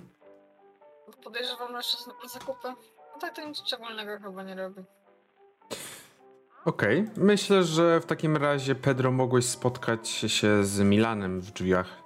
Podejrzewam, 1.24 1.68
że 1.70 1.76
jeszcze 1.76 1.96
zakupy. 2.28 2.68
No 3.14 3.20
tak 3.20 3.36
to 3.36 3.48
nic 3.48 3.58
szczególnego 3.58 4.18
chyba 4.18 4.42
nie 4.42 4.54
robi. 4.54 4.82
Okej. 6.64 7.04
Myślę, 7.16 7.64
że 7.64 8.00
w 8.00 8.06
takim 8.06 8.36
razie 8.36 8.74
Pedro 8.74 9.10
mogłeś 9.10 9.44
spotkać 9.44 10.08
się 10.08 10.64
z 10.64 10.80
Milanem 10.80 11.40
w 11.40 11.50
drzwiach. 11.50 12.02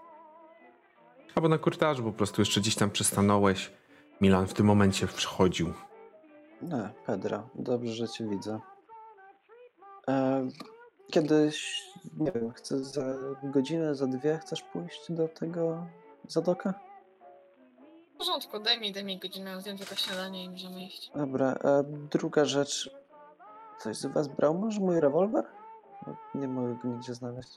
Albo 1.35 1.49
na 1.49 1.59
korytarzu 1.59 2.03
po 2.03 2.13
prostu 2.13 2.41
jeszcze 2.41 2.61
gdzieś 2.61 2.75
tam 2.75 2.91
przystanąłeś. 2.91 3.73
Milan 4.21 4.47
w 4.47 4.55
tym 4.55 4.67
momencie 4.67 5.07
wchodził. 5.07 5.73
Nie, 6.63 6.91
Pedro, 7.07 7.49
dobrze, 7.55 7.93
że 7.93 8.09
cię 8.09 8.29
widzę. 8.29 8.61
E, 10.09 10.49
kiedyś, 11.13 11.83
nie 12.17 12.33
wiem, 12.33 12.53
chcę 12.53 12.85
za 12.85 13.15
godzinę, 13.43 13.95
za 13.95 14.07
dwie 14.07 14.39
chcesz 14.39 14.63
pójść 14.63 15.13
do 15.13 15.29
tego 15.29 15.87
zadoka? 16.29 16.75
W 18.15 18.19
porządku, 18.19 18.59
daj 18.59 18.81
mi, 18.81 18.93
daj 18.93 19.05
mi 19.05 19.19
godzinę, 19.19 19.63
zjem 19.63 19.79
tylko 19.79 19.95
śniadanie 19.95 20.45
i 20.45 20.51
możemy 20.51 20.85
iść. 20.85 21.11
Dobra, 21.15 21.47
a 21.65 21.83
druga 22.11 22.45
rzecz. 22.45 22.91
Ktoś 23.81 23.97
z 23.97 24.07
was 24.07 24.29
brał 24.29 24.55
może 24.55 24.81
mój 24.81 25.01
rewolwer? 25.01 25.45
Bo 26.07 26.15
Nie 26.35 26.49
mogę 26.49 26.75
go 26.75 26.89
nigdzie 26.89 27.15
znaleźć. 27.15 27.49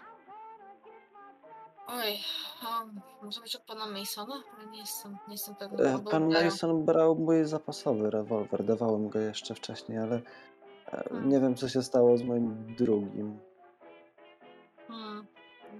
Oj, 1.88 2.18
um, 2.80 3.02
może 3.22 3.42
być 3.42 3.56
od 3.56 3.62
pana 3.62 3.86
Masona? 3.86 4.44
Ale 4.58 4.72
nie 4.72 4.80
jestem, 4.80 5.18
nie 5.28 5.34
jestem 5.34 5.56
pewna. 5.56 5.84
E, 5.84 5.98
był 5.98 6.12
Pan 6.12 6.30
Blairem. 6.30 6.52
Mason 6.52 6.86
brał 6.86 7.16
mój 7.16 7.46
zapasowy 7.46 8.10
rewolwer, 8.10 8.64
dawałem 8.64 9.10
go 9.10 9.20
jeszcze 9.20 9.56
wcześniej, 9.56 9.98
ale 9.98 10.16
e, 10.16 10.22
Hmm. 11.10 11.30
nie 11.30 11.40
wiem 11.40 11.56
co 11.56 11.70
się 11.70 11.84
stało 11.84 12.18
z 12.18 12.24
moim 12.24 12.76
drugim. 12.76 13.40
Hmm. 14.88 15.26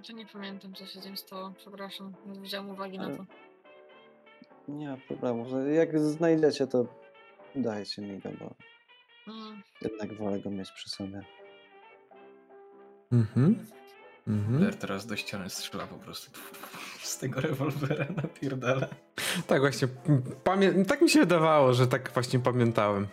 To 0.06 0.12
nie 0.12 0.26
pamiętam, 0.26 0.74
co 0.74 0.86
się 0.86 1.00
z 1.00 1.04
nim 1.06 1.16
stało. 1.16 1.52
Przepraszam, 1.56 2.12
nie 2.26 2.40
wziąłem 2.40 2.70
uwagi 2.70 2.98
na 2.98 3.04
Ale- 3.04 3.16
to. 3.16 3.24
Nie 4.68 4.88
ma 4.88 4.96
problemu. 5.08 5.44
Jak 5.68 5.98
znajdziecie, 6.00 6.66
to 6.66 6.84
dajcie 7.56 8.02
mi 8.02 8.18
go, 8.18 8.28
bo 8.40 8.50
Jednak 9.82 10.14
wolę 10.14 10.40
go 10.40 10.50
mieć 10.50 10.70
przy 10.72 10.88
sobie. 10.90 11.22
Mhm. 13.12 13.66
Mhm. 14.28 14.72
Teraz 14.74 15.06
do 15.06 15.16
ściany 15.16 15.50
strzela 15.50 15.86
po 15.86 15.94
prostu 15.94 16.30
z 17.02 17.18
tego 17.18 17.40
rewolwera 17.40 18.06
napierdala. 18.16 18.86
Tak 19.46 19.60
właśnie, 19.60 19.88
pamię- 20.44 20.84
tak 20.86 21.00
mi 21.02 21.10
się 21.10 21.20
wydawało, 21.20 21.74
że 21.74 21.86
tak 21.86 22.10
właśnie 22.14 22.38
pamiętałem. 22.38 23.06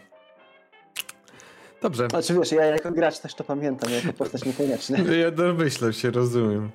Dobrze, 1.81 2.07
Znaczy 2.09 2.33
wiesz, 2.33 2.51
ja 2.51 2.65
jako 2.65 2.91
gracz 2.91 3.19
też 3.19 3.35
to 3.35 3.43
pamiętam, 3.43 3.91
jako 3.91 4.13
postać 4.13 4.45
niekoniecznie. 4.45 4.97
ja 5.23 5.31
domyślam 5.31 5.93
się, 5.93 6.11
rozumiem. 6.11 6.71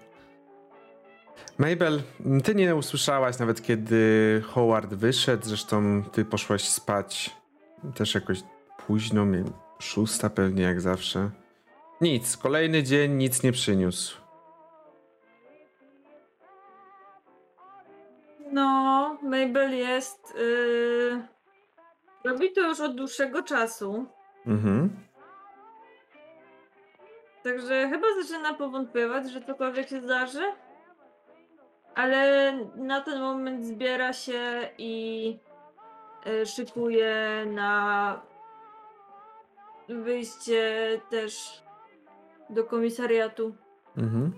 Mabel, 1.58 2.02
ty 2.44 2.54
nie 2.54 2.74
usłyszałaś 2.76 3.38
nawet 3.38 3.62
kiedy 3.62 4.42
Howard 4.46 4.94
wyszedł, 4.94 5.44
zresztą 5.46 6.02
ty 6.12 6.24
poszłaś 6.24 6.68
spać 6.68 7.36
też 7.94 8.14
jakoś 8.14 8.38
późno, 8.86 9.26
szósta 9.78 10.30
pewnie 10.30 10.62
jak 10.62 10.80
zawsze. 10.80 11.30
Nic, 12.00 12.36
kolejny 12.36 12.82
dzień 12.82 13.12
nic 13.12 13.42
nie 13.42 13.52
przyniósł. 13.52 14.20
No, 18.52 19.18
Mabel 19.22 19.74
jest. 19.76 20.34
Yy... 20.34 21.22
Robi 22.24 22.52
to 22.52 22.60
już 22.60 22.80
od 22.80 22.94
dłuższego 22.94 23.42
czasu. 23.42 24.06
Mhm. 24.46 24.90
Także 27.42 27.88
chyba 27.88 28.06
zaczyna 28.22 28.54
powątpiewać, 28.54 29.30
że 29.30 29.42
cokolwiek 29.42 29.88
się 29.88 30.00
zdarzy. 30.00 30.52
Ale 31.94 32.52
na 32.76 33.00
ten 33.00 33.20
moment 33.20 33.64
zbiera 33.64 34.12
się 34.12 34.70
i 34.78 35.38
y, 36.26 36.46
szykuje 36.46 37.44
na 37.46 38.20
wyjście 39.88 41.00
też 41.10 41.62
do 42.50 42.64
komisariatu. 42.64 43.54
Mhm. 43.96 44.32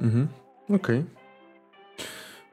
Mhm. 0.00 0.28
Okej. 0.74 1.04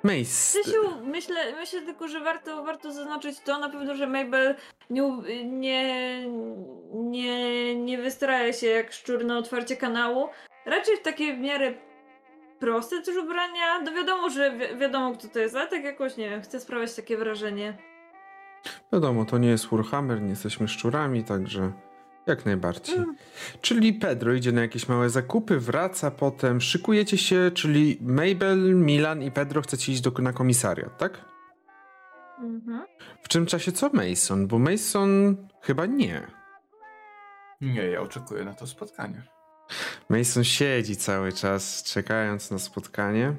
Mace. 0.03 0.59
Krzysiu, 0.59 0.81
myślę, 1.03 1.55
myślę 1.55 1.81
tylko, 1.81 2.07
że 2.07 2.19
warto, 2.19 2.63
warto 2.63 2.91
zaznaczyć 2.91 3.39
to 3.39 3.59
na 3.59 3.69
pewno, 3.69 3.95
że 3.95 4.07
Mabel 4.07 4.55
nie, 4.89 5.11
nie, 5.43 6.23
nie, 6.93 7.75
nie 7.75 7.97
wystraje 7.97 8.53
się 8.53 8.67
jak 8.67 8.93
szczur 8.93 9.25
na 9.25 9.37
otwarcie 9.37 9.75
kanału. 9.77 10.29
Raczej 10.65 10.97
w 10.97 11.01
takie 11.01 11.33
w 11.33 11.39
miarę 11.39 11.73
proste 12.59 13.01
też 13.01 13.17
ubrania. 13.17 13.81
No 13.81 13.91
wiadomo, 13.91 14.29
że 14.29 14.51
wi 14.51 14.77
wiadomo 14.77 15.13
kto 15.13 15.27
to 15.27 15.39
jest, 15.39 15.55
ale 15.55 15.67
tak 15.67 15.83
jakoś 15.83 16.17
nie 16.17 16.29
wiem, 16.29 16.41
chcę 16.41 16.59
sprawiać 16.59 16.95
takie 16.95 17.17
wrażenie. 17.17 17.88
Wiadomo, 18.93 19.25
to 19.25 19.37
nie 19.37 19.49
jest 19.49 19.67
Warhammer, 19.71 20.21
nie 20.21 20.29
jesteśmy 20.29 20.67
szczurami, 20.67 21.23
także 21.23 21.71
jak 22.27 22.45
najbardziej. 22.45 22.95
Mm. 22.95 23.15
Czyli 23.61 23.93
Pedro 23.93 24.33
idzie 24.33 24.51
na 24.51 24.61
jakieś 24.61 24.87
małe 24.87 25.09
zakupy, 25.09 25.59
wraca 25.59 26.11
potem, 26.11 26.61
szykujecie 26.61 27.17
się, 27.17 27.51
czyli 27.53 27.97
Mabel, 28.01 28.75
Milan 28.75 29.23
i 29.23 29.31
Pedro 29.31 29.61
chcecie 29.61 29.91
iść 29.91 30.01
do, 30.01 30.11
na 30.11 30.33
komisariat, 30.33 30.97
tak? 30.97 31.25
Mhm. 32.39 32.85
W 33.23 33.27
czym 33.27 33.45
czasie 33.45 33.71
co 33.71 33.89
Mason? 33.93 34.47
Bo 34.47 34.59
Mason 34.59 35.37
chyba 35.61 35.85
nie. 35.85 36.27
Nie, 37.61 37.85
ja 37.85 38.01
oczekuję 38.01 38.45
na 38.45 38.53
to 38.53 38.67
spotkanie. 38.67 39.23
Mason 40.09 40.43
siedzi 40.43 40.95
cały 40.95 41.33
czas, 41.33 41.83
czekając 41.83 42.51
na 42.51 42.59
spotkanie. 42.59 43.35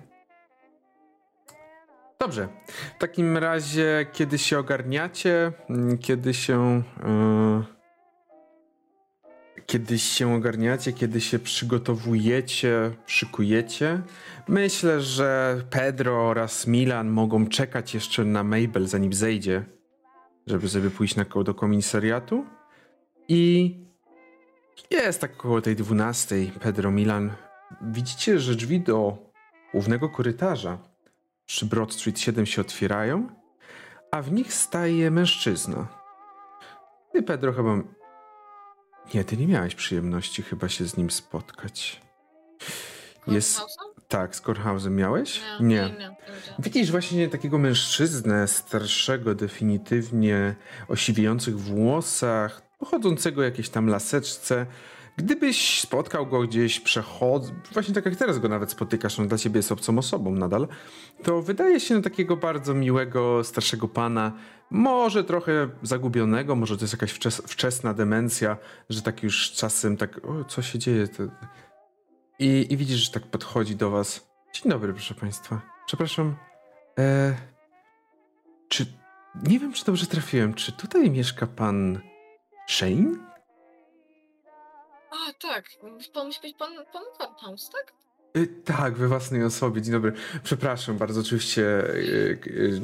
Dobrze. 2.21 2.49
W 2.97 2.99
takim 2.99 3.37
razie, 3.37 4.07
kiedy 4.13 4.39
się 4.39 4.59
ogarniacie, 4.59 5.53
mm, 5.71 5.99
kiedy 5.99 6.35
się. 6.35 6.83
Yy, 7.05 7.81
kiedy 9.67 9.99
się 9.99 10.35
ogarniacie, 10.35 10.93
kiedy 10.93 11.21
się 11.21 11.39
przygotowujecie, 11.39 12.91
szykujecie, 13.07 14.03
myślę, 14.49 15.01
że 15.01 15.61
Pedro 15.71 16.29
oraz 16.29 16.67
Milan 16.67 17.09
mogą 17.09 17.47
czekać 17.47 17.95
jeszcze 17.95 18.25
na 18.25 18.45
Mabel, 18.45 18.87
zanim 18.87 19.13
zejdzie, 19.13 19.65
żeby 20.47 20.69
sobie 20.69 20.91
pójść 20.91 21.17
na, 21.17 21.25
do 21.45 21.55
komisariatu. 21.55 22.45
I 23.29 23.75
jest 24.91 25.21
tak 25.21 25.33
około 25.33 25.61
tej 25.61 25.77
12. 25.77 26.37
Pedro 26.61 26.91
Milan. 26.91 27.31
Widzicie, 27.83 28.39
że 28.39 28.55
drzwi 28.55 28.81
do 28.81 29.19
głównego 29.73 30.09
korytarza 30.09 30.90
przy 31.51 31.67
Broad 31.67 31.93
Street 31.93 32.19
7 32.19 32.47
się 32.47 32.61
otwierają, 32.61 33.29
a 34.11 34.23
w 34.23 34.33
nich 34.33 34.55
staje 34.55 35.11
mężczyzna. 35.11 35.89
Ty, 37.13 37.23
Pedro, 37.23 37.53
chyba. 37.53 37.77
Nie, 39.15 39.25
ty 39.25 39.37
nie 39.37 39.47
miałeś 39.47 39.75
przyjemności 39.75 40.43
chyba 40.43 40.69
się 40.69 40.85
z 40.85 40.97
nim 40.97 41.11
spotkać. 41.11 42.01
Jest. 43.27 43.61
Tak, 44.09 44.37
z 44.37 44.41
Korhausem 44.41 44.97
miałeś? 44.97 45.41
Nie, 45.61 45.67
nie, 45.67 45.99
nie. 45.99 46.17
Widzisz 46.59 46.91
właśnie 46.91 47.29
takiego 47.29 47.59
mężczyznę, 47.59 48.49
starszego, 48.49 49.35
definitywnie, 49.35 50.55
o 50.89 50.97
siwiejących 50.97 51.59
włosach, 51.59 52.63
pochodzącego 52.79 53.43
jakieś 53.43 53.69
tam 53.69 53.87
laseczce. 53.87 54.67
Gdybyś 55.23 55.81
spotkał 55.81 56.27
go 56.27 56.43
gdzieś 56.43 56.81
przechodząc, 56.81 57.69
właśnie 57.73 57.95
tak 57.95 58.05
jak 58.05 58.17
teraz 58.17 58.39
go 58.39 58.49
nawet 58.49 58.71
spotykasz, 58.71 59.19
on 59.19 59.29
dla 59.29 59.39
ciebie 59.39 59.59
jest 59.59 59.73
obcą 59.73 59.99
osobą 59.99 60.31
nadal, 60.35 60.69
to 61.23 61.43
wydaje 61.43 61.81
się 61.81 61.95
na 61.95 62.03
takiego 62.03 62.37
bardzo 62.37 62.75
miłego, 62.75 63.45
starszego 63.45 63.89
pana, 63.89 64.33
może 64.71 65.25
trochę 65.25 65.69
zagubionego, 65.83 66.57
może 66.57 66.77
to 66.77 66.85
jest 66.85 66.95
jakaś 66.95 67.11
wczes 67.11 67.43
wczesna 67.47 67.95
demencja, 67.95 68.57
że 68.91 69.03
tak 69.03 69.23
już 69.23 69.53
czasem 69.53 69.97
tak, 69.97 70.25
o, 70.25 70.45
co 70.45 70.63
się 70.63 70.79
dzieje? 70.79 71.09
I, 72.39 72.67
I 72.71 72.77
widzisz, 72.77 72.99
że 73.01 73.11
tak 73.11 73.27
podchodzi 73.27 73.77
do 73.77 73.91
was. 73.91 74.31
Dzień 74.53 74.71
dobry, 74.73 74.93
proszę 74.93 75.15
państwa. 75.15 75.61
Przepraszam, 75.87 76.37
e, 76.99 77.35
czy, 78.69 78.87
nie 79.49 79.59
wiem, 79.59 79.73
czy 79.73 79.85
dobrze 79.85 80.07
trafiłem, 80.07 80.55
czy 80.55 80.73
tutaj 80.73 81.11
mieszka 81.11 81.47
pan 81.47 82.01
Shane? 82.69 83.30
A, 85.11 85.33
tak. 85.33 85.65
Pan 86.15 86.27
musi 86.27 86.41
być 86.41 86.57
pan, 86.57 86.73
pan 86.93 87.03
tak? 87.73 87.93
Y, 88.37 88.47
tak, 88.47 88.95
we 88.95 89.09
własnej 89.09 89.45
osobie. 89.45 89.83
Dzień 89.83 89.93
dobry. 89.93 90.13
Przepraszam 90.43 90.99
bardzo, 90.99 91.21
oczywiście. 91.21 91.63
y, 91.63 92.39
y, 92.47 92.81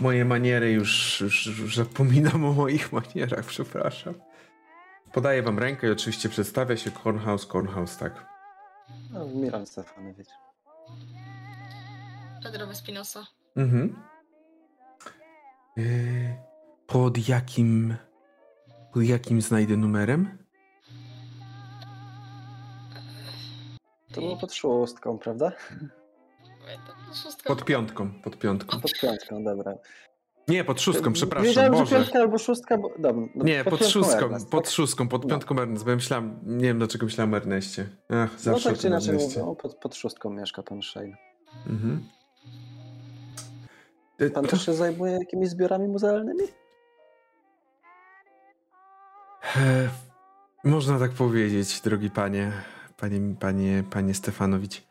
moje 0.00 0.24
maniery 0.24 0.72
już, 0.72 1.20
już, 1.20 1.46
już 1.46 1.76
zapominam 1.76 2.44
o 2.44 2.52
moich 2.52 2.92
manierach, 2.92 3.44
przepraszam. 3.44 4.14
Podaję 5.12 5.42
wam 5.42 5.58
rękę 5.58 5.88
i 5.88 5.90
oczywiście 5.90 6.28
przedstawia 6.28 6.76
się 6.76 6.90
Cornhouse, 6.90 7.46
Cornhouse, 7.46 7.96
tak. 7.96 8.26
No, 9.10 9.26
Milan 9.26 9.66
Stefanowicz. 9.66 10.28
Pedro 12.42 12.66
Vespinosa. 12.66 13.26
Mhm. 13.56 13.96
Y, 15.78 16.36
pod 16.86 17.28
jakim. 17.28 17.96
Pod 18.92 19.02
jakim 19.02 19.40
znajdę 19.40 19.76
numerem? 19.76 20.39
To 24.12 24.20
było 24.20 24.36
pod 24.36 24.54
szóstką, 24.54 25.18
prawda? 25.18 25.52
Pod 27.44 27.64
piątką, 27.64 28.10
pod 28.22 28.38
piątką. 28.38 28.80
Pod 28.80 28.92
piątką, 29.00 29.44
dobra. 29.44 29.74
Nie, 30.48 30.64
pod 30.64 30.80
szóstką, 30.80 31.12
przepraszam, 31.12 31.46
Wiedziałem, 31.46 31.74
że 31.74 31.78
Boże. 31.80 31.96
piątka 31.96 32.18
albo 32.18 32.38
szóstka, 32.38 32.78
bo... 32.78 32.88
Dobra, 32.98 33.26
no, 33.34 33.44
Nie, 33.44 33.64
pod, 33.64 33.70
piątką 33.72 33.88
szóstką, 33.88 34.24
Ernest, 34.24 34.50
pod 34.50 34.64
tak? 34.64 34.72
szóstką, 34.72 35.08
pod 35.08 35.22
No. 35.24 35.28
piątką 35.30 35.58
Ernest, 35.58 35.84
bo 35.84 35.90
ja 35.90 35.96
myślałem, 35.96 36.40
nie 36.46 36.64
wiem 36.66 36.78
dlaczego 36.78 37.06
myślałem 37.06 37.34
o 37.34 37.36
Erneście. 37.36 37.88
Ach, 38.08 38.32
No 38.32 38.38
zawsze 38.38 38.68
tak 38.68 38.78
o 38.78 38.80
czy 38.80 38.86
inaczej 38.88 39.14
mówię, 39.14 39.54
pod, 39.62 39.74
pod 39.74 39.94
szóstką 39.94 40.30
mieszka 40.30 40.62
pan 40.62 40.82
Shane. 40.82 41.16
Mhm. 41.66 42.04
Pan 44.34 44.44
to- 44.44 44.50
też 44.50 44.66
się 44.66 44.74
zajmuje 44.74 45.12
jakimiś 45.12 45.48
zbiorami 45.48 45.88
muzealnymi? 45.88 46.44
Można 50.64 50.98
tak 50.98 51.10
powiedzieć, 51.10 51.80
drogi 51.80 52.10
panie, 52.10 52.52
panie, 53.00 53.34
panie, 53.40 53.84
panie 53.90 54.14
Stefanowicz. 54.14 54.82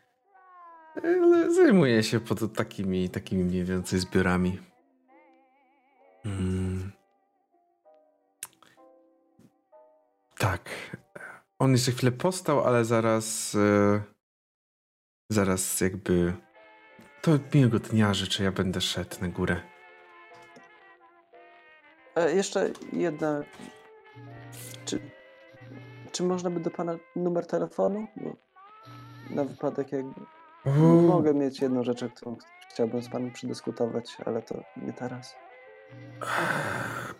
Ale 1.04 1.52
Zajmuję 1.54 2.02
się 2.02 2.20
pod 2.20 2.54
takimi, 2.54 3.08
takimi 3.08 3.44
mniej 3.44 3.64
więcej 3.64 4.00
zbiorami. 4.00 4.58
Mm. 6.24 6.92
Tak. 10.38 10.70
On 11.58 11.72
jeszcze 11.72 11.92
chwilę 11.92 12.12
postał, 12.12 12.64
ale 12.64 12.84
zaraz. 12.84 13.54
E, 13.54 14.02
zaraz 15.30 15.80
jakby. 15.80 16.32
To 17.22 17.30
miłego 17.54 17.78
dnia 17.78 18.14
życzę, 18.14 18.44
ja 18.44 18.52
będę 18.52 18.80
szedł 18.80 19.16
na 19.20 19.28
górę. 19.28 19.60
E, 22.16 22.34
jeszcze 22.34 22.70
jedna... 22.92 23.42
Czy, 26.12 26.22
można 26.22 26.50
by 26.50 26.60
do 26.60 26.70
pana 26.70 26.96
numer 27.16 27.46
telefonu? 27.46 28.06
Bo 28.16 28.36
na 29.30 29.44
wypadek 29.44 29.92
jak... 29.92 30.04
Mogę 31.06 31.34
mieć 31.34 31.60
jedną 31.60 31.84
rzecz, 31.84 32.04
którą 32.16 32.36
chciałbym 32.70 33.02
z 33.02 33.08
panem 33.08 33.30
przedyskutować, 33.30 34.16
ale 34.26 34.42
to 34.42 34.62
nie 34.76 34.92
teraz. 34.92 35.34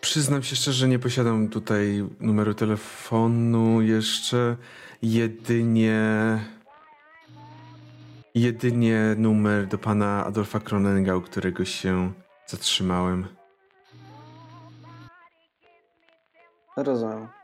Przyznam 0.01 0.43
się 0.43 0.57
szczerze, 0.57 0.89
nie 0.89 0.99
posiadam 0.99 1.49
tutaj 1.49 2.09
numeru 2.20 2.55
telefonu 2.55 3.83
jeszcze. 3.83 4.57
Jedynie. 5.02 5.99
Jedynie 8.35 9.15
numer 9.19 9.67
do 9.67 9.78
pana 9.78 10.25
Adolfa 10.25 10.60
Kronenga, 10.60 11.17
u 11.17 11.20
którego 11.20 11.65
się 11.65 12.12
zatrzymałem. 12.47 13.28
Rozumiem. 16.77 17.40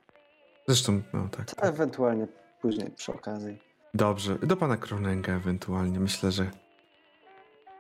Zresztą, 0.68 1.02
no 1.12 1.28
tak. 1.28 1.54
To 1.54 1.62
ewentualnie 1.62 2.26
później 2.62 2.90
przy 2.90 3.12
okazji. 3.12 3.58
Dobrze, 3.94 4.38
do 4.42 4.56
pana 4.56 4.76
Kronenga 4.76 5.32
ewentualnie. 5.32 6.00
Myślę, 6.00 6.32
że 6.32 6.50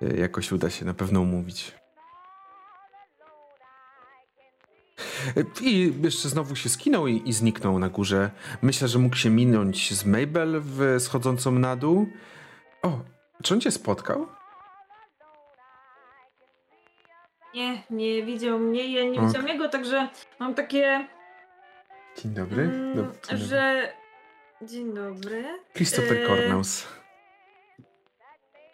e, 0.02 0.16
jakoś 0.16 0.52
uda 0.52 0.70
się 0.70 0.84
na 0.84 0.94
pewno 0.94 1.20
umówić. 1.20 1.74
I 5.62 5.92
jeszcze 6.02 6.28
znowu 6.28 6.56
się 6.56 6.68
skinął 6.68 7.06
i, 7.06 7.22
i 7.28 7.32
zniknął 7.32 7.78
na 7.78 7.88
górze. 7.88 8.30
Myślę, 8.62 8.88
że 8.88 8.98
mógł 8.98 9.16
się 9.16 9.30
minąć 9.30 9.94
z 9.94 10.04
Mabel 10.04 10.60
w, 10.60 10.96
schodzącą 10.98 11.52
na 11.52 11.76
dół. 11.76 12.06
O, 12.82 12.98
czy 13.42 13.54
on 13.54 13.60
cię 13.60 13.70
spotkał? 13.70 14.26
Nie, 17.54 17.82
nie 17.90 18.22
widział 18.22 18.58
mnie, 18.58 18.92
ja 18.92 19.04
nie 19.10 19.20
Ok. 19.20 19.26
widziałam 19.26 19.48
jego, 19.48 19.68
także 19.68 20.08
mam 20.38 20.54
takie 20.54 21.08
Dzień 22.18 22.34
dobry. 22.34 22.62
Mm, 22.62 22.96
Dob- 22.96 23.12
dzień 23.12 23.38
dobry. 23.38 23.46
że... 23.46 23.92
Dzień 24.62 24.94
dobry. 24.94 25.44
Christopher 25.74 26.26
Cornels 26.26 26.86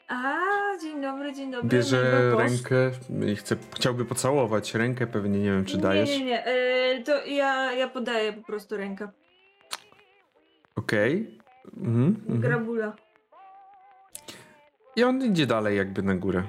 A, 0.09 0.39
dzień 0.83 1.03
dobry, 1.03 1.33
dzień 1.33 1.51
dobry. 1.53 1.69
bierze 1.69 2.31
rękę 2.37 2.91
i 3.33 3.37
chce, 3.37 3.57
chciałby 3.77 4.05
pocałować 4.05 4.75
rękę, 4.75 5.07
pewnie 5.07 5.39
nie 5.39 5.51
wiem, 5.51 5.65
czy 5.65 5.79
dajesz. 5.79 6.11
Nie, 6.11 6.19
nie, 6.19 6.25
nie. 6.25 6.45
E, 6.45 7.03
to 7.03 7.27
ja, 7.27 7.73
ja 7.73 7.89
podaję 7.89 8.33
po 8.33 8.43
prostu 8.43 8.77
rękę. 8.77 9.09
Okej. 10.77 11.39
Mhm, 11.77 12.17
mhm. 12.21 12.41
Grabula. 12.41 12.97
I 14.97 15.05
on 15.05 15.23
idzie 15.23 15.47
dalej 15.47 15.77
jakby 15.77 16.03
na 16.03 16.15
górę. 16.15 16.43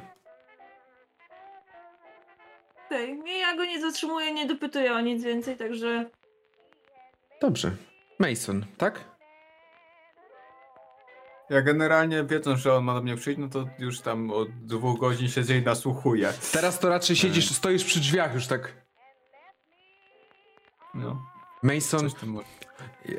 Okej, 2.85 3.19
okay. 3.19 3.37
ja 3.37 3.55
go 3.55 3.65
nie 3.65 3.81
zatrzymuję, 3.81 4.33
nie 4.33 4.45
dopytuję 4.47 4.93
o 4.93 5.01
nic 5.01 5.23
więcej, 5.23 5.57
także... 5.57 6.09
Dobrze. 7.43 7.71
Mason, 8.19 8.65
tak? 8.77 8.99
Ja 11.49 11.61
generalnie 11.61 12.23
wiedząc, 12.23 12.59
że 12.59 12.73
on 12.73 12.83
ma 12.83 12.93
do 12.93 13.01
mnie 13.01 13.15
przyjść, 13.15 13.39
no 13.39 13.47
to 13.49 13.67
już 13.79 13.99
tam 14.01 14.31
od 14.31 14.49
dwóch 14.49 14.99
godzin 14.99 15.29
siedzę 15.29 15.57
i 15.57 15.61
nasłuchuję. 15.61 16.33
Teraz 16.51 16.79
to 16.79 16.89
raczej 16.89 17.15
siedzisz, 17.15 17.51
stoisz 17.51 17.83
przy 17.83 17.99
drzwiach 17.99 18.33
już 18.33 18.47
tak. 18.47 18.73
No, 20.93 21.21
Mason, 21.63 22.09
może. 22.25 22.47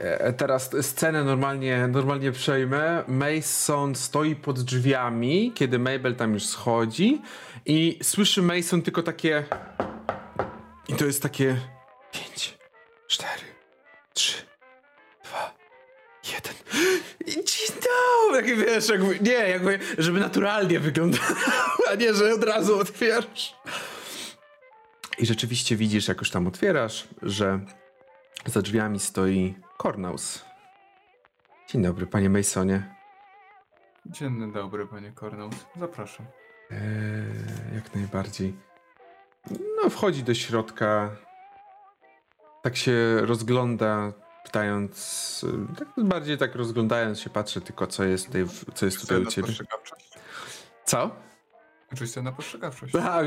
e, 0.01 0.33
teraz 0.33 0.70
scenę 0.81 1.25
normalnie, 1.25 1.89
normalnie 1.89 2.33
przejmę. 2.33 3.05
Mason 3.09 3.94
stoi 3.94 4.36
pod 4.36 4.61
drzwiami, 4.61 5.53
kiedy 5.55 5.78
Mabel 5.78 6.17
tam 6.17 6.35
już 6.35 6.47
schodzi 6.47 7.23
i 7.67 7.99
słyszy 8.03 8.43
Mason 8.43 8.83
tylko 8.83 9.03
takie... 9.03 9.44
I 10.89 10.94
to 10.94 11.05
jest 11.05 11.23
takie... 11.23 11.57
Pięć, 12.12 12.59
cztery, 13.09 13.53
jeden. 16.47 17.44
Dzień 17.44 17.76
dobry! 17.76 18.42
Takie 18.42 18.56
wiesz, 18.56 18.89
jakby, 18.89 19.20
nie, 19.20 19.48
jakby, 19.48 19.78
żeby 19.98 20.20
naturalnie 20.20 20.81
wyglądało, 20.81 21.34
a 21.90 21.94
nie, 21.94 22.14
że 22.14 22.34
od 22.34 22.44
razu 22.44 22.78
otwierasz. 22.78 23.55
I 25.18 25.26
rzeczywiście 25.26 25.76
widzisz, 25.76 26.08
jak 26.08 26.18
już 26.18 26.31
tam 26.31 26.47
otwierasz, 26.47 27.08
że 27.23 27.60
za 28.47 28.62
drzwiami 28.62 29.00
stoi 29.00 29.55
Cornaus. 29.82 30.44
Dzień 31.68 31.82
dobry, 31.82 32.06
panie 32.06 32.31
Masonie. 32.31 32.94
Dzień 34.06 34.52
dobry, 34.52 34.86
panie 34.86 35.12
Cornels. 35.20 35.56
Zapraszam. 35.76 36.26
Eee, 36.70 36.78
jak 37.74 37.94
najbardziej. 37.94 38.55
No, 39.50 39.90
wchodzi 39.90 40.23
do 40.23 40.34
środka. 40.34 41.16
Tak 42.62 42.76
się 42.76 43.20
rozgląda, 43.20 44.12
pytając. 44.44 45.44
e, 45.73 45.76
Tak 45.78 45.89
bardziej 46.05 46.39
tak 46.39 46.55
rozglądając 46.55 47.20
się, 47.20 47.31
patrzy 47.31 47.60
tylko, 47.60 47.86
co 47.86 48.05
jest 48.05 48.28
co 48.74 48.86
jest 48.86 49.00
tutaj 49.00 49.23
u 49.23 49.26
ciebie. 49.26 49.48
Co? 50.84 51.10
Oczywiście 51.92 52.23
na 52.23 52.32
postrzegawczość. 52.32 52.92
Tak. 52.92 53.26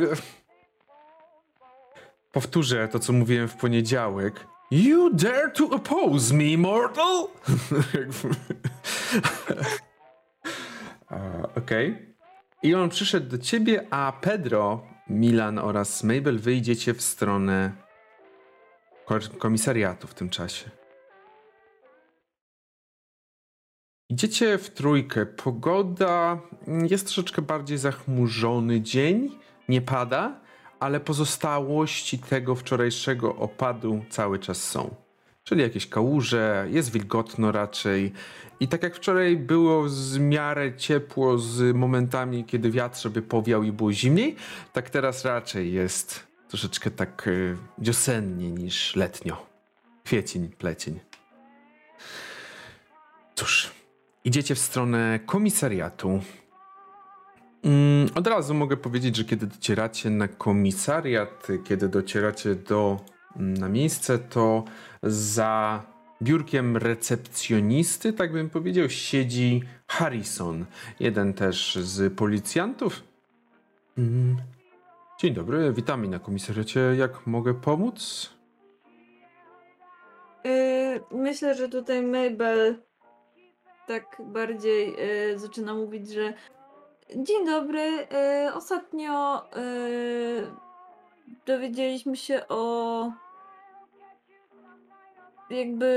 Powtórzę 2.31 2.87
to, 2.87 2.99
co 2.99 3.13
mówiłem 3.13 3.47
w 3.47 3.55
poniedziałek. 3.55 4.47
You 4.71 5.09
dare 5.13 5.51
to 5.51 5.69
oppose 5.69 6.33
me, 6.33 6.57
mortal? 6.57 7.27
E, 11.11 11.43
Okej. 11.57 12.15
I 12.63 12.75
on 12.75 12.89
przyszedł 12.89 13.29
do 13.29 13.37
ciebie, 13.37 13.87
a 13.89 14.13
Pedro, 14.21 14.83
Milan 15.09 15.59
oraz 15.59 16.03
Mabel 16.03 16.39
wyjdziecie 16.39 16.93
w 16.93 17.01
stronę 17.01 17.71
komisariatu 19.39 20.07
w 20.07 20.13
tym 20.13 20.29
czasie. 20.29 20.69
Idziecie 24.09 24.57
w 24.57 24.69
trójkę. 24.69 25.25
Pogoda 25.25 26.39
jest 26.89 27.05
troszeczkę 27.05 27.41
bardziej 27.41 27.77
zachmurzony 27.77 28.81
dzień. 28.81 29.31
Nie 29.69 29.81
pada, 29.81 30.39
ale 30.79 30.99
pozostałości 30.99 32.19
tego 32.19 32.55
wczorajszego 32.55 33.35
opadu 33.35 34.05
cały 34.09 34.39
czas 34.39 34.63
są. 34.63 34.95
Czyli 35.43 35.61
jakieś 35.61 35.87
kałuże, 35.87 36.67
jest 36.71 36.91
wilgotno 36.91 37.51
raczej. 37.51 38.11
I 38.59 38.67
tak 38.67 38.83
jak 38.83 38.95
wczoraj 38.95 39.37
było 39.37 39.83
w 39.83 40.19
miarę 40.19 40.75
ciepło 40.77 41.37
z 41.37 41.75
momentami, 41.75 42.45
kiedy 42.45 42.71
wiatr 42.71 42.97
sobie 42.97 43.21
powiał 43.21 43.63
i 43.63 43.71
było 43.71 43.93
zimniej, 43.93 44.35
tak 44.73 44.89
teraz 44.89 45.25
raczej 45.25 45.73
jest 45.73 46.27
troszeczkę 46.47 46.91
tak 46.91 47.27
y, 47.27 47.57
wiosennie 47.77 48.51
niż 48.51 48.95
letnio. 48.95 49.45
Kwiecień, 50.03 50.49
plecień. 50.49 50.99
Cóż, 53.35 53.76
idziecie 54.27 54.55
w 54.55 54.59
stronę 54.59 55.19
komisariatu. 55.25 56.19
Mm, 57.63 58.09
od 58.15 58.27
razu 58.27 58.53
mogę 58.53 58.77
powiedzieć, 58.77 59.15
że 59.15 59.23
kiedy 59.23 59.47
docieracie 59.47 60.09
na 60.09 60.27
komisariat, 60.27 61.47
kiedy 61.63 61.89
docieracie 61.89 62.55
do, 62.55 62.99
mm, 63.35 63.53
na 63.53 63.69
miejsce, 63.69 64.19
to 64.19 64.63
za 65.03 65.83
biurkiem 66.21 66.77
recepcjonisty, 66.77 68.13
tak 68.13 68.31
bym 68.31 68.49
powiedział, 68.49 68.89
siedzi 68.89 69.63
Harrison, 69.87 70.65
jeden 70.99 71.33
też 71.33 71.75
z 71.75 72.13
policjantów. 72.13 73.03
Mm. 73.97 74.37
Dzień 75.19 75.33
dobry, 75.33 75.73
witamy 75.73 76.07
na 76.07 76.19
komisariacie. 76.19 76.79
Jak 76.79 77.27
mogę 77.27 77.53
pomóc? 77.53 78.29
Yy, 80.43 81.01
myślę, 81.11 81.55
że 81.55 81.69
tutaj 81.69 82.01
Mabel 82.01 82.86
tak 83.87 84.17
bardziej 84.19 84.95
yy, 85.31 85.39
zaczyna 85.39 85.73
mówić, 85.73 86.09
że 86.09 86.33
dzień 87.15 87.45
dobry, 87.45 87.81
yy, 87.81 88.53
ostatnio 88.53 89.41
yy, 89.55 90.51
dowiedzieliśmy 91.45 92.17
się 92.17 92.47
o 92.47 93.11
jakby 95.49 95.91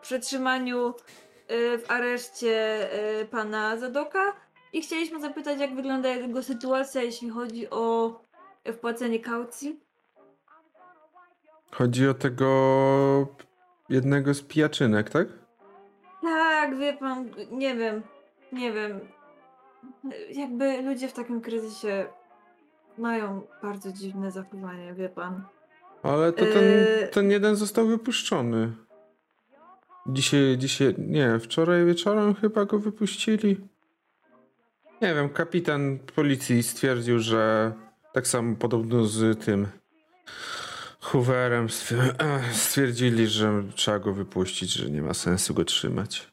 przetrzymaniu 0.00 0.94
w 1.78 1.84
areszcie 1.88 2.88
pana 3.30 3.76
Zadoka 3.76 4.32
i 4.72 4.82
chcieliśmy 4.82 5.20
zapytać, 5.20 5.60
jak 5.60 5.74
wygląda 5.74 6.08
jego 6.08 6.42
sytuacja, 6.42 7.02
jeśli 7.02 7.30
chodzi 7.30 7.70
o 7.70 8.20
wpłacenie 8.72 9.20
kaucji. 9.20 9.80
Chodzi 11.72 12.08
o 12.08 12.14
tego 12.14 12.48
jednego 13.88 14.34
z 14.34 14.42
pijaczynek, 14.42 15.10
tak? 15.10 15.41
Tak, 16.22 16.78
wie 16.78 16.92
pan, 16.92 17.30
nie 17.50 17.74
wiem, 17.76 18.02
nie 18.52 18.72
wiem. 18.72 19.00
Jakby 20.30 20.82
ludzie 20.82 21.08
w 21.08 21.12
takim 21.12 21.40
kryzysie 21.40 22.06
mają 22.98 23.42
bardzo 23.62 23.92
dziwne 23.92 24.30
zachowanie, 24.30 24.94
wie 24.94 25.08
pan. 25.08 25.44
Ale 26.02 26.32
to 26.32 26.44
ten, 26.44 26.62
Yy. 26.62 27.08
ten 27.12 27.30
jeden 27.30 27.56
został 27.56 27.86
wypuszczony. 27.86 28.72
Dzisiaj, 30.06 30.58
dzisiaj, 30.58 30.94
nie, 30.98 31.38
wczoraj 31.38 31.84
wieczorem 31.86 32.34
chyba 32.34 32.64
go 32.64 32.78
wypuścili. 32.78 33.56
Nie 35.02 35.14
wiem, 35.14 35.28
kapitan 35.28 35.98
policji 36.14 36.62
stwierdził, 36.62 37.18
że 37.18 37.72
tak 38.12 38.26
samo 38.26 38.56
podobno 38.56 39.04
z 39.04 39.44
tym 39.44 39.66
Hooverem 41.12 41.66
stwier- 41.68 42.14
stwierdzili, 42.52 43.26
że 43.26 43.62
trzeba 43.74 43.98
go 43.98 44.12
wypuścić, 44.12 44.72
że 44.72 44.90
nie 44.90 45.02
ma 45.02 45.14
sensu 45.14 45.54
go 45.54 45.64
trzymać. 45.64 46.32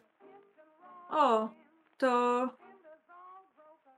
O, 1.10 1.50
to. 1.98 2.50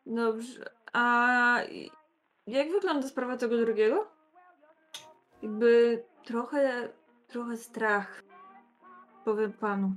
Dobrze. 0.06 0.70
A 0.94 1.58
jak 2.48 2.72
wygląda 2.72 3.08
sprawa 3.08 3.38
tego 3.38 3.58
drugiego? 3.58 4.08
Jakby 5.44 6.04
trochę, 6.26 6.90
trochę 7.28 7.58
strach. 7.58 8.24
Powiem 9.26 9.54
panu. 9.54 9.96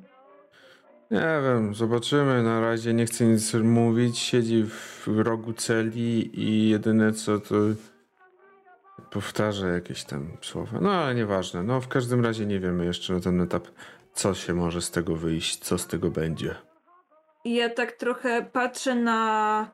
Nie 1.11 1.41
wiem, 1.45 1.75
zobaczymy. 1.75 2.43
Na 2.43 2.61
razie 2.61 2.95
nie 2.95 3.07
chcę 3.07 3.25
nic 3.25 3.55
mówić. 3.55 4.19
Siedzi 4.19 4.65
w 4.65 5.09
rogu 5.09 5.53
celi 5.53 6.41
i 6.41 6.69
jedyne 6.69 7.13
co 7.13 7.39
to 7.41 7.55
powtarza 9.15 9.69
jakieś 9.69 10.05
tam 10.05 10.37
słowa. 10.43 10.79
No 10.81 10.93
ale 10.93 11.15
nieważne. 11.15 11.63
No 11.63 11.81
w 11.81 11.89
każdym 11.89 12.25
razie 12.25 12.47
nie 12.47 12.61
wiemy 12.61 12.85
jeszcze 12.85 13.13
na 13.13 13.21
ten 13.21 13.41
etap, 13.41 13.69
co 14.13 14.35
się 14.35 14.55
może 14.55 14.83
z 14.83 14.91
tego 14.91 15.17
wyjść, 15.17 15.59
co 15.59 15.79
z 15.79 15.87
tego 15.87 16.11
będzie. 16.11 16.55
Ja 17.45 17.71
tak 17.71 17.93
trochę 17.93 18.43
patrzę 18.43 18.95
na 18.95 19.71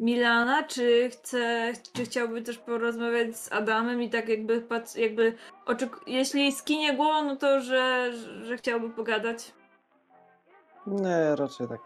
Milana, 0.00 0.62
czy 0.62 1.10
chce, 1.12 1.72
czy 1.92 2.04
chciałby 2.04 2.42
też 2.42 2.58
porozmawiać 2.58 3.36
z 3.36 3.52
Adamem 3.52 4.02
i 4.02 4.10
tak 4.10 4.28
jakby 4.28 4.60
patrz, 4.60 4.94
jakby 4.96 5.34
oczek- 5.66 6.00
jeśli 6.06 6.52
skinie 6.52 6.96
głową, 6.96 7.24
no 7.24 7.36
to 7.36 7.60
że, 7.60 8.12
że, 8.12 8.44
że 8.44 8.56
chciałby 8.56 8.90
pogadać. 8.90 9.52
Nie, 10.86 11.36
raczej 11.36 11.68
tak. 11.68 11.80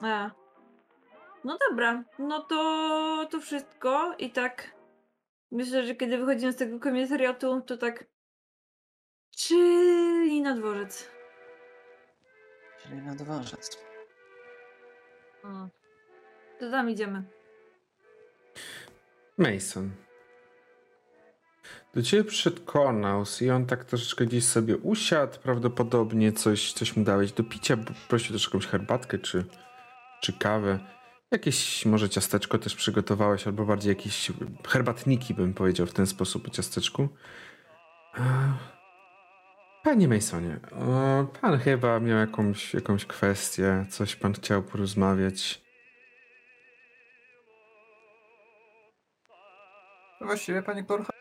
A. 0.00 0.30
No 1.44 1.58
dobra, 1.70 2.02
no 2.18 2.40
to 2.40 3.26
to 3.30 3.40
wszystko 3.40 4.14
i 4.18 4.30
tak 4.30 4.70
myślę, 5.52 5.86
że 5.86 5.94
kiedy 5.94 6.18
wychodzimy 6.18 6.52
z 6.52 6.56
tego 6.56 6.80
komisariatu, 6.80 7.60
to 7.60 7.76
tak 7.76 8.04
Czyli 9.36 10.42
na 10.42 10.54
dworzec. 10.54 11.08
Czyli 12.82 12.96
na 12.96 13.14
dworzec. 13.14 13.78
O. 15.44 15.68
To 16.60 16.70
tam 16.70 16.90
idziemy. 16.90 17.22
Mason. 19.38 19.90
Do 21.94 22.02
ciebie 22.02 22.24
przyszedł 22.24 22.64
Cornels 22.72 23.42
i 23.42 23.50
on 23.50 23.66
tak 23.66 23.84
troszeczkę 23.84 24.26
gdzieś 24.26 24.44
sobie 24.44 24.76
usiadł, 24.76 25.38
prawdopodobnie 25.38 26.32
coś, 26.32 26.72
coś 26.72 26.96
mu 26.96 27.04
dałeś 27.04 27.32
do 27.32 27.44
picia, 27.44 27.76
prosił 28.08 28.32
też 28.32 28.44
jakąś 28.44 28.66
herbatkę 28.66 29.18
czy, 29.18 29.44
czy 30.20 30.32
kawę. 30.32 30.78
Jakieś 31.32 31.86
może 31.86 32.08
ciasteczko 32.08 32.58
też 32.58 32.74
przygotowałeś, 32.76 33.46
albo 33.46 33.64
bardziej 33.64 33.88
jakieś 33.88 34.32
herbatniki 34.68 35.34
bym 35.34 35.54
powiedział 35.54 35.86
w 35.86 35.92
ten 35.92 36.06
sposób 36.06 36.46
o 36.46 36.50
ciasteczku. 36.50 37.08
E, 38.18 38.52
Panie 39.82 40.08
Masonie, 40.08 40.60
pan 41.40 41.58
chyba 41.58 42.00
miał 42.00 42.18
jakąś, 42.18 42.74
jakąś 42.74 43.06
kwestię, 43.06 43.86
coś 43.90 44.16
pan 44.16 44.32
chciał 44.32 44.62
porozmawiać. 44.62 45.62
No 50.20 50.26
właściwie, 50.26 50.62
panie 50.62 50.84
Korcha, 50.84 51.12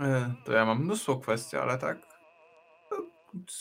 e, 0.00 0.34
to 0.44 0.52
ja 0.52 0.66
mam 0.66 0.84
mnóstwo 0.84 1.16
kwestii, 1.16 1.56
ale 1.56 1.78
tak. 1.78 1.98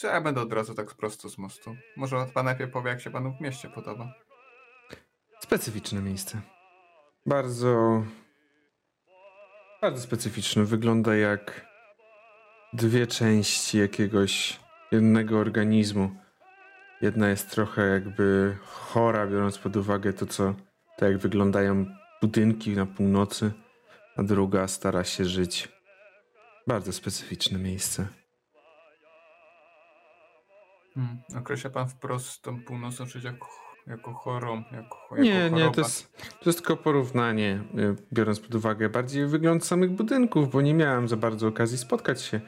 Ja 0.03 0.21
będę 0.21 0.41
od 0.41 0.53
razu 0.53 0.73
tak 0.73 0.93
prosto 0.93 1.29
z 1.29 1.37
mostu. 1.37 1.75
Może 1.97 2.25
pan 2.33 2.45
najpierw 2.45 2.71
powie, 2.71 2.89
jak 2.89 3.01
się 3.01 3.11
panu 3.11 3.33
w 3.33 3.41
mieście 3.41 3.69
podoba. 3.69 4.13
Specyficzne 5.43 6.01
miejsce. 6.01 6.41
Bardzo. 7.25 8.03
Bardzo 9.81 10.01
specyficzne. 10.01 10.63
Wygląda 10.63 11.15
jak 11.15 11.65
dwie 12.73 13.07
części 13.07 13.77
jakiegoś 13.77 14.59
jednego 14.91 15.39
organizmu. 15.39 16.11
Jedna 17.01 17.29
jest 17.29 17.51
trochę 17.51 17.87
jakby 17.87 18.57
chora, 18.63 19.27
biorąc 19.27 19.57
pod 19.57 19.75
uwagę 19.75 20.13
to, 20.13 20.25
co 20.25 20.53
to 20.97 21.05
jak 21.05 21.17
wyglądają 21.17 21.85
budynki 22.21 22.71
na 22.71 22.85
północy, 22.85 23.51
a 24.15 24.23
druga 24.23 24.67
stara 24.67 25.03
się 25.03 25.25
żyć. 25.25 25.69
Bardzo 26.67 26.93
specyficzne 26.93 27.59
miejsce. 27.59 28.07
Hmm. 30.93 31.17
Określa 31.37 31.69
pan 31.69 31.89
wprost 31.89 32.41
tą 32.41 32.63
północną 32.63 33.05
część 33.05 33.25
jako, 33.25 33.47
jako 33.87 34.13
chorą, 34.13 34.55
jako, 34.71 34.97
jako 35.11 35.17
Nie, 35.21 35.33
nie, 35.43 35.49
choroba. 35.49 35.71
to 35.71 35.81
jest, 35.81 36.13
to 36.17 36.49
jest 36.49 36.59
tylko 36.59 36.77
porównanie, 36.77 37.63
y, 37.77 37.95
biorąc 38.13 38.39
pod 38.39 38.55
uwagę 38.55 38.89
bardziej 38.89 39.27
wygląd 39.27 39.65
samych 39.65 39.91
budynków, 39.91 40.51
bo 40.51 40.61
nie 40.61 40.73
miałem 40.73 41.07
za 41.07 41.17
bardzo 41.17 41.47
okazji 41.47 41.77
spotkać 41.77 42.21
się 42.21 42.41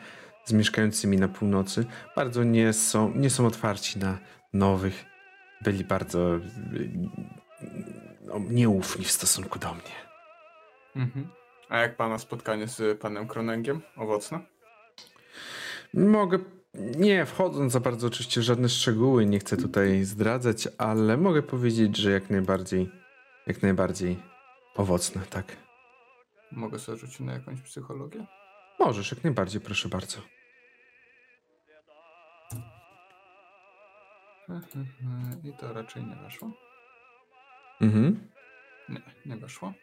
z 0.46 0.54
mieszkającymi 0.54 1.18
na 1.18 1.28
północy. 1.28 1.86
Bardzo 2.16 2.44
nie 2.44 2.74
są, 2.74 3.12
nie 3.16 3.30
są 3.30 3.46
otwarci 3.46 4.00
na 4.00 4.18
nowych. 4.54 5.06
Byli 5.62 5.84
bardzo 5.84 6.36
y, 6.36 6.42
no, 8.22 8.40
nieufni 8.50 9.06
w 9.06 9.12
stosunku 9.12 9.60
do 9.60 9.74
mnie. 9.74 9.96
Mhm. 10.96 11.28
A 11.70 11.78
jak 11.78 11.96
pana 11.98 12.18
spotkanie 12.18 12.68
z 12.68 13.00
panem 13.02 13.28
Kronengiem? 13.28 13.82
Owocne? 13.98 14.40
Mogę, 15.94 16.40
nie 16.74 17.26
wchodząc 17.26 17.74
za 17.74 17.80
bardzo 17.80 18.08
oczywiście 18.08 18.42
w 18.42 18.44
żadne 18.44 18.70
szczegóły, 18.70 19.26
nie 19.26 19.40
chcę 19.40 19.58
tutaj 19.58 20.04
zdradzać, 20.04 20.68
ale 20.78 21.18
mogę 21.18 21.44
powiedzieć, 21.44 21.98
że 21.98 22.12
jak 22.12 22.30
najbardziej, 22.30 22.90
jak 23.48 23.62
najbardziej 23.62 24.20
owocne, 24.76 25.22
tak. 25.30 25.58
Mogę 26.52 26.80
sobie 26.80 26.98
rzucić 26.98 27.20
na 27.20 27.34
jakąś 27.34 27.62
psychologię? 27.62 28.26
Możesz, 28.80 29.12
jak 29.12 29.24
najbardziej, 29.24 29.62
proszę 29.62 29.90
bardzo. 29.90 30.18
I 35.44 35.54
to 35.54 35.74
raczej 35.74 36.04
nie 36.04 36.16
weszło. 36.16 36.52
Mhm. 37.82 38.30
Nie, 38.90 39.02
nie 39.26 39.38
weszło. 39.38 39.74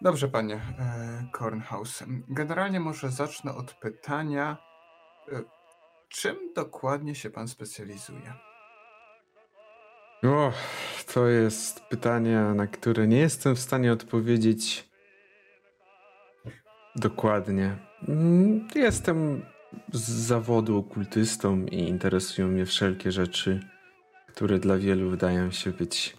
Dobrze, 0.00 0.28
panie 0.28 0.54
e, 0.54 1.26
Kornhaus. 1.32 2.04
Generalnie 2.28 2.80
może 2.80 3.10
zacznę 3.10 3.54
od 3.54 3.74
pytania, 3.74 4.56
e, 5.32 5.42
czym 6.08 6.36
dokładnie 6.54 7.14
się 7.14 7.30
pan 7.30 7.48
specjalizuje? 7.48 8.34
O, 10.24 10.52
to 11.14 11.26
jest 11.26 11.80
pytanie, 11.80 12.38
na 12.38 12.66
które 12.66 13.06
nie 13.06 13.18
jestem 13.18 13.54
w 13.56 13.60
stanie 13.60 13.92
odpowiedzieć 13.92 14.88
dokładnie. 16.96 17.76
Mm, 18.08 18.68
Jestem 18.74 19.44
z 19.92 20.10
zawodu 20.10 20.78
okultystą 20.78 21.64
i 21.66 21.78
interesują 21.78 22.48
mnie 22.48 22.66
wszelkie 22.66 23.12
rzeczy, 23.12 23.60
które 24.28 24.58
dla 24.58 24.76
wielu 24.76 25.10
wydają 25.10 25.50
się 25.50 25.70
być 25.70 26.16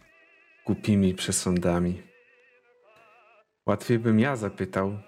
głupimi 0.66 1.14
przesądami. 1.14 2.02
Łatwiej 3.66 4.00
bym 4.00 4.20
ja 4.20 4.36
zapytał, 4.36 5.00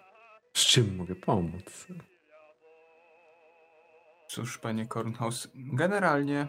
z 0.53 0.65
czym 0.65 0.95
mogę 0.95 1.15
pomóc. 1.15 1.87
Cóż, 4.29 4.57
panie 4.57 4.87
Kornhaus, 4.87 5.47
generalnie 5.55 6.47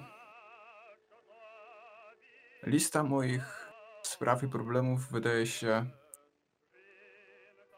lista 2.62 3.02
moich 3.02 3.70
spraw 4.02 4.42
i 4.42 4.48
problemów 4.48 5.10
wydaje 5.10 5.46
się 5.46 5.86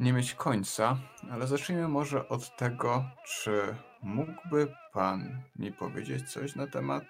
nie 0.00 0.12
mieć 0.12 0.34
końca, 0.34 0.98
ale 1.30 1.46
zacznijmy 1.46 1.88
może 1.88 2.28
od 2.28 2.56
tego, 2.56 3.04
czy 3.26 3.76
mógłby 4.02 4.74
pan 4.92 5.42
mi 5.56 5.72
powiedzieć 5.72 6.32
coś 6.32 6.56
na 6.56 6.66
temat 6.66 7.04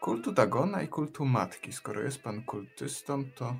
kultu 0.00 0.32
Dagona 0.32 0.82
i 0.82 0.88
kultu 0.88 1.24
Matki. 1.24 1.72
Skoro 1.72 2.00
jest 2.00 2.22
pan 2.22 2.42
kultystą, 2.42 3.24
to... 3.34 3.56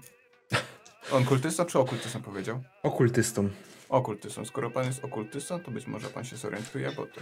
On 1.12 1.24
kultystą 1.24 1.64
czy 1.64 1.78
okultystą 1.78 2.22
powiedział? 2.22 2.62
Okultystą. 2.82 3.48
Okultystą. 3.88 4.44
Skoro 4.44 4.70
pan 4.70 4.86
jest 4.86 5.04
okultystą, 5.04 5.60
to 5.60 5.70
być 5.70 5.86
może 5.86 6.08
pan 6.08 6.24
się 6.24 6.36
zorientuje, 6.36 6.90
bo 6.96 7.06
to. 7.06 7.20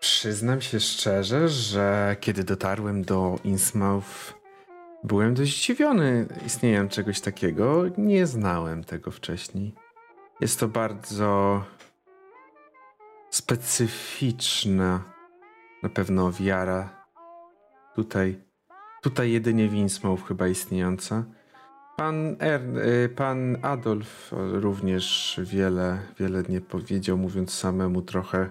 Przyznam 0.00 0.60
się 0.60 0.80
szczerze, 0.80 1.48
że 1.48 2.16
kiedy 2.20 2.44
dotarłem 2.44 3.04
do 3.04 3.38
Innsmouth, 3.44 4.34
byłem 5.04 5.34
dość 5.34 5.56
zdziwiony 5.56 6.26
istnieniem 6.46 6.88
czegoś 6.88 7.20
takiego. 7.20 7.84
Nie 7.98 8.26
znałem 8.26 8.84
tego 8.84 9.10
wcześniej. 9.10 9.74
Jest 10.40 10.60
to 10.60 10.68
bardzo 10.68 11.64
specyficzna 13.30 15.04
na 15.82 15.88
pewno 15.88 16.32
wiara. 16.32 17.06
Tutaj, 17.94 18.40
tutaj 19.02 19.32
jedynie 19.32 19.68
w 19.68 19.74
Innsmouth 19.74 20.28
chyba 20.28 20.48
istniejąca. 20.48 21.24
Pan, 21.96 22.36
er, 22.40 22.60
pan 23.16 23.56
Adolf 23.62 24.32
również 24.32 25.40
wiele, 25.44 25.98
wiele 26.18 26.42
nie 26.42 26.60
powiedział, 26.60 27.18
mówiąc 27.18 27.54
samemu 27.54 28.02
trochę 28.02 28.50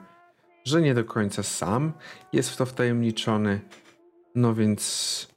że 0.66 0.82
nie 0.82 0.94
do 0.94 1.06
końca 1.06 1.44
sam 1.44 1.94
jest 2.34 2.50
w 2.50 2.58
to 2.58 2.66
wtajemniczony. 2.66 3.62
No 4.36 4.54
więc 4.54 5.28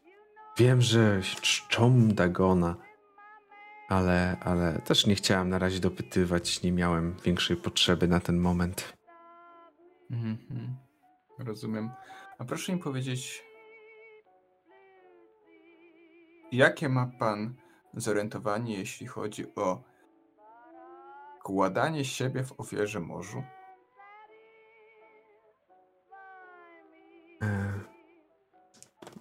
wiem, 0.59 0.83
że 0.83 1.21
czczą 1.23 2.09
Dagona, 2.09 2.77
ale, 3.89 4.37
ale 4.41 4.79
też 4.85 5.07
nie 5.07 5.15
chciałem 5.15 5.49
na 5.49 5.59
razie 5.59 5.81
dopytywać, 5.81 6.63
nie 6.63 6.73
miałem 6.73 7.17
większej 7.25 7.57
potrzeby 7.57 8.09
na 8.09 8.21
ten 8.21 8.39
moment. 8.39 8.93
Mhm. 10.11 10.39
Rozumiem. 11.39 11.91
A 12.39 12.45
proszę 12.45 12.73
mi 12.73 12.79
powiedzieć, 12.79 13.45
jakie 16.53 16.89
ma 16.89 17.07
pan 17.19 17.55
zorientowanie, 18.01 18.79
jeśli 18.79 19.07
chodzi 19.07 19.55
o 19.55 19.83
kładanie 21.43 22.05
siebie 22.05 22.45
w 22.45 22.61
ofierze 22.61 23.01
morzu? 23.01 23.43
E, 27.43 27.73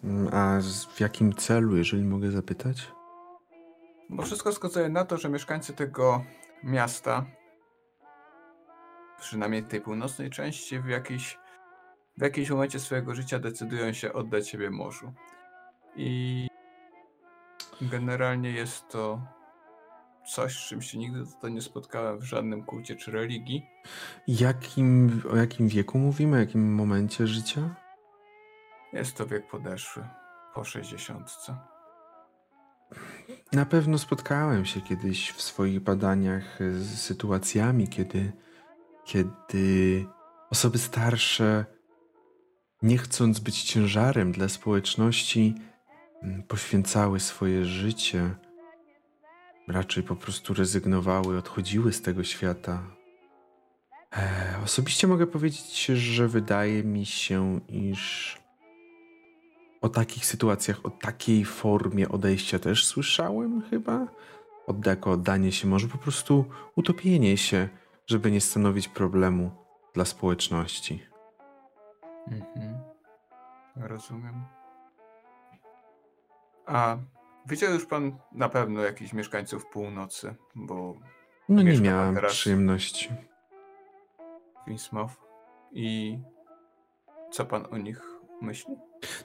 mm, 0.03 0.29
A 0.33 0.61
w 0.95 0.99
jakim 0.99 1.33
celu, 1.33 1.77
jeżeli 1.77 2.03
mogę 2.03 2.31
zapytać? 2.31 2.91
Bo 4.09 4.23
wszystko 4.23 4.51
wskazuje 4.51 4.89
na 4.89 5.05
to, 5.05 5.17
że 5.17 5.29
mieszkańcy 5.29 5.73
tego 5.73 6.23
miasta, 6.63 7.25
przynajmniej 9.19 9.63
tej 9.63 9.81
północnej 9.81 10.29
części, 10.29 10.79
w 10.79 10.87
jakiś, 10.87 11.39
w 12.17 12.21
jakimś 12.21 12.49
momencie 12.49 12.79
swojego 12.79 13.15
życia 13.15 13.39
decydują 13.39 13.93
się 13.93 14.13
oddać 14.13 14.49
siebie 14.49 14.69
morzu. 14.69 15.13
I 15.95 16.47
generalnie 17.81 18.51
jest 18.51 18.89
to 18.89 19.21
coś, 20.27 20.57
z 20.57 20.69
czym 20.69 20.81
się 20.81 20.97
nigdy 20.97 21.25
tutaj 21.25 21.51
nie 21.51 21.61
spotkałem 21.61 22.19
w 22.19 22.23
żadnym 22.23 22.63
kulcie 22.63 22.95
czy 22.95 23.11
religii. 23.11 23.65
Jakim, 24.27 25.21
o 25.31 25.35
jakim 25.35 25.67
wieku 25.67 25.97
mówimy? 25.99 26.37
O 26.37 26.39
jakim 26.39 26.75
momencie 26.75 27.27
życia? 27.27 27.75
Jest 28.93 29.17
to 29.17 29.27
wiek 29.27 29.47
podeszły, 29.47 30.07
po 30.53 30.63
60. 30.63 31.31
Na 33.53 33.65
pewno 33.65 33.97
spotkałem 33.97 34.65
się 34.65 34.81
kiedyś 34.81 35.31
w 35.31 35.41
swoich 35.41 35.79
badaniach 35.79 36.59
z 36.71 36.99
sytuacjami, 36.99 37.87
kiedy 37.87 38.33
kiedy 39.07 40.05
osoby 40.49 40.77
starsze, 40.77 41.65
nie 42.81 42.97
chcąc 42.97 43.39
być 43.39 43.63
ciężarem 43.63 44.31
dla 44.31 44.49
społeczności, 44.49 45.55
poświęcały 46.47 47.19
swoje 47.19 47.65
życie, 47.65 48.35
raczej 49.67 50.03
po 50.03 50.15
prostu 50.15 50.53
rezygnowały, 50.53 51.37
odchodziły 51.37 51.93
z 51.93 52.01
tego 52.01 52.23
świata. 52.23 52.83
E, 54.17 54.55
osobiście 54.63 55.07
mogę 55.07 55.27
powiedzieć, 55.27 55.85
że 55.85 56.27
wydaje 56.27 56.83
mi 56.83 57.05
się, 57.05 57.59
iż 57.69 58.37
o 59.81 59.89
takich 59.89 60.25
sytuacjach, 60.25 60.85
o 60.85 60.89
takiej 60.89 61.45
formie 61.45 62.09
odejścia 62.09 62.59
też 62.59 62.85
słyszałem 62.85 63.61
chyba. 63.69 64.07
Od, 64.67 64.85
jako 64.85 65.11
oddanie 65.11 65.51
się, 65.51 65.67
może 65.67 65.87
po 65.87 65.97
prostu 65.97 66.45
utopienie 66.75 67.37
się, 67.37 67.69
żeby 68.07 68.31
nie 68.31 68.41
stanowić 68.41 68.87
problemu 68.87 69.51
dla 69.93 70.05
społeczności. 70.05 71.03
Mhm. 72.27 72.77
Rozumiem. 73.75 74.56
A 76.67 76.97
widział 77.45 77.73
już 77.73 77.85
pan 77.85 78.17
na 78.31 78.49
pewno 78.49 78.81
jakichś 78.81 79.13
mieszkańców 79.13 79.65
północy, 79.65 80.35
bo 80.55 80.93
No 81.49 81.61
nie 81.61 81.81
miałem 81.81 82.15
teraz- 82.15 82.31
przyjemności. 82.31 83.09
Winsmouth 84.67 85.13
i 85.71 86.19
co 87.31 87.45
pan 87.45 87.65
o 87.71 87.77
nich 87.77 88.01
myśli? 88.41 88.75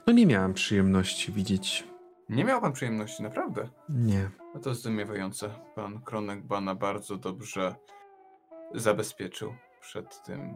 No 0.07 0.13
nie 0.13 0.27
miałem 0.27 0.55
przyjemności 0.55 1.33
widzieć. 1.33 1.89
Nie 2.29 2.45
miał 2.45 2.61
pan 2.61 2.73
przyjemności, 2.73 3.23
naprawdę. 3.23 3.69
Nie. 3.89 4.31
No 4.55 4.61
to 4.61 4.75
zdumiewające. 4.75 5.51
Pan 5.75 6.01
Kronek 6.01 6.47
Bana 6.47 6.75
bardzo 6.75 7.17
dobrze 7.17 7.75
zabezpieczył 8.75 9.55
przed 9.81 10.23
tym 10.23 10.55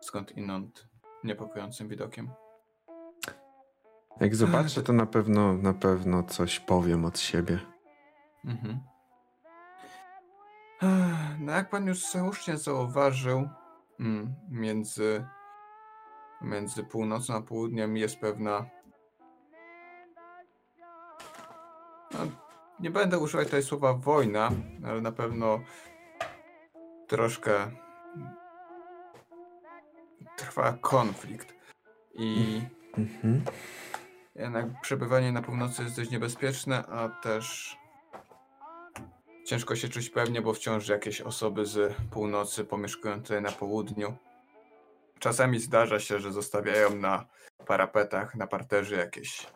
skąd 0.00 0.36
inąd 0.36 0.88
niepokojącym 1.24 1.88
widokiem. 1.88 2.30
Jak 4.20 4.36
zobaczę, 4.36 4.82
to 4.82 4.92
na 4.92 5.06
pewno, 5.06 5.54
na 5.54 5.74
pewno 5.74 6.22
coś 6.22 6.60
powiem 6.60 7.04
od 7.04 7.18
siebie. 7.18 7.58
Mhm. 8.44 8.80
No 11.38 11.52
jak 11.52 11.70
pan 11.70 11.86
już 11.86 12.04
słusznie 12.04 12.56
zauważył, 12.56 13.48
mm, 14.00 14.34
między, 14.50 15.26
między 16.42 16.84
północą 16.84 17.34
a 17.34 17.40
południem 17.40 17.96
jest 17.96 18.18
pewna... 18.18 18.66
No, 22.12 22.18
nie 22.80 22.90
będę 22.90 23.18
używać 23.18 23.46
tutaj 23.46 23.62
słowa 23.62 23.94
wojna, 23.94 24.50
ale 24.86 25.00
na 25.00 25.12
pewno 25.12 25.60
troszkę 27.06 27.70
trwa 30.36 30.72
konflikt. 30.72 31.54
I 32.14 32.60
Mhm. 32.98 33.44
Jednak 34.38 34.80
przebywanie 34.80 35.32
na 35.32 35.42
północy 35.42 35.82
jest 35.82 35.96
dość 35.96 36.10
niebezpieczne, 36.10 36.86
a 36.86 37.08
też 37.08 37.76
ciężko 39.44 39.76
się 39.76 39.88
czuć 39.88 40.10
pewnie, 40.10 40.42
bo 40.42 40.54
wciąż 40.54 40.88
jakieś 40.88 41.20
osoby 41.20 41.66
z 41.66 41.94
północy 42.10 42.64
pomieszkują 42.64 43.22
tutaj 43.22 43.42
na 43.42 43.52
południu. 43.52 44.16
Czasami 45.18 45.58
zdarza 45.58 46.00
się, 46.00 46.20
że 46.20 46.32
zostawiają 46.32 46.96
na 46.96 47.26
parapetach, 47.66 48.34
na 48.34 48.46
parterze 48.46 48.96
jakieś 48.96 49.46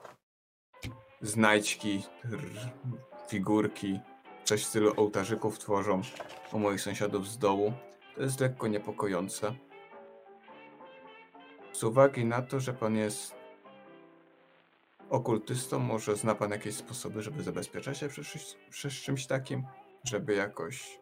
znajdźki, 1.21 2.03
figurki, 3.29 4.01
coś 4.45 4.65
w 4.65 4.67
stylu 4.67 4.93
ołtarzyków 4.97 5.59
tworzą 5.59 6.03
u 6.53 6.59
moich 6.59 6.81
sąsiadów 6.81 7.29
z 7.29 7.39
dołu. 7.39 7.73
To 8.15 8.23
jest 8.23 8.41
lekko 8.41 8.67
niepokojące. 8.67 9.55
Z 11.73 11.85
uwagi 11.85 12.25
na 12.25 12.43
to, 12.43 12.61
że 12.61 12.73
pan 12.73 12.97
jest 12.97 13.40
okultystą, 15.11 15.79
może 15.79 16.17
zna 16.17 16.35
pan 16.35 16.51
jakieś 16.51 16.75
sposoby, 16.75 17.23
żeby 17.23 17.43
zabezpieczać 17.43 17.99
się 17.99 18.09
przed, 18.09 18.25
czymś- 18.25 18.57
przed 18.71 18.93
czymś 18.93 19.27
takim? 19.27 19.63
Żeby 20.05 20.35
jakoś 20.35 21.01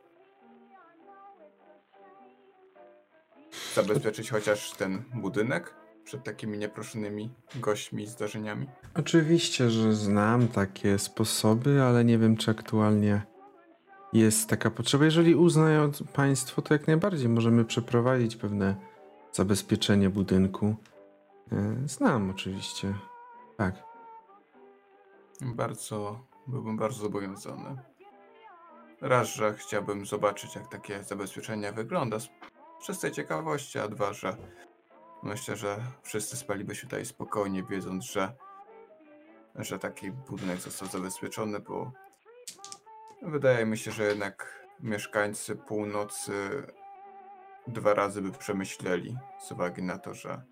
zabezpieczyć 3.74 4.30
chociaż 4.30 4.70
ten 4.72 5.02
budynek 5.14 5.74
przed 6.04 6.24
takimi 6.24 6.58
nieproszonymi 6.58 7.30
gośćmi 7.54 8.02
i 8.02 8.06
zdarzeniami? 8.06 8.66
Oczywiście, 8.94 9.70
że 9.70 9.92
znam 9.92 10.48
takie 10.48 10.98
sposoby, 10.98 11.82
ale 11.82 12.04
nie 12.04 12.18
wiem, 12.18 12.36
czy 12.36 12.50
aktualnie 12.50 13.22
jest 14.12 14.48
taka 14.48 14.70
potrzeba. 14.70 15.04
Jeżeli 15.04 15.34
uznają 15.34 15.90
Państwo, 16.12 16.62
to 16.62 16.74
jak 16.74 16.86
najbardziej 16.86 17.28
możemy 17.28 17.64
przeprowadzić 17.64 18.36
pewne 18.36 18.76
zabezpieczenie 19.32 20.10
budynku. 20.10 20.76
E, 21.52 21.76
Znam 21.88 22.30
oczywiście. 22.30 22.94
Tak. 23.56 23.87
Bardzo, 25.40 26.20
byłbym 26.46 26.76
bardzo 26.76 26.98
zobowiązany. 26.98 27.76
Raz, 29.00 29.28
że 29.28 29.54
chciałbym 29.54 30.06
zobaczyć, 30.06 30.54
jak 30.54 30.68
takie 30.68 31.04
zabezpieczenie 31.04 31.72
wygląda 31.72 32.20
z 32.20 32.28
czystej 32.82 33.12
ciekawości, 33.12 33.78
a 33.78 33.88
dwa, 33.88 34.12
że 34.12 34.36
myślę, 35.22 35.56
że 35.56 35.78
wszyscy 36.02 36.36
spalibyśmy 36.36 36.88
tutaj 36.88 37.06
spokojnie, 37.06 37.62
wiedząc, 37.62 38.04
że, 38.04 38.32
że 39.54 39.78
taki 39.78 40.10
budynek 40.12 40.58
został 40.58 40.88
zabezpieczony, 40.88 41.60
bo 41.60 41.92
wydaje 43.22 43.66
mi 43.66 43.78
się, 43.78 43.90
że 43.90 44.04
jednak 44.04 44.66
mieszkańcy 44.80 45.56
północy 45.56 46.32
dwa 47.66 47.94
razy 47.94 48.22
by 48.22 48.32
przemyśleli, 48.32 49.16
z 49.40 49.52
uwagi 49.52 49.82
na 49.82 49.98
to, 49.98 50.14
że 50.14 50.42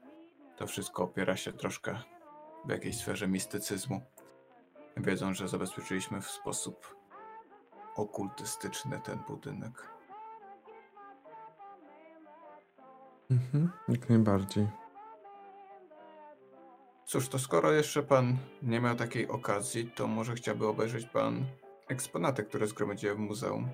to 0.57 0.67
wszystko 0.67 1.03
opiera 1.03 1.37
się 1.37 1.53
troszkę 1.53 1.99
w 2.65 2.71
jakiejś 2.71 2.97
sferze 2.97 3.29
mistycyzmu 3.29 4.01
wiedzą, 4.97 5.35
że 5.35 5.49
zabezpieczyliśmy 5.49 6.21
w 6.21 6.31
sposób 6.31 6.97
okultystyczny 7.97 9.01
ten 9.01 9.19
budynek. 9.29 9.89
Mhm, 13.31 13.71
jak 13.89 14.09
najbardziej. 14.09 14.69
Cóż, 17.05 17.29
to 17.29 17.39
skoro 17.39 17.73
jeszcze 17.73 18.03
pan 18.03 18.37
nie 18.63 18.81
miał 18.81 18.97
takiej 18.97 19.29
okazji, 19.29 19.91
to 19.95 20.07
może 20.07 20.35
chciałby 20.35 20.67
obejrzeć 20.67 21.07
pan 21.07 21.45
eksponaty, 21.89 22.45
które 22.45 22.67
zgromadziłem 22.67 23.17
w 23.17 23.21
muzeum. 23.21 23.69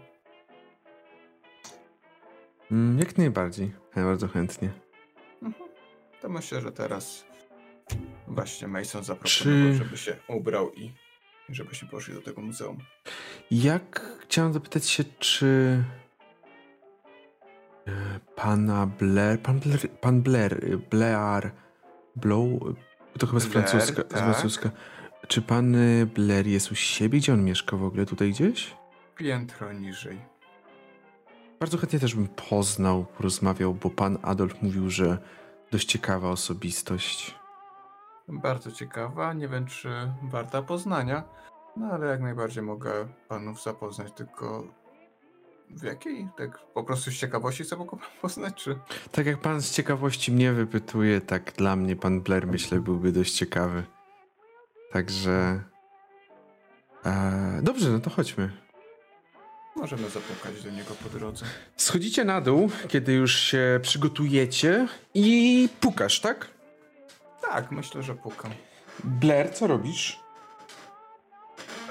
Mm, 2.71 2.99
Jak 2.99 3.19
najbardziej. 3.19 3.73
Ja 3.97 4.05
bardzo 4.05 4.29
chętnie. 4.29 4.71
Mhm. 5.43 5.69
To 6.21 6.29
myślę, 6.29 6.61
że 6.61 6.73
teraz 6.73 7.25
właśnie 8.29 8.69
Mason 8.69 9.01
Czy- 9.03 9.07
zaproponował, 9.07 9.73
żeby 9.75 9.97
się 9.97 10.17
ubrał 10.29 10.73
i 10.73 10.93
żebyśmy 11.49 11.89
poszli 11.89 12.15
do 12.15 12.23
tego 12.23 12.41
muzeum. 12.41 12.79
Jak 13.51 14.19
chciałem 14.21 14.53
zapytać 14.53 14.87
się, 14.87 15.05
czy 15.19 15.85
e, 17.87 18.21
pana 18.37 18.87
Blair, 18.87 19.41
pan 19.41 19.61
Blair, 19.61 19.91
pan 19.91 20.23
Blair, 20.23 20.65
y, 20.65 20.79
Blair, 20.79 21.51
Blow, 22.17 22.61
to 23.19 23.27
chyba 23.27 23.41
z 23.41 23.47
Blair, 23.47 23.69
francuska, 23.69 24.03
z 24.03 24.09
tak. 24.09 24.19
francuska. 24.19 24.71
Czy 25.29 25.43
pan 25.43 25.75
y, 25.75 26.07
Blair 26.07 26.47
jest 26.47 26.73
u 26.73 26.75
siebie? 26.75 27.19
Gdzie 27.19 27.33
on 27.33 27.45
mieszka 27.45 27.77
w 27.77 27.85
ogóle? 27.85 28.07
Tutaj 28.07 28.31
gdzieś? 28.31 28.77
Piętro 29.17 29.73
niżej. 29.73 30.19
Bardzo 31.61 31.79
chętnie 31.79 31.99
też 31.99 32.15
bym 32.15 32.29
poznał, 32.29 33.05
porozmawiał, 33.05 33.75
bo 33.75 33.91
pan 33.91 34.19
Adolf 34.23 34.63
mówił, 34.63 34.91
że 34.91 35.19
dość 35.71 35.89
ciekawa 35.89 36.31
osobistość. 36.31 37.35
Bardzo 38.29 38.73
ciekawa, 38.73 39.33
nie 39.33 39.49
wiem 39.49 39.67
czy 39.67 39.89
warta 40.23 40.63
poznania, 40.63 41.25
no 41.77 41.87
ale 41.87 42.07
jak 42.07 42.21
najbardziej 42.21 42.63
mogę 42.63 43.09
panów 43.29 43.63
zapoznać, 43.63 44.13
tylko 44.13 44.65
w 45.71 45.83
jakiej? 45.83 46.29
Tak 46.37 46.59
po 46.75 46.85
prostu 46.85 47.11
z 47.11 47.15
ciekawości 47.15 47.65
chcę 47.65 47.77
go 47.77 47.85
poznać, 48.23 48.55
czy? 48.55 48.79
Tak 49.13 49.27
jak 49.27 49.39
pan 49.39 49.61
z 49.63 49.71
ciekawości 49.71 50.33
mnie 50.33 50.53
wypytuje, 50.53 51.21
tak 51.21 51.53
dla 51.53 51.77
mnie 51.77 51.97
pan 51.97 52.21
Blair 52.21 52.47
myślę 52.47 52.81
byłby 52.81 53.13
dość 53.13 53.35
ciekawy. 53.35 53.85
Także. 54.93 55.63
E, 57.05 57.61
dobrze, 57.63 57.91
no 57.91 58.01
to 58.01 58.11
chodźmy. 58.11 58.63
Możemy 59.77 60.11
zapukać 60.11 60.63
do 60.63 60.71
niego 60.71 60.95
po 60.95 61.09
drodze. 61.09 61.47
Schodzicie 61.77 62.25
na 62.25 62.41
dół, 62.41 62.71
kiedy 62.89 63.13
już 63.13 63.37
się 63.37 63.81
przygotujecie 63.83 64.89
i 65.15 65.69
pukasz, 65.81 66.21
tak? 66.21 66.52
Tak, 67.53 67.71
myślę, 67.71 68.03
że 68.03 68.15
pukam. 68.15 68.53
Blair, 69.05 69.51
co 69.55 69.67
robisz? 69.67 70.21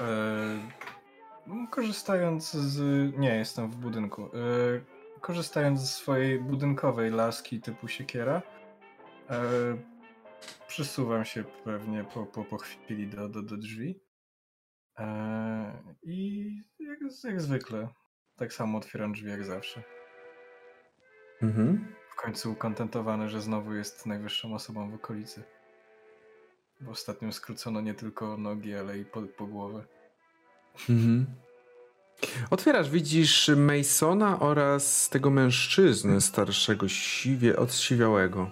E, 0.00 1.68
korzystając 1.70 2.52
z. 2.52 2.78
Nie, 3.18 3.34
jestem 3.36 3.70
w 3.70 3.76
budynku. 3.76 4.22
E, 4.24 4.30
korzystając 5.20 5.80
ze 5.80 5.86
swojej 5.86 6.40
budynkowej 6.40 7.10
laski 7.10 7.60
typu 7.60 7.88
siekiera, 7.88 8.42
e, 9.30 9.40
przysuwam 10.66 11.24
się 11.24 11.44
pewnie 11.44 12.04
po, 12.04 12.26
po, 12.26 12.44
po 12.44 12.58
chwili 12.58 13.08
do, 13.08 13.28
do, 13.28 13.42
do 13.42 13.56
drzwi. 13.56 14.00
I 16.02 16.46
jak, 16.78 16.98
jak 17.24 17.40
zwykle, 17.40 17.88
tak 18.36 18.52
samo 18.52 18.78
otwieram 18.78 19.12
drzwi 19.12 19.30
jak 19.30 19.44
zawsze. 19.44 19.82
Mhm. 21.42 21.94
W 22.12 22.16
końcu 22.16 22.52
ukontentowany, 22.52 23.28
że 23.28 23.40
znowu 23.40 23.74
jest 23.74 24.06
najwyższą 24.06 24.54
osobą 24.54 24.90
w 24.90 24.94
okolicy. 24.94 25.42
Bo 26.80 26.90
ostatnio 26.90 27.32
skrócono 27.32 27.80
nie 27.80 27.94
tylko 27.94 28.36
nogi, 28.36 28.74
ale 28.74 28.98
i 28.98 29.04
po, 29.04 29.22
po 29.22 29.46
głowę. 29.46 29.84
Mhm. 30.90 31.26
Otwierasz, 32.50 32.90
widzisz 32.90 33.50
Masona 33.56 34.40
oraz 34.40 35.08
tego 35.08 35.30
mężczyznę 35.30 36.20
starszego, 36.20 36.88
siwie, 36.88 37.56
odsiwiałego. 37.56 38.50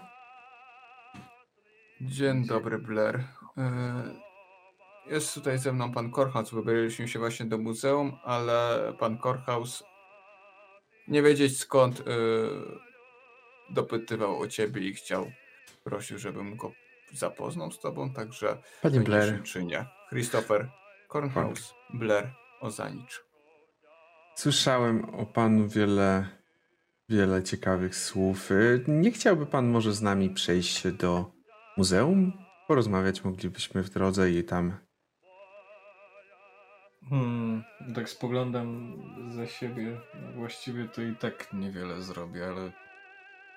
Dzień 2.00 2.46
dobry, 2.46 2.78
Blair. 2.78 3.24
E, 3.58 4.02
Jest 5.06 5.34
tutaj 5.34 5.58
ze 5.58 5.72
mną 5.72 5.92
pan 5.92 6.10
Korhaus. 6.10 6.50
Wybraliśmy 6.50 7.08
się 7.08 7.18
właśnie 7.18 7.46
do 7.46 7.58
muzeum, 7.58 8.16
ale 8.24 8.92
pan 8.98 9.18
Korhaus 9.18 9.84
nie 11.08 11.22
wiedzieć 11.22 11.58
skąd 11.58 12.00
e, 12.00 12.02
dopytywał 13.70 14.38
o 14.40 14.48
ciebie 14.48 14.80
i 14.80 14.94
chciał, 14.94 15.32
prosił, 15.84 16.18
żebym 16.18 16.56
go 16.56 16.72
zapoznał 17.12 17.72
z 17.72 17.80
tobą, 17.80 18.12
także 18.12 18.62
Panie 18.82 19.00
Blair, 19.00 19.32
nie 19.38 19.42
czynię. 19.42 19.86
Christopher 20.08 20.68
Kornhaus, 21.08 21.74
Blair 21.94 22.30
Ozanicz. 22.60 23.24
słyszałem 24.34 25.04
o 25.04 25.26
panu 25.26 25.68
wiele, 25.68 26.28
wiele 27.08 27.42
ciekawych 27.42 27.96
słów. 27.96 28.50
Nie 28.88 29.10
chciałby 29.10 29.46
pan 29.46 29.68
może 29.68 29.92
z 29.92 30.02
nami 30.02 30.30
przejść 30.30 30.86
do 30.86 31.32
muzeum? 31.76 32.32
Porozmawiać 32.68 33.24
moglibyśmy 33.24 33.82
w 33.82 33.90
drodze 33.90 34.30
i 34.30 34.44
tam. 34.44 34.78
Hmm, 37.08 37.64
tak 37.94 38.08
spoglądam 38.08 38.96
za 39.30 39.46
siebie. 39.46 40.00
Właściwie 40.36 40.88
to 40.88 41.02
i 41.02 41.16
tak 41.16 41.52
niewiele 41.52 42.02
zrobię, 42.02 42.46
ale 42.46 42.72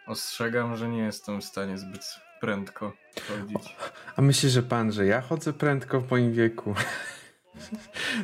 ostrzegam, 0.07 0.77
że 0.77 0.89
nie 0.89 1.01
jestem 1.03 1.41
w 1.41 1.45
stanie 1.45 1.77
zbyt 1.77 2.05
prędko 2.41 2.93
chodzić. 3.27 3.75
A 4.15 4.21
myśli, 4.21 4.49
że 4.49 4.63
pan, 4.63 4.91
że 4.91 5.05
ja 5.05 5.21
chodzę 5.21 5.53
prędko 5.53 6.01
w 6.01 6.11
moim 6.11 6.33
wieku? 6.33 6.75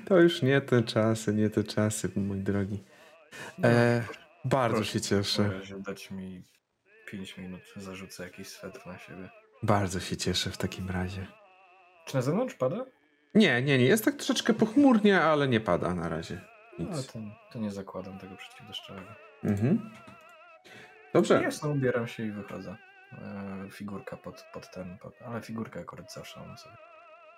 To 0.07 0.17
już 0.17 0.41
nie 0.41 0.61
te 0.61 0.83
czasy, 0.83 1.33
nie 1.33 1.49
te 1.49 1.63
czasy, 1.63 2.09
mój 2.15 2.37
drogi. 2.39 2.83
E, 3.63 4.03
bardzo 4.45 4.75
proszę, 4.75 4.91
się 4.91 5.01
cieszę. 5.01 5.49
dać 5.77 6.11
mi 6.11 6.43
5 7.11 7.37
minut, 7.37 7.61
zarzucę 7.75 8.23
jakiś 8.23 8.47
swetr 8.47 8.87
na 8.87 8.97
siebie. 8.97 9.29
Bardzo 9.63 9.99
się 9.99 10.17
cieszę 10.17 10.49
w 10.51 10.57
takim 10.57 10.89
razie. 10.89 11.27
Czy 12.05 12.15
na 12.15 12.21
zewnątrz 12.21 12.55
pada? 12.55 12.85
Nie, 13.35 13.61
nie, 13.61 13.77
nie. 13.77 13.85
Jest 13.85 14.05
tak 14.05 14.15
troszeczkę 14.15 14.53
pochmurnie, 14.53 15.21
ale 15.21 15.47
nie 15.47 15.59
pada 15.59 15.93
na 15.95 16.09
razie. 16.09 16.41
No, 16.79 16.97
Nic. 16.97 17.07
to, 17.07 17.19
to 17.53 17.59
nie 17.59 17.71
zakładam 17.71 18.19
tego 18.19 18.35
przeciwdeszczowego. 18.35 19.07
Mhm. 19.43 19.91
Dobrze. 21.13 21.41
Jasno, 21.43 21.69
ubieram 21.69 22.07
się 22.07 22.25
i 22.25 22.31
wychodzę. 22.31 22.75
E, 23.11 23.67
figurka 23.71 24.17
pod, 24.17 24.45
pod 24.53 24.71
ten, 24.71 24.97
pod, 24.97 25.13
ale 25.25 25.41
figurkę 25.41 25.79
akurat 25.79 26.13
zawsze 26.13 26.39
mam 26.39 26.57
sobie. 26.57 26.77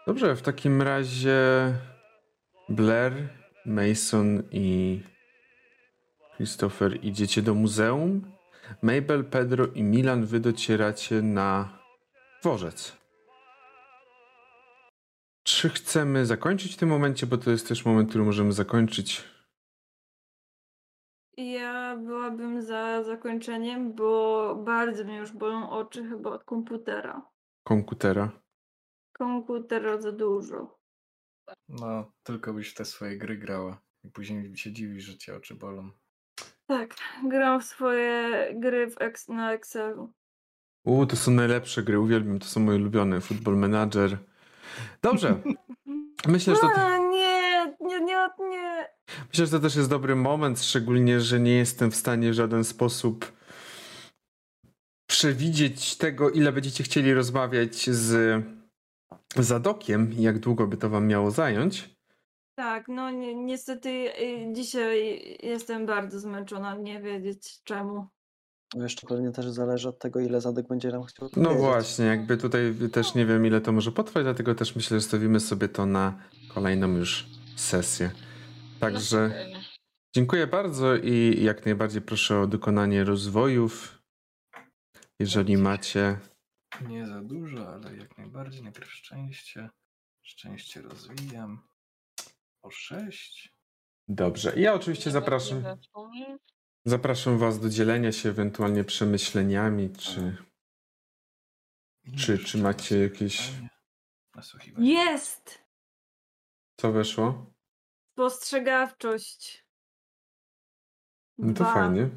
Dobrze, 0.07 0.35
w 0.35 0.41
takim 0.41 0.81
razie 0.81 1.39
Blair, 2.69 3.13
Mason 3.65 4.43
i 4.51 4.99
Christopher 6.35 7.05
idziecie 7.05 7.41
do 7.41 7.53
muzeum. 7.53 8.31
Mabel, 8.81 9.25
Pedro 9.25 9.67
i 9.67 9.83
Milan 9.83 10.25
wy 10.25 10.39
docieracie 10.39 11.21
na 11.21 11.79
dworzec. 12.41 12.97
Czy 15.43 15.69
chcemy 15.69 16.25
zakończyć 16.25 16.73
w 16.73 16.77
tym 16.77 16.89
momencie, 16.89 17.27
bo 17.27 17.37
to 17.37 17.51
jest 17.51 17.67
też 17.67 17.85
moment, 17.85 18.09
który 18.09 18.23
możemy 18.23 18.51
zakończyć. 18.51 19.23
Ja 21.37 21.80
byłabym 21.95 22.61
za 22.61 23.03
zakończeniem, 23.03 23.93
bo 23.93 24.55
bardzo 24.55 25.03
mnie 25.03 25.17
już 25.17 25.31
bolą 25.31 25.69
oczy 25.69 26.09
chyba 26.09 26.29
od 26.29 26.43
komputera. 26.43 27.21
Komputera. 27.63 28.31
Komputera 29.13 30.01
za 30.01 30.11
dużo. 30.11 30.79
No, 31.69 32.11
tylko 32.23 32.53
byś 32.53 32.71
w 32.71 32.75
te 32.75 32.85
swoje 32.85 33.17
gry 33.17 33.37
grała. 33.37 33.81
I 34.03 34.09
później 34.09 34.57
się 34.57 34.71
dziwisz, 34.71 35.03
że 35.03 35.17
cię 35.17 35.35
oczy 35.35 35.55
bolą. 35.55 35.89
Tak, 36.67 36.95
gram 37.23 37.61
w 37.61 37.63
swoje 37.63 38.47
gry 38.55 38.91
w 38.91 39.01
ex 39.01 39.27
na 39.27 39.53
Excelu. 39.53 40.13
U, 40.85 41.05
to 41.05 41.15
są 41.15 41.31
najlepsze 41.31 41.83
gry, 41.83 41.99
uwielbiam, 41.99 42.39
to 42.39 42.45
są 42.45 42.59
moje 42.59 42.77
ulubione. 42.77 43.21
Football 43.21 43.57
Manager. 43.57 44.17
Dobrze. 45.01 45.41
Myślę, 46.27 46.55
że 46.55 46.61
to, 46.61 46.67
A, 46.75 46.97
nie. 46.97 47.30
Myślę, 49.29 49.45
że 49.45 49.51
to 49.51 49.59
też 49.59 49.75
jest 49.75 49.89
dobry 49.89 50.15
moment, 50.15 50.61
szczególnie, 50.61 51.21
że 51.21 51.39
nie 51.39 51.57
jestem 51.57 51.91
w 51.91 51.95
stanie 51.95 52.31
w 52.31 52.33
żaden 52.33 52.63
sposób 52.63 53.31
przewidzieć 55.07 55.97
tego, 55.97 56.29
ile 56.29 56.51
będziecie 56.51 56.83
chcieli 56.83 57.13
rozmawiać 57.13 57.89
z 57.89 58.43
Zadokiem 59.35 60.13
i 60.13 60.21
jak 60.21 60.39
długo 60.39 60.67
by 60.67 60.77
to 60.77 60.89
wam 60.89 61.07
miało 61.07 61.31
zająć. 61.31 61.95
Tak, 62.55 62.87
no 62.87 63.11
ni 63.11 63.35
niestety 63.35 63.89
y, 63.89 64.53
dzisiaj 64.53 65.21
jestem 65.43 65.85
bardzo 65.85 66.19
zmęczona, 66.19 66.75
nie 66.75 67.01
wiedzieć 67.01 67.61
czemu. 67.63 68.07
Jeszcze 68.75 69.07
pewnie 69.07 69.31
też 69.31 69.49
zależy 69.49 69.89
od 69.89 69.99
tego, 69.99 70.19
ile 70.19 70.41
Zadek 70.41 70.67
będzie 70.67 70.91
nam 70.91 71.03
chciał 71.03 71.29
No 71.35 71.53
właśnie, 71.55 72.05
jakby 72.05 72.37
tutaj 72.37 72.75
też 72.91 73.15
nie 73.15 73.25
wiem, 73.25 73.45
ile 73.45 73.61
to 73.61 73.71
może 73.71 73.91
potrwać, 73.91 74.23
dlatego 74.23 74.55
też 74.55 74.75
myślę, 74.75 74.99
że 74.99 75.05
stawimy 75.05 75.39
sobie 75.39 75.67
to 75.69 75.85
na 75.85 76.19
kolejną 76.53 76.87
już 76.87 77.27
sesję. 77.55 78.11
Także... 78.81 79.45
Dziękuję 80.15 80.47
bardzo 80.47 80.95
i 80.95 81.43
jak 81.43 81.65
najbardziej 81.65 82.01
proszę 82.01 82.39
o 82.39 82.47
dokonanie 82.47 83.03
rozwojów. 83.03 84.01
Jeżeli 85.19 85.57
macie. 85.57 86.19
Nie 86.87 87.07
za 87.07 87.21
dużo, 87.21 87.73
ale 87.73 87.95
jak 87.95 88.17
najbardziej. 88.17 88.63
Najpierw 88.63 88.91
szczęście. 88.91 89.69
Szczęście 90.23 90.81
rozwijam. 90.81 91.67
O 92.61 92.71
6. 92.71 93.53
Dobrze. 94.07 94.53
Ja 94.59 94.73
oczywiście 94.73 95.11
zapraszam, 95.11 95.63
zapraszam 96.85 97.37
Was 97.37 97.59
do 97.59 97.69
dzielenia 97.69 98.11
się 98.11 98.29
ewentualnie 98.29 98.83
przemyśleniami, 98.83 99.89
czy. 99.89 100.37
Czy- 102.17 102.37
czy 102.37 102.57
macie 102.57 102.99
jakieś-. 102.99 103.51
Jest! 104.77 105.61
Co 106.79 106.91
weszło? 106.91 107.50
Spostrzegawczość. 108.21 109.65
No 111.37 111.47
to 111.47 111.63
Dwa. 111.63 111.73
fajnie. 111.73 112.09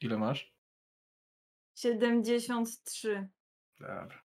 Ile 0.00 0.18
masz? 0.18 0.54
73. 1.78 3.28
Dobra. 3.80 4.22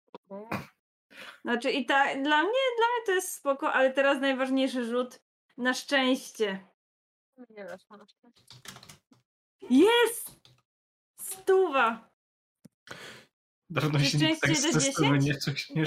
Znaczy 1.41 1.71
i 1.71 1.85
tak, 1.85 2.23
dla 2.23 2.43
mnie, 2.43 2.61
dla 2.77 2.85
mnie 2.87 3.05
to 3.05 3.11
jest 3.11 3.33
spoko, 3.33 3.73
ale 3.73 3.93
teraz 3.93 4.21
najważniejszy 4.21 4.85
rzut 4.85 5.19
na 5.57 5.73
szczęście. 5.73 6.67
Nie 7.49 7.65
weszło 7.65 7.97
na 7.97 8.05
szczęście. 8.07 8.55
Jest! 9.69 10.31
Stuwa! 11.21 12.09
Dawno 13.71 13.99
się 13.99 14.17
nikt 14.17 14.41
tak 14.41 14.51
szczęście 14.51 14.81
stresowy 14.81 15.17
D10? 15.17 15.75
nie, 15.75 15.83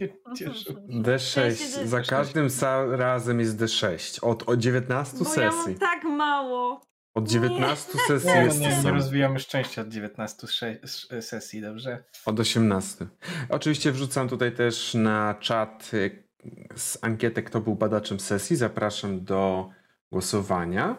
nie, 0.00 0.08
nie 0.28 0.36
cieszył. 0.36 0.74
D6. 0.88 1.18
Szczęście 1.18 1.86
Za 1.88 2.00
każdym 2.00 2.48
razem 2.90 3.40
jest 3.40 3.60
D6. 3.60 4.18
Od, 4.24 4.48
od 4.48 4.58
19 4.60 5.16
Bo 5.18 5.24
ja 5.24 5.30
sesji. 5.30 5.72
mam 5.72 5.78
tak 5.78 6.04
mało. 6.04 6.80
Od 7.14 7.28
19 7.28 7.92
sesji 8.08 8.28
Nie, 8.30 8.36
jest 8.44 8.60
nie, 8.60 8.68
nie 8.68 8.82
sam. 8.82 8.94
rozwijamy 8.94 9.38
szczęścia 9.38 9.82
od 9.82 9.88
19 9.88 10.46
sze- 10.46 10.82
sz- 10.82 11.24
sesji, 11.24 11.60
dobrze? 11.60 12.04
Od 12.26 12.40
18. 12.40 13.06
Oczywiście 13.48 13.92
wrzucam 13.92 14.28
tutaj 14.28 14.52
też 14.54 14.94
na 14.94 15.34
czat 15.40 15.90
y, 15.94 16.28
z 16.76 16.98
ankietę, 17.02 17.42
kto 17.42 17.60
był 17.60 17.74
badaczem 17.74 18.20
sesji. 18.20 18.56
Zapraszam 18.56 19.24
do 19.24 19.70
głosowania. 20.12 20.96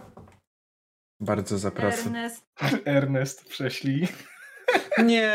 Bardzo 1.20 1.58
zapraszam. 1.58 2.08
Ernest. 2.08 2.46
Ernest 2.86 3.46
prześlij. 3.50 4.08
Nie, 5.06 5.34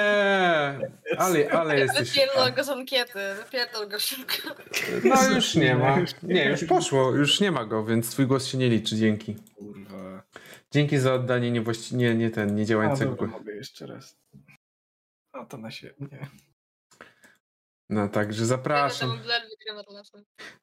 ale, 1.19 1.51
ale 1.51 1.78
jesteś. 1.81 2.11
Wypierdol 2.11 2.52
go 2.52 2.65
z 2.65 2.69
ankiety, 2.69 3.19
wypierdol 3.44 3.89
go 3.89 4.01
szybko. 4.01 4.49
No 5.05 5.35
już 5.35 5.55
nie 5.55 5.75
ma. 5.75 5.99
Nie, 6.23 6.44
już 6.44 6.65
poszło, 6.65 7.11
już 7.11 7.41
nie 7.41 7.52
ma 7.52 7.65
go, 7.65 7.85
więc 7.85 8.11
twój 8.11 8.27
głos 8.27 8.47
się 8.47 8.59
nie 8.59 8.69
liczy. 8.69 8.97
Dzięki. 8.97 9.36
Kurwa. 9.55 10.23
Dzięki 10.70 10.99
za 10.99 11.15
oddanie 11.15 11.51
niewłaści... 11.51 11.97
nie, 11.97 12.15
nie 12.15 12.31
ten, 12.31 12.49
A, 12.49 12.52
niedziałającego 12.52 13.11
dobra, 13.11 13.27
głosu. 13.27 13.39
mogę 13.39 13.55
jeszcze 13.55 13.86
raz. 13.86 14.17
No 15.35 15.47
to 15.47 15.57
na 15.59 15.70
siebie. 15.70 15.94
Nie. 16.01 16.27
No 17.91 18.09
także 18.09 18.47
zapraszam. 18.47 19.20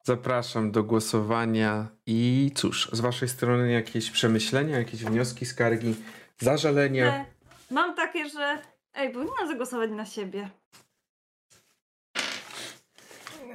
Zapraszam 0.04 0.72
do 0.72 0.84
głosowania 0.84 1.88
i 2.06 2.50
cóż, 2.54 2.90
z 2.92 3.00
waszej 3.00 3.28
strony 3.28 3.72
jakieś 3.72 4.10
przemyślenia, 4.10 4.78
jakieś 4.78 5.04
wnioski, 5.04 5.46
skargi, 5.46 5.94
zażalenia. 6.38 7.26
Mam 7.70 7.94
takie, 7.94 8.28
że. 8.28 8.62
Ej, 8.94 9.12
powinnam 9.12 9.48
zagłosować 9.48 9.90
na 9.90 10.06
siebie. 10.06 10.50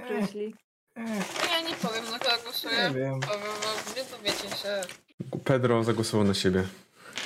Jeśli. 0.10 0.56
Ja 1.52 1.62
nie 1.62 1.76
powiem 1.76 2.06
na 2.12 2.20
kogo 2.20 2.36
Nie 2.38 2.44
głosuję. 2.44 2.92
wiem. 2.96 3.20
Powiem 3.20 3.42
wam, 3.42 3.94
wy 3.96 4.06
to 4.06 4.20
wiecie 4.24 4.56
się. 4.58 4.82
Pedro 5.44 5.84
zagłosował 5.84 6.28
na 6.28 6.34
siebie. 6.34 6.68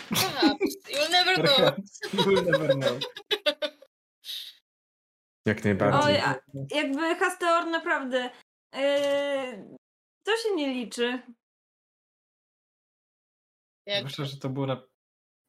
Perhaps. 0.09 0.89
You'll 0.89 1.11
never 1.11 1.35
know. 1.35 1.75
You 2.25 2.41
never 2.41 2.75
know. 2.75 2.99
Jak 5.45 5.63
najbardziej. 5.63 6.01
Oj, 6.15 6.17
a 6.21 6.35
jakby 6.75 7.15
Hasteor 7.15 7.67
naprawdę. 7.67 8.29
Yy, 8.75 9.77
to 10.23 10.37
się 10.37 10.55
nie 10.55 10.73
liczy. 10.73 11.21
Jak 13.85 14.03
Myślę, 14.03 14.25
że 14.25 14.37
to 14.37 14.49
było 14.49 14.65
na 14.65 14.81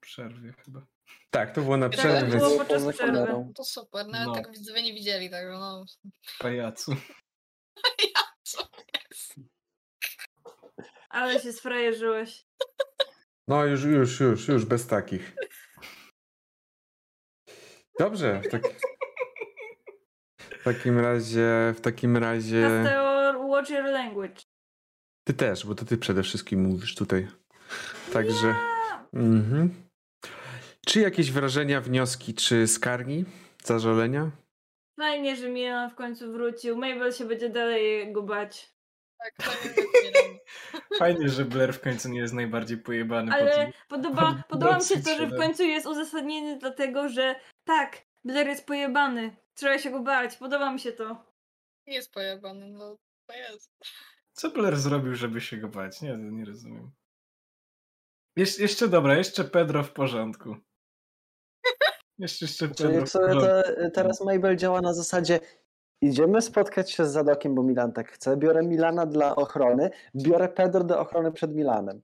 przerwie 0.01 0.53
chyba. 0.53 0.87
Tak, 1.31 1.55
to 1.55 1.61
było 1.63 1.77
na 1.77 1.89
Tak, 1.89 1.99
przerwie, 1.99 2.37
było 2.39 2.49
więc 2.49 2.59
podczas 2.61 2.83
przerwy. 2.95 3.13
kamerą. 3.13 3.53
to 3.57 3.65
super, 3.65 4.07
nawet 4.07 4.29
No. 4.29 4.35
tego 4.35 4.51
widzowie 4.51 4.83
nie 4.83 4.93
widzieli, 4.95 5.31
także 5.31 5.53
no. 5.53 5.85
Pajacu. 6.39 6.97
Co 8.43 8.59
jest? 9.11 9.35
Ale 11.09 11.41
się 11.41 11.53
sfrajerzyłeś. 11.53 12.47
no 13.49 13.65
już, 13.65 13.85
już, 13.85 14.21
już, 14.21 14.49
już 14.49 14.65
bez 14.65 14.87
takich. 14.87 15.35
Dobrze, 17.99 18.41
w, 18.45 18.49
tak... 18.51 18.63
w 20.61 20.65
takim 20.65 20.99
razie, 20.99 21.75
w 21.77 21.81
takim 21.81 22.17
razie 22.17 22.85
watch 23.49 23.71
your 23.71 23.85
language. 23.85 24.43
ty 25.25 25.35
też, 25.35 25.67
bo 25.67 25.75
to 25.75 25.85
ty 25.85 25.99
przede 25.99 26.23
wszystkim 26.23 26.63
mówisz 26.63 26.95
tutaj. 26.95 27.29
Także, 28.13 28.55
mhm. 29.15 29.90
Czy 30.91 31.01
jakieś 31.01 31.33
wrażenia, 31.33 31.81
wnioski, 31.81 32.35
czy 32.35 32.67
skargi, 32.67 33.25
zażalenia? 33.65 34.31
Fajnie, 34.97 35.37
że 35.37 35.49
Milan 35.49 35.91
w 35.91 35.95
końcu 35.95 36.33
wrócił. 36.33 36.77
Mabel 36.77 37.13
się 37.13 37.25
będzie 37.25 37.49
dalej 37.49 38.13
go 38.13 38.23
bać. 38.23 38.75
Tak, 39.19 39.35
to 39.37 39.51
nie 40.05 40.13
wiem. 40.13 40.39
Fajnie, 40.99 41.29
że 41.29 41.45
Blair 41.45 41.75
w 41.75 41.81
końcu 41.81 42.09
nie 42.09 42.19
jest 42.19 42.35
najbardziej 42.35 42.79
pojebany 42.79 43.31
po 43.31 43.37
Ale 43.37 43.51
tym. 43.51 43.73
podoba, 43.89 44.43
podoba 44.49 44.77
mi 44.77 44.85
się 44.85 45.03
to, 45.03 45.17
że 45.17 45.27
w 45.27 45.37
końcu 45.37 45.63
jest 45.63 45.87
uzasadnienie 45.87 46.57
dlatego, 46.57 47.09
że 47.09 47.35
tak, 47.65 48.03
Blair 48.25 48.47
jest 48.47 48.67
pojebany. 48.67 49.37
Trzeba 49.55 49.79
się 49.79 49.91
go 49.91 50.01
bać. 50.01 50.37
Podoba 50.37 50.73
mi 50.73 50.81
się 50.81 50.93
to. 50.93 51.25
Nie 51.87 51.95
jest 51.95 52.13
pojebany, 52.13 52.69
no 52.69 52.97
to 53.27 53.35
jest. 53.37 53.71
Co 54.33 54.51
Blair 54.51 54.77
zrobił, 54.77 55.15
żeby 55.15 55.41
się 55.41 55.57
go 55.57 55.69
bać? 55.69 56.03
Nie, 56.03 56.17
nie 56.17 56.45
rozumiem. 56.45 56.91
Jesz 58.37 58.59
jeszcze 58.59 58.89
dobra, 58.89 59.17
jeszcze 59.17 59.45
Pedro 59.45 59.83
w 59.83 59.93
porządku. 59.93 60.57
Jeszcze, 62.21 62.47
sumie 62.47 62.71
porządku. 62.75 63.19
to 63.41 63.63
teraz 63.95 64.21
Mabel 64.21 64.57
działa 64.57 64.81
na 64.81 64.95
zasadzie 64.95 65.41
idziemy 66.03 66.43
spotkać 66.43 66.91
się 66.93 67.07
z 67.07 67.13
Zadokiem, 67.13 67.55
bo 67.55 67.63
Milan 67.63 67.93
tak 67.93 68.13
chce, 68.13 68.37
biorę 68.37 68.63
Milana 68.63 69.07
dla 69.07 69.37
ochrony, 69.37 69.91
biorę 70.17 70.49
Pedro 70.49 70.85
do 70.85 71.01
ochrony 71.01 71.33
przed 71.33 71.55
Milanem. 71.55 72.03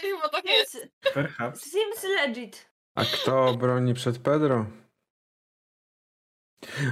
Chyba 0.00 0.28
tak 0.28 0.44
jest. 0.44 0.72
Seems, 0.72 1.14
Perhaps. 1.14 1.70
seems 1.70 2.04
legit. 2.16 2.70
A 2.94 3.04
kto 3.04 3.54
broni 3.54 3.94
przed 3.94 4.18
Pedro? 4.18 4.66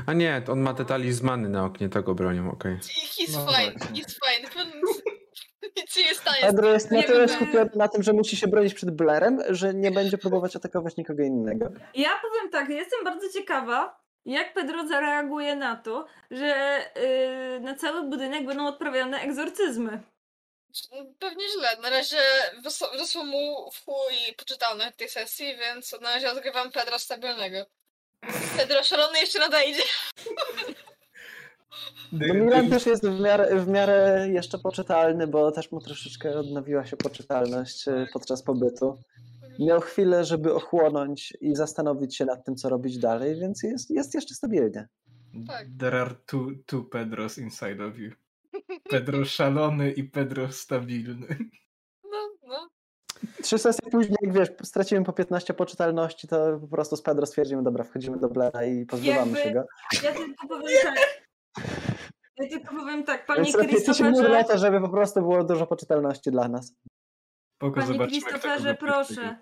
A 0.07 0.13
nie, 0.13 0.43
on 0.49 0.61
ma 0.61 0.75
te 0.75 0.85
talizmany 0.85 1.49
na 1.49 1.65
oknie, 1.65 1.89
tego 1.89 2.15
bronią, 2.15 2.51
okej. 2.51 2.77
He's 2.79 3.33
No 3.33 3.47
fine, 3.47 3.73
właśnie. 3.73 4.03
he's 4.03 4.15
fine. 4.25 4.34
Się 5.89 6.03
nie 6.03 6.15
stanie. 6.15 6.41
Pedro 6.41 6.73
jest 6.73 6.91
na 6.91 6.97
Nie 6.97 7.05
tyle 7.05 7.29
skupiony 7.29 7.71
na 7.75 7.89
tym, 7.89 8.03
że 8.03 8.13
musi 8.13 8.37
się 8.37 8.47
bronić 8.47 8.75
przed 8.75 8.91
Blairem, 8.91 9.43
że 9.49 9.75
nie 9.75 9.91
będzie 9.91 10.19
próbować 10.19 10.57
atakować 10.57 10.97
nikogo 10.97 11.23
innego. 11.23 11.67
Ja 11.95 12.11
powiem 12.23 12.51
tak, 12.51 12.69
jestem 12.69 13.05
bardzo 13.05 13.29
ciekawa, 13.33 14.01
jak 14.25 14.55
Pedro 14.55 14.87
zareaguje 14.87 15.57
na 15.57 15.77
to, 15.77 16.07
że 16.31 16.81
yy, 16.97 17.61
na 17.61 17.75
cały 17.75 18.03
budynek 18.03 18.47
będą 18.47 18.67
odprawiane 18.67 19.21
egzorcyzmy. 19.21 20.01
Pewnie 21.19 21.45
źle. 21.49 21.77
Na 21.83 21.91
razie 21.91 22.19
wysłał 22.99 23.25
mu 23.25 23.71
w 23.71 23.85
chuj 23.85 24.35
poczytalność 24.37 24.97
tej 24.97 25.09
sesji, 25.09 25.57
więc 25.57 25.93
na 26.01 26.15
razie 26.15 26.31
odgrywam 26.31 26.73
Pedra 26.73 26.99
stabilnego. 26.99 27.67
Pedro 28.57 28.83
szalony 28.83 29.21
jeszcze 29.21 29.39
nadejdzie. 29.39 29.83
No 32.13 32.35
Milan 32.35 32.71
też 32.71 32.87
jest 32.87 33.09
w 33.09 33.21
miarę, 33.21 33.61
w 33.61 33.69
miarę 33.69 34.29
jeszcze 34.33 34.59
poczytalny, 34.59 35.27
bo 35.27 35.53
też 35.53 35.73
mu 35.73 35.81
troszeczkę 35.81 36.39
odnowiła 36.39 36.87
się 36.87 36.97
poczytalność 36.97 37.89
e, 37.89 38.07
podczas 38.13 38.43
pobytu. 38.43 38.99
Miał 39.59 39.81
chwilę, 39.81 40.25
żeby 40.25 40.55
ochłonąć 40.55 41.37
i 41.41 41.55
zastanowić 41.55 42.17
się 42.17 42.25
nad 42.25 42.45
tym, 42.45 42.57
co 42.57 42.69
robić 42.69 42.99
dalej, 42.99 43.41
więc 43.41 43.63
jest, 43.63 43.91
jest 43.91 44.15
jeszcze 44.15 44.35
stabilnie. 44.35 44.89
Tak. 45.49 45.67
There 45.79 46.01
are 46.01 46.15
two, 46.27 46.47
two 46.67 46.83
Pedros 46.83 47.39
inside 47.39 47.87
of 47.87 47.99
you. 47.99 48.11
Pedro 48.91 49.25
szalony 49.25 49.93
i 49.93 50.05
Pedro 50.05 50.53
stabilny. 50.53 51.37
No, 52.05 52.19
no. 52.49 52.69
Trzy 53.43 53.59
sesje 53.59 53.91
później, 53.91 54.17
jak 54.23 54.33
wiesz, 54.33 54.49
stracimy 54.63 55.05
po 55.05 55.13
15 55.13 55.55
poczytalności, 55.55 56.29
to 56.29 56.59
po 56.61 56.69
prostu 56.69 56.97
z 56.97 57.03
Pedro 57.03 57.27
stwierdzimy, 57.27 57.63
dobra, 57.63 57.85
wchodzimy 57.85 58.19
do 58.19 58.29
Blera 58.29 58.65
i 58.65 58.87
pozbywamy 58.87 59.39
Jakby- 59.39 59.43
się 59.43 59.51
go. 59.53 59.65
Ja 60.03 60.13
tylko 60.13 60.49
powiem 60.49 60.69
tak. 60.83 61.24
Ja 62.37 62.49
tylko 62.49 62.75
powiem 62.75 63.05
tak, 63.05 63.27
panie 63.27 63.53
Więc 63.53 63.85
to, 64.49 64.59
żeby 64.59 64.81
po 64.81 64.89
prostu 64.89 65.21
było 65.21 65.45
dużo 65.45 65.67
poczytalności 65.67 66.31
dla 66.31 66.49
nas. 66.49 66.73
Spoko, 67.57 67.81
panie 67.81 68.23
kogo 68.23 68.75
proszę. 68.79 69.37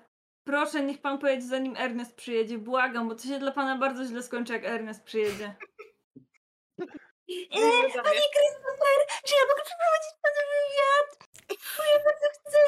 Proszę, 0.44 0.84
niech 0.84 1.00
pan 1.00 1.18
pojedzie 1.18 1.46
zanim 1.46 1.76
Ernest 1.76 2.14
przyjedzie. 2.14 2.58
Błagam, 2.58 3.08
bo 3.08 3.14
to 3.14 3.22
się 3.22 3.38
dla 3.38 3.52
pana 3.52 3.78
bardzo 3.78 4.04
źle 4.04 4.22
skończy, 4.22 4.52
jak 4.52 4.64
Ernest 4.64 5.04
przyjedzie. 5.04 5.54
Eee, 7.28 7.92
Panie 7.92 8.28
Christopher, 8.34 8.98
czy 9.24 9.34
ja 9.34 9.44
mogę 9.50 9.62
przeprowadzić 9.64 10.12
pana 10.22 10.42
wywiad? 10.52 11.28
Bo 11.48 11.82
ja 11.84 12.04
bardzo 12.04 12.26
chcę, 12.34 12.58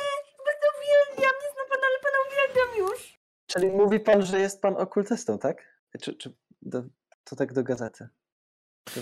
bardzo 0.47 0.67
uwielbiam, 0.79 1.35
nie 1.43 1.51
znam 1.53 1.67
pana, 1.71 1.87
ale 1.87 1.99
pana 2.05 2.19
uwielbiam 2.29 2.79
już. 2.79 3.19
Czyli 3.47 3.67
mówi 3.71 4.01
pan, 4.01 4.23
że 4.23 4.41
jest 4.41 4.63
pan 4.63 4.77
okultystą, 4.77 5.39
tak? 5.39 5.81
Czy, 6.03 6.15
czy 6.15 6.35
do, 6.63 6.83
to 7.25 7.37
tak 7.37 7.53
do 7.53 7.63
gazety? 7.63 8.09
To, 8.85 9.01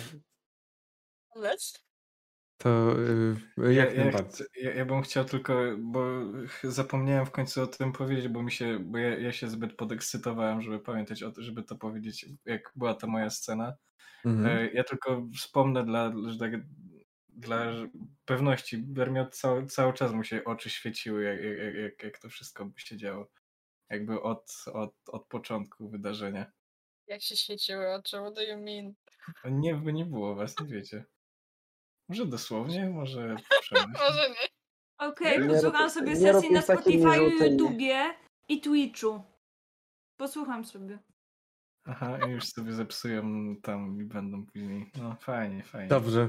To 2.58 2.92
y, 2.98 3.74
jak 3.74 3.90
ja, 3.96 4.04
ja, 4.04 4.04
najbardziej. 4.04 4.46
ja, 4.62 4.74
ja 4.74 4.84
bym 4.84 5.02
chciał 5.02 5.24
tylko, 5.24 5.54
bo 5.78 6.04
zapomniałem 6.64 7.26
w 7.26 7.30
końcu 7.30 7.62
o 7.62 7.66
tym 7.66 7.92
powiedzieć, 7.92 8.28
bo 8.28 8.42
mi 8.42 8.52
się, 8.52 8.78
bo 8.78 8.98
ja, 8.98 9.18
ja 9.18 9.32
się 9.32 9.48
zbyt 9.48 9.76
podekscytowałem, 9.76 10.62
żeby 10.62 10.80
pamiętać 10.80 11.22
o 11.22 11.32
tym, 11.32 11.44
żeby 11.44 11.62
to 11.62 11.76
powiedzieć, 11.76 12.26
jak 12.44 12.72
była 12.76 12.94
ta 12.94 13.06
moja 13.06 13.30
scena. 13.30 13.76
Mhm. 14.24 14.58
E, 14.58 14.70
Ja 14.72 14.84
tylko 14.84 15.28
wspomnę 15.38 15.84
dla, 15.84 16.12
że 16.26 16.38
tak, 16.38 16.52
dla 17.28 17.72
pewności, 18.24 18.86
miał 19.12 19.28
cały, 19.30 19.66
cały 19.66 19.92
czas 19.92 20.12
mu 20.12 20.24
się 20.24 20.44
oczy 20.44 20.70
świeciły, 20.70 21.24
jak, 21.24 21.40
jak, 21.42 21.74
jak, 21.74 22.02
jak 22.02 22.18
to 22.18 22.28
wszystko 22.28 22.70
się 22.76 22.96
działo. 22.96 23.30
Jakby 23.90 24.22
od, 24.22 24.54
od, 24.72 24.94
od 25.08 25.26
początku 25.26 25.90
wydarzenia. 25.90 26.52
Jak 27.06 27.22
się 27.22 27.36
świeciły 27.36 27.94
oczy, 27.94 28.16
what 28.16 28.34
do 28.34 28.42
you 28.42 28.56
mean? 28.60 28.94
Nie, 29.44 29.74
by 29.74 29.92
nie 29.92 30.04
było 30.04 30.34
was, 30.34 30.60
nie 30.60 30.66
wiecie. 30.66 31.04
Może 32.08 32.26
dosłownie, 32.26 32.90
może. 32.90 33.28
Może 33.98 34.28
nie. 34.30 34.48
Okej, 35.08 35.40
Nie 35.42 35.48
posłucham 35.48 35.82
rób- 35.82 35.90
sobie 35.92 36.12
nie 36.14 36.32
rób 36.32 36.40
sesji 36.42 36.54
na 36.54 36.62
Spotify, 36.62 37.14
żółtymi. 37.14 37.50
YouTubie 37.50 38.14
i 38.48 38.60
Twitchu. 38.60 39.22
Posłucham 40.16 40.64
sobie. 40.64 40.98
Aha, 41.84 42.18
i 42.28 42.30
już 42.30 42.44
sobie 42.44 42.72
zepsują 42.72 43.22
tam 43.62 44.00
i 44.00 44.04
będą 44.04 44.46
później. 44.46 44.90
No 44.98 45.16
fajnie, 45.20 45.62
fajnie. 45.62 45.88
Dobrze. 45.88 46.28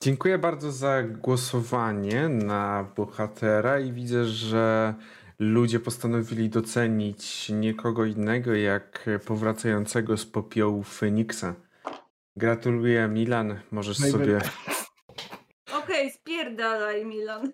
Dziękuję 0.00 0.38
bardzo 0.38 0.72
za 0.72 1.02
głosowanie 1.02 2.28
na 2.28 2.92
bohatera 2.96 3.80
i 3.80 3.92
widzę, 3.92 4.24
że 4.24 4.94
ludzie 5.38 5.80
postanowili 5.80 6.48
docenić 6.48 7.48
nikogo 7.48 8.04
innego 8.04 8.54
jak 8.54 9.08
powracającego 9.26 10.16
z 10.16 10.26
popiołu 10.26 10.82
Feniksa. 10.82 11.54
Gratuluję 12.36 13.08
Milan, 13.08 13.60
możesz 13.70 13.98
No 14.00 14.06
i 14.06 14.10
sobie... 14.10 14.38
Okej, 15.82 16.10
spierdalaj 16.10 17.04
Milan. 17.04 17.52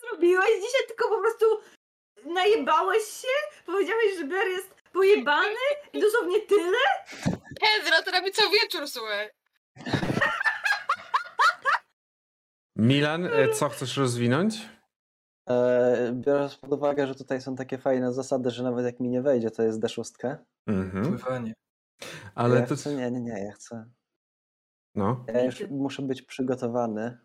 Zrobiłeś 0.00 0.48
dzisiaj 0.48 0.86
tylko 0.88 1.08
po 1.08 1.20
prostu 1.20 1.46
najebałeś 2.24 3.02
się? 3.02 3.62
Powiedziałeś, 3.66 4.18
że 4.18 4.24
Blair 4.24 4.48
jest 4.48 4.74
pojebany 4.92 5.56
i 5.92 6.00
dosłownie 6.00 6.40
tyle? 6.40 6.78
Pedro 7.60 8.02
to 8.04 8.10
robi 8.10 8.32
co 8.32 8.50
wieczór, 8.50 8.88
słuchaj. 8.88 9.30
Milan, 12.76 13.26
e, 13.26 13.48
co 13.48 13.68
chcesz 13.68 13.96
rozwinąć? 13.96 14.54
e, 15.50 16.12
biorąc 16.14 16.56
pod 16.56 16.72
uwagę, 16.72 17.06
że 17.06 17.14
tutaj 17.14 17.40
są 17.40 17.56
takie 17.56 17.78
fajne 17.78 18.12
zasady, 18.12 18.50
że 18.50 18.62
nawet 18.62 18.84
jak 18.84 19.00
mi 19.00 19.08
nie 19.08 19.22
wejdzie, 19.22 19.50
to 19.50 19.62
jest 19.62 19.80
D6. 19.80 20.36
Mhm. 20.66 21.04
Pływanie. 21.04 21.54
Ale 22.34 22.60
ja 22.60 22.66
to... 22.66 22.76
chcę, 22.76 22.94
nie, 22.94 23.10
nie, 23.10 23.20
nie, 23.20 23.44
ja 23.44 23.52
chcę. 23.52 23.90
No. 24.94 25.24
Ja 25.28 25.44
już 25.44 25.60
muszę 25.70 26.02
być 26.02 26.22
przygotowany 26.22 27.18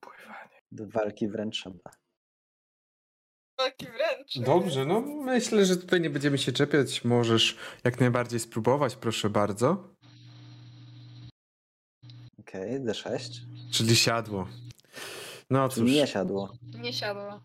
Pływanie. 0.00 0.62
do 0.72 0.88
walki 0.88 1.28
wręcz 1.28 1.56
szamba. 1.56 1.90
Taki 3.56 3.86
wręcz. 3.86 4.38
Dobrze, 4.38 4.86
no 4.86 5.00
myślę, 5.00 5.64
że 5.64 5.76
tutaj 5.76 6.00
nie 6.00 6.10
będziemy 6.10 6.38
się 6.38 6.52
czepiać. 6.52 7.04
Możesz 7.04 7.56
jak 7.84 8.00
najbardziej 8.00 8.40
spróbować, 8.40 8.96
proszę 8.96 9.30
bardzo. 9.30 9.94
Okej, 12.38 12.80
D6. 12.80 13.30
Czyli 13.72 13.96
siadło. 13.96 14.48
No 15.50 15.68
cóż, 15.68 15.90
Nie 15.90 16.06
siadło. 16.06 16.52
Nie 16.62 16.92
siadło. 16.92 17.44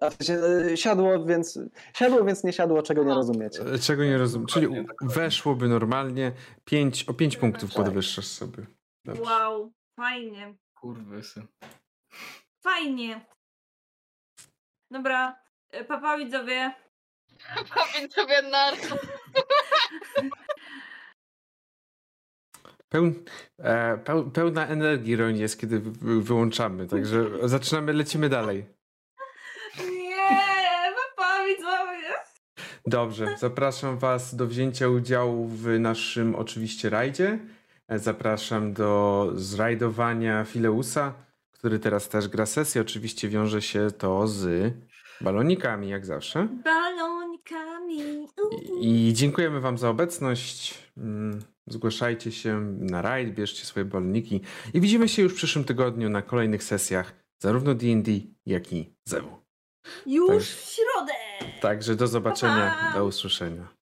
A 0.00 0.10
w 0.10 0.14
sensie, 0.14 0.42
e, 0.72 0.76
siadło, 0.76 1.24
więc 1.24 1.58
siadło, 1.94 2.24
więc 2.24 2.44
nie 2.44 2.52
siadło, 2.52 2.82
czego 2.82 3.02
nie 3.02 3.08
No. 3.08 3.14
rozumiecie. 3.14 3.60
e, 3.74 3.78
czego 3.78 4.04
nie 4.04 4.18
rozumiem. 4.18 4.46
Czyli 4.46 4.68
weszłoby 5.00 5.68
normalnie, 5.68 6.32
pięć, 6.64 7.04
o 7.04 7.14
5 7.14 7.36
punktów 7.36 7.74
podwyższasz 7.74 8.26
sobie. 8.26 8.66
Dobrze. 9.04 9.22
Wow, 9.22 9.72
fajnie. 9.96 10.54
Kurwysy. 10.80 11.46
Fajnie. 12.64 13.26
Dobra, 14.90 15.36
e, 15.70 15.84
papa 15.84 16.18
widzowie. 16.18 16.74
Sobie 18.14 18.42
narto. 18.42 18.96
Peł, 22.88 23.12
e, 23.58 23.98
peł, 23.98 24.30
pełna 24.30 24.66
energii 24.66 25.16
Roń 25.16 25.38
jest, 25.38 25.60
kiedy 25.60 25.80
wy- 25.80 25.90
wy- 25.90 26.22
wyłączamy, 26.22 26.86
także 26.86 27.48
zaczynamy, 27.48 27.92
lecimy 27.92 28.28
dalej. 28.28 28.66
Nie, 29.78 30.94
papa 31.16 31.44
widzowie. 31.46 32.14
Dobrze, 32.90 33.26
zapraszam 33.38 33.98
Was 33.98 34.34
do 34.34 34.46
wzięcia 34.46 34.88
udziału 34.88 35.48
w 35.48 35.78
naszym 35.78 36.34
oczywiście 36.34 36.90
rajdzie. 36.90 37.38
Zapraszam 37.88 38.72
do 38.72 39.30
zrajdowania 39.34 40.44
Fileusa, 40.44 41.14
który 41.50 41.78
teraz 41.78 42.08
też 42.08 42.28
gra 42.28 42.46
sesję. 42.46 42.80
Oczywiście 42.80 43.28
wiąże 43.28 43.62
się 43.62 43.90
to 43.98 44.28
z 44.28 44.72
balonikami, 45.20 45.88
jak 45.88 46.06
zawsze. 46.06 46.48
Balonikami. 46.64 48.26
I, 48.80 49.08
i 49.08 49.12
dziękujemy 49.14 49.60
Wam 49.60 49.78
za 49.78 49.88
obecność. 49.90 50.78
Mm, 50.96 51.40
Zgłaszajcie 51.66 52.32
się 52.32 52.60
na 52.78 53.02
rajd, 53.02 53.34
bierzcie 53.34 53.64
swoje 53.64 53.84
baloniki 53.84 54.40
i 54.74 54.80
widzimy 54.80 55.08
się 55.08 55.22
już 55.22 55.32
w 55.32 55.36
przyszłym 55.36 55.64
tygodniu 55.64 56.10
na 56.10 56.22
kolejnych 56.22 56.62
sesjach 56.64 57.12
zarówno 57.38 57.74
D&D, 57.74 58.10
jak 58.46 58.72
i 58.72 58.94
ZEW. 59.04 59.24
Już 60.06 60.28
Tak. 60.28 60.56
w 60.56 60.74
środę. 60.74 61.12
Także 61.60 61.96
do 61.96 62.06
zobaczenia, 62.06 62.74
Pa, 62.92 62.98
do 62.98 63.04
usłyszenia. 63.04 63.79